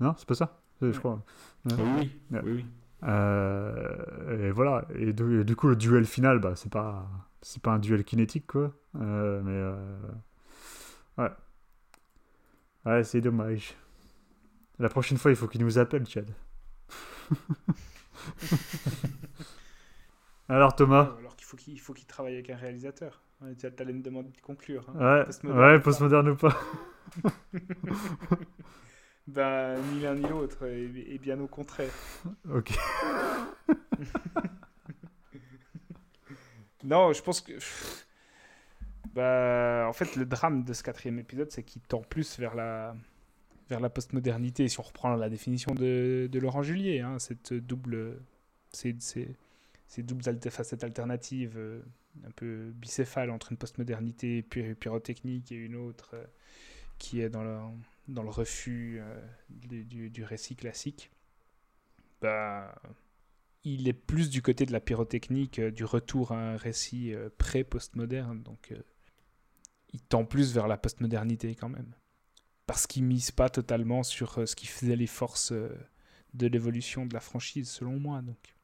Non, 0.00 0.14
c'est 0.18 0.28
pas 0.28 0.34
ça? 0.34 0.60
Je 0.82 0.88
Ouais. 0.88 0.92
crois. 0.92 1.22
Oui, 1.64 1.72
oui, 1.98 2.12
Ouais. 2.30 2.40
oui, 2.44 2.52
oui. 2.56 2.66
Euh, 3.04 4.48
et 4.48 4.50
voilà. 4.50 4.84
Et 4.94 5.12
du, 5.12 5.40
et 5.40 5.44
du 5.44 5.56
coup, 5.56 5.68
le 5.68 5.76
duel 5.76 6.04
final, 6.04 6.38
bah, 6.38 6.52
c'est 6.56 6.70
pas, 6.72 7.06
c'est 7.42 7.62
pas 7.62 7.72
un 7.72 7.78
duel 7.78 8.04
kinétique, 8.04 8.46
quoi. 8.46 8.72
Euh, 9.00 9.40
mais 9.44 9.52
euh, 9.52 9.98
ouais, 11.18 11.30
ouais, 12.84 13.04
c'est 13.04 13.20
dommage. 13.20 13.74
La 14.78 14.88
prochaine 14.88 15.18
fois, 15.18 15.30
il 15.30 15.36
faut 15.36 15.48
qu'il 15.48 15.64
nous 15.64 15.78
appelle, 15.78 16.06
Chad. 16.06 16.30
Alors 20.48 20.76
Thomas? 20.76 21.10
Alors 21.18 21.36
qu'il 21.36 21.46
faut 21.46 21.56
qu'il 21.56 21.80
faut 21.80 21.92
qu'il 21.92 22.06
travaille 22.06 22.34
avec 22.34 22.50
un 22.50 22.56
réalisateur. 22.56 23.20
Ouais, 23.42 23.54
tu 23.54 23.66
allais 23.66 23.92
me 23.92 24.02
demander 24.02 24.30
de 24.30 24.40
conclure. 24.40 24.88
hein. 24.90 25.18
Ouais, 25.18 25.24
Postmoderne 25.24 25.60
ouais, 25.60 25.74
ou 25.74 25.78
pas 25.78 25.84
postmoderne 25.84 26.28
ou 26.30 26.36
pas. 26.36 26.56
Ben, 29.28 29.76
ni 29.92 30.00
l'un 30.02 30.14
ni 30.14 30.22
l'autre, 30.28 30.64
et, 30.66 30.84
et 31.14 31.18
bien 31.18 31.40
au 31.40 31.48
contraire. 31.48 31.90
Ok. 32.48 32.72
Non, 36.84 37.12
je 37.12 37.22
pense 37.22 37.40
que. 37.40 37.52
Bah, 39.14 39.86
en 39.88 39.92
fait, 39.92 40.14
le 40.16 40.24
drame 40.26 40.62
de 40.64 40.72
ce 40.72 40.82
quatrième 40.82 41.18
épisode, 41.18 41.50
c'est 41.50 41.62
qu'il 41.62 41.82
tend 41.82 42.02
plus 42.02 42.38
vers 42.38 42.54
la, 42.54 42.94
vers 43.68 43.80
la 43.80 43.88
postmodernité. 43.88 44.68
Si 44.68 44.78
on 44.78 44.82
reprend 44.82 45.14
la 45.16 45.28
définition 45.28 45.74
de, 45.74 46.28
de 46.30 46.38
Laurent 46.38 46.62
Julier, 46.62 47.00
hein, 47.00 47.18
cette 47.18 47.52
double, 47.54 48.18
ces, 48.70 48.96
ces, 49.86 50.02
doubles 50.02 50.22
facettes 50.50 50.84
alternatives, 50.84 51.56
euh, 51.56 51.82
un 52.24 52.30
peu 52.30 52.72
bicéphales 52.74 53.30
entre 53.30 53.52
une 53.52 53.58
postmodernité 53.58 54.42
py- 54.42 54.74
pyrotechnique 54.74 55.52
et 55.52 55.56
une 55.56 55.76
autre 55.76 56.10
euh, 56.14 56.24
qui 56.98 57.20
est 57.20 57.28
dans 57.28 57.44
le, 57.44 58.30
refus 58.30 58.98
euh, 59.00 59.20
du, 59.50 60.10
du- 60.10 60.24
récit 60.24 60.56
classique. 60.56 61.10
Bah, 62.20 62.74
il 63.64 63.88
est 63.88 63.92
plus 63.92 64.30
du 64.30 64.42
côté 64.42 64.64
de 64.64 64.72
la 64.72 64.80
pyrotechnique, 64.80 65.60
du 65.60 65.84
retour 65.84 66.32
à 66.32 66.52
un 66.52 66.56
récit 66.56 67.14
pré-postmoderne. 67.36 68.42
Donc, 68.42 68.72
il 69.92 70.00
tend 70.00 70.24
plus 70.24 70.54
vers 70.54 70.68
la 70.68 70.78
postmodernité 70.78 71.54
quand 71.54 71.68
même. 71.68 71.92
Parce 72.66 72.86
qu'il 72.86 73.04
mise 73.04 73.32
pas 73.32 73.50
totalement 73.50 74.02
sur 74.02 74.48
ce 74.48 74.56
qui 74.56 74.66
faisait 74.66 74.96
les 74.96 75.06
forces 75.08 75.52
de 75.52 76.46
l'évolution 76.46 77.06
de 77.06 77.12
la 77.12 77.20
franchise, 77.20 77.68
selon 77.68 77.98
moi. 77.98 78.22
Donc. 78.22 78.55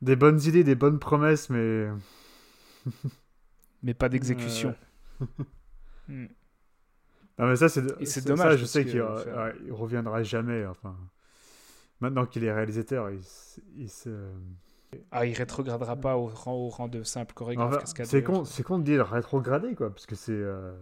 Des 0.00 0.16
bonnes 0.16 0.40
idées, 0.42 0.64
des 0.64 0.74
bonnes 0.74 0.98
promesses, 0.98 1.50
mais. 1.50 1.88
Mais 3.82 3.94
pas 3.94 4.08
d'exécution. 4.08 4.74
Hmm. 6.08 6.26
Non, 7.38 7.46
mais 7.46 7.54
ça, 7.56 7.68
c'est 7.68 7.82
c'est 8.04 8.20
ça, 8.22 8.28
dommage, 8.28 8.58
je 8.58 8.64
sais 8.64 8.84
qu'il 8.84 9.00
enfin- 9.00 9.44
ouais, 9.44 9.54
il 9.64 9.72
reviendra 9.72 10.22
jamais. 10.24 10.66
Enfin, 10.66 10.96
maintenant 12.00 12.26
qu'il 12.26 12.42
est 12.44 12.52
réalisateur, 12.52 13.10
il, 13.76 13.88
se. 13.88 14.08
Ah, 15.12 15.26
il 15.26 15.34
rétrogradera 15.34 15.94
pas 15.94 16.16
au 16.16 16.26
rang, 16.26 16.54
au 16.54 16.68
rang 16.68 16.88
de 16.88 17.04
simple 17.04 17.34
chorégraphe 17.34 17.68
Enfin, 17.68 17.78
cascadeur. 17.78 18.10
c'est 18.10 18.22
con, 18.24 18.44
c'est 18.44 18.62
con 18.64 18.78
de 18.80 18.84
dire 18.84 19.06
rétrogradé, 19.06 19.74
quoi, 19.76 19.90
parce 19.90 20.06
que 20.06 20.14
c'est. 20.16 20.32
euh, 20.32 20.74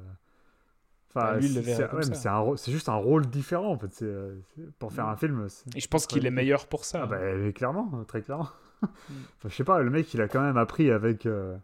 Enfin, 1.11 1.35
Bah, 1.35 1.41
c'est- 1.41 2.29
ouais, 2.31 2.57
juste 2.69 2.89
un 2.91 2.95
rôle 2.95 3.27
différent, 3.27 3.73
en 3.73 3.79
fait. 3.79 3.93
c'est, 3.93 4.05
euh, 4.05 4.35
pour 4.79 4.93
faire 4.93 5.09
un 5.09 5.17
film. 5.17 5.47
Et 5.75 5.81
je 5.81 5.89
pense 5.89 6.07
qu'il 6.07 6.25
est 6.27 6.31
meilleur 6.31 6.67
pour 6.67 6.85
ça. 6.85 7.03
Ah, 7.03 7.07
bah, 7.07 7.19
mais 7.37 7.53
clairement, 7.53 8.05
très 8.07 8.23
clairement. 8.23 8.49
Mm. 8.83 8.87
Enfin, 9.39 9.49
je 9.49 9.55
sais 9.55 9.65
pas, 9.65 9.83
le 9.83 9.91
mec, 9.91 10.13
il 10.15 10.21
a 10.21 10.29
quand 10.29 10.41
même 10.41 10.57
appris 10.57 10.91
avec. 10.91 11.27
euh, 11.27 11.57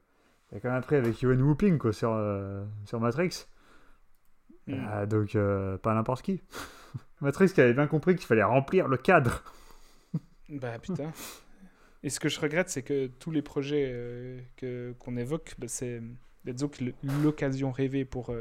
il 0.51 0.59
a 0.59 0.61
quand 0.61 0.69
même 0.69 0.79
appris 0.79 0.97
avec 0.97 1.23
Ewan 1.23 1.41
Whooping, 1.41 1.79
quoi, 1.79 1.93
sur, 1.93 2.13
euh, 2.13 2.65
sur 2.85 3.01
Matrix. 3.01 3.47
Hmm. 4.67 4.87
Ah, 4.89 5.07
donc, 5.07 5.35
euh, 5.35 5.79
pas 5.79 5.95
n'importe 5.95 6.23
qui. 6.23 6.43
Matrix 7.21 7.53
qui 7.53 7.61
avait 7.61 7.75
bien 7.75 7.87
compris 7.87 8.17
qu'il 8.17 8.27
fallait 8.27 8.43
remplir 8.43 8.89
le 8.89 8.97
cadre. 8.97 9.43
Bah 10.49 10.79
putain. 10.79 11.11
Et 12.03 12.11
ce 12.11 12.21
que 12.21 12.29
je 12.29 12.39
regrette, 12.39 12.69
c'est 12.69 12.83
que 12.83 13.07
tous 13.07 13.31
les 13.31 13.41
projets 13.41 14.45
que 14.59 14.93
qu'on 14.99 15.17
évoque, 15.17 15.55
bah, 15.57 15.67
c'est 15.67 16.03
l'occasion 17.23 17.71
rêvée 17.71 18.05
pour 18.05 18.35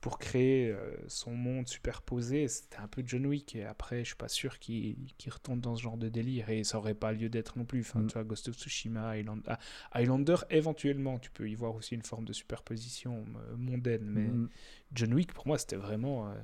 pour 0.00 0.18
créer 0.20 0.70
euh, 0.70 0.94
son 1.08 1.32
monde 1.32 1.66
superposé, 1.66 2.46
c'était 2.46 2.76
un 2.78 2.86
peu 2.86 3.02
John 3.04 3.26
Wick. 3.26 3.56
Et 3.56 3.64
après, 3.64 4.00
je 4.04 4.08
suis 4.10 4.16
pas 4.16 4.28
sûr 4.28 4.58
qu'il 4.60 4.96
retombe 5.28 5.60
dans 5.60 5.74
ce 5.74 5.82
genre 5.82 5.96
de 5.96 6.08
délire 6.08 6.50
et 6.50 6.62
ça 6.62 6.78
aurait 6.78 6.94
pas 6.94 7.12
lieu 7.12 7.28
d'être 7.28 7.58
non 7.58 7.64
plus. 7.64 7.80
Enfin, 7.80 8.00
Mm. 8.00 8.06
tu 8.06 8.12
vois, 8.14 8.24
Ghost 8.24 8.48
of 8.48 8.56
Tsushima, 8.56 9.08
Highlander, 9.08 9.42
ah, 9.48 9.58
Highlander, 9.92 10.36
éventuellement, 10.50 11.18
tu 11.18 11.30
peux 11.30 11.48
y 11.50 11.54
voir 11.56 11.74
aussi 11.74 11.94
une 11.96 12.02
forme 12.02 12.24
de 12.24 12.32
superposition 12.32 13.24
euh, 13.36 13.56
mondaine, 13.56 14.04
mais 14.04 14.28
Mm. 14.28 14.48
John 14.94 15.14
Wick, 15.14 15.32
pour 15.32 15.46
moi, 15.48 15.58
c'était 15.58 15.76
vraiment 15.76 16.28
euh, 16.28 16.34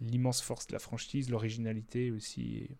l'immense 0.00 0.40
force 0.40 0.68
de 0.68 0.72
la 0.72 0.78
franchise, 0.78 1.30
l'originalité 1.30 2.12
aussi. 2.12 2.58
et, 2.58 2.70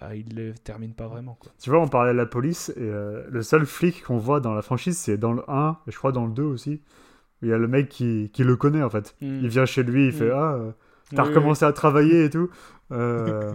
bah, 0.00 0.14
il 0.14 0.32
le 0.36 0.54
termine 0.54 0.94
pas 0.94 1.08
vraiment. 1.08 1.34
Quoi. 1.34 1.52
Tu 1.60 1.68
vois, 1.70 1.80
on 1.82 1.88
parlait 1.88 2.12
de 2.12 2.16
la 2.16 2.26
police, 2.26 2.68
et 2.76 2.80
euh, 2.80 3.26
le 3.28 3.42
seul 3.42 3.66
flic 3.66 4.04
qu'on 4.04 4.18
voit 4.18 4.38
dans 4.38 4.54
la 4.54 4.62
franchise, 4.62 4.96
c'est 4.96 5.18
dans 5.18 5.32
le 5.32 5.42
1, 5.50 5.80
et 5.88 5.90
je 5.90 5.96
crois 5.98 6.12
dans 6.12 6.26
le 6.26 6.32
2 6.32 6.44
aussi. 6.44 6.80
Il 7.42 7.48
y 7.48 7.52
a 7.52 7.58
le 7.58 7.68
mec 7.68 7.88
qui, 7.88 8.30
qui 8.32 8.44
le 8.44 8.56
connaît, 8.56 8.82
en 8.82 8.90
fait. 8.90 9.16
Il 9.20 9.48
vient 9.48 9.66
chez 9.66 9.82
lui, 9.82 10.06
il 10.06 10.12
fait 10.12 10.28
Mm. 10.28 10.32
Ah, 10.34 10.54
euh, 10.54 10.72
t'as 11.14 11.22
Oui, 11.22 11.28
recommencé 11.30 11.64
à 11.64 11.72
travailler 11.72 12.24
et 12.24 12.30
tout. 12.30 12.50
Euh, 12.92 13.54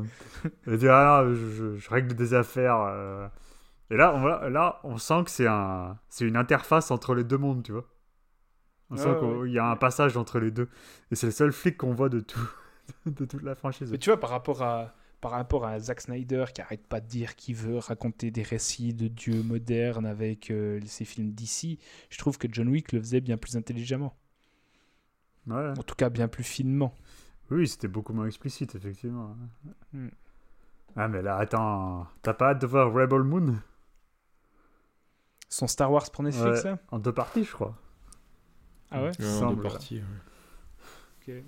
il 0.66 0.78
dit 0.78 0.88
Ah, 0.88 1.26
non, 1.26 1.34
je, 1.34 1.90
règle 1.90 2.16
des 2.16 2.34
affaires. 2.34 2.80
euh. 2.80 3.28
Et 3.90 3.98
là 3.98 4.14
on, 4.16 4.26
là, 4.26 4.80
on 4.86 4.98
sent 4.98 5.26
que 5.26 5.30
c'est 5.32 5.46
un, 5.46 5.98
une 6.22 6.38
interface 6.38 6.90
entre 6.90 7.14
les 7.14 7.26
deux 7.26 7.38
mondes, 7.38 7.62
tu 7.62 7.74
vois. 7.74 7.84
On 8.90 8.96
sent 8.96 9.14
qu'il 9.20 9.52
y 9.52 9.60
a 9.60 9.66
un 9.66 9.76
passage 9.76 10.16
entre 10.16 10.40
les 10.40 10.52
deux. 10.52 10.70
Et 11.12 11.16
c'est 11.16 11.26
le 11.26 11.34
seul 11.34 11.52
flic 11.52 11.76
qu'on 11.76 11.94
voit 11.94 12.08
de, 12.08 12.22
tout, 12.22 12.40
de 13.06 13.26
toute 13.26 13.44
la 13.44 13.56
franchise. 13.56 13.92
Mais 13.92 13.98
tu 13.98 14.10
vois, 14.10 14.22
par 14.22 14.30
rapport 14.30 14.62
à, 14.64 14.94
par 15.26 15.32
rapport 15.32 15.66
à 15.66 15.80
Zack 15.80 16.02
Snyder 16.02 16.46
qui 16.54 16.62
arrête 16.62 16.86
pas 16.86 17.02
de 17.02 17.08
dire 17.08 17.36
qu'il 17.36 17.56
veut 17.56 17.80
raconter 17.80 18.30
des 18.30 18.44
récits 18.44 18.94
de 18.94 19.08
dieux 19.08 19.42
modernes 19.42 20.06
avec 20.06 20.52
euh, 20.52 20.80
ses 20.86 21.04
films 21.04 21.32
d'ici, 21.32 21.80
je 22.12 22.20
trouve 22.20 22.38
que 22.38 22.48
John 22.52 22.68
Wick 22.70 22.92
le 22.92 23.00
faisait 23.00 23.22
bien 23.22 23.36
plus 23.36 23.58
intelligemment. 23.58 24.16
Ouais. 25.48 25.72
En 25.80 25.82
tout 25.82 25.96
cas, 25.96 26.12
bien 26.12 26.28
plus 26.28 26.44
finement. 26.44 26.94
Oui, 27.50 27.68
c'était 27.68 27.88
beaucoup 27.88 28.14
moins 28.14 28.28
explicite, 28.28 28.76
effectivement. 28.76 29.36
Mm. 29.94 30.10
Ah, 30.96 31.08
mais 31.08 31.24
là, 31.24 31.38
attends, 31.38 32.06
t'as 32.22 32.36
pas 32.36 32.52
hâte 32.52 32.62
de 32.62 32.68
voir 32.68 32.94
Rebel 32.94 33.24
Moon? 33.24 33.56
Son 35.50 35.66
Star 35.66 35.92
Wars 35.92 36.12
pour 36.12 36.22
Netflix, 36.22 36.66
Ouais. 36.66 36.70
là? 36.70 36.78
En 36.92 37.00
deux 37.00 37.14
parties, 37.14 37.46
je 37.46 37.52
crois. 37.52 37.76
Ah 38.92 39.02
ouais? 39.02 39.12
Ouais, 39.20 39.42
en 39.42 39.54
deux 39.54 39.64
parties. 39.64 40.04
ouais. 41.28 41.44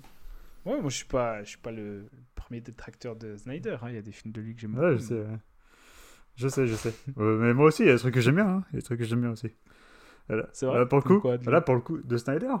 Ouais, 0.68 0.80
moi 0.80 0.90
je 0.90 0.96
suis 0.96 1.06
pas, 1.06 1.42
je 1.42 1.48
suis 1.50 1.58
pas 1.58 1.70
le 1.72 2.08
premier 2.34 2.60
détracteur 2.60 3.16
de 3.16 3.36
Snyder. 3.36 3.76
hein. 3.82 3.88
Il 3.88 3.94
y 3.94 3.98
a 3.98 4.02
des 4.02 4.12
films 4.12 4.32
de 4.32 4.40
lui 4.40 4.54
que 4.54 4.60
j'aime 4.60 4.76
Ouais, 4.78 4.92
je 4.94 4.98
sais. 4.98 5.14
ouais. 5.14 5.38
Je 6.36 6.48
sais, 6.48 6.66
je 6.66 6.74
sais. 6.74 6.94
Euh, 7.18 7.38
mais 7.38 7.54
moi 7.54 7.66
aussi, 7.66 7.82
il 7.82 7.86
y 7.86 7.90
a 7.90 7.94
des 7.94 7.98
trucs 7.98 8.14
que 8.14 8.20
j'aime 8.20 8.36
bien. 8.36 8.46
hein. 8.48 8.64
Il 8.70 8.74
y 8.74 8.76
a 8.76 8.80
des 8.80 8.84
trucs 8.84 8.98
que 9.00 9.04
j'aime 9.04 9.20
bien 9.22 9.30
aussi. 9.32 9.50
Voilà. 10.28 10.48
C'est 10.52 10.66
vrai? 10.66 10.78
Là, 10.80 10.86
pour 10.86 10.98
le 10.98 11.02
coup, 11.04 11.20
quoi, 11.20 11.36
là, 11.46 11.60
pour 11.60 11.74
le 11.74 11.80
coup, 11.80 11.98
de 11.98 12.16
Snyder? 12.16 12.54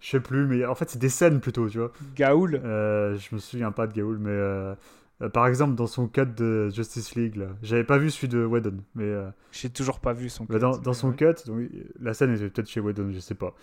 Je 0.00 0.08
sais 0.08 0.20
plus, 0.20 0.46
mais 0.46 0.64
en 0.64 0.74
fait, 0.74 0.88
c'est 0.88 0.98
des 0.98 1.10
scènes 1.10 1.40
plutôt, 1.40 1.68
tu 1.68 1.78
vois. 1.78 1.92
Gaoul? 2.14 2.54
Euh, 2.64 3.16
je 3.18 3.34
me 3.34 3.38
souviens 3.38 3.70
pas 3.70 3.86
de 3.86 3.92
Gaoul, 3.92 4.18
mais 4.18 4.30
euh, 4.30 4.74
euh, 5.20 5.28
par 5.28 5.46
exemple, 5.46 5.74
dans 5.74 5.86
son 5.86 6.08
cut 6.08 6.24
de 6.24 6.70
Justice 6.70 7.14
League, 7.16 7.36
là, 7.36 7.48
j'avais 7.62 7.84
pas 7.84 7.98
vu 7.98 8.10
celui 8.10 8.28
de 8.28 8.42
Whedon, 8.42 8.78
mais 8.94 9.04
euh, 9.04 9.28
J'ai 9.52 9.68
toujours 9.68 10.00
pas 10.00 10.14
vu 10.14 10.30
son. 10.30 10.46
bah, 10.46 10.54
cut, 10.54 10.60
dans, 10.82 10.94
son 10.94 11.10
ouais. 11.10 11.16
cut, 11.16 11.46
donc, 11.46 11.68
la 12.00 12.14
scène 12.14 12.32
était 12.34 12.48
peut-être 12.48 12.68
chez 12.70 12.80
Whedon, 12.80 13.10
je 13.12 13.18
sais 13.20 13.34
pas. 13.34 13.54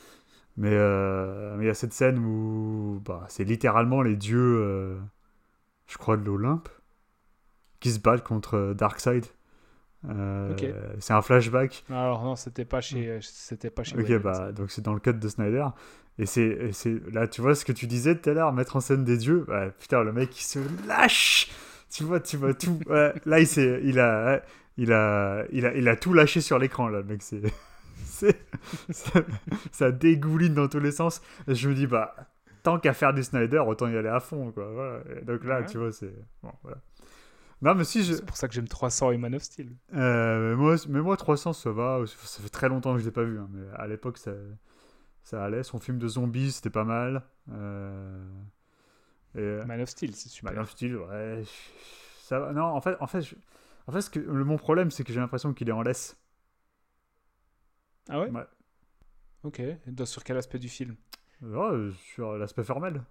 Mais 0.57 0.71
euh, 0.73 1.55
mais 1.55 1.65
il 1.65 1.67
y 1.67 1.69
a 1.69 1.75
cette 1.75 1.93
scène 1.93 2.17
où 2.17 2.99
bah, 3.05 3.25
c'est 3.29 3.43
littéralement 3.43 4.01
les 4.01 4.15
dieux, 4.15 4.57
euh, 4.59 4.97
je 5.85 5.97
crois, 5.97 6.17
de 6.17 6.23
l'Olympe, 6.23 6.67
qui 7.79 7.91
se 7.91 7.99
battent 7.99 8.23
contre 8.23 8.55
euh, 8.55 8.73
Darkseid. 8.73 9.25
Euh. 10.09 10.55
C'est 10.99 11.13
un 11.13 11.21
flashback. 11.21 11.83
Alors 11.89 12.23
non, 12.23 12.35
c'était 12.35 12.65
pas 12.65 12.81
chez, 12.81 13.19
c'était 13.21 13.69
pas 13.69 13.83
chez. 13.83 13.97
Ok, 13.97 14.21
bah, 14.21 14.33
ça. 14.33 14.51
donc 14.51 14.71
c'est 14.71 14.81
dans 14.81 14.93
le 14.93 14.99
cut 14.99 15.13
de 15.13 15.27
Snyder. 15.27 15.67
Et 16.19 16.25
c'est, 16.25 16.73
là, 17.11 17.27
tu 17.27 17.41
vois 17.41 17.53
ce 17.53 17.63
que 17.63 17.71
tu 17.71 17.85
disais 17.85 18.15
tout 18.15 18.27
à 18.31 18.33
l'heure, 18.33 18.51
mettre 18.51 18.75
en 18.75 18.79
scène 18.79 19.03
des 19.03 19.17
dieux? 19.17 19.45
Bah, 19.47 19.69
putain, 19.69 20.01
le 20.01 20.11
mec 20.11 20.39
il 20.39 20.43
se 20.43 20.59
lâche. 20.87 21.51
Tu 21.91 22.03
vois, 22.03 22.19
tu 22.19 22.37
vois 22.37 22.55
tout. 22.55 22.79
Ouais, 22.87 23.13
là, 23.25 23.39
il, 23.39 23.47
il 23.83 23.99
a, 23.99 24.41
il 24.77 24.91
a, 24.91 25.45
il 25.51 25.65
a, 25.67 25.75
il 25.75 25.87
a 25.87 25.95
tout 25.95 26.13
lâché 26.13 26.41
sur 26.41 26.57
l'écran 26.57 26.87
là, 26.87 26.99
le 26.99 27.05
mec. 27.05 27.21
C'est, 27.21 27.41
ça, 28.89 29.21
ça 29.71 29.91
dégouline 29.91 30.53
dans 30.53 30.67
tous 30.67 30.79
les 30.79 30.91
sens. 30.91 31.21
Et 31.47 31.55
je 31.55 31.69
me 31.69 31.73
dis 31.75 31.87
bah, 31.87 32.15
tant 32.63 32.79
qu'à 32.79 32.93
faire 32.93 33.13
du 33.13 33.23
Snyder, 33.23 33.59
autant 33.59 33.87
y 33.87 33.95
aller 33.97 34.09
à 34.09 34.19
fond, 34.19 34.51
quoi. 34.51 34.71
Voilà. 34.71 34.99
Donc 35.23 35.43
là, 35.43 35.59
Ouais. 35.59 35.65
tu 35.65 35.77
vois, 35.77 35.91
c'est 35.91 36.13
bon, 36.43 36.51
voilà. 36.63 36.77
Non, 37.61 37.73
mais 37.73 37.85
si 37.85 38.03
je, 38.03 38.13
C'est 38.13 38.25
pour 38.25 38.37
ça 38.37 38.47
que 38.47 38.53
j'aime 38.53 38.67
300 38.67 39.11
et 39.11 39.17
Man 39.17 39.33
of 39.33 39.41
Steel. 39.41 39.71
euh, 39.95 40.51
mais, 40.51 40.55
moi, 40.55 40.75
mais 40.89 40.99
moi, 41.01 41.17
300, 41.17 41.53
ça 41.53 41.71
va. 41.71 42.01
Ça 42.05 42.41
fait 42.43 42.49
très 42.49 42.69
longtemps 42.69 42.93
que 42.93 42.99
je 42.99 43.05
l'ai 43.05 43.11
pas 43.11 43.23
vu. 43.23 43.39
hein, 43.39 43.47
mais 43.51 43.65
à 43.75 43.87
l'époque, 43.87 44.19
ça, 44.19 44.31
ça 45.23 45.43
allait. 45.43 45.63
Son 45.63 45.79
film 45.79 45.97
de 45.97 46.07
zombies, 46.07 46.51
c'était 46.51 46.69
pas 46.69 46.83
mal. 46.83 47.23
Euh, 47.51 48.23
et, 49.35 49.65
Man 49.65 49.81
of 49.81 49.89
Steel, 49.89 50.15
c'est 50.15 50.29
super. 50.29 50.51
Man 50.53 50.61
of 50.61 50.69
Steel, 50.69 50.97
ouais. 50.97 51.43
Ça 52.21 52.39
va. 52.39 52.53
Non, 52.53 52.65
en 52.65 52.81
fait, 52.81 52.95
en 52.99 53.07
fait, 53.07 53.21
je- 53.21 53.35
en 53.87 53.91
fait 53.91 54.01
ce 54.01 54.09
que, 54.11 54.19
le, 54.19 54.43
mon 54.43 54.57
problème, 54.57 54.91
c'est 54.91 55.03
que 55.03 55.11
j'ai 55.11 55.19
l'impression 55.19 55.53
qu'il 55.53 55.67
est 55.69 55.71
en 55.73 55.81
laisse. 55.81 56.15
Ah 58.09 58.19
ouais 58.19 58.29
Ouais. 58.29 58.45
Ok. 59.43 59.59
Et 59.59 59.77
dans- 59.87 60.05
sur 60.05 60.23
quel 60.23 60.37
aspect 60.37 60.59
du 60.59 60.69
film 60.69 60.95
Ouais, 61.41 61.57
euh, 61.71 61.91
sur 62.13 62.37
l'aspect 62.37 62.63
formel. 62.63 63.03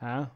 Ah. 0.00 0.30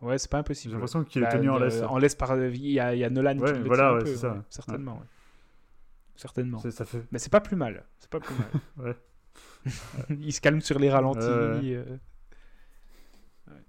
Ouais, 0.00 0.18
c'est 0.18 0.30
pas 0.30 0.38
J'ai 0.38 0.40
impossible. 0.40 0.74
l'impression 0.74 1.04
qu'il 1.04 1.22
Bah, 1.22 1.28
est 1.28 1.32
tenu 1.38 1.48
en 1.50 1.56
euh, 1.60 1.64
laisse. 1.64 1.82
En 1.82 1.98
laisse 1.98 2.14
par. 2.14 2.36
Il 2.38 2.56
y 2.66 2.78
a, 2.80 2.94
il 2.94 2.98
y 2.98 3.04
a 3.04 3.10
Nolan 3.10 3.38
Ouais, 3.38 3.52
qui 3.52 3.58
le 3.58 3.64
voilà, 3.64 3.82
tient 3.82 3.88
un 3.90 3.94
ouais, 3.94 3.98
peu, 4.00 4.06
c'est 4.06 4.16
ça. 4.16 4.44
certainement. 4.50 4.98
ouais. 4.98 5.06
Certainement. 6.16 6.58
C'est- 6.58 6.70
Ça 6.70 6.84
fait. 6.84 7.04
Mais 7.10 7.18
c'est 7.18 7.30
pas 7.30 7.40
plus 7.40 7.56
mal. 7.56 7.84
C'est 7.98 8.10
pas 8.10 8.20
plus 8.20 8.34
mal. 8.34 8.48
Ouais. 8.76 8.96
il 10.20 10.32
se 10.32 10.40
calme 10.40 10.60
sur 10.60 10.78
les 10.78 10.90
ralentis. 10.90 11.18
Ouais, 11.20 11.26
ouais. 11.26 11.74
euh. 11.76 11.96
Ouais. 13.48 13.62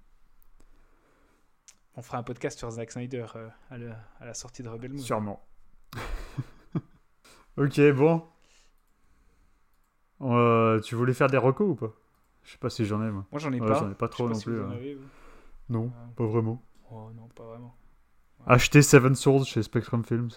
On 1.95 2.01
fera 2.01 2.17
un 2.19 2.23
podcast 2.23 2.59
sur 2.59 2.69
Zack 2.69 2.91
Snyder 2.91 3.25
euh, 3.35 3.49
à, 3.71 3.77
la, 3.77 3.97
à 4.19 4.25
la 4.25 4.33
sortie 4.33 4.61
de 4.61 4.67
Rebel 4.69 4.91
Moon. 4.91 5.01
Sûrement. 5.01 5.47
ok, 7.57 7.79
bon. 7.95 8.23
Euh, 10.21 10.79
tu 10.81 10.95
voulais 10.95 11.13
faire 11.13 11.27
des 11.29 11.37
recos 11.37 11.69
ou 11.71 11.75
pas? 11.75 11.93
Je 12.43 12.51
sais 12.51 12.57
pas 12.57 12.69
si 12.69 12.85
j'en 12.85 13.01
ai, 13.05 13.11
moi. 13.11 13.25
Moi, 13.31 13.39
j'en 13.39 13.51
ai 13.51 13.59
Ouais, 13.59 13.67
pas. 13.67 13.79
j'en 13.79 13.91
ai 13.91 13.95
pas 13.95 14.07
trop 14.07 14.27
non 14.29 14.35
si 14.35 14.45
plus, 14.45 14.55
vous 14.57 14.63
en 14.65 14.69
ouais. 14.69 14.75
avez, 14.75 14.95
vous. 14.95 15.03
Non, 15.69 15.83
Ouais. 15.85 15.91
pas 16.15 16.25
vraiment. 16.25 16.61
Oh 16.91 17.09
non, 17.15 17.27
pas 17.35 17.43
vraiment. 17.43 17.75
Acheter 18.47 18.81
Seven 18.81 19.15
Swords 19.15 19.45
chez 19.45 19.63
Spectrum 19.63 20.03
Films. 20.05 20.29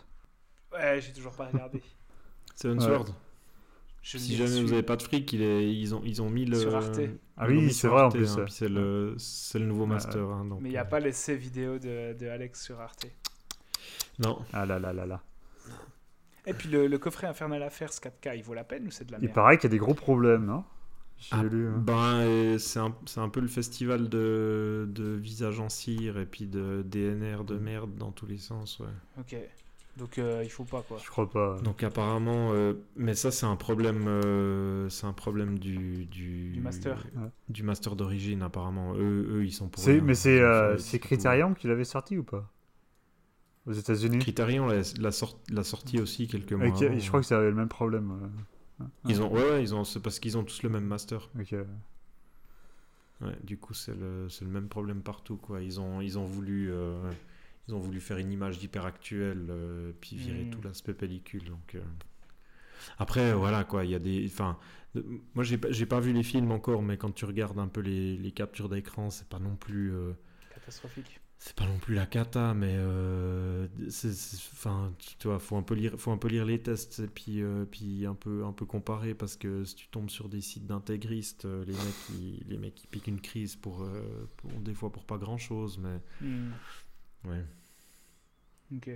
Ouais, 0.73 1.01
j'ai 1.01 1.13
toujours 1.13 1.33
pas 1.33 1.47
regardé. 1.47 1.83
Seven 2.55 2.79
Ouais. 2.79 2.85
Sword. 2.85 3.07
Je 4.01 4.17
Si 4.17 4.37
jamais 4.37 4.63
vous 4.63 4.73
avez 4.73 4.83
pas 4.83 4.97
de 4.97 5.03
fric, 5.03 5.33
il 5.33 5.43
est- 5.43 5.75
ils, 5.75 5.95
ont, 5.95 6.01
ils 6.05 6.23
ont 6.23 6.31
mis 6.31 6.47
le. 6.47 6.57
Sur 6.59 6.75
Arte. 6.75 7.01
Ah 7.37 7.47
oui, 7.47 7.69
c'est 7.69 7.75
sur 7.81 7.91
vrai, 7.93 8.03
en 8.05 8.09
plus, 8.11 8.33
hein, 8.39 8.43
ouais. 8.43 8.47
c'est 8.49 8.69
le, 8.69 9.15
c'est 9.19 9.59
le 9.59 9.67
nouveau 9.67 9.83
Ouais, 9.83 9.89
master. 9.91 10.23
hein, 10.23 10.45
donc, 10.47 10.61
Mais 10.63 10.71
il 10.71 10.73
n'y 10.73 10.79
a 10.79 10.83
euh, 10.83 10.85
pas 10.85 11.01
laissé 11.01 11.37
vidéo 11.37 11.79
de, 11.79 12.15
de 12.19 12.27
Alex 12.29 12.63
sur 12.65 12.81
Arte. 12.81 13.07
Non. 14.19 14.39
Ah 14.53 14.65
là 14.65 14.79
là 14.79 14.93
là 14.93 15.05
là. 15.05 15.21
Et 16.49 16.55
puis 16.55 16.69
le, 16.69 16.87
le 16.87 16.99
coffret 16.99 17.27
Infernal 17.27 17.63
Affairs 17.63 17.93
4K, 17.93 18.37
il 18.37 18.43
vaut 18.43 18.55
la 18.55 18.65
peine 18.65 18.87
ou 18.87 18.91
c'est 18.91 19.05
de 19.05 19.13
la 19.13 19.19
Il 19.19 19.23
merde 19.25 19.35
paraît 19.35 19.57
qu'il 19.59 19.65
y 19.65 19.67
a 19.67 19.71
des 19.71 19.79
gros 19.79 19.95
problèmes, 19.95 20.45
non? 20.47 20.65
J'ai 21.19 21.29
Ah, 21.33 21.43
lu. 21.43 21.69
hein. 21.69 21.79
Ben, 21.79 22.59
c'est 22.59 22.79
un, 22.79 22.95
c'est 23.07 23.21
un 23.21 23.29
peu 23.29 23.41
le 23.41 23.49
festival 23.49 24.09
de, 24.09 24.87
de 24.89 25.05
visages 25.17 25.61
en 25.61 25.69
cire 25.69 26.19
et 26.19 26.27
puis 26.27 26.47
de 26.47 26.83
DNR 26.87 27.45
de 27.45 27.57
merde 27.59 27.97
dans 27.97 28.13
tous 28.13 28.27
les 28.27 28.39
sens, 28.39 28.79
ouais. 28.79 28.87
Ok. 29.19 29.35
Donc 29.97 30.19
euh, 30.19 30.43
il 30.45 30.51
faut 30.51 30.65
pas 30.65 30.83
quoi. 30.83 30.99
Je 31.05 31.11
crois 31.11 31.29
pas. 31.29 31.59
Donc 31.65 31.83
apparemment, 31.83 32.53
euh, 32.53 32.75
mais 32.95 33.15
ça 33.15 33.33
c'est 33.33 33.47
un 33.47 33.57
problème, 33.57 34.07
euh, 34.07 34.89
c'est 34.91 35.07
un 35.07 35.13
problème 35.13 35.59
du, 35.59 36.07
du, 36.07 36.51
Du 36.53 36.61
master. 36.61 37.05
Ouais. 37.17 37.31
du 37.49 37.65
master 37.65 37.97
d'origine 37.97 38.43
apparemment. 38.43 38.95
Eux, 38.95 39.27
eux 39.39 39.45
ils 39.45 39.53
sont 39.53 39.69
pour. 39.69 39.83
Rien. 39.85 40.01
mais 40.01 40.15
c'est 40.15 40.41
euh, 40.41 40.79
c'est 40.79 41.01
Criterion 41.01 41.55
qui 41.55 41.67
l'avait 41.67 41.85
sorti 41.85 42.17
ou 42.17 42.23
pas? 42.23 42.49
Aux 43.69 43.73
États-Unis 43.73 44.19
Criterion 44.19 44.67
l'a, 44.67 44.81
l'a 44.99 45.13
sort- 45.13 45.39
l'a 45.51 45.63
sorti 45.63 46.01
aussi 46.01 46.27
quelques 46.27 46.53
mois. 46.55 46.67
Avant, 46.67 46.99
Je 46.99 47.07
crois 47.09 47.21
que 47.21 47.27
ça 47.27 47.37
avait 47.39 47.51
le 47.51 47.55
même 47.57 47.69
problème. 47.69 48.31
euh. 48.81 48.85
Ils 49.07 49.21
ont, 49.23 49.31
ouais, 49.33 49.43
ouais, 49.51 49.63
ils 49.63 49.75
ont, 49.75 49.85
c'est 49.85 50.01
parce 50.01 50.19
qu'ils 50.21 50.37
ont 50.39 50.45
tous 50.45 50.63
le 50.63 50.69
même 50.71 50.85
master. 50.87 51.29
Ok. 51.39 51.55
Ouais, 53.21 53.37
du 53.43 53.59
coup, 53.59 53.75
c'est 53.75 53.95
le, 53.97 54.29
c'est 54.29 54.45
le 54.45 54.51
même 54.51 54.69
problème 54.69 55.03
partout, 55.03 55.37
quoi. 55.37 55.61
Ils 55.61 55.81
ont, 55.81 56.01
ils 56.01 56.19
ont 56.19 56.25
voulu, 56.25 56.71
euh, 56.71 57.11
ils 57.67 57.75
ont 57.75 57.81
voulu 57.81 58.01
faire 58.01 58.19
une 58.19 58.31
image 58.31 58.63
hyperactuelle, 58.63 59.47
euh, 59.51 59.93
puis 60.01 60.17
virer 60.17 60.45
Mm. 60.45 60.51
tout 60.51 60.63
l'aspect 60.63 60.95
pellicule. 60.95 61.45
Donc, 61.45 61.75
euh. 61.75 61.81
après, 62.99 63.35
voilà, 63.35 63.65
quoi. 63.65 63.85
Il 63.85 63.91
y 63.91 63.95
a 63.97 63.99
des, 63.99 64.25
enfin, 64.27 64.57
de- 64.95 65.05
moi, 65.35 65.43
j'ai, 65.43 65.59
pas- 65.59 65.73
j'ai 65.73 65.87
pas 65.87 65.99
vu 65.99 66.13
les 66.13 66.23
films 66.23 66.53
encore, 66.53 66.81
mais 66.83 66.97
quand 66.97 67.11
tu 67.13 67.25
regardes 67.25 67.59
un 67.59 67.67
peu 67.69 67.81
les, 67.81 68.17
les 68.17 68.31
captures 68.31 68.69
d'écran, 68.69 69.11
c'est 69.11 69.29
pas 69.29 69.41
non 69.41 69.57
plus, 69.57 69.93
euh, 69.93 70.13
Catastrophique. 70.55 71.21
C'est 71.41 71.55
pas 71.55 71.67
non 71.67 71.79
plus 71.79 71.95
la 71.95 72.07
cata, 72.07 72.53
mais 72.53 72.75
euh, 72.77 73.69
c'est, 73.91 74.11
enfin, 74.53 74.93
tu 75.21 75.29
vois, 75.29 75.39
faut 75.39 75.57
un 75.57 75.63
peu 75.63 75.75
lire, 75.75 75.95
faut 75.97 76.11
un 76.11 76.17
peu 76.19 76.27
lire 76.29 76.45
les 76.45 76.61
tests 76.61 76.99
et 76.99 77.07
puis, 77.07 77.43
euh, 77.43 77.65
puis 77.65 78.07
un 78.07 78.15
peu, 78.15 78.45
un 78.45 78.53
peu 78.53 78.67
comparer 78.67 79.15
parce 79.15 79.37
que 79.37 79.65
si 79.65 79.77
tu 79.77 79.87
tombes 79.89 80.11
sur 80.11 80.29
des 80.29 80.41
sites 80.41 80.67
d'intégristes, 80.67 81.45
euh, 81.45 81.65
les 81.65 81.79
mecs, 81.79 81.99
qui, 82.01 82.43
les 82.49 82.59
mecs 82.59 82.75
qui 82.75 82.89
piquent 82.89 83.07
une 83.07 83.21
crise 83.21 83.55
pour, 83.55 83.83
euh, 83.83 84.29
pour- 84.37 84.51
des 84.61 84.75
fois 84.75 84.91
pour 84.91 85.05
pas 85.05 85.17
grand 85.19 85.39
chose, 85.39 85.79
mais 85.79 86.01
Hmm, 86.21 86.59
ouais. 87.25 87.45
Ok. 88.75 88.89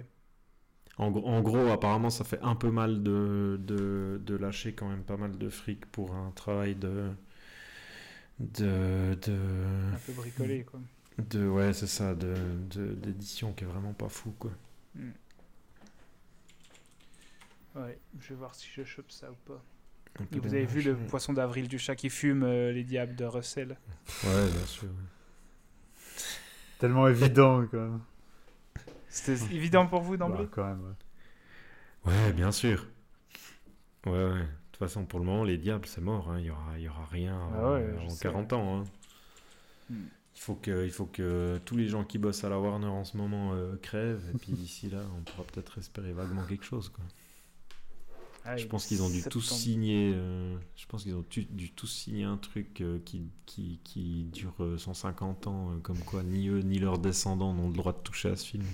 En, 0.99 1.11
gros- 1.11 1.27
en 1.29 1.43
gros, 1.43 1.71
apparemment, 1.71 2.09
ça 2.11 2.25
fait 2.25 2.41
un 2.43 2.55
peu 2.55 2.71
mal 2.71 3.03
de, 3.03 3.59
de, 3.63 4.21
de 4.25 4.35
lâcher 4.37 4.73
quand 4.75 4.89
même 4.89 5.03
pas 5.05 5.17
mal 5.19 5.37
de 5.37 5.49
fric 5.51 5.85
pour 5.87 6.15
un 6.15 6.31
travail 6.33 6.75
de, 6.77 7.11
de, 8.41 9.15
de, 9.23 9.37
Un 9.93 10.01
peu 10.01 10.13
bricolé 10.13 10.65
quoi. 10.65 10.81
De 11.19 11.47
ouais, 11.49 11.73
c'est 11.73 11.87
ça, 11.87 12.15
de, 12.15 12.35
de- 12.71 12.95
d'édition 12.95 13.53
qui 13.53 13.65
est 13.65 13.67
vraiment 13.67 13.93
pas 13.93 14.09
fou, 14.09 14.35
quoi. 14.39 14.51
Ouais. 17.75 17.99
Je 18.21 18.29
vais 18.31 18.35
voir 18.35 18.55
si 18.55 18.69
je 18.75 18.85
chope 18.85 19.11
ça 19.11 19.31
ou 19.31 19.35
pas. 19.47 19.63
Et 20.33 20.39
vous 20.39 20.53
avez 20.53 20.67
vu 20.67 20.83
le 20.83 20.95
poisson 20.95 21.33
d'avril 21.33 21.69
du 21.69 21.79
chat 21.79 21.97
qui 21.97 22.11
fume 22.11 22.43
euh, 22.43 22.71
les 22.73 22.85
diables 22.85 23.17
de 23.17 23.25
Russell 23.25 23.79
Ouais, 24.25 24.51
bien 24.51 24.67
sûr. 24.67 24.89
ouais. 24.89 26.13
Tellement 26.79 27.09
évident 27.09 27.65
quand 27.71 27.79
même. 27.79 28.01
C'était 29.09 29.43
évident 29.55 29.87
pour 29.87 30.03
vous 30.03 30.17
d'emblée 30.19 30.45
Bah, 30.45 30.51
quand 30.53 30.67
même. 30.67 30.83
ouais. 32.05 32.13
Ouais, 32.13 32.33
bien 32.33 32.53
sûr. 32.53 32.87
Ouais, 34.07 34.13
ouais. 34.13 34.41
De 34.41 34.47
toute 34.73 34.79
façon, 34.79 35.07
pour 35.07 35.19
le 35.21 35.25
moment, 35.25 35.45
les 35.45 35.57
diables, 35.57 35.87
c'est 35.87 36.01
mort. 36.01 36.31
hein. 36.31 36.41
Il 36.41 36.47
y 36.47 36.51
aura, 36.51 36.73
il 36.77 36.83
y 36.83 36.89
aura 36.89 37.07
rien 37.07 37.39
Ah 37.55 37.73
ouais, 37.73 37.95
en 38.05 38.09
sais. 38.11 38.23
40 38.23 38.53
ans. 38.53 38.81
hein. 38.81 38.85
Hmm. 39.89 40.07
Il, 40.35 40.41
faut 40.41 40.55
que, 40.55 40.85
il 40.85 40.91
faut 40.91 41.07
que 41.07 41.59
tous 41.65 41.77
les 41.77 41.89
gens 41.89 42.05
qui 42.05 42.19
bossent 42.19 42.43
à 42.45 42.49
la 42.49 42.59
Warner 42.59 42.87
en 42.87 43.05
ce 43.05 43.17
moment 43.17 43.53
euh, 43.55 43.77
crèvent. 43.83 44.25
Et 44.35 44.39
puis 44.39 44.53
d'ici 44.53 44.89
là, 44.91 44.99
on 45.19 45.23
pourra 45.23 45.45
peut-être 45.45 45.79
espérer 45.79 46.13
vaguement 46.13 46.45
quelque 46.45 46.65
chose. 46.65 46.89
Quoi. 46.89 47.05
Ah, 48.45 48.57
je 48.57 48.67
pense 48.67 48.87
qu'ils 48.87 49.03
ont 49.05 49.09
dû 49.11 49.23
tous 49.23 49.41
signer. 49.43 50.13
euh, 50.17 50.57
je 50.75 50.87
pense 50.87 51.05
qu'ils 51.05 51.15
ont 51.15 51.25
tu- 51.29 51.45
dû 51.45 51.71
tous 51.71 51.87
signer 51.87 52.25
un 52.25 52.37
truc 52.37 52.81
euh, 52.81 52.99
qui, 53.05 53.23
qui, 53.47 53.79
qui 53.85 54.25
dure 54.33 54.55
euh, 54.61 54.79
150 54.79 55.47
ans. 55.47 55.71
euh, 55.71 55.79
comme 55.81 55.99
quoi, 55.99 56.23
ni 56.25 56.49
eux 56.49 56.59
ni 56.61 56.79
leurs 56.81 56.99
descendants 56.99 57.53
n'ont 57.55 57.69
le 57.69 57.75
droit 57.77 57.93
de 57.93 57.99
toucher 58.03 58.31
à 58.31 58.37
ce 58.37 58.45
film. 58.47 58.65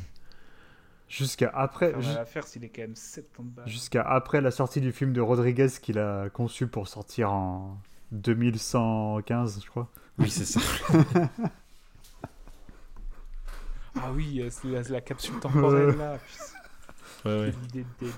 Jusqu'à 1.08 1.48
après, 1.50 1.92
Ça 1.92 2.00
ju- 2.00 2.12
va 2.14 2.24
faire 2.26 2.46
s'il 2.46 2.64
est 2.64 2.68
quand 2.68 2.82
même 2.82 2.94
70 2.96 3.50
balles. 3.50 3.68
jusqu'à 3.68 4.02
après 4.02 4.40
la 4.42 4.50
sortie 4.50 4.80
du 4.80 4.92
film 4.92 5.12
de 5.14 5.20
Rodriguez 5.20 5.68
qu'il 5.82 5.98
a 5.98 6.28
conçu 6.30 6.66
pour 6.66 6.86
sortir 6.88 7.32
en 7.32 7.78
2115, 8.12 9.60
je 9.64 9.70
crois. 9.70 9.88
Oui, 10.18 10.30
c'est 10.30 10.44
ça. 10.44 10.60
Ah 14.00 14.12
oui, 14.12 14.40
euh, 14.40 14.48
c'est 14.50 14.90
la, 14.90 15.00
capsule 15.00 15.40
temporelle 15.40 15.96
là. 15.96 16.18
Putain, 16.18 16.44
Ouais, 17.24 17.40
ouais. 17.40 17.50
quelle 17.52 17.64
idée 17.64 17.82
de 17.82 17.88
débile. 17.98 18.14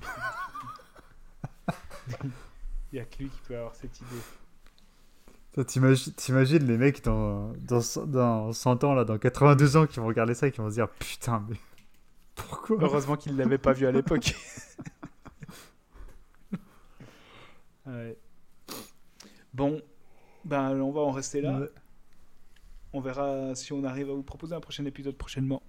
Il 2.92 2.96
n'y 2.96 3.00
a 3.00 3.04
que 3.04 3.18
lui 3.18 3.30
qui 3.30 3.40
peut 3.48 3.56
avoir 3.56 3.74
cette 3.74 3.98
idée. 3.98 5.64
T'imagines 5.64 6.12
t'imagines 6.12 6.66
les 6.66 6.76
mecs 6.76 7.02
dans, 7.02 7.52
dans, 7.62 7.80
dans 8.06 8.52
100 8.52 8.84
ans, 8.84 8.94
là, 8.94 9.04
dans 9.04 9.16
82 9.16 9.76
ans, 9.78 9.86
qui 9.86 10.00
vont 10.00 10.06
regarder 10.06 10.34
ça 10.34 10.48
et 10.48 10.52
qui 10.52 10.58
vont 10.58 10.68
se 10.68 10.74
dire 10.74 10.88
Putain, 10.88 11.44
mais 11.48 11.56
pourquoi? 12.34 12.76
Heureusement 12.80 13.16
qu'il 13.16 13.32
ne 13.32 13.38
l'avait 13.38 13.58
pas 13.58 13.72
vu 13.72 13.86
à 13.86 13.92
l'époque. 13.92 14.34
Ouais. 17.86 18.16
Bon, 19.60 19.80
ben 20.44 20.80
on 20.80 20.90
va 20.90 21.00
en 21.02 21.10
rester 21.10 21.40
là. 21.40 21.58
Ouais. 21.60 21.70
On 22.92 23.00
verra 23.00 23.54
si 23.54 23.72
on 23.72 23.84
arrive 23.84 24.10
à 24.10 24.14
vous 24.14 24.22
proposer 24.22 24.54
un 24.54 24.60
prochain 24.60 24.84
épisode 24.84 25.16
prochainement 25.16 25.62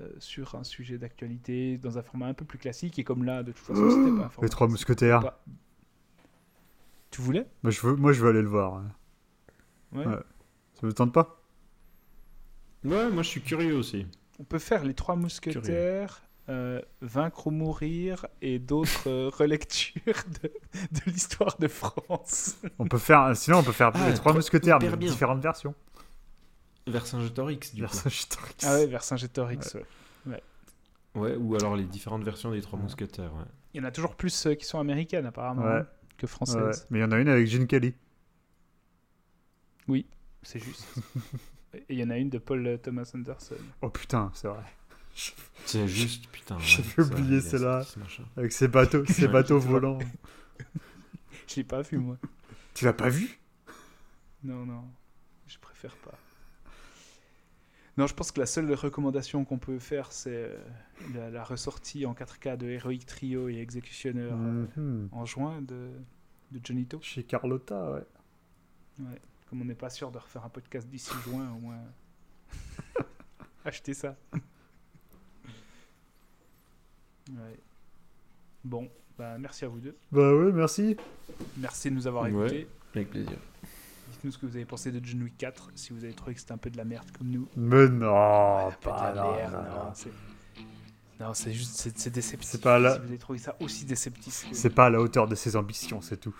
euh, 0.00 0.08
sur 0.18 0.54
un 0.54 0.64
sujet 0.64 0.98
d'actualité 0.98 1.78
dans 1.78 1.96
un 1.98 2.02
format 2.02 2.26
un 2.26 2.34
peu 2.34 2.44
plus 2.44 2.58
classique. 2.58 2.98
Et 2.98 3.04
comme 3.04 3.24
là, 3.24 3.42
de 3.42 3.52
toute 3.52 3.64
façon, 3.64 3.88
c'était 3.90 4.18
pas 4.18 4.26
un 4.26 4.28
format 4.28 4.46
Les 4.46 4.50
trois 4.50 4.68
mousquetaires. 4.68 5.20
pas- 5.20 5.42
Tu 7.10 7.20
voulais? 7.22 7.46
Moi 7.62 7.70
je, 7.70 7.80
veux, 7.86 7.96
moi, 7.96 8.12
je 8.12 8.20
veux 8.20 8.28
aller 8.30 8.42
le 8.42 8.48
voir. 8.48 8.82
ouais. 9.92 10.00
ouais. 10.00 10.06
Ouais. 10.06 10.16
Ça 10.74 10.80
vous 10.86 10.92
tente 10.92 11.12
pas? 11.14 11.40
Ouais, 12.84 13.08
moi 13.10 13.22
je 13.22 13.28
suis 13.28 13.40
curieux 13.40 13.74
aussi. 13.76 14.06
On 14.38 14.44
peut 14.44 14.58
faire 14.58 14.84
les 14.84 14.92
trois 14.94 15.16
mousquetaires, 15.16 16.22
euh, 16.48 16.80
vaincre 17.00 17.46
ou 17.48 17.50
mourir 17.50 18.26
et 18.40 18.58
d'autres 18.58 19.08
euh, 19.08 19.28
relectures 19.34 20.22
de, 20.42 20.48
de 20.48 21.00
l'histoire 21.06 21.56
de 21.58 21.68
France. 21.68 22.56
on 22.78 22.86
peut 22.86 22.98
faire, 22.98 23.36
Sinon, 23.36 23.58
on 23.58 23.62
peut 23.62 23.72
faire 23.72 23.90
Ah, 23.94 24.08
les 24.08 24.14
trois 24.14 24.32
mousquetaires, 24.32 24.78
mais 24.80 24.88
bien. 24.96 25.10
différentes 25.10 25.40
versions. 25.40 25.74
Vercingétorix, 26.86 27.74
du 27.74 27.82
coup. 27.82 27.88
Vercingétorix. 27.88 28.64
Ah 28.64 28.74
ouais, 28.74 28.86
Vercingétorix. 28.86 29.74
ouais. 30.26 30.42
Ouais, 31.16 31.34
ou 31.34 31.54
alors 31.56 31.74
les 31.76 31.84
différentes 31.84 32.22
versions 32.24 32.52
des 32.52 32.60
Trois 32.60 32.78
Ouais. 32.78 32.84
Mousquetaires. 32.84 33.32
Ouais. 33.34 33.44
Il 33.74 33.80
y 33.80 33.84
en 33.84 33.88
a 33.88 33.90
toujours 33.90 34.14
plus 34.14 34.46
euh, 34.46 34.54
qui 34.54 34.64
sont 34.66 34.78
américaines 34.78 35.26
apparemment 35.26 35.62
Ouais. 35.62 35.78
hein, 35.80 35.86
que 36.18 36.26
Ouais, 36.26 36.30
françaises. 36.30 36.86
Mais 36.90 36.98
il 36.98 37.02
y 37.02 37.04
en 37.04 37.10
a 37.12 37.18
une 37.18 37.28
avec 37.28 37.46
Gene 37.46 37.66
Kelly. 37.66 37.94
C'est 40.42 40.60
juste. 40.60 40.86
et 41.74 41.84
il 41.88 41.98
y 41.98 42.04
en 42.04 42.10
a 42.10 42.16
une 42.18 42.30
de 42.30 42.38
Paul 42.38 42.78
Thomas 42.80 43.10
Anderson. 43.14 43.56
Oh 43.82 43.90
putain, 43.90 44.30
c'est 44.32 44.46
vrai. 44.46 44.62
C'est 45.64 45.88
juste, 45.88 46.28
putain. 46.28 46.58
J'avais 46.60 46.86
ouais, 46.88 46.94
ça, 46.94 47.02
oublié 47.02 47.40
celle-là. 47.40 47.82
ce 47.84 47.98
machin. 47.98 48.24
Avec 48.36 48.52
ses 48.52 48.68
bateaux, 48.68 49.04
ses 49.08 49.26
Ouais, 49.26 49.32
bateaux 49.32 49.58
volants. 49.58 49.98
Je 51.48 51.56
l'ai 51.56 51.64
pas 51.64 51.82
vu 51.82 51.98
moi. 51.98 52.18
Tu 52.74 52.84
l'as 52.84 52.92
pas 52.92 53.08
vu? 53.08 53.38
Non, 54.44 54.64
non. 54.66 54.84
Je 55.46 55.58
préfère 55.58 55.96
pas. 55.96 56.14
Non, 57.96 58.06
je 58.06 58.12
pense 58.14 58.30
que 58.30 58.40
la 58.40 58.46
seule 58.46 58.70
recommandation 58.74 59.44
qu'on 59.46 59.58
peut 59.58 59.78
faire, 59.78 60.12
c'est 60.12 60.30
euh, 60.52 60.58
la, 61.14 61.30
la 61.30 61.42
ressortie 61.44 62.04
en 62.04 62.12
4K 62.12 62.58
de 62.58 62.66
Heroic 62.66 63.06
Trio 63.06 63.48
et 63.48 63.56
Executioner 63.56 64.28
euh, 64.30 64.66
Mhm. 64.76 65.08
en 65.12 65.24
juin 65.24 65.62
de, 65.62 65.88
de 66.50 66.60
Johnny 66.62 66.84
To. 66.86 67.00
Chez 67.00 67.24
Carlotta, 67.24 67.92
ouais. 67.92 68.04
Ouais. 68.98 69.20
Comme 69.48 69.62
on 69.62 69.64
n'est 69.64 69.74
pas 69.74 69.88
sûr 69.90 70.10
de 70.10 70.18
refaire 70.18 70.44
un 70.44 70.50
podcast 70.50 70.86
d'ici 70.88 71.12
juin, 71.24 71.50
au 71.52 71.58
moins. 71.58 71.80
Achetez 73.64 73.94
ça. 73.94 74.14
Ouais. 77.30 77.58
Bon, 78.64 78.88
bah, 79.18 79.36
merci 79.38 79.64
à 79.64 79.68
vous 79.68 79.78
deux. 79.80 79.96
Bah 80.12 80.34
ouais, 80.34 80.52
merci. 80.52 80.96
Merci 81.58 81.90
de 81.90 81.94
nous 81.94 82.06
avoir 82.06 82.24
Ouais. 82.24 82.30
écoutés. 82.30 82.68
Avec 82.94 83.10
plaisir. 83.10 83.36
Dites-nous 84.12 84.30
ce 84.32 84.38
que 84.38 84.46
vous 84.46 84.56
avez 84.56 84.64
pensé 84.64 84.92
de 84.92 85.04
John 85.04 85.22
Wick 85.22 85.36
4, 85.36 85.70
si 85.74 85.92
vous 85.92 86.04
avez 86.04 86.12
trouvé 86.14 86.34
que 86.34 86.40
c'était 86.40 86.52
un 86.52 86.56
peu 86.58 86.70
de 86.70 86.76
la 86.76 86.84
merde 86.84 87.06
comme 87.16 87.28
nous. 87.28 87.48
Mais 87.56 87.88
non, 87.88 88.66
Ouais, 88.68 88.72
pas 88.82 89.10
de 89.12 89.16
la 89.16 89.30
merde, 89.36 89.52
non, 91.18 91.26
Non, 91.28 91.34
c'est 91.34 91.52
juste, 91.52 91.74
c'est, 91.96 92.10
déceptif. 92.10 92.48
C'est 92.50 92.60
pas 92.60 92.78
là- 92.78 92.94
Si 92.94 92.98
vous 93.00 93.06
avez 93.06 93.18
trouvé 93.18 93.38
ça 93.38 93.56
aussi 93.60 93.84
déceptif. 93.86 94.48
que- 94.48 94.54
C'est 94.56 94.70
pas 94.70 94.86
à 94.86 94.90
la 94.90 95.00
hauteur 95.00 95.26
de 95.26 95.34
ses 95.34 95.56
ambitions, 95.56 96.00
c'est 96.02 96.18
tout. 96.18 96.34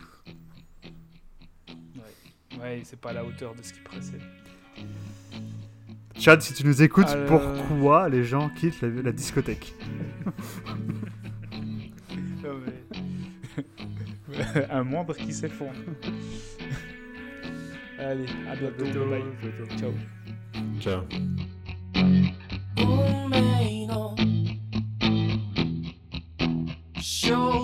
Ouais, 2.60 2.82
c'est 2.84 2.98
pas 3.00 3.10
à 3.10 3.12
la 3.14 3.24
hauteur 3.24 3.54
de 3.54 3.62
ce 3.62 3.72
qui 3.72 3.80
précède. 3.80 4.20
Chad, 6.18 6.40
si 6.40 6.54
tu 6.54 6.64
nous 6.66 6.82
écoutes, 6.82 7.08
Alors- 7.08 7.52
pourquoi 7.52 8.08
les 8.08 8.24
gens 8.24 8.48
quittent 8.48 8.80
la, 8.80 8.88
la 8.88 9.12
discothèque 9.12 9.74
Non, 12.42 12.54
mais- 12.64 12.72
un 14.70 14.84
membre 14.84 15.14
qui 15.14 15.32
s'effondre. 15.32 15.72
Allez, 17.98 18.26
à 18.50 18.54
bientôt. 18.56 18.84
bye 19.08 19.22
bye. 19.40 19.78
Ciao. 19.78 19.92
Ciao. 20.80 21.02
運 27.28 27.55